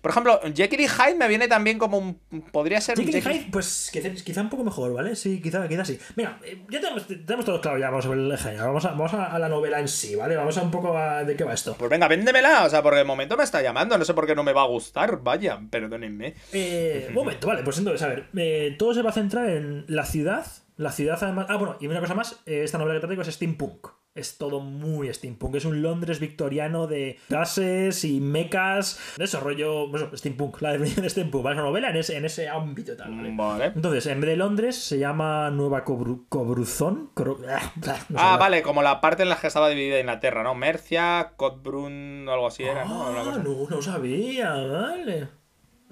Por 0.02 0.12
ejemplo, 0.12 0.40
Jekyll 0.56 0.82
y 0.82 0.88
Hyde 0.88 1.16
me 1.16 1.28
viene 1.28 1.48
también 1.48 1.78
como 1.78 1.98
un. 1.98 2.20
Podría 2.52 2.82
ser 2.82 2.98
Jekyll 2.98 3.16
y 3.16 3.22
Jekyll- 3.22 3.34
Hyde, 3.42 3.50
pues 3.52 3.90
quizá, 3.92 4.10
quizá 4.24 4.42
un 4.42 4.50
poco 4.50 4.64
mejor, 4.64 4.94
¿vale? 4.94 5.16
Sí, 5.16 5.42
quizá, 5.42 5.68
quizá 5.68 5.86
sí. 5.86 5.98
Mira, 6.16 6.40
eh, 6.44 6.64
ya 6.70 6.80
tenemos, 6.82 7.08
tenemos 7.08 7.46
todo 7.46 7.62
claro 7.62 7.78
ya 7.78 7.90
vamos 7.90 8.06
sobre 8.06 8.20
el 8.20 8.38
género. 8.38 8.66
Vamos, 8.68 8.86
a, 8.86 8.90
vamos 8.90 9.14
a, 9.14 9.26
a 9.28 9.40
la 9.40 9.48
novela 9.50 9.80
en 9.80 9.88
sí, 9.88 10.16
¿vale? 10.16 10.36
Vamos 10.36 10.58
a 10.58 10.62
un 10.64 10.72
poco 10.72 10.98
a 10.98 11.24
de 11.24 11.36
qué 11.36 11.44
va 11.44 11.54
esto. 11.54 11.76
Pues 11.78 11.90
venga, 11.90 12.08
véndemela. 12.08 12.66
O 12.66 12.70
sea, 12.70 12.82
porque 12.84 12.97
de 12.98 13.04
momento 13.04 13.38
me 13.38 13.44
está 13.44 13.62
llamando. 13.62 13.98
No 13.98 14.06
sé 14.06 14.14
por 14.14 14.26
qué 14.26 14.36
no 14.36 14.44
me 14.44 14.54
va 14.54 14.64
a 14.64 14.68
gustar. 14.68 15.22
Vaya, 15.22 15.60
perdónenme. 15.70 16.36
Eh, 16.54 17.10
momento, 17.14 17.48
vale, 17.48 17.64
pues 17.64 17.78
entonces, 17.78 18.02
a 18.02 18.08
ver, 18.08 18.26
eh, 18.36 18.76
todo 18.78 18.94
se 18.94 19.02
va 19.02 19.12
a 19.12 19.14
centrar 19.14 19.50
en 19.50 19.86
la 19.88 20.06
ciudad. 20.06 20.46
La 20.78 20.92
ciudad, 20.92 21.18
además. 21.22 21.48
Ah, 21.50 21.58
bueno, 21.58 21.78
y 21.80 21.88
una 21.88 22.00
cosa 22.00 22.14
más, 22.14 22.42
eh, 22.46 22.62
esta 22.64 22.78
novela 22.78 23.00
que 23.00 23.06
traigo 23.06 23.22
es 23.22 23.34
steampunk. 23.34 23.88
Es 24.18 24.38
todo 24.38 24.60
muy 24.60 25.14
steampunk. 25.14 25.56
Es 25.56 25.66
un 25.66 25.82
Londres 25.82 26.20
victoriano 26.20 26.88
de 26.88 27.20
gases 27.30 28.04
y 28.04 28.20
mecas. 28.20 29.00
De 29.18 29.26
eso, 29.26 29.40
rollo. 29.40 29.88
Bueno, 29.90 30.10
steampunk, 30.16 30.62
la 30.62 30.72
definición 30.72 31.04
de 31.04 31.10
steampunk. 31.10 31.44
¿vale? 31.44 31.56
Es 31.56 31.60
una 31.60 31.68
novela 31.70 31.90
en 31.92 31.98
ese, 31.98 32.18
en 32.18 32.26
ese 32.26 32.50
ámbito 32.50 32.96
tal, 32.98 33.16
¿vale? 33.16 33.34
Vale. 33.36 33.66
Entonces, 33.76 34.06
en 34.08 34.20
vez 34.22 34.30
de 34.32 34.38
Londres, 34.38 34.76
se 34.76 34.98
llama 35.00 35.50
Nueva 35.52 35.86
Cobru- 35.86 36.26
Cobruzón. 36.30 37.12
Ah, 37.50 37.72
no 37.78 37.84
sé, 37.86 37.94
Ah, 38.16 38.38
vale, 38.38 38.62
como 38.62 38.82
la 38.82 39.00
parte 39.02 39.24
en 39.24 39.30
la 39.30 39.36
que 39.40 39.48
estaba 39.48 39.70
dividida 39.70 40.00
Inglaterra, 40.00 40.44
¿no? 40.44 40.56
Mercia, 40.56 41.34
Codbrun, 41.38 42.26
o 42.28 42.32
algo 42.34 42.48
así 42.48 42.64
era, 42.64 42.86
¿no? 42.86 43.08
Ah, 43.08 43.40
no, 43.44 43.68
no 43.70 43.82
sabía, 43.82 44.52
vale. 44.56 45.28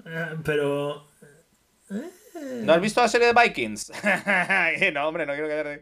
Eh, 0.04 0.26
pero. 0.44 1.06
¿No 2.62 2.72
has 2.72 2.80
visto 2.80 3.00
la 3.00 3.08
serie 3.08 3.32
de 3.32 3.40
Vikings? 3.40 3.92
no, 4.94 5.08
hombre, 5.08 5.26
no 5.26 5.32
quiero 5.34 5.48
quedar. 5.48 5.80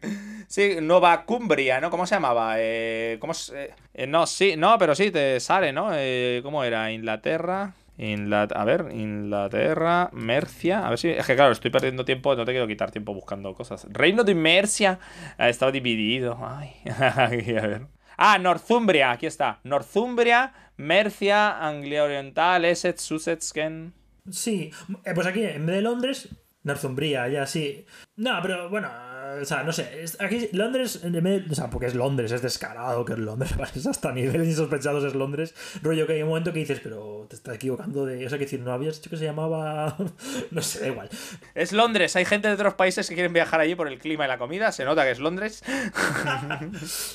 Sí, 0.48 0.76
Nova 0.82 1.24
Cumbria, 1.24 1.80
¿no? 1.80 1.90
¿Cómo 1.90 2.07
se 2.07 2.14
llamaba? 2.16 2.55
Eh, 2.59 3.16
¿Cómo 3.20 3.34
se- 3.34 3.70
eh, 3.94 4.07
no, 4.07 4.26
sí, 4.26 4.55
no, 4.57 4.76
pero 4.78 4.94
sí, 4.94 5.11
te 5.11 5.40
sale, 5.40 5.72
¿no? 5.72 5.90
Eh, 5.92 6.40
¿Cómo 6.42 6.62
era? 6.64 6.90
Inglaterra. 6.92 7.74
Ingla- 7.96 8.48
A 8.55 8.64
ver, 8.64 8.86
Inglaterra, 8.92 10.11
Mercia. 10.12 10.84
A 10.86 10.90
ver 10.90 10.98
si. 10.98 11.11
Es 11.11 11.26
que 11.26 11.36
claro, 11.36 11.52
estoy 11.52 11.70
perdiendo 11.70 12.05
tiempo, 12.05 12.34
no 12.34 12.44
te 12.44 12.50
quiero 12.52 12.66
quitar 12.66 12.90
tiempo 12.90 13.14
buscando 13.14 13.55
cosas. 13.55 13.86
Reino 13.90 14.24
de 14.24 14.34
Mercia 14.34 14.98
ha 15.38 15.48
estado 15.48 15.70
dividido. 15.72 16.38
Ay, 16.42 16.72
a 16.98 17.28
ver. 17.66 17.86
Ah, 18.16 18.38
Northumbria, 18.38 19.12
aquí 19.12 19.26
está. 19.26 19.61
Northumbria, 19.64 20.52
Mercia, 20.76 21.59
Anglia 21.66 22.05
Oriental, 22.05 22.64
Essex, 22.64 23.00
Sussex, 23.02 23.52
Kent. 23.52 23.94
Sí, 24.30 24.70
eh, 25.05 25.12
pues 25.14 25.26
aquí 25.26 25.44
en 25.44 25.66
vez 25.66 25.76
de 25.76 25.82
Londres, 25.82 26.28
Northumbria, 26.64 27.28
ya 27.28 27.46
sí. 27.46 27.86
No, 28.16 28.38
pero 28.42 28.68
bueno, 28.70 28.90
o 29.40 29.44
sea, 29.44 29.62
no 29.62 29.72
sé. 29.72 30.04
Aquí 30.18 30.48
Londres, 30.52 31.00
o 31.04 31.54
sea, 31.54 31.70
porque 31.70 31.86
es 31.86 31.94
Londres, 31.94 32.32
es 32.32 32.42
descarado 32.42 33.04
que 33.04 33.12
es 33.12 33.18
Londres, 33.18 33.56
¿vale? 33.58 33.70
es 33.76 33.86
hasta 33.86 34.12
niveles 34.12 34.48
insospechados 34.48 35.04
es 35.04 35.14
Londres. 35.14 35.54
Rollo 35.82 36.06
que 36.06 36.14
hay 36.14 36.22
un 36.22 36.28
momento 36.30 36.52
que 36.52 36.60
dices, 36.60 36.80
pero 36.82 37.26
te 37.28 37.36
estás 37.36 37.54
equivocando 37.56 38.06
de. 38.06 38.24
O 38.26 38.28
sea, 38.28 38.38
que 38.38 38.44
decir, 38.44 38.60
no 38.60 38.72
habías 38.72 38.96
dicho 38.96 39.10
que 39.10 39.16
se 39.16 39.24
llamaba. 39.24 39.96
no 40.50 40.62
sé, 40.62 40.80
da 40.80 40.86
igual. 40.88 41.08
Es 41.54 41.72
Londres, 41.72 42.16
hay 42.16 42.24
gente 42.24 42.48
de 42.48 42.54
otros 42.54 42.74
países 42.74 43.08
que 43.08 43.14
quieren 43.14 43.32
viajar 43.32 43.60
allí 43.60 43.74
por 43.74 43.86
el 43.88 43.98
clima 43.98 44.24
y 44.24 44.28
la 44.28 44.38
comida, 44.38 44.72
se 44.72 44.84
nota 44.84 45.04
que 45.04 45.10
es 45.12 45.18
Londres. 45.20 45.62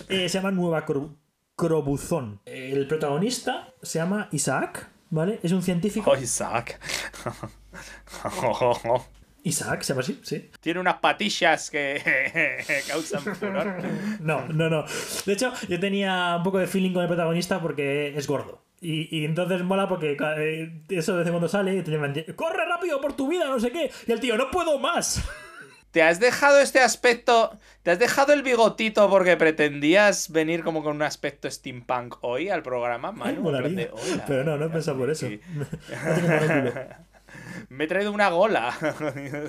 Eh, 0.09 0.27
se 0.29 0.37
llama 0.39 0.51
Nueva 0.51 0.85
Cro- 0.85 1.15
Crobuzón. 1.55 2.39
El 2.45 2.87
protagonista 2.87 3.73
se 3.81 3.99
llama 3.99 4.27
Isaac, 4.31 4.89
¿vale? 5.09 5.39
Es 5.43 5.51
un 5.51 5.61
científico. 5.61 6.11
Oh, 6.11 6.17
Isaac. 6.17 6.79
Isaac, 9.43 9.81
se 9.81 9.93
llama 9.93 10.01
así, 10.01 10.19
sí. 10.23 10.49
Tiene 10.59 10.79
unas 10.79 10.95
patillas 10.97 11.69
que 11.69 12.01
causan 12.87 13.21
furor. 13.35 13.75
No, 14.19 14.47
no, 14.47 14.69
no. 14.69 14.85
De 15.25 15.33
hecho, 15.33 15.53
yo 15.67 15.79
tenía 15.79 16.35
un 16.37 16.43
poco 16.43 16.59
de 16.59 16.67
feeling 16.67 16.93
con 16.93 17.01
el 17.03 17.07
protagonista 17.07 17.61
porque 17.61 18.13
es 18.15 18.27
gordo. 18.27 18.63
Y, 18.81 19.17
y 19.17 19.25
entonces 19.25 19.61
mola 19.63 19.87
porque 19.87 20.15
eh, 20.37 20.83
eso 20.89 21.13
de 21.13 21.19
vez 21.19 21.27
en 21.27 21.33
cuando 21.33 21.49
sale 21.49 21.75
y 21.75 21.81
te 21.81 21.91
llaman, 21.91 22.13
¡corre 22.35 22.65
rápido 22.65 23.01
por 23.01 23.13
tu 23.13 23.27
vida! 23.27 23.45
No 23.45 23.59
sé 23.59 23.71
qué. 23.71 23.91
Y 24.07 24.11
el 24.11 24.19
tío, 24.19 24.37
¡no 24.37 24.51
puedo 24.51 24.79
más! 24.79 25.21
¿Te 25.91 26.03
has 26.03 26.19
dejado 26.19 26.59
este 26.59 26.79
aspecto? 26.79 27.57
¿Te 27.81 27.91
has 27.91 27.99
dejado 27.99 28.31
el 28.33 28.43
bigotito 28.43 29.09
porque 29.09 29.37
pretendías 29.37 30.31
venir 30.31 30.63
como 30.63 30.83
con 30.83 30.95
un 30.95 31.01
aspecto 31.01 31.49
steampunk 31.49 32.17
hoy 32.21 32.49
al 32.49 32.61
programa? 32.61 33.11
Manu? 33.11 33.51
Pero 34.27 34.43
no, 34.43 34.57
no 34.57 34.65
he 34.65 34.69
pensado 34.69 34.99
por 34.99 35.09
eso. 35.09 35.27
Sí. 35.27 35.41
Me 37.70 37.84
he 37.84 37.88
traído 37.88 38.12
una 38.12 38.30
gola. 38.30 38.74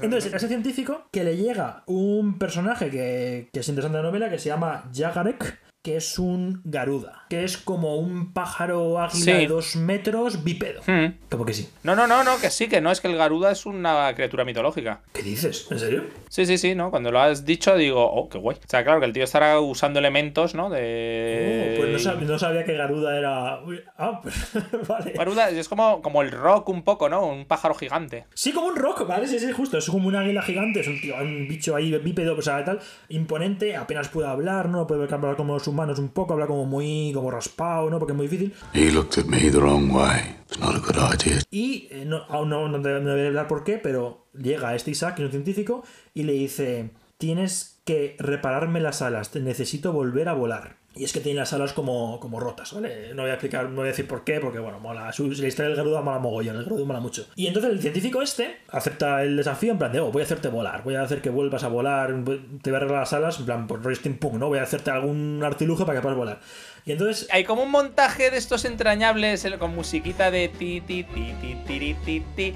Entonces, 0.03 0.33
ese 0.33 0.49
científico 0.49 1.07
que 1.11 1.25
le 1.25 1.37
llega 1.37 1.83
un 1.87 2.39
personaje 2.39 2.91
que, 2.91 3.51
que 3.53 3.61
es 3.61 3.69
interesante 3.69 3.99
en 3.99 4.05
la 4.05 4.11
novela 4.11 4.31
que 4.31 4.39
se 4.39 4.49
llama 4.49 4.91
Jagarek, 4.93 5.70
que 5.83 5.97
es 5.97 6.19
un 6.19 6.61
garuda, 6.65 7.25
que 7.31 7.43
es 7.43 7.57
como 7.57 7.97
un 7.97 8.35
pájaro 8.35 8.99
águila 9.01 9.25
Sí. 9.25 9.33
de 9.33 9.47
dos 9.47 9.77
metros 9.77 10.45
bípedo. 10.45 10.83
Hmm. 10.87 11.15
Como 11.31 11.47
que 11.47 11.55
sí. 11.55 11.71
No, 11.85 11.97
no, 11.97 12.07
no, 12.07 12.23
no, 12.23 12.39
que 12.39 12.51
sí, 12.51 12.69
que 12.69 12.83
no, 12.83 12.91
es 12.91 13.01
que 13.01 13.09
el 13.09 13.17
Garuda 13.17 13.51
es 13.51 13.65
una 13.65 14.13
criatura 14.15 14.45
mitológica. 14.45 15.01
¿Qué 15.15 15.23
dices? 15.23 15.67
¿En 15.71 15.79
serio? 15.79 16.05
Sí, 16.29 16.45
sí, 16.45 16.59
sí, 16.59 16.75
¿no? 16.75 16.91
Cuando 16.91 17.11
lo 17.11 17.19
has 17.21 17.47
dicho 17.47 17.77
digo, 17.77 18.05
oh, 18.13 18.29
qué 18.29 18.37
guay. 18.37 18.59
O 18.59 18.69
sea, 18.69 18.85
claro, 18.85 19.01
que 19.01 19.07
el 19.07 19.13
tío 19.15 19.25
estará 19.25 19.59
usando 19.61 19.99
elementos, 20.01 20.55
¿no? 20.55 20.69
De... 20.69 21.73
Oh, 21.77 21.81
pues 21.81 21.93
no 21.93 21.99
sabía, 21.99 22.29
no 22.29 22.39
sabía 22.39 22.65
que 22.65 22.75
garuda 22.77 23.17
era... 23.17 23.63
Uy, 23.65 23.81
Ah, 23.97 24.21
pues, 24.23 24.35
vale. 24.89 25.13
Garuda 25.13 25.49
es 25.51 25.69
como, 25.69 26.03
como 26.03 26.21
el 26.23 26.31
rock 26.31 26.69
un 26.69 26.83
poco, 26.83 27.09
¿no? 27.09 27.25
Un 27.27 27.47
pájaro 27.47 27.75
gigante. 27.75 28.27
Sí, 28.35 28.53
como 28.53 28.67
un 28.67 28.77
rock, 28.77 29.07
¿vale? 29.07 29.27
Sí, 29.27 29.39
sí, 29.39 29.51
justo. 29.53 29.79
Es 29.79 29.87
como 29.87 30.09
un 30.09 30.17
águila 30.17 30.43
gigante, 30.43 30.81
es 30.81 30.89
un 30.89 31.01
tío, 31.01 31.15
un 31.17 31.49
bicho 31.49 31.75
ahí 31.75 31.91
bípedo, 31.99 32.37
o 32.37 32.43
sea, 32.43 32.63
tal, 32.65 32.81
imponente, 33.09 33.77
apenas 33.77 34.09
puede 34.09 34.29
hablar, 34.29 34.69
¿no? 34.69 34.87
Puede 34.87 35.05
hablar 35.13 35.37
como 35.37 35.55
los 35.55 35.70
humanos 35.71 35.99
un 35.99 36.11
poco, 36.11 36.35
habla 36.35 36.47
como 36.47 36.67
muy, 36.67 37.13
como 37.15 37.31
raspado, 37.31 37.89
¿no? 37.89 37.99
Porque 37.99 38.13
es 38.13 38.17
muy 38.17 38.29
difícil. 38.29 38.55
He 38.75 38.91
looked 38.91 39.19
at 39.19 39.27
me 39.27 39.51
the 39.51 39.59
wrong 39.59 39.91
way. 39.91 40.37
It's 40.49 40.59
not 40.59 40.75
a 40.75 40.79
good 40.79 40.97
idea. 40.97 41.41
Y 41.51 41.89
eh, 41.91 42.05
no, 42.05 42.19
aún 42.29 42.51
no, 42.51 42.69
no, 42.69 43.13
hablar 43.13 43.49
por 43.49 43.65
qué, 43.65 43.79
pero 43.79 44.27
llega 44.37 44.75
este 44.75 44.91
Isaac, 44.91 45.15
que 45.17 45.23
es 45.23 45.27
un 45.27 45.33
científico, 45.33 45.85
y 46.13 46.25
le 46.25 46.33
dice, 46.33 46.91
tienes 47.19 47.81
que 47.85 48.17
repararme 48.19 48.81
las 48.81 49.03
alas, 49.03 49.31
te 49.31 49.41
necesito 49.41 49.93
volver 49.93 50.29
a 50.29 50.35
volar. 50.35 50.80
Y 50.97 51.05
es 51.05 51.13
que 51.13 51.21
tiene 51.21 51.39
las 51.39 51.53
alas 51.53 51.73
como, 51.73 52.19
como 52.19 52.41
rotas, 52.41 52.73
¿vale? 52.73 53.15
No 53.15 53.23
voy 53.23 53.31
a 53.31 53.35
explicar, 53.35 53.69
no 53.69 53.77
voy 53.77 53.85
a 53.85 53.91
decir 53.93 54.09
por 54.09 54.25
qué, 54.25 54.41
porque 54.41 54.59
bueno, 54.59 54.81
mola. 54.81 55.13
Su, 55.13 55.31
la 55.31 55.47
historia 55.47 55.69
del 55.69 55.77
Garuda 55.77 56.01
mola 56.01 56.19
mogollón, 56.19 56.57
el 56.57 56.65
Garuda 56.65 56.85
mola 56.85 56.99
mucho. 56.99 57.27
Y 57.37 57.47
entonces 57.47 57.71
el 57.71 57.81
científico 57.81 58.21
este 58.23 58.59
acepta 58.69 59.23
el 59.23 59.37
desafío 59.37 59.71
en 59.71 59.79
plan 59.79 59.93
de, 59.93 60.01
oh, 60.01 60.11
voy 60.11 60.23
a 60.23 60.25
hacerte 60.25 60.49
volar, 60.49 60.83
voy 60.83 60.97
a 60.97 61.03
hacer 61.03 61.23
que 61.23 61.31
vuelvas 61.31 61.63
a 61.63 61.69
volar, 61.69 62.09
te 62.25 62.71
voy 62.71 62.75
a 62.75 62.77
arreglar 62.79 63.01
las 63.01 63.13
alas, 63.13 63.39
en 63.39 63.45
plan, 63.45 63.67
pues 63.69 63.83
rollo 63.83 63.95
steampunk, 63.95 64.35
¿no? 64.35 64.49
Voy 64.49 64.59
a 64.59 64.65
hacerte 64.65 64.91
algún 64.91 65.41
artilugio 65.45 65.87
para 65.87 65.99
que 65.99 66.03
puedas 66.03 66.19
volar. 66.19 66.41
Y 66.85 66.93
entonces 66.93 67.29
Hay 67.31 67.45
como 67.45 67.63
un 67.63 67.71
montaje 67.71 68.31
de 68.31 68.39
estos 68.39 68.65
entrañables 68.65 69.47
con 69.61 69.75
musiquita 69.75 70.31
de 70.31 70.49
ti, 70.49 70.81
ti, 70.81 71.05
ti, 71.05 71.35
ti, 71.41 71.57
tiri, 71.67 71.95
ti, 71.95 72.25
ti. 72.35 72.55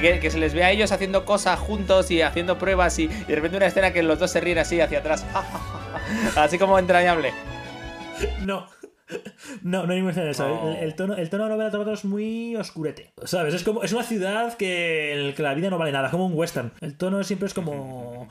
Y 0.00 0.02
que, 0.02 0.20
que 0.20 0.30
se 0.30 0.38
les 0.38 0.54
ve 0.54 0.64
a 0.64 0.70
ellos 0.70 0.92
haciendo 0.92 1.24
cosas 1.24 1.58
juntos 1.58 2.10
y 2.10 2.22
haciendo 2.22 2.58
pruebas 2.58 2.98
y, 2.98 3.04
y 3.04 3.08
de 3.08 3.34
repente 3.34 3.56
una 3.56 3.66
escena 3.66 3.92
que 3.92 4.02
los 4.02 4.18
dos 4.18 4.30
se 4.30 4.40
ríen 4.40 4.58
así 4.58 4.80
hacia 4.80 4.98
atrás. 5.00 5.24
así 6.36 6.58
como 6.58 6.78
entrañable. 6.78 7.32
No. 8.44 8.66
No, 9.62 9.86
no 9.86 9.92
hay 9.92 9.96
ninguna 10.00 10.10
escena 10.12 10.26
de 10.26 10.30
eso. 10.32 10.70
El, 10.70 10.76
el 10.84 10.94
tono, 10.94 11.14
el 11.16 11.28
tono 11.30 11.44
de 11.44 11.48
la 11.50 11.54
novela 11.56 11.70
todo 11.70 11.92
es 11.92 12.04
muy 12.04 12.54
oscurete. 12.56 13.12
¿Sabes? 13.24 13.54
Es 13.54 13.64
como. 13.64 13.82
Es 13.82 13.92
una 13.92 14.04
ciudad 14.04 14.54
que, 14.54 15.32
que 15.36 15.42
la 15.42 15.52
vida 15.54 15.68
no 15.68 15.78
vale 15.78 15.90
nada, 15.90 16.06
es 16.06 16.10
como 16.12 16.26
un 16.26 16.34
western. 16.34 16.72
El 16.80 16.96
tono 16.96 17.22
siempre 17.24 17.48
es 17.48 17.54
como. 17.54 18.28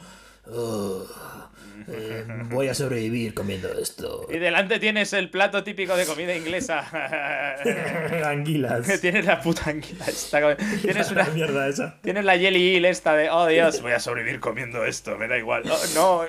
"Ugh, 0.48 1.08
eh, 1.88 2.26
voy 2.50 2.68
a 2.68 2.74
sobrevivir 2.74 3.34
comiendo 3.34 3.72
esto. 3.80 4.28
Y 4.30 4.38
delante 4.38 4.80
tienes 4.80 5.14
el 5.14 5.30
plato 5.30 5.64
típico 5.64 5.96
de 5.96 6.06
comida 6.06 6.36
inglesa. 6.36 6.86
Anguilas. 8.30 9.00
tienes 9.02 9.26
la 9.26 9.42
puta 9.42 9.70
anguila 9.70 10.06
esta. 10.08 10.58
Tienes 10.82 11.12
La 11.12 11.24
una. 11.24 11.32
mierda 11.34 11.68
esa. 11.68 12.00
Tienes 12.02 12.26
la 12.26 12.38
Jelly 12.38 12.76
Hill 12.76 12.86
esta 12.86 13.16
de, 13.16 13.30
oh 13.30 13.48
Dios, 13.48 13.82
voy 13.82 13.92
a 13.94 14.00
sobrevivir 14.00 14.40
comiendo 14.40 14.86
esto, 14.86 15.18
me 15.18 15.28
da 15.28 15.38
igual. 15.38 15.64
Oh, 15.70 15.80
no, 15.96 16.26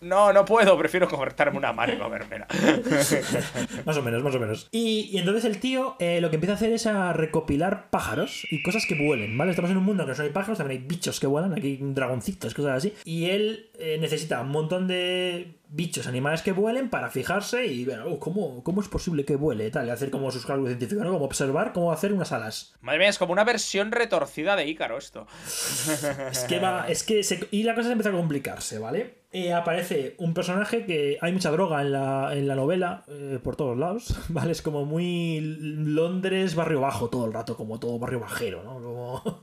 no, 0.00 0.32
no 0.32 0.44
puedo, 0.44 0.76
prefiero 0.78 1.08
cortarme 1.08 1.58
una 1.58 1.72
mano 1.72 1.94
y 1.94 1.98
comérmela. 1.98 2.46
Más 3.84 3.96
o 3.96 4.02
menos, 4.02 4.22
más 4.22 4.34
o 4.34 4.40
menos. 4.40 4.68
Y, 4.70 5.08
y 5.12 5.18
entonces 5.18 5.44
el 5.44 5.58
tío 5.58 5.96
eh, 5.98 6.20
lo 6.20 6.30
que 6.30 6.36
empieza 6.36 6.52
a 6.52 6.56
hacer 6.56 6.72
es 6.72 6.86
a 6.86 7.12
recopilar 7.12 7.90
pájaros 7.90 8.46
y 8.50 8.62
cosas 8.62 8.84
que 8.86 8.94
vuelen, 8.94 9.36
¿vale? 9.38 9.50
Estamos 9.50 9.70
en 9.70 9.76
un 9.76 9.84
mundo 9.84 10.04
que 10.04 10.10
no 10.10 10.14
solo 10.14 10.26
hay 10.28 10.32
pájaros, 10.34 10.58
también 10.58 10.80
hay 10.80 10.86
bichos 10.86 11.20
que 11.20 11.26
vuelan, 11.26 11.52
aquí 11.52 11.66
hay 11.66 11.78
dragoncitos, 11.80 12.54
cosas 12.54 12.78
así. 12.78 12.94
Y 13.04 13.26
él 13.30 13.70
eh, 13.78 13.98
necesita 14.00 14.40
un 14.40 14.48
montón 14.50 14.86
de 14.88 15.54
bichos, 15.68 16.06
animales 16.06 16.42
que 16.42 16.52
vuelen 16.52 16.90
para 16.90 17.10
fijarse 17.10 17.66
y 17.66 17.84
ver, 17.84 18.00
oh, 18.00 18.18
¿cómo, 18.20 18.62
¿cómo 18.62 18.80
es 18.80 18.88
posible 18.88 19.24
que 19.24 19.36
vuele? 19.36 19.70
Tal, 19.70 19.86
y 19.86 19.90
hacer 19.90 20.10
como 20.10 20.30
sus 20.30 20.46
cálculos 20.46 20.70
científicos, 20.70 21.04
¿no? 21.04 21.12
Como 21.12 21.24
observar 21.24 21.72
cómo 21.72 21.92
hacer 21.92 22.12
unas 22.12 22.32
alas. 22.32 22.74
Madre 22.80 23.00
mía, 23.00 23.08
es 23.08 23.18
como 23.18 23.32
una 23.32 23.44
versión 23.44 23.90
retorcida 23.92 24.54
de 24.56 24.66
Ícaro 24.68 24.96
esto. 24.98 25.26
Es 26.30 26.44
que 26.48 26.58
va, 26.60 26.86
es 26.88 27.02
que 27.02 27.22
se- 27.24 27.48
y 27.50 27.64
la 27.64 27.74
cosa 27.74 27.86
se 27.88 27.92
empieza 27.92 28.10
a 28.10 28.12
complicarse, 28.12 28.78
¿vale? 28.78 29.25
Eh, 29.36 29.52
aparece 29.52 30.14
un 30.16 30.32
personaje 30.32 30.86
que 30.86 31.18
hay 31.20 31.30
mucha 31.30 31.50
droga 31.50 31.82
en 31.82 31.92
la, 31.92 32.30
en 32.32 32.48
la 32.48 32.54
novela, 32.54 33.04
eh, 33.06 33.38
por 33.42 33.54
todos 33.54 33.76
lados, 33.76 34.18
¿vale? 34.30 34.52
Es 34.52 34.62
como 34.62 34.86
muy 34.86 35.40
Londres, 35.40 36.54
barrio 36.54 36.80
bajo 36.80 37.10
todo 37.10 37.26
el 37.26 37.34
rato, 37.34 37.54
como 37.54 37.78
todo 37.78 37.98
barrio 37.98 38.20
bajero, 38.20 38.64
¿no? 38.64 38.74
Como... 38.76 39.42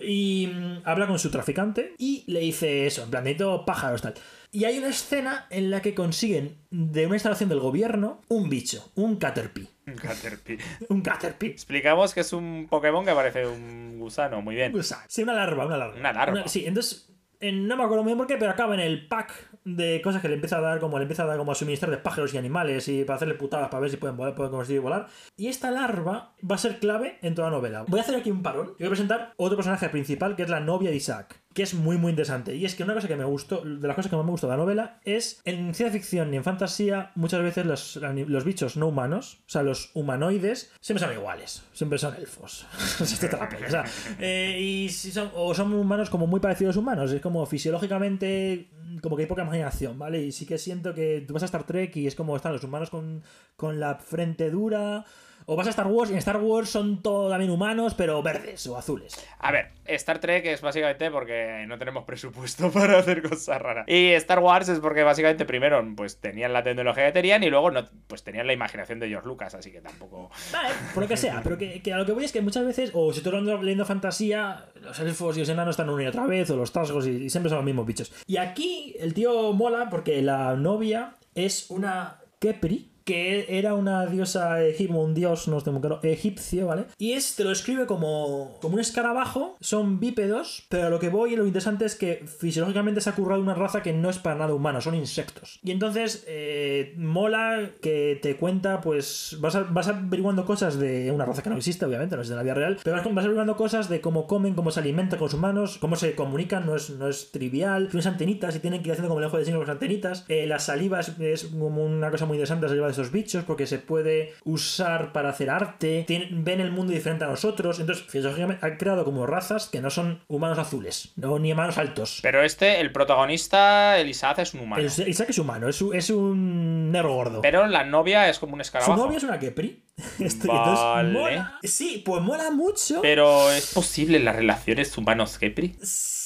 y 0.00 0.48
mm, 0.52 0.80
habla 0.82 1.06
con 1.06 1.20
su 1.20 1.30
traficante 1.30 1.94
y 1.98 2.24
le 2.26 2.40
dice 2.40 2.88
eso, 2.88 3.04
en 3.04 3.10
plan, 3.10 3.22
necesito 3.22 3.64
pájaros, 3.64 4.02
tal. 4.02 4.14
Y 4.50 4.64
hay 4.64 4.76
una 4.78 4.88
escena 4.88 5.46
en 5.50 5.70
la 5.70 5.82
que 5.82 5.94
consiguen 5.94 6.56
de 6.72 7.06
una 7.06 7.14
instalación 7.14 7.48
del 7.48 7.60
gobierno 7.60 8.22
un 8.26 8.50
bicho, 8.50 8.90
un 8.96 9.18
Caterpie. 9.18 9.68
Caterpie. 10.02 10.58
Un 10.88 11.00
Caterpie. 11.00 11.50
Explicamos 11.50 12.12
que 12.12 12.22
es 12.22 12.32
un 12.32 12.66
Pokémon 12.68 13.04
que 13.04 13.12
parece 13.12 13.46
un 13.46 14.00
gusano, 14.00 14.42
muy 14.42 14.56
bien. 14.56 14.72
Pues, 14.72 14.92
sí, 15.06 15.22
una 15.22 15.34
larva, 15.34 15.66
una 15.66 15.76
larva. 15.76 15.96
Una 15.96 16.12
larva. 16.12 16.48
sí, 16.48 16.64
entonces. 16.66 17.08
Eh, 17.40 17.52
no 17.52 17.76
me 17.76 17.84
acuerdo 17.84 18.02
muy 18.02 18.10
bien 18.10 18.18
por 18.18 18.26
qué, 18.26 18.36
pero 18.36 18.50
acaba 18.50 18.74
en 18.74 18.80
el 18.80 19.06
pack 19.06 19.32
de 19.64 20.00
cosas 20.02 20.22
que 20.22 20.28
le 20.28 20.34
empieza 20.34 20.58
a 20.58 20.60
dar, 20.60 20.80
como 20.80 20.98
le 20.98 21.02
empieza 21.02 21.24
a 21.24 21.26
dar 21.26 21.38
como 21.38 21.52
a 21.52 21.54
suministrar 21.54 21.90
de 21.90 21.98
pájaros 21.98 22.32
y 22.34 22.38
animales 22.38 22.88
y 22.88 23.04
para 23.04 23.16
hacerle 23.16 23.34
putadas 23.34 23.68
para 23.68 23.80
ver 23.80 23.90
si 23.90 23.96
pueden 23.96 24.16
volar, 24.16 24.34
pueden 24.34 24.52
conseguir 24.52 24.80
volar. 24.80 25.06
Y 25.36 25.48
esta 25.48 25.70
larva 25.70 26.34
va 26.48 26.54
a 26.54 26.58
ser 26.58 26.78
clave 26.78 27.18
en 27.22 27.34
toda 27.34 27.50
la 27.50 27.56
novela. 27.56 27.84
Voy 27.88 27.98
a 27.98 28.02
hacer 28.02 28.16
aquí 28.16 28.30
un 28.30 28.42
parón 28.42 28.74
y 28.78 28.82
voy 28.82 28.86
a 28.86 28.90
presentar 28.90 29.32
otro 29.36 29.56
personaje 29.56 29.88
principal 29.88 30.36
que 30.36 30.42
es 30.42 30.48
la 30.48 30.60
novia 30.60 30.90
de 30.90 30.96
Isaac, 30.96 31.40
que 31.56 31.62
es 31.62 31.72
muy 31.72 31.96
muy 31.96 32.10
interesante. 32.10 32.54
Y 32.54 32.66
es 32.66 32.74
que 32.74 32.84
una 32.84 32.92
cosa 32.92 33.08
que 33.08 33.16
me 33.16 33.24
gustó, 33.24 33.62
de 33.64 33.88
las 33.88 33.96
cosas 33.96 34.10
que 34.10 34.16
más 34.16 34.26
me 34.26 34.30
gustó 34.30 34.46
de 34.46 34.52
la 34.52 34.58
novela, 34.58 35.00
es 35.06 35.40
en 35.46 35.74
ciencia 35.74 35.90
ficción 35.90 36.32
y 36.34 36.36
en 36.36 36.44
fantasía, 36.44 37.12
muchas 37.14 37.40
veces 37.40 37.64
los, 37.64 37.96
los 37.96 38.44
bichos 38.44 38.76
no 38.76 38.88
humanos, 38.88 39.38
o 39.46 39.50
sea, 39.50 39.62
los 39.62 39.90
humanoides, 39.94 40.70
siempre 40.82 41.06
son 41.06 41.14
iguales, 41.16 41.62
siempre 41.72 41.98
son 41.98 42.14
elfos. 42.14 42.66
O 43.00 44.20
eh, 44.20 44.60
y 44.60 44.88
si 44.90 45.10
son, 45.10 45.30
o 45.34 45.54
son 45.54 45.72
humanos 45.72 46.10
como 46.10 46.26
muy 46.26 46.40
parecidos 46.40 46.76
a 46.76 46.80
humanos, 46.80 47.10
es 47.12 47.22
como 47.22 47.46
fisiológicamente 47.46 48.68
como 49.00 49.16
que 49.16 49.22
hay 49.22 49.28
poca 49.28 49.42
imaginación, 49.42 49.98
¿vale? 49.98 50.22
Y 50.22 50.32
sí 50.32 50.44
que 50.44 50.58
siento 50.58 50.92
que 50.94 51.24
tú 51.26 51.32
vas 51.32 51.42
a 51.42 51.46
Star 51.46 51.64
Trek 51.64 51.96
y 51.96 52.06
es 52.06 52.14
como 52.14 52.36
están 52.36 52.52
los 52.52 52.64
humanos 52.64 52.90
con, 52.90 53.22
con 53.56 53.80
la 53.80 53.94
frente 53.96 54.50
dura. 54.50 55.04
O 55.48 55.54
vas 55.54 55.68
a 55.68 55.70
Star 55.70 55.86
Wars 55.86 56.10
y 56.10 56.14
en 56.14 56.18
Star 56.18 56.38
Wars 56.38 56.70
son 56.70 57.02
todo 57.02 57.30
también 57.30 57.52
humanos, 57.52 57.94
pero 57.94 58.20
verdes 58.20 58.66
o 58.66 58.76
azules. 58.76 59.14
A 59.38 59.52
ver, 59.52 59.70
Star 59.84 60.18
Trek 60.18 60.44
es 60.46 60.60
básicamente 60.60 61.08
porque 61.08 61.64
no 61.68 61.78
tenemos 61.78 62.04
presupuesto 62.04 62.70
para 62.72 62.98
hacer 62.98 63.22
cosas 63.22 63.62
raras. 63.62 63.88
Y 63.88 64.08
Star 64.14 64.40
Wars 64.40 64.68
es 64.68 64.80
porque 64.80 65.04
básicamente 65.04 65.44
primero 65.44 65.84
pues 65.96 66.20
tenían 66.20 66.52
la 66.52 66.64
tecnología 66.64 67.06
que 67.06 67.12
tenían 67.12 67.44
y 67.44 67.50
luego 67.50 67.70
no, 67.70 67.88
pues 68.08 68.24
tenían 68.24 68.48
la 68.48 68.54
imaginación 68.54 68.98
de 68.98 69.08
George 69.08 69.28
Lucas, 69.28 69.54
así 69.54 69.70
que 69.70 69.80
tampoco... 69.80 70.30
Vale, 70.52 70.70
por 70.92 71.04
lo 71.04 71.08
que 71.08 71.16
sea, 71.16 71.40
pero 71.44 71.56
que, 71.56 71.80
que 71.80 71.92
a 71.92 71.98
lo 71.98 72.04
que 72.04 72.12
voy 72.12 72.24
es 72.24 72.32
que 72.32 72.40
muchas 72.40 72.66
veces, 72.66 72.90
o 72.92 73.12
si 73.12 73.18
estoy 73.18 73.32
leyendo, 73.32 73.62
leyendo 73.62 73.84
fantasía, 73.84 74.64
los 74.80 74.98
elfos 74.98 75.36
y 75.36 75.40
los 75.40 75.48
enanos 75.48 75.74
están 75.74 75.88
una 75.90 76.02
y 76.02 76.06
otra 76.06 76.26
vez, 76.26 76.50
o 76.50 76.56
los 76.56 76.72
trasgos, 76.72 77.06
y, 77.06 77.10
y 77.10 77.30
siempre 77.30 77.50
son 77.50 77.58
los 77.58 77.64
mismos 77.64 77.86
bichos. 77.86 78.12
Y 78.26 78.38
aquí 78.38 78.96
el 78.98 79.14
tío 79.14 79.52
mola 79.52 79.88
porque 79.90 80.20
la 80.22 80.56
novia 80.56 81.14
es 81.36 81.70
una 81.70 82.18
Kepri, 82.40 82.90
que 83.06 83.46
era 83.48 83.74
una 83.74 84.04
diosa 84.06 84.62
egipcia, 84.62 84.96
un 84.96 85.14
dios, 85.14 85.46
no 85.48 85.62
egipcio, 86.02 86.66
¿vale? 86.66 86.86
Y 86.98 87.12
este 87.12 87.44
lo 87.44 87.52
escribe 87.52 87.86
como, 87.86 88.58
como 88.60 88.74
un 88.74 88.80
escarabajo, 88.80 89.56
son 89.60 90.00
bípedos, 90.00 90.66
pero 90.68 90.90
lo 90.90 90.98
que 90.98 91.08
voy 91.08 91.32
y 91.32 91.36
lo 91.36 91.46
interesante 91.46 91.84
es 91.84 91.94
que 91.94 92.24
fisiológicamente 92.26 93.00
se 93.00 93.10
ha 93.10 93.14
currado 93.14 93.40
una 93.40 93.54
raza 93.54 93.82
que 93.82 93.92
no 93.92 94.10
es 94.10 94.18
para 94.18 94.36
nada 94.36 94.52
humana, 94.52 94.80
son 94.80 94.96
insectos. 94.96 95.60
Y 95.62 95.70
entonces 95.70 96.24
eh, 96.26 96.94
mola 96.96 97.70
que 97.80 98.18
te 98.20 98.36
cuenta, 98.36 98.80
pues 98.80 99.36
vas, 99.40 99.72
vas 99.72 99.86
averiguando 99.86 100.44
cosas 100.44 100.78
de 100.78 101.10
una 101.12 101.24
raza 101.24 101.42
que 101.42 101.50
no 101.50 101.56
existe, 101.56 101.84
obviamente, 101.84 102.16
no 102.16 102.22
es 102.22 102.28
de 102.28 102.34
la 102.34 102.42
vida 102.42 102.54
real, 102.54 102.78
pero 102.82 102.96
vas, 102.96 103.04
vas 103.14 103.24
averiguando 103.24 103.56
cosas 103.56 103.88
de 103.88 104.00
cómo 104.00 104.26
comen, 104.26 104.54
cómo 104.54 104.72
se 104.72 104.80
alimentan 104.80 105.20
con 105.20 105.26
los 105.26 105.34
humanos, 105.34 105.78
cómo 105.78 105.94
se 105.94 106.16
comunican, 106.16 106.66
no 106.66 106.74
es, 106.74 106.90
no 106.90 107.06
es 107.06 107.30
trivial. 107.30 107.88
Tienes 107.88 108.06
antenitas 108.06 108.56
y 108.56 108.58
tienen 108.58 108.82
que 108.82 108.88
ir 108.88 108.92
haciendo 108.92 109.08
como 109.08 109.20
el 109.20 109.26
ojo 109.26 109.38
de 109.38 109.44
signo 109.44 109.60
con 109.60 109.68
las 109.68 109.74
antenitas. 109.74 110.24
Eh, 110.26 110.46
la 110.48 110.58
saliva 110.58 111.00
es, 111.00 111.44
como 111.44 111.84
una 111.84 112.10
cosa 112.10 112.26
muy 112.26 112.36
interesante, 112.36 112.64
la 112.64 112.70
saliva 112.70 112.95
esos 112.96 113.12
bichos, 113.12 113.44
porque 113.44 113.66
se 113.66 113.78
puede 113.78 114.32
usar 114.44 115.12
para 115.12 115.28
hacer 115.30 115.50
arte, 115.50 116.04
tienen- 116.06 116.44
ven 116.44 116.60
el 116.60 116.70
mundo 116.70 116.92
diferente 116.92 117.24
a 117.24 117.28
nosotros. 117.28 117.78
Entonces, 117.80 118.04
fisiológicamente 118.04 118.64
han 118.66 118.76
creado 118.76 119.04
como 119.04 119.26
razas 119.26 119.68
que 119.68 119.80
no 119.80 119.90
son 119.90 120.22
humanos 120.28 120.58
azules, 120.58 121.12
no, 121.16 121.38
ni 121.38 121.52
humanos 121.52 121.78
altos. 121.78 122.20
Pero 122.22 122.42
este, 122.42 122.80
el 122.80 122.92
protagonista, 122.92 123.98
el 123.98 124.08
Isaac, 124.08 124.38
es 124.38 124.54
un 124.54 124.60
humano. 124.60 124.82
El- 124.82 125.08
Isaac 125.08 125.30
es 125.30 125.38
humano, 125.38 125.68
es, 125.68 125.80
un- 125.82 125.94
es 125.94 126.10
un 126.10 126.90
negro 126.92 127.14
gordo. 127.14 127.40
Pero 127.42 127.66
la 127.66 127.84
novia 127.84 128.28
es 128.28 128.38
como 128.38 128.54
un 128.54 128.58
Su 128.60 128.62
escarabajo. 128.62 129.04
novia 129.04 129.18
es 129.18 129.24
una 129.24 129.38
Kepri. 129.38 129.82
Esto- 130.20 130.48
Vale. 130.48 131.08
entonces, 131.08 131.12
mola. 131.12 131.58
Sí, 131.62 132.02
pues 132.04 132.22
mola 132.22 132.50
mucho. 132.50 133.00
Pero 133.02 133.50
es 133.50 133.72
posible 133.72 134.18
las 134.18 134.36
relaciones 134.36 134.96
humanos-Kepri. 134.96 135.76
Sí, 135.82 136.25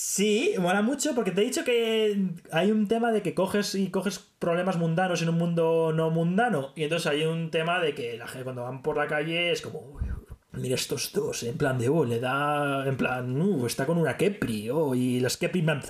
mola 0.59 0.83
mucho 0.83 1.15
porque 1.15 1.31
te 1.31 1.41
he 1.43 1.45
dicho 1.45 1.65
que 1.65 2.17
hay 2.53 2.71
un 2.71 2.87
tema 2.89 3.13
de 3.13 3.23
que 3.23 3.35
coges 3.35 3.75
y 3.75 3.91
coges 3.91 4.19
problemas 4.39 4.77
mundanos 4.77 5.23
en 5.23 5.29
un 5.31 5.39
mundo 5.39 5.93
no 5.95 6.11
mundano. 6.11 6.73
Y 6.77 6.85
entonces 6.85 7.07
hay 7.07 7.25
un 7.25 7.51
tema 7.51 7.81
de 7.81 7.95
que 7.95 8.17
la 8.19 8.27
gente 8.27 8.45
cuando 8.45 8.63
van 8.63 8.83
por 8.83 8.97
la 8.97 9.07
calle 9.07 9.53
es 9.53 9.63
como. 9.63 9.81
"Uy, 9.81 10.05
Mira 10.53 10.75
estos 10.75 11.13
dos, 11.13 11.45
en 11.45 11.57
plan 11.57 11.79
de, 11.79 11.89
oh, 11.89 12.05
le 12.05 12.19
da, 12.19 12.85
en 12.85 12.97
plan, 12.97 13.41
uh, 13.41 13.67
está 13.67 13.87
con 13.87 13.99
una 13.99 14.17
Kepri, 14.17 14.69
oh, 14.71 14.97
y 14.97 15.21
las 15.21 15.37
Kepri 15.37 15.63
me 15.63 15.73
han- 15.73 15.83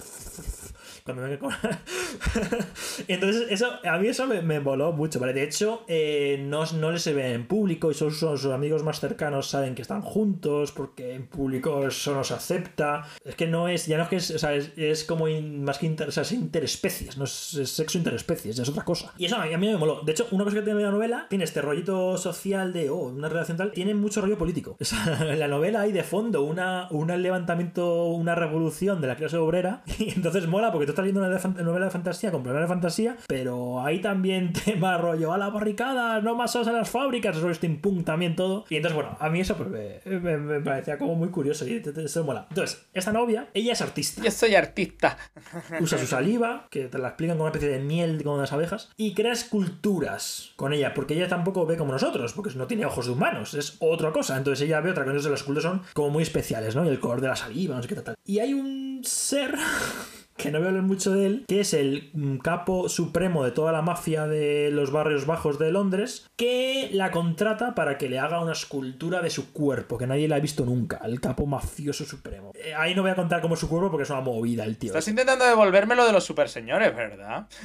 Cuando. 1.15 1.59
Entonces, 3.09 3.47
eso, 3.51 3.69
a 3.85 3.99
mí 3.99 4.09
eso 4.09 4.27
me, 4.27 4.43
me 4.43 4.61
moló 4.61 4.93
mucho, 4.93 5.19
¿vale? 5.21 5.33
De 5.33 5.43
hecho, 5.43 5.83
eh, 5.89 6.39
no, 6.47 6.65
no 6.73 6.91
les 6.93 7.03
se 7.03 7.13
ve 7.13 7.33
en 7.35 7.47
público 7.47 7.91
y 7.91 7.95
solo 7.95 8.11
son 8.11 8.39
sus 8.39 8.53
amigos 8.53 8.83
más 8.83 9.01
cercanos 9.01 9.49
saben 9.49 9.75
que 9.75 9.83
están 9.83 10.03
juntos 10.03 10.73
porque 10.73 11.15
en 11.15 11.27
público 11.27 11.87
eso 11.87 12.15
no 12.15 12.25
se 12.25 12.35
acepta. 12.35 13.05
Es 13.25 13.35
que 13.35 13.47
no 13.47 13.69
es, 13.69 13.87
ya 13.87 13.97
no 13.97 14.05
es 14.05 14.09
que 14.09 14.17
es, 14.17 14.31
o 14.31 14.39
sea, 14.39 14.55
es, 14.55 14.73
es 14.77 15.05
como 15.05 15.29
in- 15.29 15.65
más 15.65 15.79
que 15.79 15.87
inter, 15.87 16.09
o 16.09 16.13
sea, 16.13 16.23
es 16.23 16.33
interespecies, 16.33 17.17
no 17.17 17.25
es, 17.25 17.55
es 17.55 17.71
sexo 17.71 17.99
interespecies, 17.99 18.59
es 18.59 18.69
otra 18.69 18.85
cosa. 18.85 19.13
Y 19.19 19.25
eso 19.27 19.37
a 19.37 19.47
mí, 19.47 19.55
a 19.55 19.59
mí 19.59 19.67
me 19.69 19.77
moló. 19.77 20.03
De 20.03 20.13
hecho, 20.13 20.27
una 20.31 20.45
cosa 20.45 20.57
que 20.57 20.63
tiene 20.63 20.81
la 20.83 20.91
novela 20.91 21.27
tiene 21.29 21.45
este 21.45 21.61
rollito 21.63 22.17
social 22.19 22.73
de, 22.73 22.91
oh, 22.91 23.09
una 23.09 23.29
relación 23.29 23.57
tal, 23.57 23.73
tiene 23.73 23.95
mucho 23.95 24.21
rollo 24.21 24.39
político. 24.39 24.77
O 24.81 24.85
sea, 24.85 25.19
en 25.33 25.39
la 25.39 25.47
novela 25.47 25.83
hay 25.83 25.93
de 25.93 26.03
fondo 26.03 26.43
una, 26.43 26.89
un 26.91 27.07
levantamiento, 27.23 28.07
una 28.07 28.35
revolución 28.35 29.01
de 29.01 29.07
la 29.09 29.17
clase 29.17 29.37
obrera 29.37 29.83
y 29.99 30.11
entonces 30.11 30.47
mola 30.49 30.73
porque 30.73 30.87
tú 30.87 30.93
estás 31.01 31.45
leyendo 31.45 31.57
una 31.57 31.63
novela 31.65 31.87
de 31.87 31.91
fantasía 31.91 32.31
con 32.31 32.43
problemas 32.43 32.69
de 32.69 32.75
fantasía, 32.75 33.17
pero 33.27 33.83
hay 33.85 34.01
también 34.01 34.53
tema 34.65 34.97
rollo 34.99 35.33
a 35.33 35.39
la 35.39 35.49
barricada, 35.51 36.21
no 36.21 36.35
más 36.35 36.55
en 36.57 36.73
las 36.73 36.91
fábricas, 36.91 37.41
rollo 37.41 37.55
steampunk 37.55 38.05
también 38.05 38.37
todo. 38.37 38.65
Y 38.69 38.77
entonces, 38.77 38.95
bueno, 38.97 39.17
a 39.21 39.29
mí 39.31 39.41
eso 39.41 39.57
pues, 39.57 39.69
me, 39.71 40.19
me- 40.21 40.37
me 40.39 40.61
parecía 40.61 40.99
como 40.99 41.15
muy 41.15 41.29
curioso 41.31 41.67
y 41.67 41.83
eso 41.97 42.25
mola. 42.25 42.47
Entonces, 42.51 42.87
esta 42.93 43.13
novia, 43.13 43.49
ella 43.55 43.73
es 43.73 43.81
artista 43.81 44.23
Yo 44.23 44.31
soy 44.31 44.55
artista. 44.55 45.17
usa 45.81 45.99
su 45.99 46.07
saliva, 46.07 46.67
que 46.71 46.87
te 46.89 46.99
la 46.99 47.09
explican 47.09 47.37
como 47.37 47.45
una 47.45 47.53
especie 47.53 47.69
de 47.79 47.85
miel 47.85 48.23
como 48.23 48.37
las 48.39 48.53
abejas, 48.53 48.91
y 48.97 49.15
crea 49.15 49.33
esculturas 49.33 50.53
con 50.57 50.73
ella, 50.73 50.93
porque 50.95 51.15
ella 51.15 51.29
tampoco 51.29 51.65
ve 51.67 51.77
como 51.77 51.93
nosotros, 51.93 52.33
porque 52.33 52.51
no 52.55 52.67
tiene 52.67 52.85
ojos 52.87 53.07
de 53.07 53.13
humanos, 53.13 53.55
es 53.55 53.77
otra 53.81 54.13
cosa. 54.13 54.37
Entonces 54.37 54.67
ella 54.67 54.81
ve 54.81 54.91
otra 54.91 55.05
cosa, 55.05 55.13
entonces 55.13 55.31
las 55.31 55.41
esculturas 55.41 55.71
son 55.71 55.83
como 55.95 56.11
muy 56.11 56.23
especiales, 56.23 56.77
¿no? 56.77 56.85
Y 56.85 56.89
el 56.89 57.01
color 57.01 57.21
de 57.21 57.29
la 57.29 57.37
saliva, 57.37 57.77
no 57.77 57.83
sé 57.83 57.89
qué 57.89 57.95
tal. 57.97 58.15
Y 58.25 58.39
hay 58.41 58.53
un 58.55 59.01
ser 59.05 59.55
que 60.43 60.51
no 60.51 60.59
voy 60.59 60.67
a 60.67 60.69
hablar 60.71 60.83
mucho 60.85 61.13
de 61.13 61.27
él, 61.27 61.45
que 61.49 61.61
es 61.61 61.75
el 61.75 62.11
mm, 62.13 62.39
capo 62.39 62.89
supremo 62.89 63.45
de 63.45 63.51
toda 63.51 63.73
la 63.73 63.83
mafia 63.83 64.27
de 64.27 64.71
los 64.73 64.91
barrios 64.91 65.27
bajos 65.27 65.59
de 65.59 65.71
Londres, 65.73 66.27
que 66.37 66.89
la 66.93 67.11
contrata 67.11 67.75
para 67.75 67.99
que 67.99 68.09
le 68.09 68.19
haga 68.19 68.41
una 68.41 68.53
escultura 68.53 69.21
de 69.23 69.31
su 69.31 69.53
cuerpo, 69.53 69.99
que 69.99 70.07
nadie 70.07 70.29
la 70.29 70.37
ha 70.37 70.41
visto 70.41 70.65
nunca, 70.65 71.01
el 71.05 71.21
capo 71.21 71.47
mafioso 71.47 72.05
supremo. 72.05 72.53
Eh, 72.55 72.75
ahí 72.75 72.95
no 72.95 73.03
voy 73.03 73.11
a 73.11 73.15
contar 73.17 73.41
cómo 73.41 73.55
es 73.55 73.61
su 73.61 73.69
cuerpo 73.69 73.91
porque 73.91 74.05
es 74.05 74.11
una 74.11 74.21
movida 74.21 74.65
el 74.65 74.77
tío. 74.77 74.91
Estás 74.91 75.09
intentando 75.09 75.45
devolverme 75.45 75.95
lo 75.95 76.07
de 76.07 76.13
los 76.13 76.25
super 76.25 76.49
señores, 76.49 76.95
¿verdad? 76.95 77.47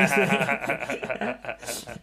Este, 0.00 0.28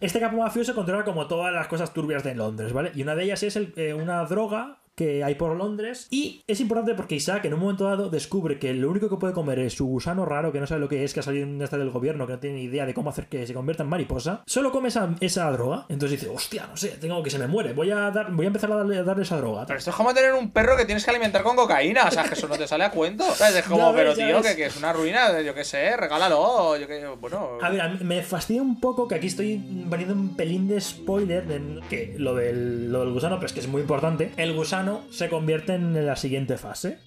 este 0.00 0.20
capo 0.20 0.36
mafioso 0.36 0.74
controla 0.74 1.04
como 1.04 1.26
todas 1.26 1.52
las 1.52 1.66
cosas 1.68 1.92
turbias 1.92 2.22
de 2.24 2.34
Londres, 2.34 2.72
¿vale? 2.72 2.92
Y 2.94 3.02
una 3.02 3.14
de 3.14 3.24
ellas 3.24 3.42
es 3.42 3.56
el- 3.56 3.72
eh, 3.76 3.94
una 3.94 4.24
droga 4.24 4.78
que 4.98 5.22
hay 5.22 5.36
por 5.36 5.56
Londres. 5.56 6.08
Y 6.10 6.42
es 6.48 6.60
importante 6.60 6.94
porque 6.94 7.14
Isaac 7.14 7.44
en 7.44 7.54
un 7.54 7.60
momento 7.60 7.84
dado 7.84 8.10
descubre 8.10 8.58
que 8.58 8.74
lo 8.74 8.90
único 8.90 9.08
que 9.08 9.16
puede 9.16 9.32
comer 9.32 9.60
es 9.60 9.74
su 9.74 9.86
gusano 9.86 10.24
raro, 10.24 10.50
que 10.50 10.58
no 10.58 10.66
sabe 10.66 10.80
lo 10.80 10.88
que 10.88 11.04
es, 11.04 11.14
que 11.14 11.20
ha 11.20 11.22
salido 11.22 11.46
en 11.46 11.62
esta 11.62 11.78
del 11.78 11.90
gobierno, 11.90 12.26
que 12.26 12.32
no 12.32 12.38
tiene 12.40 12.56
ni 12.56 12.62
idea 12.64 12.84
de 12.84 12.94
cómo 12.94 13.10
hacer 13.10 13.28
que 13.28 13.46
se 13.46 13.54
convierta 13.54 13.84
en 13.84 13.88
mariposa. 13.88 14.42
Solo 14.44 14.72
come 14.72 14.88
esa, 14.88 15.14
esa 15.20 15.48
droga. 15.52 15.86
Entonces 15.88 16.20
dice, 16.20 16.34
hostia, 16.34 16.66
no 16.66 16.76
sé, 16.76 16.88
tengo 17.00 17.22
que 17.22 17.30
se 17.30 17.38
me 17.38 17.46
muere. 17.46 17.74
Voy 17.74 17.92
a, 17.92 18.10
dar, 18.10 18.32
voy 18.32 18.46
a 18.46 18.48
empezar 18.48 18.72
a 18.72 18.76
darle, 18.76 18.98
a 18.98 19.04
darle 19.04 19.22
esa 19.22 19.36
droga. 19.36 19.64
Pero 19.66 19.78
esto 19.78 19.90
es 19.90 19.96
como 19.96 20.12
tener 20.12 20.32
un 20.32 20.50
perro 20.50 20.76
que 20.76 20.84
tienes 20.84 21.04
que 21.04 21.10
alimentar 21.10 21.44
con 21.44 21.54
cocaína. 21.54 22.06
O 22.08 22.10
sea, 22.10 22.24
que 22.24 22.34
eso 22.34 22.48
no 22.48 22.56
te 22.56 22.66
sale 22.66 22.82
a 22.82 22.90
cuento. 22.90 23.24
Es 23.24 23.64
como, 23.68 23.94
pero 23.94 24.14
tío, 24.14 24.42
que, 24.42 24.56
que 24.56 24.66
es 24.66 24.76
una 24.76 24.92
ruina, 24.92 25.40
yo 25.42 25.54
qué 25.54 25.62
sé, 25.62 25.96
regálalo. 25.96 26.76
Yo 26.76 26.88
que, 26.88 27.06
bueno. 27.20 27.58
A 27.62 27.70
ver, 27.70 27.80
a 27.80 27.88
me 27.88 28.22
fastidia 28.22 28.62
un 28.62 28.80
poco 28.80 29.06
que 29.06 29.14
aquí 29.14 29.28
estoy 29.28 29.58
poniendo 29.88 30.14
un 30.14 30.34
pelín 30.34 30.66
de 30.66 30.80
spoiler 30.80 31.48
en 31.52 31.80
que 31.88 32.16
lo 32.18 32.34
del, 32.34 32.90
lo 32.90 33.00
del 33.00 33.12
gusano, 33.12 33.36
pero 33.36 33.46
es 33.46 33.52
que 33.52 33.60
es 33.60 33.68
muy 33.68 33.82
importante. 33.82 34.32
El 34.36 34.54
gusano 34.54 34.87
se 35.10 35.28
convierte 35.28 35.74
en 35.74 36.06
la 36.06 36.16
siguiente 36.16 36.56
fase. 36.58 36.98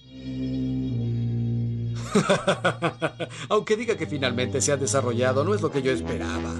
Aunque 3.48 3.76
diga 3.76 3.96
que 3.96 4.06
finalmente 4.06 4.60
se 4.60 4.72
ha 4.72 4.76
desarrollado, 4.76 5.44
no 5.44 5.54
es 5.54 5.62
lo 5.62 5.70
que 5.70 5.82
yo 5.82 5.92
esperaba. 5.92 6.54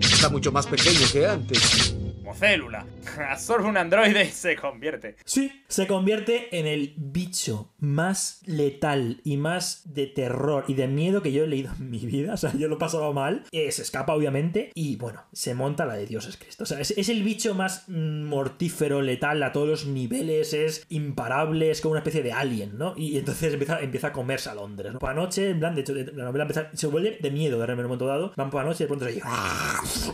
Está 0.00 0.28
mucho 0.28 0.52
más 0.52 0.66
pequeño 0.66 1.06
que 1.12 1.26
antes. 1.26 1.96
Célula. 2.34 2.86
Absorbe 3.30 3.68
un 3.68 3.76
androide 3.76 4.24
y 4.24 4.30
se 4.30 4.56
convierte. 4.56 5.16
Sí, 5.24 5.62
se 5.68 5.86
convierte 5.86 6.58
en 6.58 6.66
el 6.66 6.94
bicho 6.96 7.72
más 7.78 8.40
letal 8.46 9.20
y 9.24 9.36
más 9.36 9.82
de 9.84 10.06
terror 10.06 10.64
y 10.68 10.74
de 10.74 10.88
miedo 10.88 11.22
que 11.22 11.32
yo 11.32 11.44
he 11.44 11.46
leído 11.46 11.72
en 11.78 11.90
mi 11.90 11.98
vida. 11.98 12.34
O 12.34 12.36
sea, 12.36 12.52
yo 12.56 12.68
lo 12.68 12.76
he 12.76 12.78
pasado 12.78 13.12
mal. 13.12 13.44
Eh, 13.52 13.70
se 13.72 13.82
escapa, 13.82 14.14
obviamente. 14.14 14.70
Y 14.74 14.96
bueno, 14.96 15.22
se 15.32 15.54
monta 15.54 15.86
la 15.86 15.94
de 15.94 16.06
Dios 16.06 16.26
es 16.26 16.36
Cristo. 16.36 16.64
O 16.64 16.66
sea, 16.66 16.80
es, 16.80 16.92
es 16.92 17.08
el 17.08 17.22
bicho 17.22 17.54
más 17.54 17.88
mortífero, 17.88 19.02
letal 19.02 19.42
a 19.42 19.52
todos 19.52 19.68
los 19.68 19.86
niveles. 19.86 20.52
Es 20.54 20.86
imparable, 20.88 21.70
es 21.70 21.80
como 21.80 21.92
una 21.92 22.00
especie 22.00 22.22
de 22.22 22.32
alien, 22.32 22.78
¿no? 22.78 22.94
Y 22.96 23.18
entonces 23.18 23.52
empieza, 23.52 23.80
empieza 23.80 24.08
a 24.08 24.12
comerse 24.12 24.50
a 24.50 24.54
Londres. 24.54 24.92
¿no? 24.92 24.98
Por 24.98 25.10
la 25.10 25.14
noche, 25.14 25.50
en 25.50 25.58
plan, 25.58 25.74
de 25.74 25.80
hecho, 25.82 25.94
la 25.94 26.24
novela 26.24 26.48
se 26.72 26.86
vuelve 26.86 27.18
de 27.20 27.30
miedo 27.30 27.58
de 27.58 27.66
repente 27.66 27.80
en 27.80 27.86
un 27.86 27.90
momento 27.90 28.06
dado. 28.06 28.32
Van 28.36 28.50
por 28.50 28.62
la 28.62 28.68
noche 28.68 28.84
y 28.84 28.86
de 28.86 28.88
pronto 28.88 29.04
se 29.04 29.12
oye, 29.12 29.22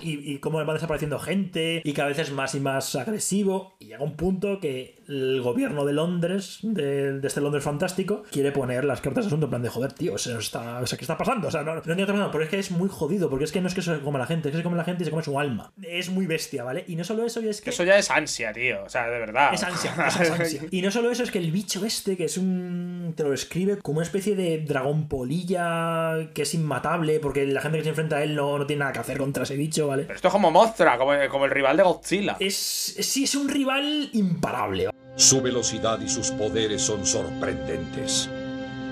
y, 0.03 0.33
y 0.33 0.39
cómo 0.39 0.65
van 0.65 0.75
desapareciendo 0.75 1.19
gente 1.19 1.83
y 1.85 1.93
cada 1.93 2.08
vez 2.09 2.19
es 2.19 2.33
más 2.33 2.55
y 2.55 2.61
más 2.61 2.95
agresivo 2.97 3.77
y 3.79 3.87
llega 3.87 4.03
un 4.03 4.17
punto 4.17 4.61
que 4.61 4.98
el 5.09 5.41
gobierno 5.43 5.85
de 5.85 5.93
Londres 5.93 6.59
de, 6.63 7.19
de 7.21 7.27
este 7.27 7.41
Londres 7.41 7.65
fantástico 7.65 8.23
quiere 8.31 8.53
poner 8.53 8.85
las 8.85 9.01
cartas 9.01 9.25
de 9.25 9.29
asunto 9.29 9.47
en 9.47 9.51
plan 9.51 9.63
de 9.63 9.69
joder 9.69 9.93
tío 9.93 10.19
se 10.19 10.33
nos 10.35 10.45
está, 10.45 10.81
o 10.81 10.87
sea, 10.87 10.99
¿qué 10.99 11.05
está 11.05 11.17
pasando? 11.17 11.49
o 11.49 11.51
sea 11.51 11.63
no, 11.63 11.75
no 11.75 11.79
entiendo 11.81 12.07
pasando 12.07 12.31
pero 12.31 12.45
es 12.45 12.51
que 12.51 12.59
es 12.59 12.71
muy 12.71 12.89
jodido 12.89 13.29
porque 13.31 13.45
es 13.45 13.53
que 13.53 13.61
no 13.61 13.69
es 13.69 13.75
que 13.75 13.83
se 13.83 14.01
come 14.01 14.19
la 14.19 14.27
gente 14.27 14.49
es 14.49 14.53
que 14.53 14.59
se 14.59 14.63
come 14.65 14.77
la 14.77 14.85
gente 14.85 15.03
y 15.03 15.05
se 15.07 15.11
come 15.11 15.23
su 15.23 15.39
alma 15.39 15.73
es 15.83 16.11
muy 16.11 16.27
bestia 16.27 16.65
¿vale? 16.65 16.85
y 16.87 16.97
no 16.97 17.05
solo 17.05 17.25
eso 17.25 17.41
y 17.41 17.49
es 17.49 17.61
que 17.61 17.71
Eso 17.71 17.85
ya 17.85 17.97
es 17.99 18.11
ansia, 18.11 18.53
tío. 18.53 18.83
O 18.85 18.89
sea, 18.89 19.09
de 19.09 19.19
verdad. 19.19 19.55
es 19.55 19.63
ansia, 19.63 19.95
es 20.09 20.31
ansia. 20.31 20.63
Y 20.71 20.83
no 20.83 20.91
solo 20.91 21.11
eso, 21.11 21.23
es 21.23 21.31
que 21.31 21.39
el 21.39 21.51
bicho 21.51 21.85
este, 21.85 22.17
que 22.17 22.25
es 22.25 22.37
un. 22.39 23.13
te 23.17 23.23
lo 23.23 23.31
describe 23.31 23.79
como 23.79 23.99
una 23.99 24.05
especie 24.07 24.35
de 24.37 24.59
dragón 24.59 25.09
polilla 25.09 26.31
que 26.35 26.43
es 26.43 26.55
inmatable, 26.55 27.21
porque 27.21 27.47
la 27.47 27.61
gente 27.61 27.79
que 27.79 27.85
se 27.85 27.91
enfrenta 27.91 28.17
a 28.17 28.23
él 28.23 28.35
no, 28.35 28.59
no 28.59 28.67
tiene 28.67 28.81
nada 28.81 28.93
que 28.93 28.99
hacer 29.01 29.19
contra 29.19 29.45
ese 29.45 29.57
bicho, 29.57 29.87
¿vale? 29.87 30.03
Pero 30.05 30.17
esto 30.17 30.29
es 30.29 30.33
como 30.33 30.51
Mothra, 30.51 30.99
como, 30.99 31.13
como 31.31 31.45
el 31.47 31.51
rival 31.51 31.77
de 31.77 31.83
Godzilla. 31.83 32.37
Es. 32.41 32.95
es- 32.99 33.07
sí, 33.07 33.25
es 33.25 33.35
un 33.35 33.49
rival 33.49 34.11
imparable. 34.13 34.89
Su 35.17 35.43
velocidad 35.43 36.01
y 36.01 36.09
sus 36.09 36.31
poderes 36.31 36.83
son 36.83 37.05
sorprendentes. 37.05 38.31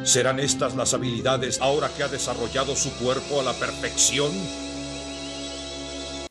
¿Serán 0.03 0.41
estas 0.41 0.77
las 0.77 0.95
habilidades 0.95 1.61
ahora 1.61 1.89
que 1.97 2.03
ha 2.03 2.09
desarrollado 2.09 2.77
su 2.77 2.93
cuerpo 2.99 3.41
a 3.41 3.43
la 3.43 3.53
perfección? 3.53 4.31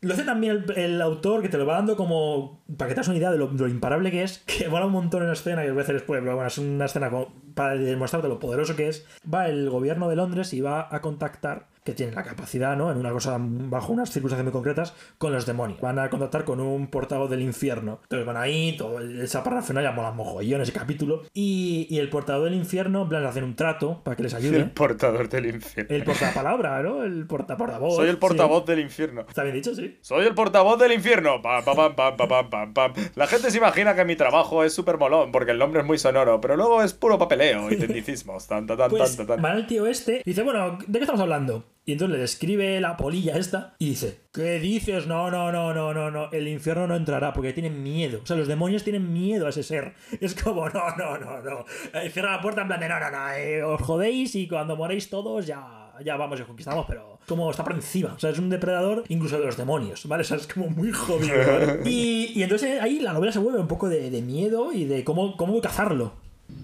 Lo 0.02 0.14
hace 0.14 0.24
también 0.24 0.66
el, 0.76 1.02
autor 1.02 1.42
que 1.42 1.50
te 1.50 1.58
lo 1.58 1.66
va 1.66 1.76
dando 1.76 1.98
como. 1.98 2.64
para 2.78 2.90
que 2.90 2.94
te 2.96 3.00
hagas 3.00 3.08
una 3.08 3.18
idea 3.18 3.32
de 3.32 3.38
lo, 3.38 3.68
imparable 3.68 4.12
que 4.12 4.24
es. 4.24 4.40
Que 4.46 4.68
mola 4.70 4.86
un 4.86 4.92
montón 4.92 5.22
en 5.22 5.28
la 5.28 5.34
escena, 5.34 5.64
que 5.64 5.72
voy 5.72 5.80
a 5.80 5.84
hacer 5.84 5.96
después, 5.96 6.22
pero 6.22 6.36
bueno, 6.36 6.48
es 6.48 6.58
una 6.58 6.86
escena 6.86 7.10
como 7.10 7.34
para 7.56 7.76
demostrarte 7.76 8.28
lo 8.28 8.40
poderoso 8.40 8.76
que 8.76 8.88
es. 8.88 9.06
Va 9.34 9.48
el 9.48 9.70
gobierno 9.70 10.08
de 10.08 10.16
Londres 10.16 10.54
y 10.54 10.62
va 10.62 10.88
a 10.90 11.02
contactar, 11.02 11.68
que 11.86 11.94
tiene 11.94 12.14
la 12.14 12.24
capacidad, 12.24 12.76
¿no? 12.76 12.92
En 12.92 12.98
una 12.98 13.12
cosa 13.12 13.38
bajo 13.40 13.94
unas 13.94 14.10
circunstancias 14.10 14.44
muy 14.44 14.52
concretas, 14.52 14.96
con 15.20 15.32
los 15.32 15.46
demonios. 15.46 15.80
Van 15.80 16.00
a 16.00 16.10
contactar 16.10 16.44
con 16.44 16.60
un 16.60 16.88
portavoz 16.88 17.30
del 17.30 17.42
infierno. 17.44 18.00
Entonces 18.04 18.26
van 18.26 18.38
ahí, 18.38 18.76
todo 18.76 19.00
esa 19.00 19.44
parafernalia 19.44 19.92
mola 19.92 20.12
mogollón 20.12 20.62
ese 20.62 20.74
capítulo. 20.74 21.22
Y, 21.34 21.86
y 21.90 22.00
el 22.00 22.10
portavoz 22.10 22.46
del 22.46 22.56
infierno, 22.56 23.04
en 23.04 23.10
plan, 23.10 23.22
le 23.22 23.30
hacen 23.30 23.44
un 23.44 23.56
trato 23.56 24.02
para 24.04 24.18
que 24.18 24.24
les 24.24 24.34
ayude. 24.34 24.58
El 24.58 24.72
portador 24.72 25.30
del 25.30 25.46
infierno. 25.46 25.96
El 25.96 26.04
portapalabra, 26.04 26.82
¿no? 26.82 27.04
El 27.04 27.28
porta 27.28 27.56
portavoz. 27.56 27.96
Soy 27.96 28.08
el 28.08 28.16
sí. 28.16 28.20
portavoz 28.20 28.66
del 28.66 28.80
infierno. 28.80 29.22
Está 29.28 29.44
bien 29.44 29.56
dicho, 29.56 29.76
sí. 29.76 30.00
Soy 30.02 30.26
el 30.26 30.34
portavoz 30.34 30.80
del 30.80 30.92
infierno. 30.92 31.40
Pam, 31.44 31.64
pam, 31.64 31.96
pam, 31.96 31.96
pam, 31.96 32.28
pam, 32.28 32.50
pam, 32.50 32.74
pam. 32.74 32.94
La 33.14 33.28
gente 33.28 33.52
se 33.52 33.58
imagina 33.60 33.96
que 33.96 34.06
mi 34.06 34.16
trabajo 34.16 34.64
es 34.64 34.74
súper 34.74 34.98
molón 34.98 35.32
porque 35.32 35.52
el 35.52 35.60
nombre 35.60 35.82
es 35.82 35.86
muy 35.86 36.00
sonoro, 36.00 36.42
pero 36.42 36.56
luego 36.58 36.82
es 36.82 36.94
puro 36.94 37.20
papeleo 37.20 37.72
y 37.72 37.78
tecnicismos. 37.78 38.48
Tan, 38.48 38.66
tan, 38.66 38.76
tan, 38.78 38.90
Pues 38.90 39.16
tan, 39.18 39.28
tan. 39.28 39.44
va 39.46 39.54
el 39.54 39.68
tío 39.68 39.86
este 39.86 40.22
y 40.26 40.32
dice, 40.32 40.42
bueno, 40.42 40.80
¿de 40.88 41.00
qué 41.00 41.04
estamos 41.04 41.22
hablando? 41.22 41.75
Y 41.88 41.92
entonces 41.92 42.16
le 42.16 42.22
describe 42.22 42.82
la 42.82 42.98
polilla 42.98 43.38
esta 43.38 43.76
y 43.78 43.90
dice, 43.90 44.22
¿qué 44.34 44.60
dices? 44.60 45.06
No, 45.06 45.30
no, 45.30 45.52
no, 45.52 45.72
no, 45.72 45.94
no, 45.94 46.10
no, 46.10 46.32
el 46.32 46.48
infierno 46.48 46.88
no 46.88 46.96
entrará 46.96 47.32
porque 47.32 47.54
tienen 47.54 47.84
miedo. 47.84 48.22
O 48.24 48.26
sea, 48.26 48.36
los 48.36 48.48
demonios 48.48 48.84
tienen 48.84 49.14
miedo 49.14 49.46
a 49.46 49.50
ese 49.50 49.62
ser. 49.62 49.94
Es 50.20 50.34
como, 50.34 50.68
no, 50.68 50.96
no, 50.98 51.18
no, 51.20 51.42
no. 51.42 51.66
Eh, 51.94 52.10
cierra 52.10 52.32
la 52.32 52.42
puerta 52.42 52.62
en 52.62 52.68
plan 52.68 52.80
de, 52.80 52.90
no, 52.90 53.00
no, 53.00 53.12
no, 53.12 53.32
eh, 53.34 53.64
os 53.64 53.80
jodéis 53.82 54.34
y 54.34 54.48
cuando 54.48 54.76
moréis 54.76 55.12
todos 55.12 55.46
ya, 55.46 55.92
ya 56.04 56.18
vamos 56.18 56.40
y 56.40 56.42
os 56.42 56.48
conquistamos, 56.48 56.88
pero 56.88 57.20
como 57.28 57.52
está 57.52 57.64
por 57.64 57.74
encima. 57.74 58.14
O 58.16 58.20
sea, 58.20 58.32
es 58.32 58.40
un 58.40 58.50
depredador 58.50 59.04
incluso 59.10 59.38
de 59.38 59.46
los 59.46 59.56
demonios, 59.56 60.08
¿vale? 60.08 60.22
O 60.22 60.26
sea, 60.26 60.38
es 60.38 60.48
como 60.48 60.70
muy 60.70 60.92
jodido, 60.92 61.38
¿vale? 61.38 61.82
Y, 61.86 62.32
y 62.34 62.42
entonces 62.42 62.82
ahí 62.82 63.00
la 63.00 63.14
novela 63.14 63.32
se 63.32 63.40
vuelve 63.40 63.60
un 63.60 63.68
poco 63.68 63.90
de, 63.90 64.10
de 64.10 64.22
miedo 64.24 64.72
y 64.74 64.86
de 64.86 65.04
cómo, 65.04 65.38
cómo 65.38 65.62
cazarlo. 65.62 66.14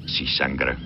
Si 0.07 0.26
sangra, 0.26 0.78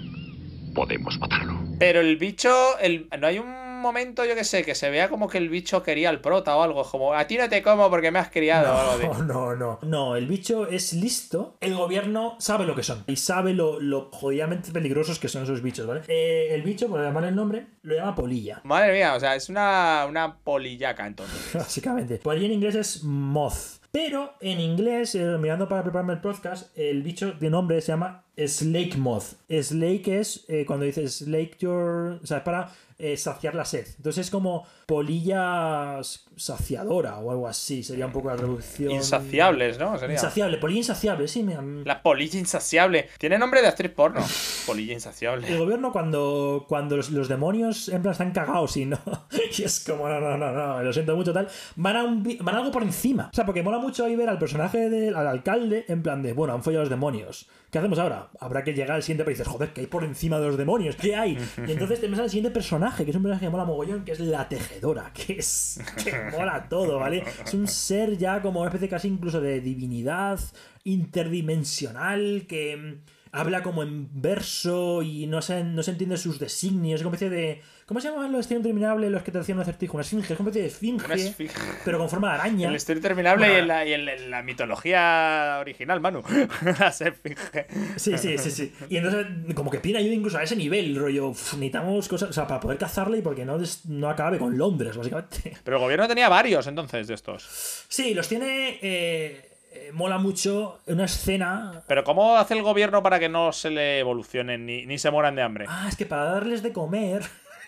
podemos 0.73 1.17
matarlo. 1.19 1.57
Pero 1.79 2.01
el 2.01 2.17
bicho, 2.17 2.77
el... 2.79 3.07
no 3.19 3.27
hay 3.27 3.39
un 3.39 3.64
momento, 3.85 4.25
yo 4.25 4.35
que 4.35 4.43
sé, 4.43 4.63
que 4.63 4.75
se 4.75 4.89
vea 4.89 5.09
como 5.09 5.29
que 5.29 5.37
el 5.37 5.49
bicho 5.49 5.83
quería 5.83 6.09
al 6.09 6.21
prota 6.21 6.55
o 6.55 6.61
algo. 6.61 6.83
Como, 6.83 7.13
a 7.13 7.25
ti 7.27 7.37
no 7.37 7.47
te 7.47 7.61
como 7.61 7.89
porque 7.89 8.11
me 8.11 8.19
has 8.19 8.29
criado 8.29 8.73
o 8.73 8.77
algo 8.77 9.13
No, 9.13 9.17
de... 9.17 9.25
no, 9.33 9.55
no. 9.55 9.79
No, 9.83 10.15
el 10.15 10.27
bicho 10.27 10.67
es 10.67 10.93
listo. 10.93 11.57
El 11.61 11.75
gobierno 11.75 12.35
sabe 12.39 12.65
lo 12.65 12.75
que 12.75 12.83
son. 12.83 13.03
Y 13.07 13.15
sabe 13.15 13.53
lo, 13.53 13.79
lo 13.79 14.09
jodidamente 14.11 14.71
peligrosos 14.71 15.19
que 15.19 15.27
son 15.27 15.43
esos 15.43 15.61
bichos, 15.61 15.87
¿vale? 15.87 16.01
Eh, 16.07 16.49
el 16.51 16.63
bicho, 16.63 16.87
por 16.87 17.01
llamar 17.01 17.25
el 17.25 17.35
nombre, 17.35 17.67
lo 17.83 17.95
llama 17.95 18.15
polilla. 18.15 18.61
Madre 18.63 18.93
mía, 18.93 19.13
o 19.13 19.19
sea, 19.19 19.35
es 19.35 19.49
una, 19.49 20.05
una 20.09 20.37
polillaca 20.37 21.05
entonces. 21.07 21.35
Básicamente. 21.53 22.17
Polilla 22.17 22.47
en 22.47 22.53
inglés 22.53 22.75
es 22.75 23.03
moth. 23.03 23.79
Pero 23.91 24.33
en 24.41 24.59
inglés, 24.59 25.15
eh, 25.15 25.37
mirando 25.39 25.69
para 25.69 25.81
prepararme 25.83 26.11
el 26.13 26.19
podcast, 26.19 26.77
el 26.77 27.01
bicho 27.01 27.31
de 27.31 27.49
nombre 27.49 27.79
se 27.79 27.93
llama 27.93 28.25
Slake 28.35 28.97
Moth. 28.97 29.35
Slake 29.49 30.19
es 30.19 30.43
eh, 30.49 30.65
cuando 30.65 30.85
dices 30.85 31.19
Slake 31.19 31.57
your. 31.59 32.19
O 32.21 32.25
sea, 32.25 32.39
es 32.39 32.43
para 32.43 32.71
eh, 32.97 33.17
saciar 33.17 33.55
la 33.55 33.65
sed. 33.65 33.85
Entonces 33.97 34.27
es 34.27 34.31
como 34.31 34.65
polilla 34.85 35.99
saciadora 36.35 37.17
o 37.17 37.31
algo 37.31 37.47
así. 37.47 37.83
Sería 37.83 38.05
un 38.05 38.11
poco 38.11 38.29
la 38.29 38.37
traducción. 38.37 38.91
Insaciables, 38.91 39.77
¿no? 39.77 39.97
Sería. 39.97 40.15
Insaciable, 40.15 40.57
polilla 40.57 40.79
insaciable, 40.79 41.27
sí, 41.27 41.43
mira. 41.43 41.61
La 41.83 42.01
polilla 42.01 42.39
insaciable. 42.39 43.09
Tiene 43.17 43.37
nombre 43.37 43.61
de 43.61 43.67
actriz 43.67 43.91
porno. 43.91 44.23
Polilla 44.65 44.93
insaciable. 44.93 45.47
El 45.47 45.59
gobierno 45.59 45.91
cuando, 45.91 46.65
cuando 46.67 46.97
los, 46.97 47.27
demonios 47.27 47.89
en 47.89 48.01
plan 48.01 48.11
están 48.13 48.31
cagados 48.31 48.77
y 48.77 48.85
no. 48.85 48.99
Y 49.57 49.63
es 49.63 49.83
como, 49.85 50.09
no, 50.09 50.19
no, 50.19 50.37
no, 50.37 50.51
no, 50.51 50.83
lo 50.83 50.91
siento 50.91 51.15
mucho 51.15 51.31
tal. 51.31 51.47
Van 51.75 51.95
a, 51.95 52.03
un, 52.03 52.23
van 52.41 52.55
a 52.55 52.57
algo 52.59 52.71
por 52.71 52.83
encima. 52.83 53.29
O 53.31 53.35
sea, 53.35 53.45
porque 53.45 53.63
mola 53.63 53.79
mucho 53.79 54.05
ahí 54.05 54.15
ver 54.15 54.29
al 54.29 54.37
personaje 54.37 54.89
del 54.89 55.15
al 55.15 55.27
alcalde 55.27 55.85
en 55.87 56.01
plan 56.01 56.21
de, 56.21 56.33
bueno, 56.33 56.53
han 56.53 56.63
follado 56.63 56.83
los 56.83 56.89
demonios. 56.89 57.47
¿Qué 57.75 57.79
hacemos 57.79 57.99
ahora? 57.99 58.29
Habrá 58.39 58.63
que 58.63 58.73
llegar 58.73 58.95
al 58.95 59.03
siguiente 59.03 59.25
pero 59.25 59.35
dices, 59.35 59.47
joder, 59.47 59.73
¿qué 59.73 59.81
hay 59.81 59.87
por 59.87 60.03
encima 60.05 60.39
de 60.39 60.47
los 60.47 60.57
demonios? 60.57 60.95
¿Qué 60.95 61.15
hay? 61.15 61.37
Y 61.67 61.71
entonces 61.71 61.99
tenemos 61.99 62.19
al 62.19 62.29
siguiente 62.29 62.51
personaje, 62.51 63.03
que 63.03 63.11
es 63.11 63.17
un 63.17 63.23
personaje 63.23 63.45
que 63.45 63.49
mola 63.49 63.65
mogollón, 63.65 64.05
que 64.05 64.13
es 64.13 64.19
la 64.21 64.47
tejedora, 64.47 65.11
que 65.13 65.33
es. 65.33 65.81
que 66.01 66.13
mola 66.31 66.67
todo, 66.69 66.99
¿vale? 66.99 67.23
Es 67.45 67.53
un 67.53 67.67
ser 67.67 68.17
ya 68.17 68.41
como 68.41 68.61
una 68.61 68.69
especie 68.69 68.87
casi 68.87 69.09
incluso 69.09 69.41
de 69.41 69.59
divinidad 69.61 70.39
interdimensional 70.85 72.45
que. 72.47 72.99
Habla 73.35 73.61
como 73.63 73.83
en 73.83 74.09
verso 74.21 75.01
y 75.03 75.27
no 75.27 75.41
se, 75.41 75.63
no 75.63 75.83
se 75.83 75.91
entiende 75.91 76.17
sus 76.17 76.39
designios. 76.39 76.99
Es 76.99 77.03
como 77.03 77.09
una 77.09 77.15
especie 77.17 77.29
de. 77.37 77.61
¿Cómo 77.85 77.99
se 78.01 78.07
llaman 78.09 78.31
los 78.31 78.39
destinos 78.39 78.61
interminables 78.61 79.11
los 79.11 79.21
que 79.21 79.31
te 79.31 79.37
hacían 79.37 79.59
un 79.59 79.61
acertijo? 79.61 79.93
Una 79.97 80.01
esfinge, 80.01 80.33
es 80.33 80.37
como 80.37 80.49
una 80.49 80.57
especie 80.57 80.61
de 80.63 80.67
esfinge, 80.69 81.05
Una 81.05 81.13
esfinge. 81.13 81.53
pero 81.85 81.99
con 81.99 82.09
forma 82.09 82.29
de 82.29 82.33
araña. 82.41 82.69
El 82.69 82.75
estudio 82.75 82.97
interminable 82.97 83.47
y, 83.47 83.55
en 83.57 83.67
la, 83.67 83.85
y 83.85 83.93
en 83.93 84.05
la- 84.05 84.13
en 84.15 84.31
la 84.31 84.41
mitología 84.41 85.57
original, 85.61 85.99
Manu. 85.99 86.23
La 86.79 86.87
esfinge. 86.87 87.67
Sí, 87.97 88.17
sí, 88.17 88.37
sí, 88.39 88.49
sí. 88.51 88.73
Y 88.89 88.97
entonces, 88.97 89.27
como 89.53 89.69
que 89.69 89.79
pide 89.79 89.99
ayuda 89.99 90.13
incluso 90.15 90.37
a 90.39 90.43
ese 90.43 90.55
nivel, 90.55 90.95
rollo. 90.95 91.27
uf, 91.29 91.53
necesitamos 91.53 92.07
cosas, 92.07 92.29
o 92.31 92.33
sea, 92.33 92.47
para 92.47 92.59
poder 92.59 92.77
cazarle 92.79 93.19
y 93.19 93.21
porque 93.21 93.45
no, 93.45 93.59
des- 93.59 93.85
no 93.85 94.09
acabe 94.09 94.39
con 94.39 94.57
Londres, 94.57 94.97
básicamente. 94.97 95.55
Pero 95.63 95.77
el 95.77 95.83
gobierno 95.83 96.07
tenía 96.07 96.27
varios 96.27 96.65
entonces 96.65 97.07
de 97.07 97.13
estos. 97.13 97.83
Sí, 97.87 98.15
los 98.15 98.27
tiene. 98.27 98.79
eh, 98.81 99.51
eh, 99.75 99.91
mola 99.91 100.17
mucho 100.17 100.79
una 100.87 101.05
escena. 101.05 101.83
Pero 101.87 102.03
¿cómo 102.03 102.37
hace 102.37 102.53
el 102.53 102.63
gobierno 102.63 103.03
para 103.03 103.19
que 103.19 103.29
no 103.29 103.51
se 103.51 103.69
le 103.69 103.99
evolucionen 103.99 104.65
ni, 104.65 104.85
ni 104.85 104.97
se 104.97 105.11
mueran 105.11 105.35
de 105.35 105.41
hambre? 105.41 105.65
Ah, 105.67 105.85
es 105.89 105.95
que 105.95 106.05
para 106.05 106.23
darles 106.23 106.63
de 106.63 106.71
comer. 106.71 107.23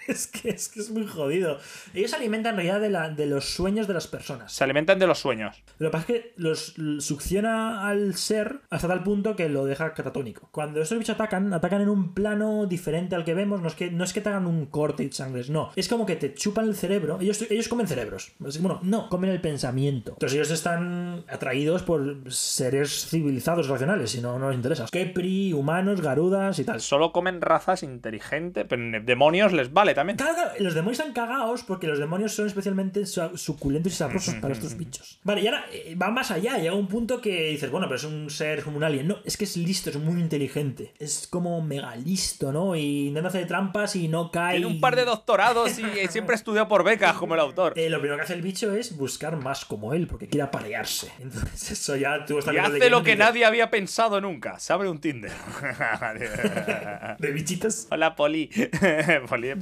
Es 0.18 0.28
que, 0.28 0.50
es 0.50 0.70
que 0.70 0.80
es 0.80 0.90
muy 0.90 1.06
jodido. 1.06 1.60
Ellos 1.94 2.12
se 2.12 2.18
alimentan 2.18 2.54
en 2.54 2.58
realidad 2.58 2.82
de, 2.82 2.90
la, 2.90 3.10
de 3.10 3.26
los 3.26 3.46
sueños 3.46 3.88
de 3.88 3.94
las 3.94 4.08
personas. 4.08 4.52
Se 4.54 4.64
alimentan 4.64 5.00
de 5.00 5.08
los 5.08 5.20
sueños. 5.20 5.62
Lo 5.80 5.88
que 5.88 5.92
pasa 5.92 6.14
es 6.14 6.22
que 6.22 6.34
los 6.38 6.76
succiona 7.00 7.88
al 7.88 8.16
ser 8.16 8.62
hasta 8.70 8.88
tal 8.88 9.04
punto 9.04 9.36
que 9.36 9.50
lo 9.50 9.66
deja 9.66 9.94
catatónico. 9.94 10.50
Cuando 10.52 10.82
estos 10.82 10.98
bichos 10.98 11.16
atacan, 11.16 11.54
atacan 11.54 11.82
en 11.82 11.90
un 11.90 12.14
plano 12.14 12.66
diferente 12.66 13.16
al 13.16 13.26
que 13.26 13.34
vemos. 13.34 13.62
No 13.62 13.68
es 13.68 13.76
que, 13.76 13.92
no 13.92 14.04
es 14.04 14.14
que 14.14 14.22
te 14.22 14.30
hagan 14.30 14.48
un 14.48 14.66
corte 14.68 15.04
y 15.04 15.12
sangres, 15.12 15.50
no. 15.50 15.72
Es 15.76 15.88
como 15.88 16.06
que 16.06 16.16
te 16.16 16.34
chupan 16.34 16.68
el 16.68 16.76
cerebro. 16.76 17.20
Ellos, 17.20 17.42
ellos 17.50 17.68
comen 17.68 17.88
cerebros. 17.88 18.32
Bueno, 18.40 18.80
no, 18.84 19.10
comen 19.10 19.30
el 19.30 19.42
pensamiento. 19.42 20.12
Entonces 20.14 20.36
ellos 20.36 20.52
están 20.52 21.26
atraídos 21.28 21.84
por 21.84 22.32
seres 22.32 23.08
civilizados 23.10 23.68
racionales, 23.68 24.12
si 24.12 24.22
no, 24.22 24.40
no 24.40 24.50
les 24.50 24.58
interesa. 24.58 24.86
Kepri, 24.92 25.54
humanos, 25.54 26.02
garudas 26.02 26.60
y 26.60 26.64
tal. 26.64 26.82
Solo 26.82 27.12
comen 27.12 27.42
razas 27.42 27.84
inteligentes, 27.84 28.66
pero 28.68 29.04
demonios 29.04 29.54
les 29.54 29.74
vale 29.74 29.94
también. 29.98 30.16
Claro, 30.16 30.36
claro, 30.36 30.52
los 30.60 30.76
demonios 30.76 31.00
están 31.00 31.14
cagados 31.14 31.64
porque 31.64 31.88
los 31.88 31.98
demonios 31.98 32.32
son 32.32 32.46
especialmente 32.46 33.06
su- 33.08 33.36
suculentos 33.36 33.94
y 33.94 33.96
sabrosos 33.96 34.36
para 34.36 34.54
estos 34.54 34.78
bichos. 34.78 35.20
Vale, 35.24 35.42
y 35.42 35.48
ahora 35.48 35.66
eh, 35.74 35.96
va 36.00 36.12
más 36.12 36.30
allá. 36.30 36.60
Llega 36.60 36.76
un 36.76 36.88
punto 36.88 37.20
que 37.20 37.50
dices, 37.50 37.72
bueno, 37.72 37.88
pero 37.88 37.96
es 37.96 38.04
un 38.04 38.30
ser 38.30 38.64
como 38.64 38.78
un 38.78 38.84
alien. 38.84 39.08
No, 39.08 39.18
es 39.26 39.38
que 39.38 39.46
es 39.46 39.58
listo, 39.58 39.90
es 39.90 39.98
muy 39.98 40.22
inteligente. 40.22 40.94
Es 41.00 41.28
como 41.28 41.60
mega 41.64 41.96
listo, 41.96 42.52
¿no? 42.52 42.76
Y 42.76 43.08
intenta 43.08 43.30
hacer 43.30 43.48
trampas 43.48 43.96
y 43.96 44.08
no 44.08 44.30
cae. 44.30 44.58
Tiene 44.58 44.68
un 44.68 44.80
par 44.80 44.96
de 44.96 45.04
doctorados 45.04 45.80
y, 45.80 45.86
siempre 46.10 46.36
estudió 46.36 46.68
por 46.68 46.84
becas 46.84 47.16
como 47.16 47.34
el 47.34 47.40
autor. 47.40 47.74
Eh, 47.76 47.90
lo 47.90 48.00
primero 48.00 48.18
que 48.18 48.24
hace 48.24 48.36
el 48.36 48.44
bicho 48.44 48.72
es 48.76 48.96
buscar 48.96 49.36
más 49.38 49.66
como 49.66 49.96
él, 49.96 50.06
porque 50.06 50.28
quiere 50.28 50.44
aparearse. 50.44 51.12
Entonces, 51.20 51.72
eso 51.72 51.96
ya 51.96 52.24
tú 52.24 52.38
estás 52.38 52.54
Y 52.54 52.58
de 52.58 52.62
hace 52.62 52.90
lo 52.92 53.02
que 53.02 53.16
nadie 53.16 53.46
había 53.46 53.72
pensado 53.72 54.22
nunca. 54.22 54.60
Se 54.60 54.74
abre 54.74 54.90
un 54.90 55.00
Tinder. 55.00 55.32
De 57.18 57.32
bichitos. 57.32 57.88
Hola, 57.90 58.16
Poli. 58.16 58.52
Poli 59.30 59.48
de 59.48 59.56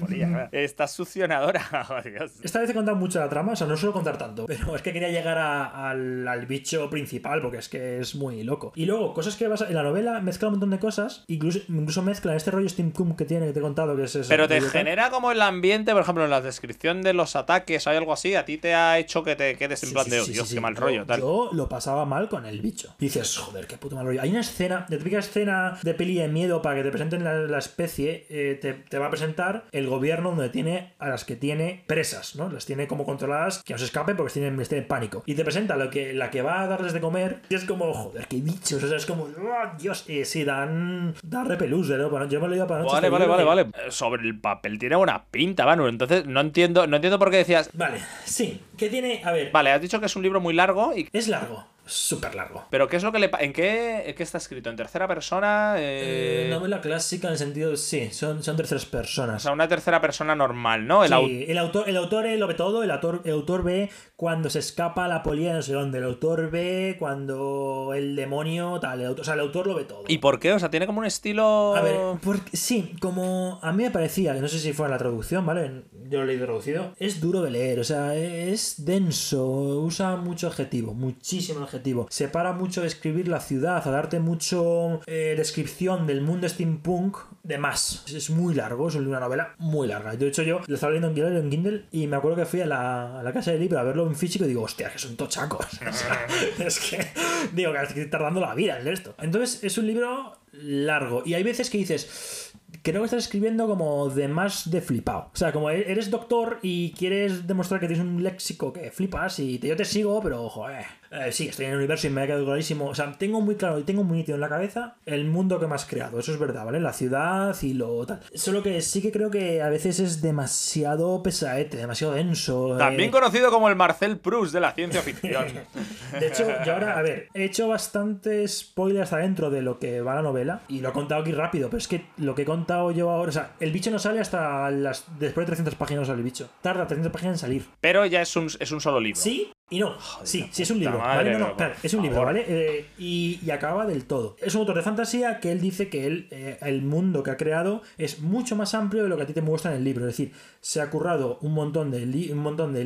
Estás 0.52 0.92
succionadora. 0.92 1.62
Oh, 1.90 2.02
Dios. 2.02 2.32
Esta 2.44 2.60
vez 2.62 2.70
he 2.70 2.74
contado 2.74 2.98
mucho 2.98 3.20
la 3.20 3.30
trama, 3.30 3.52
o 3.54 3.56
sea, 3.56 3.68
no 3.68 3.78
suelo 3.78 3.94
contar 3.94 4.18
tanto, 4.18 4.46
pero 4.48 4.76
es 4.76 4.82
que 4.82 4.92
quería 4.94 5.10
llegar 5.10 5.38
a- 5.38 5.90
al, 5.90 6.28
al 6.28 6.46
bicho 6.48 6.90
principal 6.90 7.42
porque 7.42 7.58
es 7.58 7.70
que 7.70 8.00
es 8.00 8.16
muy 8.16 8.44
loco. 8.44 8.72
Y 8.76 8.86
luego, 8.86 9.14
cosas 9.14 9.36
que 9.36 9.48
vas 9.48 9.62
a- 9.62 9.68
en 9.68 9.76
la 9.76 9.84
novela 9.84 10.20
mezcla 10.22 10.48
un 10.48 10.54
montón 10.56 10.72
de 10.72 10.80
cosas, 10.80 11.24
incluso, 11.28 11.60
incluso 11.70 12.02
mezcla 12.02 12.36
este 12.36 12.52
rollo 12.52 12.68
steampunk 12.70 13.18
que 13.18 13.26
tiene, 13.26 13.46
que 13.48 13.54
te 13.54 13.60
he 13.60 13.62
contado, 13.62 13.96
que 13.96 14.04
es 14.04 14.16
eso. 14.16 14.30
Pero 14.30 14.48
te 14.48 14.60
genera 14.62 15.10
como 15.10 15.32
el 15.32 15.42
ambiente, 15.42 15.92
por 15.92 16.02
ejemplo, 16.02 16.24
en 16.24 16.30
la 16.32 16.42
descripción 16.42 17.02
de 17.02 17.14
los 17.14 17.36
ataques, 17.36 17.86
hay 17.88 17.98
algo 17.98 18.14
así, 18.14 18.36
a 18.36 18.46
ti 18.46 18.58
te 18.58 18.74
ha 18.74 18.98
hecho 18.98 19.24
que 19.24 19.36
te 19.36 19.56
quedes 19.58 19.84
en 19.84 19.90
Sí, 19.90 19.94
plan 19.94 20.10
de, 20.10 20.20
sí, 20.22 20.32
oh, 20.32 20.34
Dios, 20.34 20.48
sí, 20.48 20.56
qué 20.56 20.62
mal 20.62 20.76
Yo- 20.76 20.82
rollo, 20.82 21.06
tal. 21.06 21.20
Yo 21.20 21.50
lo 21.54 21.70
pasaba 21.70 22.06
mal 22.06 22.30
con 22.30 22.46
el 22.46 22.62
bicho. 22.62 22.96
Y 23.00 23.06
dices, 23.06 23.38
joder, 23.38 23.68
qué 23.68 23.78
puto 23.78 23.96
mal 23.96 24.06
rollo. 24.06 24.22
Hay 24.22 24.32
una 24.32 24.42
escena, 24.42 24.86
la 24.90 24.98
típica 24.98 25.20
escena 25.20 25.78
de 25.84 25.94
peli 25.94 26.16
de 26.16 26.28
miedo 26.28 26.62
para 26.62 26.76
que 26.78 26.84
te 26.84 26.90
presenten 26.90 27.24
la, 27.24 27.34
la 27.36 27.58
especie, 27.60 28.26
eh, 28.30 28.58
te, 28.62 28.74
te 28.74 28.98
va 28.98 29.08
a 29.08 29.10
presentar 29.10 29.66
el 29.72 29.88
gobierno 29.88 30.15
donde 30.24 30.50
tiene 30.50 30.94
a 31.00 31.10
las 31.10 31.26
que 31.26 31.36
tiene 31.36 31.84
presas, 31.88 32.36
¿no? 32.36 32.50
Las 32.50 32.66
tiene 32.66 32.88
como 32.88 33.06
controladas, 33.06 33.64
que 33.64 33.74
no 33.74 33.80
se 33.80 33.86
escapen 33.86 34.16
porque 34.16 34.34
tienen, 34.34 34.58
les 34.58 34.70
tiene 34.70 34.84
pánico. 34.84 35.24
Y 35.26 35.36
te 35.36 35.44
presenta 35.44 35.76
lo 35.76 35.90
que, 35.90 36.14
la 36.14 36.30
que 36.30 36.42
va 36.42 36.62
a 36.62 36.68
darles 36.68 36.94
de 36.94 37.02
comer 37.02 37.42
y 37.50 37.56
es 37.56 37.66
como, 37.66 37.94
joder, 37.94 38.28
qué 38.28 38.38
bichos. 38.38 38.84
O 38.84 38.88
sea, 38.88 38.98
es 38.98 39.06
como, 39.06 39.24
¡oh, 39.24 39.78
Dios, 39.80 40.06
eh, 40.08 40.26
sí, 40.26 40.44
dan, 40.44 41.16
dan 41.24 41.46
repelús, 41.48 41.90
¿no? 41.90 42.28
Yo 42.28 42.40
me 42.40 42.48
lo 42.48 42.48
he 42.48 42.50
leído 42.50 42.68
para 42.68 42.82
noche. 42.82 42.94
Vale, 42.94 43.08
este 43.08 43.12
vale, 43.12 43.26
libro 43.26 43.46
vale, 43.46 43.64
vale. 43.72 43.88
Eh, 43.88 43.92
Sobre 43.92 44.24
el 44.24 44.40
papel 44.40 44.80
tiene 44.80 44.96
buena 44.96 45.26
pinta, 45.26 45.66
Manu. 45.66 45.88
Entonces 45.88 46.26
no 46.26 46.42
entiendo, 46.42 46.88
no 46.88 46.96
entiendo 46.96 47.20
por 47.20 47.32
qué 47.32 47.38
decías. 47.38 47.70
Vale, 47.74 48.00
sí, 48.26 48.62
que 48.78 48.90
tiene, 48.90 49.22
a 49.24 49.32
ver, 49.32 49.52
Vale, 49.52 49.72
has 49.72 49.82
dicho 49.82 50.00
que 50.00 50.06
es 50.08 50.16
un 50.16 50.24
libro 50.24 50.42
muy 50.42 50.54
largo 50.54 50.96
y. 50.96 51.08
es 51.12 51.28
largo, 51.28 51.66
súper 51.86 52.36
largo. 52.36 52.66
Pero 52.70 52.88
¿qué 52.88 52.98
es 52.98 53.04
lo 53.04 53.12
que 53.12 53.20
le 53.20 53.30
¿En 53.40 53.54
qué, 53.54 54.14
qué 54.18 54.24
está 54.24 54.38
escrito? 54.38 54.70
¿En 54.70 54.76
tercera 54.76 55.08
persona? 55.08 55.76
Eh, 55.78 56.48
Eh, 56.48 56.50
novela 56.52 56.82
clásica 56.82 57.28
en 57.28 57.34
el 57.34 57.38
sentido, 57.40 57.76
sí, 57.78 58.10
son, 58.12 58.44
son 58.44 58.56
terceras 58.58 58.86
O 58.86 58.92
personas. 58.92 59.42
sea, 59.44 59.52
una 59.52 59.68
tercera 59.68 60.02
persona 60.02 60.36
normal, 60.36 60.88
¿no? 60.88 61.04
El 61.04 61.10
Sí, 61.10 61.16
au- 61.16 61.46
el 61.52 61.58
autor, 61.58 61.88
el 61.90 61.98
autor 61.98 62.26
lo 62.26 62.48
ve 62.48 62.54
todo, 62.56 62.84
el 62.84 62.92
autor, 62.92 63.22
el 63.26 63.32
autor 63.32 63.64
ve 63.64 63.90
cuando 64.16 64.50
se 64.50 64.60
escapa 64.60 65.08
la 65.08 65.24
polilla 65.24 65.54
no 65.54 65.62
sé 65.62 65.74
dónde, 65.74 65.98
el 65.98 66.06
autor 66.06 66.50
ve 66.50 66.96
cuando 67.00 67.92
el 67.94 68.16
demonio 68.16 68.80
tal, 68.80 69.02
el 69.02 69.08
autor, 69.08 69.22
o 69.22 69.26
sea, 69.26 69.34
el 69.34 69.40
autor 69.42 69.68
lo 69.68 69.76
ve 69.76 69.84
todo. 69.84 70.04
¿Y 70.08 70.20
por 70.20 70.40
qué? 70.40 70.54
O 70.54 70.60
sea, 70.60 70.70
tiene 70.70 70.86
como 70.86 71.00
un 71.00 71.06
estilo. 71.06 71.76
A 71.76 71.82
ver, 71.82 72.00
porque, 72.24 72.56
sí, 72.56 72.96
como 73.02 73.60
a 73.62 73.72
mí 73.74 73.84
me 73.84 73.92
parecía, 73.92 74.34
que 74.34 74.42
no 74.42 74.48
sé 74.48 74.60
si 74.60 74.74
fue 74.74 74.86
en 74.86 74.92
la 74.92 74.98
traducción, 74.98 75.46
¿vale? 75.46 75.84
Yo 76.08 76.20
lo 76.20 76.24
he 76.24 76.28
leído 76.28 76.46
traducido. 76.46 76.94
Es 76.98 77.20
duro 77.20 77.42
de 77.42 77.52
leer, 77.52 77.80
o 77.80 77.84
sea, 77.84 78.16
es 78.16 78.86
denso, 78.86 79.46
usa 79.82 80.16
mucho 80.16 80.48
adjetivo, 80.48 80.94
muchísimo 80.94 81.62
adjetivo. 81.64 82.08
Separa 82.10 82.54
mucho 82.54 82.82
de 82.82 82.88
escribir 82.88 83.28
la 83.28 83.40
ciudad, 83.40 83.86
a 83.86 83.92
darte 83.92 84.20
mucho 84.20 85.02
eh, 85.08 85.34
descripción 85.38 86.08
del 86.08 86.22
mundo 86.22 86.48
steampunk 86.48 87.18
de 87.44 87.58
más. 87.58 88.04
Es- 88.08 88.30
muy 88.30 88.56
largo, 88.56 88.88
es 88.88 88.96
una 88.96 89.20
novela 89.20 89.56
muy 89.60 89.88
larga. 89.88 90.16
De 90.16 90.28
hecho, 90.28 90.42
yo 90.44 90.62
lo 90.66 90.74
estaba 90.76 90.92
leyendo 90.92 91.10
en 91.10 91.14
Kindle, 91.16 91.40
en 91.40 91.50
Kindle 91.50 91.86
y 91.92 92.08
me 92.08 92.16
acuerdo 92.18 92.38
que 92.38 92.46
fui 92.46 92.62
a 92.62 92.66
la, 92.66 93.20
a 93.20 93.24
la 93.24 93.32
casa 93.34 93.52
de 93.52 93.60
libro 93.60 93.78
a 93.80 93.84
verlo 93.84 94.05
en 94.08 94.16
físico 94.16 94.46
y 94.46 94.50
digo, 94.50 94.64
hostia, 94.64 94.92
que 94.92 95.00
son 95.00 95.16
tochacos. 95.16 95.66
O 95.90 95.94
sea, 95.94 96.28
es 96.66 96.80
que, 96.80 97.06
digo, 97.54 97.72
que 97.74 97.80
estoy 97.84 98.06
tardando 98.10 98.40
la 98.42 98.54
vida 98.56 98.80
en 98.80 98.88
esto. 98.88 99.16
Entonces, 99.20 99.64
es 99.64 99.78
un 99.78 99.88
libro 99.88 100.38
largo 100.54 101.24
y 101.26 101.34
hay 101.34 101.44
veces 101.44 101.70
que 101.70 101.78
dices 101.78 102.52
creo 102.82 103.02
que 103.02 103.06
estás 103.06 103.24
escribiendo 103.24 103.68
como 103.68 104.10
de 104.10 104.28
más 104.28 104.70
de 104.70 104.80
flipado. 104.80 105.32
O 105.34 105.36
sea, 105.36 105.52
como 105.52 105.70
eres 105.72 106.12
doctor 106.12 106.60
y 106.62 106.92
quieres 106.92 107.48
demostrar 107.48 107.80
que 107.80 107.88
tienes 107.88 108.06
un 108.06 108.22
léxico 108.22 108.72
que 108.72 108.92
flipas 108.92 109.40
y 109.40 109.58
te- 109.58 109.68
yo 109.70 109.76
te 109.76 109.86
sigo, 109.86 110.22
pero 110.22 110.48
joder, 110.50 110.86
eh, 111.16 111.32
sí, 111.32 111.48
estoy 111.48 111.66
en 111.66 111.72
el 111.72 111.78
universo 111.78 112.08
y 112.08 112.10
me 112.10 112.22
ha 112.22 112.28
quedado 112.28 112.46
clarísimo. 112.46 112.88
O 112.88 112.96
sea, 112.96 113.12
tengo 113.14 113.42
muy 113.42 113.56
claro 113.56 113.80
y 113.80 113.84
tengo 113.84 114.04
muy 114.04 114.18
nítido 114.18 114.36
en 114.36 114.42
la 114.42 114.50
cabeza 114.50 114.96
el 115.06 115.26
mundo 115.26 115.60
que 115.60 115.68
me 115.68 115.76
has 115.76 115.86
creado. 115.86 116.20
Eso 116.20 116.32
es 116.34 116.40
verdad, 116.40 116.66
¿vale? 116.66 116.80
La 116.80 116.94
ciudad 116.94 117.56
y 117.62 117.74
lo 117.74 118.06
tal. 118.06 118.20
Solo 118.34 118.62
que 118.62 118.82
sí 118.82 119.02
que 119.02 119.12
creo 119.12 119.32
que 119.32 119.62
a 119.62 119.70
veces 119.70 120.00
es 120.00 120.22
demasiado 120.22 121.24
pesaete, 121.24 121.78
demasiado 121.78 122.14
denso. 122.14 122.76
También 122.78 123.10
eh. 123.10 123.12
conocido 123.12 123.52
como 123.52 123.70
el 123.70 123.76
Marcel 123.76 124.18
Proust 124.18 124.54
de 124.54 124.60
la 124.60 124.74
ciencia 124.74 125.02
ficción. 125.02 125.46
De 126.20 126.28
hecho, 126.28 126.46
yo 126.66 126.74
ahora, 126.74 126.98
a 126.98 127.02
ver, 127.02 127.30
he 127.34 127.46
hecho 127.46 127.68
bastantes 127.68 128.60
spoilers 128.60 129.12
adentro 129.12 129.50
de 129.50 129.62
lo 129.62 129.80
que 129.80 130.02
va 130.02 130.16
la 130.16 130.22
novela 130.22 130.62
y 130.68 130.80
lo 130.80 130.90
he 130.90 130.94
contado 130.94 131.22
aquí 131.22 131.32
rápido, 131.32 131.70
pero 131.70 131.80
es 131.80 131.88
que 131.88 132.06
lo 132.18 132.36
que 132.36 132.44
he 132.44 132.46
contado 132.46 132.92
yo 132.92 133.10
ahora, 133.10 133.30
o 133.30 133.34
sea, 133.34 133.52
el 133.60 133.72
bicho 133.72 133.92
no 133.92 134.00
sale 134.00 134.20
hasta 134.20 134.70
las 134.72 135.06
después 135.20 135.46
de 135.46 135.48
300 135.48 135.76
páginas 135.76 136.08
sale 136.08 136.20
el 136.20 136.24
bicho. 136.24 136.50
Tarda 136.62 136.88
300 136.88 137.12
páginas 137.12 137.36
en 137.36 137.40
salir. 137.40 137.66
Pero 137.82 138.06
ya 138.06 138.22
es 138.22 138.36
un, 138.36 138.48
es 138.60 138.72
un 138.72 138.82
solo 138.82 139.00
libro. 139.00 139.20
Sí 139.20 139.52
y 139.70 139.80
no. 139.80 139.96
Sí, 140.24 140.48
sí 140.52 140.62
es 140.64 140.70
un 140.72 140.80
libro, 140.80 141.00
madre, 141.00 141.34
¿vale? 141.34 141.40
No, 141.40 141.56
es 141.82 141.94
un 141.94 142.04
libro. 142.04 142.24
¿vale? 142.24 142.46
Eh, 142.48 142.86
y, 143.00 143.40
y 143.44 143.50
acaba 143.52 143.86
del 143.86 144.06
todo. 144.06 144.36
Es 144.40 144.54
un 144.56 144.62
autor 144.62 144.76
de 144.78 144.82
fantasía 144.84 145.40
que 145.40 145.52
él 145.52 145.60
dice 145.62 145.90
que 145.90 146.06
él, 146.06 146.28
eh, 146.32 146.58
el 146.62 146.82
mundo 146.84 147.24
que 147.24 147.32
ha 147.32 147.38
creado 147.38 147.82
es 147.98 148.20
mucho 148.22 148.56
más 148.56 148.74
amplio 148.76 149.04
de 149.04 149.10
lo 149.10 149.18
que 149.18 149.24
a 149.24 149.26
ti 149.26 149.34
te 149.34 149.42
muestra 149.42 149.72
en 149.72 149.78
el 149.78 149.84
libro. 149.84 150.08
Es 150.08 150.18
decir, 150.18 150.34
se 150.62 150.82
ha 150.82 150.90
currado 150.90 151.40
un 151.42 151.54
montón 151.54 151.90
de, 151.92 152.06
li- 152.06 152.32
un 152.32 152.40
montón 152.40 152.74
de, 152.74 152.84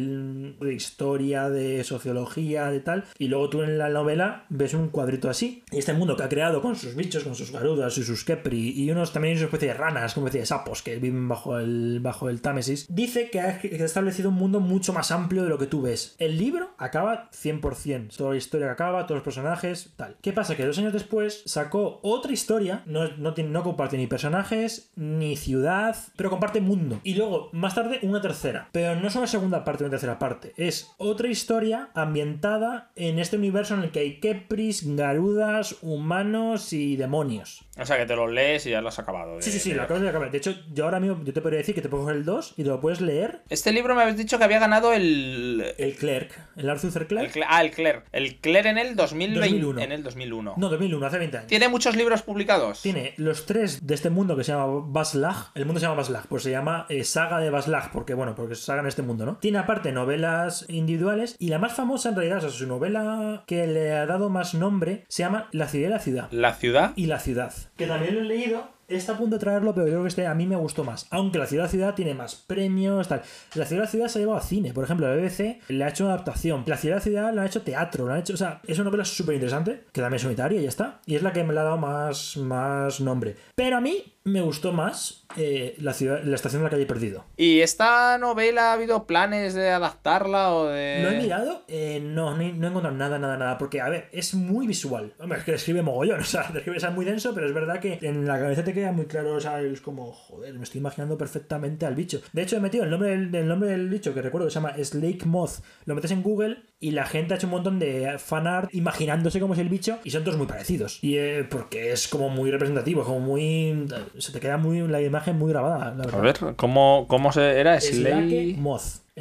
de 0.66 0.74
historia, 0.74 1.50
de 1.50 1.84
sociología, 1.84 2.70
de 2.70 2.80
tal, 2.80 3.04
y 3.18 3.28
luego 3.28 3.50
tú 3.50 3.62
en 3.62 3.78
la 3.78 3.90
novela 3.90 4.46
ves 4.50 4.74
un 4.74 4.90
cuadrito 4.90 5.30
así. 5.30 5.64
Y 5.72 5.78
este 5.80 5.94
mundo 5.94 6.16
que 6.16 6.24
ha 6.24 6.30
creado 6.30 6.62
con 6.62 6.76
sus 6.76 6.96
bichos, 6.96 7.24
con 7.24 7.36
sus 7.36 7.52
garudas 7.52 7.98
y 7.98 8.04
sus 8.04 8.24
kepri, 8.24 8.72
y 8.82 8.90
unos 8.92 9.12
también 9.14 9.36
una 9.38 9.46
especie 9.46 9.68
de 9.70 9.74
ranas, 9.74 10.14
como 10.14 10.28
especie 10.28 10.42
de 10.42 10.46
sapos 10.48 10.82
que 10.82 10.96
viven 10.96 11.28
bajo 11.28 11.60
el, 11.60 12.00
bajo 12.02 12.30
el 12.30 12.42
Támesis, 12.42 12.88
dice 12.90 13.30
que 13.30 13.42
ha, 13.42 13.60
que 13.60 13.82
ha 13.82 13.86
establecido 13.86 14.30
un 14.30 14.36
mundo 14.36 14.60
mucho 14.60 14.94
más 14.94 15.12
amplio 15.12 15.44
de 15.44 15.50
lo 15.50 15.58
que 15.58 15.68
tú 15.68 15.82
ves. 15.82 16.16
El 16.20 16.38
libro 16.38 16.69
acaba 16.80 17.30
100%. 17.32 18.16
Toda 18.18 18.32
la 18.32 18.38
historia 18.38 18.68
que 18.68 18.72
acaba, 18.74 19.06
todos 19.06 19.18
los 19.18 19.24
personajes, 19.24 19.94
tal. 19.96 20.16
¿Qué 20.22 20.34
pasa? 20.34 20.56
Que 20.56 20.66
dos 20.66 20.78
años 20.80 20.94
después 20.94 21.44
sacó 21.46 22.00
otra 22.04 22.32
historia, 22.32 22.84
no, 22.86 23.08
no, 23.18 23.34
tiene- 23.34 23.52
no 23.52 23.64
comparte 23.64 23.98
ni 23.98 24.08
personajes, 24.08 24.92
ni 24.96 25.36
ciudad, 25.36 25.96
pero 26.16 26.30
comparte 26.30 26.62
mundo. 26.62 27.00
Y 27.04 27.16
luego, 27.16 27.50
más 27.52 27.76
tarde, 27.76 28.00
una 28.02 28.22
tercera. 28.22 28.70
Pero 28.72 29.00
no 29.00 29.08
es 29.08 29.16
una 29.16 29.28
segunda 29.28 29.64
parte 29.64 29.84
una 29.84 29.92
tercera 29.92 30.18
parte. 30.20 30.54
Es 30.58 30.92
otra 30.98 31.28
historia 31.28 31.90
ambientada 31.94 32.92
en 32.96 33.20
este 33.20 33.38
universo 33.38 33.74
en 33.76 33.84
el 33.84 33.92
que 33.92 34.00
hay 34.00 34.20
Kepris, 34.20 34.96
Garudas, 34.96 35.76
humanos 35.82 36.74
y 36.74 36.96
demonios. 36.96 37.66
O 37.82 37.86
sea, 37.86 37.98
que 37.98 38.06
te 38.06 38.16
lo 38.16 38.28
lees 38.28 38.66
y 38.66 38.72
ya 38.72 38.82
lo 38.82 38.90
has 38.90 39.00
acabado. 39.00 39.38
de- 39.38 39.42
Sí, 39.42 39.52
sí, 39.52 39.60
sí, 39.60 39.70
de- 39.72 39.76
lo 39.78 39.84
acabas 39.84 40.02
de 40.04 40.10
acabar. 40.10 40.32
De 40.32 40.38
hecho, 40.38 40.54
yo 40.74 40.86
ahora 40.86 41.00
mismo 41.00 41.22
yo 41.24 41.34
te 41.34 41.42
podría 41.42 41.60
decir 41.60 41.76
que 41.76 41.82
te 41.82 41.90
puedo 41.90 42.04
coger 42.04 42.18
el 42.18 42.26
2 42.26 42.54
y 42.58 42.64
te 42.64 42.70
lo 42.70 42.80
puedes 42.82 43.02
leer 43.02 43.42
Este 43.50 43.72
libro 43.72 43.96
me 43.96 44.02
habéis 44.02 44.18
dicho 44.18 44.38
que 44.38 44.44
había 44.44 44.60
ganado 44.60 44.94
el. 44.94 45.74
el 45.78 45.96
Clerk, 45.96 46.32
el 46.58 46.70
Arthur 46.70 46.92
C. 46.92 47.00
El 47.00 47.08
Clarke. 47.08 47.32
Cle- 47.34 47.46
ah, 47.48 47.62
el 47.62 47.72
Claire. 47.72 48.02
El 48.12 48.36
Claire 48.38 48.70
en 48.70 48.78
el 48.78 48.96
2020. 48.96 49.40
2001. 49.40 49.82
En 49.82 49.92
el 49.92 50.04
2001. 50.04 50.54
No, 50.58 50.70
2001, 50.70 51.06
hace 51.06 51.18
20 51.18 51.38
años. 51.38 51.48
¿Tiene 51.48 51.68
muchos 51.70 51.96
libros 51.96 52.22
publicados? 52.22 52.82
Tiene 52.82 53.14
los 53.18 53.46
tres 53.46 53.86
de 53.86 53.96
este 53.96 54.10
mundo 54.10 54.36
que 54.36 54.44
se 54.44 54.52
llama 54.52 54.66
Baslag. 54.88 55.52
El 55.56 55.66
mundo 55.66 55.80
se 55.80 55.86
llama 55.86 55.96
Baslag, 55.98 56.28
pues 56.28 56.44
se 56.44 56.52
llama 56.52 56.86
eh, 56.90 57.04
Saga 57.04 57.40
de 57.40 57.50
Baslag, 57.50 57.92
porque 57.92 58.14
bueno, 58.14 58.36
porque 58.36 58.54
es 58.54 58.60
saga 58.60 58.82
en 58.82 58.88
este 58.88 59.02
mundo, 59.02 59.26
¿no? 59.26 59.38
Tiene 59.38 59.58
aparte 59.60 59.92
novelas 59.92 60.66
individuales 60.70 61.36
y 61.40 61.50
la 61.50 61.60
más 61.60 61.74
famosa 61.74 62.10
en 62.10 62.16
realidad, 62.16 62.38
o 62.40 62.42
sea, 62.42 62.50
su 62.50 62.68
novela 62.68 63.44
que 63.48 63.68
le 63.68 63.94
ha 63.94 64.06
dado 64.06 64.30
más 64.30 64.54
nombre 64.54 65.06
se 65.08 65.24
llama 65.24 65.48
La 65.52 65.68
ciudad 65.68 65.88
y 65.88 65.92
la 65.92 66.00
ciudad. 66.00 66.28
La 66.32 66.54
ciudad. 66.54 66.92
Y 66.96 67.06
la 67.06 67.20
ciudad. 67.20 67.54
Que 67.80 67.88
también 67.88 68.14
lo 68.14 68.20
he 68.20 68.26
leído. 68.26 68.79
Está 68.90 69.14
a 69.14 69.18
punto 69.18 69.36
de 69.36 69.40
traerlo, 69.40 69.74
pero 69.74 69.88
yo 69.88 69.94
creo 69.94 70.04
que 70.04 70.10
este 70.10 70.28
a 70.28 70.34
mí 70.34 70.48
me 70.48 70.56
gustó 70.56 70.84
más. 70.84 71.08
Aunque 71.12 71.38
la 71.38 71.46
ciudad 71.46 71.70
ciudad 71.70 71.94
tiene 71.96 72.14
más 72.14 72.36
premios, 72.36 73.08
tal. 73.08 73.22
La 73.54 73.66
ciudad 73.66 73.88
ciudad 73.88 74.08
se 74.08 74.20
ha 74.20 74.22
llevado 74.22 74.40
a 74.40 74.42
cine. 74.42 74.74
Por 74.74 74.84
ejemplo, 74.84 75.08
la 75.08 75.16
BBC 75.16 75.60
le 75.68 75.84
ha 75.84 75.90
hecho 75.90 76.06
una 76.06 76.14
adaptación. 76.14 76.64
La 76.66 76.78
ciudad 76.78 77.02
ciudad 77.02 77.34
le 77.34 77.42
ha 77.42 77.46
hecho 77.46 77.62
teatro. 77.62 78.08
Le 78.08 78.14
ha 78.14 78.20
hecho, 78.20 78.34
o 78.34 78.38
sea, 78.38 78.62
es 78.68 78.78
una 78.78 78.86
novela 78.86 79.06
súper 79.06 79.36
interesante. 79.36 79.84
Que 79.92 80.02
también 80.02 80.20
es 80.20 80.26
unitaria 80.26 80.60
y 80.60 80.64
ya 80.64 80.70
está. 80.70 81.02
Y 81.06 81.16
es 81.16 81.22
la 81.22 81.34
que 81.34 81.44
me 81.44 81.54
le 81.54 81.60
ha 81.60 81.64
dado 81.64 81.78
más, 81.78 82.38
más 82.38 83.00
nombre. 83.00 83.36
Pero 83.56 83.78
a 83.78 83.82
mí 83.82 84.16
me 84.24 84.42
gustó 84.42 84.72
más 84.72 85.26
eh, 85.38 85.76
la, 85.80 85.94
ciudad, 85.94 86.22
la 86.24 86.36
estación 86.36 86.62
de 86.62 86.66
la 86.66 86.70
calle 86.70 86.86
perdido. 86.86 87.26
¿Y 87.38 87.62
esta 87.62 88.18
novela 88.18 88.70
ha 88.70 88.74
habido 88.74 89.06
planes 89.06 89.54
de 89.54 89.70
adaptarla 89.70 90.54
o 90.54 90.68
de.? 90.68 91.02
¿Lo 91.04 91.10
he 91.10 91.18
mirado? 91.18 91.64
Eh, 91.68 92.00
no, 92.02 92.36
no 92.36 92.42
he, 92.42 92.54
no 92.54 92.68
he 92.68 92.70
encontrado 92.70 92.96
nada, 92.96 93.20
nada, 93.20 93.38
nada. 93.38 93.58
Porque, 93.58 93.82
a 93.82 93.90
ver, 93.90 94.10
es 94.12 94.34
muy 94.34 94.68
visual. 94.68 95.14
Hombre, 95.20 95.40
es 95.40 95.46
que 95.46 95.54
escribe 95.54 95.82
mogollón. 95.82 96.20
O 96.30 96.32
sea, 96.32 96.42
escribe 96.54 96.78
es 96.78 96.92
muy 96.92 97.06
denso, 97.06 97.34
pero 97.34 97.48
es 97.48 97.54
verdad 97.54 97.80
que 97.80 97.98
en 98.02 98.28
la 98.28 98.40
cabeza 98.40 98.64
te 98.64 98.74
queda 98.80 98.92
muy 98.92 99.06
claro. 99.06 99.34
O 99.34 99.40
sea, 99.40 99.62
es 99.62 99.82
como, 99.82 100.12
joder, 100.12 100.54
me 100.56 100.64
estoy 100.64 100.80
imaginando 100.80 101.18
perfectamente 101.18 101.86
al 101.86 101.96
bicho. 101.96 102.22
De 102.34 102.42
hecho, 102.42 102.58
he 102.58 102.60
metido 102.60 102.84
el 102.84 102.90
nombre 102.90 103.10
del, 103.10 103.34
el 103.34 103.48
nombre 103.48 103.70
del 103.70 103.90
bicho, 103.90 104.14
que 104.14 104.22
recuerdo 104.22 104.48
que 104.48 104.52
se 104.52 104.60
llama 104.60 104.74
Slake 104.82 105.26
Moth. 105.26 105.62
Lo 105.86 105.96
metes 105.96 106.12
en 106.12 106.24
Google 106.24 106.64
y 106.80 106.92
la 106.92 107.06
gente 107.06 107.34
ha 107.34 107.38
hecho 107.38 107.48
un 107.48 107.52
montón 107.52 107.80
de 107.80 108.18
fanart 108.20 108.74
imaginándose 108.74 109.40
cómo 109.40 109.54
es 109.54 109.60
el 109.60 109.70
bicho 109.70 110.00
y 110.04 110.12
son 110.12 110.24
todos 110.24 110.38
muy 110.38 110.48
parecidos. 110.48 111.04
Y 111.04 111.18
eh, 111.18 111.46
porque 111.50 111.92
es 111.92 112.08
como 112.08 112.30
muy 112.30 112.52
representativo, 112.52 113.04
como 113.04 113.20
muy. 113.20 113.88
Se 114.18 114.32
te 114.32 114.40
queda 114.40 114.58
muy 114.58 114.88
la 114.88 115.02
imagen 115.02 115.38
muy 115.38 115.52
grabada, 115.52 115.94
la. 115.94 116.04
A 116.04 116.22
ver, 116.22 116.38
¿cómo, 116.56 117.06
cómo 117.08 117.32
se 117.32 117.60
era? 117.60 117.80
Slake 117.80 118.30
Slay. 118.30 118.54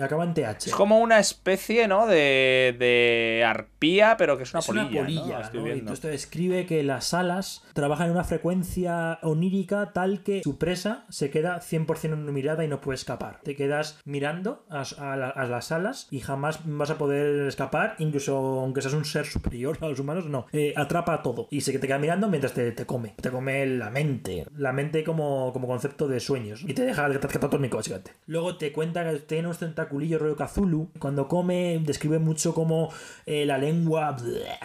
Acaba 0.01 0.25
en 0.25 0.35
TH. 0.35 0.67
Es 0.69 0.75
como 0.75 0.99
una 1.01 1.19
especie, 1.19 1.89
¿no? 1.89 2.07
De, 2.07 2.75
de 2.79 3.45
arpía, 3.47 4.17
pero 4.19 4.37
que 4.37 4.43
es 4.45 4.53
una 4.53 4.61
es 4.61 4.67
polilla. 4.67 4.87
una 4.89 5.01
polilla, 5.01 5.39
¿no? 5.39 5.45
Estoy 5.45 5.59
¿no? 5.61 5.65
Viendo. 5.67 5.93
esto 5.93 6.09
describe 6.09 6.67
que 6.67 6.83
las 6.83 7.15
alas 7.15 7.65
trabajan 7.75 8.07
en 8.07 8.13
una 8.13 8.25
frecuencia 8.25 9.19
onírica 9.23 9.93
tal 9.93 10.23
que 10.23 10.43
su 10.43 10.59
presa 10.59 11.05
se 11.09 11.31
queda 11.31 11.61
100% 11.61 12.05
en 12.05 12.15
una 12.15 12.33
mirada 12.33 12.65
y 12.65 12.69
no 12.69 12.81
puede 12.81 12.97
escapar. 12.97 13.41
Te 13.43 13.55
quedas 13.57 14.01
mirando 14.05 14.65
a, 14.69 14.83
a 14.99 15.17
la- 15.17 15.29
a 15.31 15.47
las 15.47 15.71
alas 15.73 16.09
y 16.11 16.21
jamás 16.21 16.61
vas 16.65 16.91
a 16.91 16.99
poder 16.99 17.47
escapar, 17.47 17.95
incluso 17.99 18.37
aunque 18.37 18.81
seas 18.83 18.95
un 18.95 19.05
ser 19.05 19.27
superior 19.27 19.79
a 19.81 19.89
los 19.89 19.99
humanos, 20.01 20.27
no. 20.27 20.47
Eh, 20.53 20.73
atrapa 20.77 21.23
todo 21.23 21.47
y 21.51 21.61
se 21.61 21.77
te 21.79 21.87
queda 21.87 21.99
mirando 21.99 22.29
mientras 22.29 22.53
te, 22.53 22.73
te 22.73 22.87
come. 22.87 23.15
Te 23.21 23.31
come 23.31 23.65
la 23.67 23.91
mente. 23.91 24.47
La 24.57 24.73
mente 24.73 25.05
como, 25.05 25.53
como 25.53 25.67
concepto 25.67 26.09
de 26.09 26.21
sueños. 26.21 26.65
Y 26.67 26.75
te 26.75 26.83
deja 26.83 27.09
catatónico, 27.19 27.77
básicamente. 27.77 28.13
Luego 28.27 28.57
te 28.57 28.73
cuenta 28.73 29.05
que 29.09 29.19
tiene 29.21 29.47
unos 29.49 29.59
tentaculillos 29.89 30.21
rollo 30.21 30.37
Cthulhu. 30.37 30.91
Cuando 30.99 31.27
come, 31.29 31.81
describe 31.85 32.19
mucho 32.19 32.53
cómo 32.55 32.91
eh, 33.27 33.47
la 33.47 33.59
lengua 33.59 34.17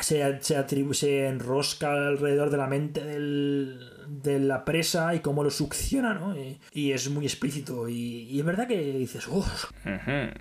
se, 0.01 0.41
se, 0.41 0.93
se 0.93 1.27
enrosca 1.27 1.91
alrededor 1.91 2.49
de 2.49 2.57
la 2.57 2.67
mente 2.67 3.03
del- 3.03 3.79
de 4.07 4.39
la 4.39 4.65
presa 4.65 5.13
y 5.15 5.19
cómo 5.19 5.43
lo 5.43 5.49
succiona, 5.49 6.13
¿no? 6.13 6.35
Y, 6.37 6.59
y 6.71 6.91
es 6.91 7.09
muy 7.09 7.25
explícito. 7.25 7.87
Y, 7.89 8.27
y 8.29 8.39
es 8.39 8.45
verdad 8.45 8.67
que 8.67 8.77
dices. 8.93 9.27
Ujú. 9.27 9.45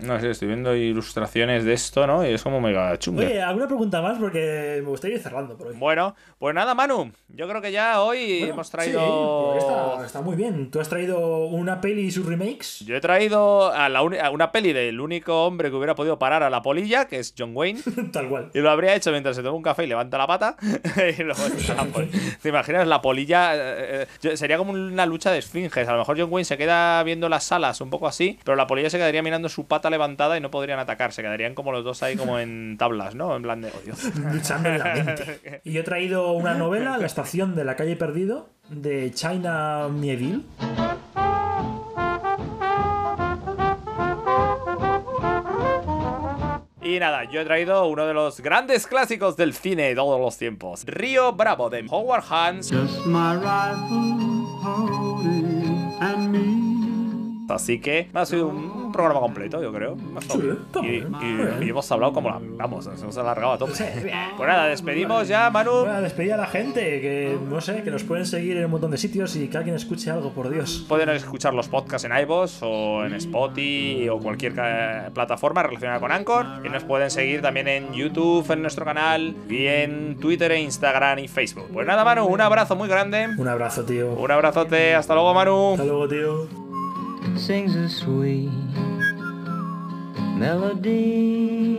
No 0.01 0.19
sé, 0.19 0.29
estoy 0.31 0.47
viendo 0.47 0.75
ilustraciones 0.75 1.63
de 1.65 1.73
esto, 1.73 2.05
¿no? 2.07 2.25
Y 2.25 2.33
es 2.33 2.41
como 2.43 2.59
mega 2.61 2.97
chungo. 2.99 3.21
Oye, 3.21 3.41
¿alguna 3.41 3.67
pregunta 3.67 4.01
más? 4.01 4.17
Porque 4.17 4.79
me 4.81 4.89
gustaría 4.89 5.17
ir 5.17 5.23
cerrando 5.23 5.57
por 5.57 5.67
hoy. 5.67 5.75
Bueno, 5.77 6.15
pues 6.39 6.53
nada, 6.55 6.73
Manu. 6.75 7.11
Yo 7.29 7.47
creo 7.47 7.61
que 7.61 7.71
ya 7.71 8.01
hoy 8.01 8.39
Bueno, 8.39 8.53
hemos 8.53 8.67
sí, 8.67 8.71
traído. 8.71 9.51
pues 9.53 9.63
está, 9.63 10.05
está 10.05 10.21
muy 10.21 10.35
bien. 10.35 10.69
Tú 10.71 10.79
has 10.79 10.89
traído 10.89 11.45
una 11.47 11.81
peli 11.81 12.03
y 12.03 12.11
sus 12.11 12.25
remakes. 12.25 12.79
Yo 12.85 12.95
he 12.95 13.01
traído 13.01 13.71
a, 13.71 13.89
la 13.89 13.99
a 13.99 14.29
una 14.29 14.51
peli 14.51 14.73
del 14.73 14.99
único 14.99 15.45
hombre 15.45 15.69
que 15.69 15.75
hubiera 15.75 15.95
podido 15.95 16.19
parar 16.19 16.43
a 16.43 16.49
la 16.49 16.61
polilla, 16.61 17.05
que 17.07 17.19
es 17.19 17.33
John 17.37 17.51
Wayne. 17.55 17.81
Tal 18.11 18.29
cual. 18.29 18.51
Y 18.53 18.59
lo 18.59 18.69
habría 18.69 18.95
hecho 18.95 19.11
mientras 19.11 19.35
se 19.35 19.41
toma 19.43 19.55
un 19.57 19.63
café 19.63 19.83
y 19.83 19.87
levanta 19.87 20.17
la 20.17 20.27
pata. 20.27 20.55
y 21.17 21.23
luego 21.23 21.43
está 21.45 21.73
la 21.83 21.85
pol- 21.85 22.09
¿Te 22.41 22.49
imaginas 22.49 22.87
la 22.87 23.01
polilla? 23.01 23.52
Eh, 23.55 24.07
eh, 24.23 24.37
sería 24.37 24.57
como 24.57 24.71
una 24.71 25.05
lucha 25.05 25.31
de 25.31 25.39
esfinges. 25.39 25.87
A 25.87 25.93
lo 25.93 25.99
mejor 25.99 26.19
John 26.19 26.31
Wayne 26.31 26.45
se 26.45 26.57
queda 26.57 27.01
viendo 27.03 27.29
las 27.29 27.43
salas 27.43 27.81
un 27.81 27.89
poco 27.89 28.07
así, 28.07 28.39
pero 28.43 28.55
la 28.55 28.67
polilla 28.67 28.89
se 28.89 28.97
quedaría 28.97 29.23
mirando 29.23 29.49
su 29.49 29.65
pata 29.67 29.89
levantada 29.89 30.37
y 30.37 30.41
no 30.41 30.51
podrían 30.51 30.79
atacar. 30.79 31.13
Se 31.13 31.21
quedarían 31.21 31.55
como 31.55 31.71
los 31.71 31.83
dos 31.83 32.03
ahí 32.03 32.15
como 32.15 32.39
en 32.39 32.77
tablas, 32.77 33.15
¿no? 33.15 33.35
En 33.35 33.43
plan 33.43 33.61
de, 33.61 33.69
oh 33.69 33.81
Dios. 33.83 34.15
luchando 34.33 34.69
en 34.69 34.79
la 34.79 34.95
mente. 34.95 35.61
Y 35.63 35.77
he 35.77 35.83
traído 35.83 36.31
una 36.31 36.53
novela, 36.53 36.97
La 36.97 37.05
estación 37.05 37.55
de 37.55 37.63
la 37.63 37.75
calle 37.75 37.95
perdido, 37.95 38.49
de 38.69 39.11
China 39.11 39.87
Mieville. 39.89 40.43
Y 46.85 46.99
nada, 46.99 47.23
yo 47.23 47.39
he 47.39 47.45
traído 47.45 47.85
uno 47.87 48.05
de 48.05 48.13
los 48.13 48.41
grandes 48.41 48.87
clásicos 48.87 49.37
del 49.37 49.53
cine 49.53 49.83
de 49.83 49.95
todos 49.95 50.19
los 50.19 50.37
tiempos. 50.37 50.83
Río 50.85 51.31
Bravo 51.31 51.69
de 51.69 51.85
Howard 51.89 52.25
Hans. 52.29 52.69
Just 52.69 53.05
my 53.05 53.35
rifle, 53.35 54.45
pony, 54.61 55.95
and 56.01 56.29
me. 56.29 57.53
Así 57.53 57.79
que 57.79 58.09
ha 58.13 58.25
sido 58.25 58.47
un 58.47 58.82
programa 58.93 59.19
completo, 59.19 59.61
yo 59.61 59.73
creo. 59.73 59.97
Sí, 60.21 60.39
está 60.65 60.79
y, 60.85 61.05
y- 61.61 61.69
hemos 61.69 61.91
hablado 61.91 62.13
como 62.13 62.29
la. 62.29 62.39
Vamos, 62.41 62.87
nos 62.87 63.01
hemos 63.01 63.17
alargado 63.17 63.51
a 63.53 63.57
tope. 63.57 63.73
Pues 64.37 64.47
nada, 64.47 64.67
despedimos 64.67 65.27
ya, 65.27 65.49
Manu. 65.49 65.71
Voy 65.81 65.89
a 65.89 65.99
despedir 66.01 66.33
a 66.33 66.37
la 66.37 66.47
gente, 66.47 67.01
que 67.01 67.37
no 67.49 67.59
sé, 67.59 67.83
que 67.83 67.91
nos 67.91 68.03
pueden 68.03 68.25
seguir 68.25 68.55
en 68.57 68.65
un 68.65 68.71
montón 68.71 68.91
de 68.91 68.97
sitios 68.97 69.35
y 69.35 69.47
que 69.49 69.57
alguien 69.57 69.75
escuche 69.75 70.09
algo, 70.09 70.29
por 70.31 70.49
Dios. 70.49 70.85
Pueden 70.87 71.09
escuchar 71.09 71.53
los 71.53 71.67
podcasts 71.67 72.07
en 72.09 72.17
iVoox 72.17 72.59
o 72.61 73.03
en 73.05 73.13
Spotify 73.15 74.07
o 74.09 74.19
cualquier 74.19 74.53
ca- 74.53 75.09
plataforma 75.13 75.63
relacionada 75.63 75.99
con 75.99 76.11
Anchor. 76.11 76.45
Y 76.63 76.69
nos 76.69 76.83
pueden 76.83 77.09
seguir 77.11 77.41
también 77.41 77.67
en 77.67 77.91
YouTube, 77.93 78.49
en 78.51 78.61
nuestro 78.61 78.85
canal, 78.85 79.35
y 79.49 79.65
en 79.67 80.17
Twitter, 80.19 80.51
e 80.51 80.61
Instagram 80.61 81.19
y 81.19 81.27
Facebook. 81.27 81.67
Pues 81.73 81.85
nada, 81.87 82.03
Manu, 82.05 82.25
un 82.25 82.39
abrazo 82.41 82.75
muy 82.75 82.87
grande. 82.87 83.27
Un 83.37 83.47
abrazo, 83.47 83.83
tío. 83.83 84.11
Un 84.13 84.31
abrazote. 84.31 84.95
Hasta 84.95 85.13
luego, 85.15 85.33
Manu. 85.33 85.71
Hasta 85.73 85.83
luego, 85.85 86.07
tío. 86.07 86.62
Sings 87.35 87.75
a 87.75 87.89
sweet 87.89 88.49
melody. 90.37 91.77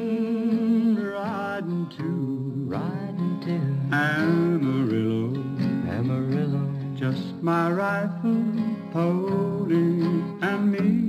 Riding 0.97 1.89
to 1.97 2.53
Riding 2.67 3.41
to 3.45 3.95
Amarillo. 3.95 5.33
Amarillo. 5.91 6.69
Just 6.97 7.43
my 7.43 7.71
rifle, 7.71 8.45
pony, 8.93 10.23
and 10.43 10.73
me. 10.73 11.05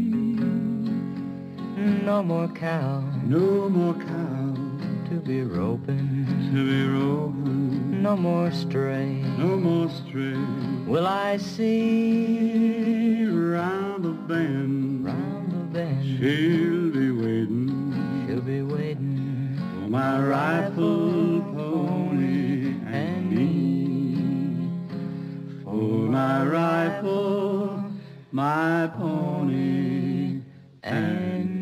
No 2.06 2.22
more 2.24 2.48
cow 2.50 3.04
No 3.26 3.68
more 3.70 3.94
cow 3.96 4.54
to 5.10 5.16
be 5.20 5.42
roping. 5.42 6.26
to 6.54 6.66
be 6.66 6.88
roving. 6.88 7.75
No 8.06 8.16
more 8.16 8.52
stray. 8.52 9.14
No 9.40 9.58
more 9.58 9.90
stray. 9.90 10.38
Will 10.86 11.08
I 11.08 11.38
see 11.38 13.26
Round 13.26 14.06
the 14.06 14.12
bend, 14.12 15.04
round 15.06 15.52
the 15.52 15.64
bend? 15.74 16.04
she'll 16.04 16.92
be 16.92 17.10
waiting 17.12 18.26
She'll 18.28 18.42
be 18.42 18.62
waiting. 18.62 19.58
for 19.58 19.90
my 19.90 20.22
rifle, 20.22 21.42
pony, 21.56 22.76
and 22.86 23.32
me. 23.32 24.70
For 25.64 26.08
my 26.20 26.46
rifle, 26.46 27.84
my 28.32 28.88
pony, 28.98 30.42
and 30.84 31.55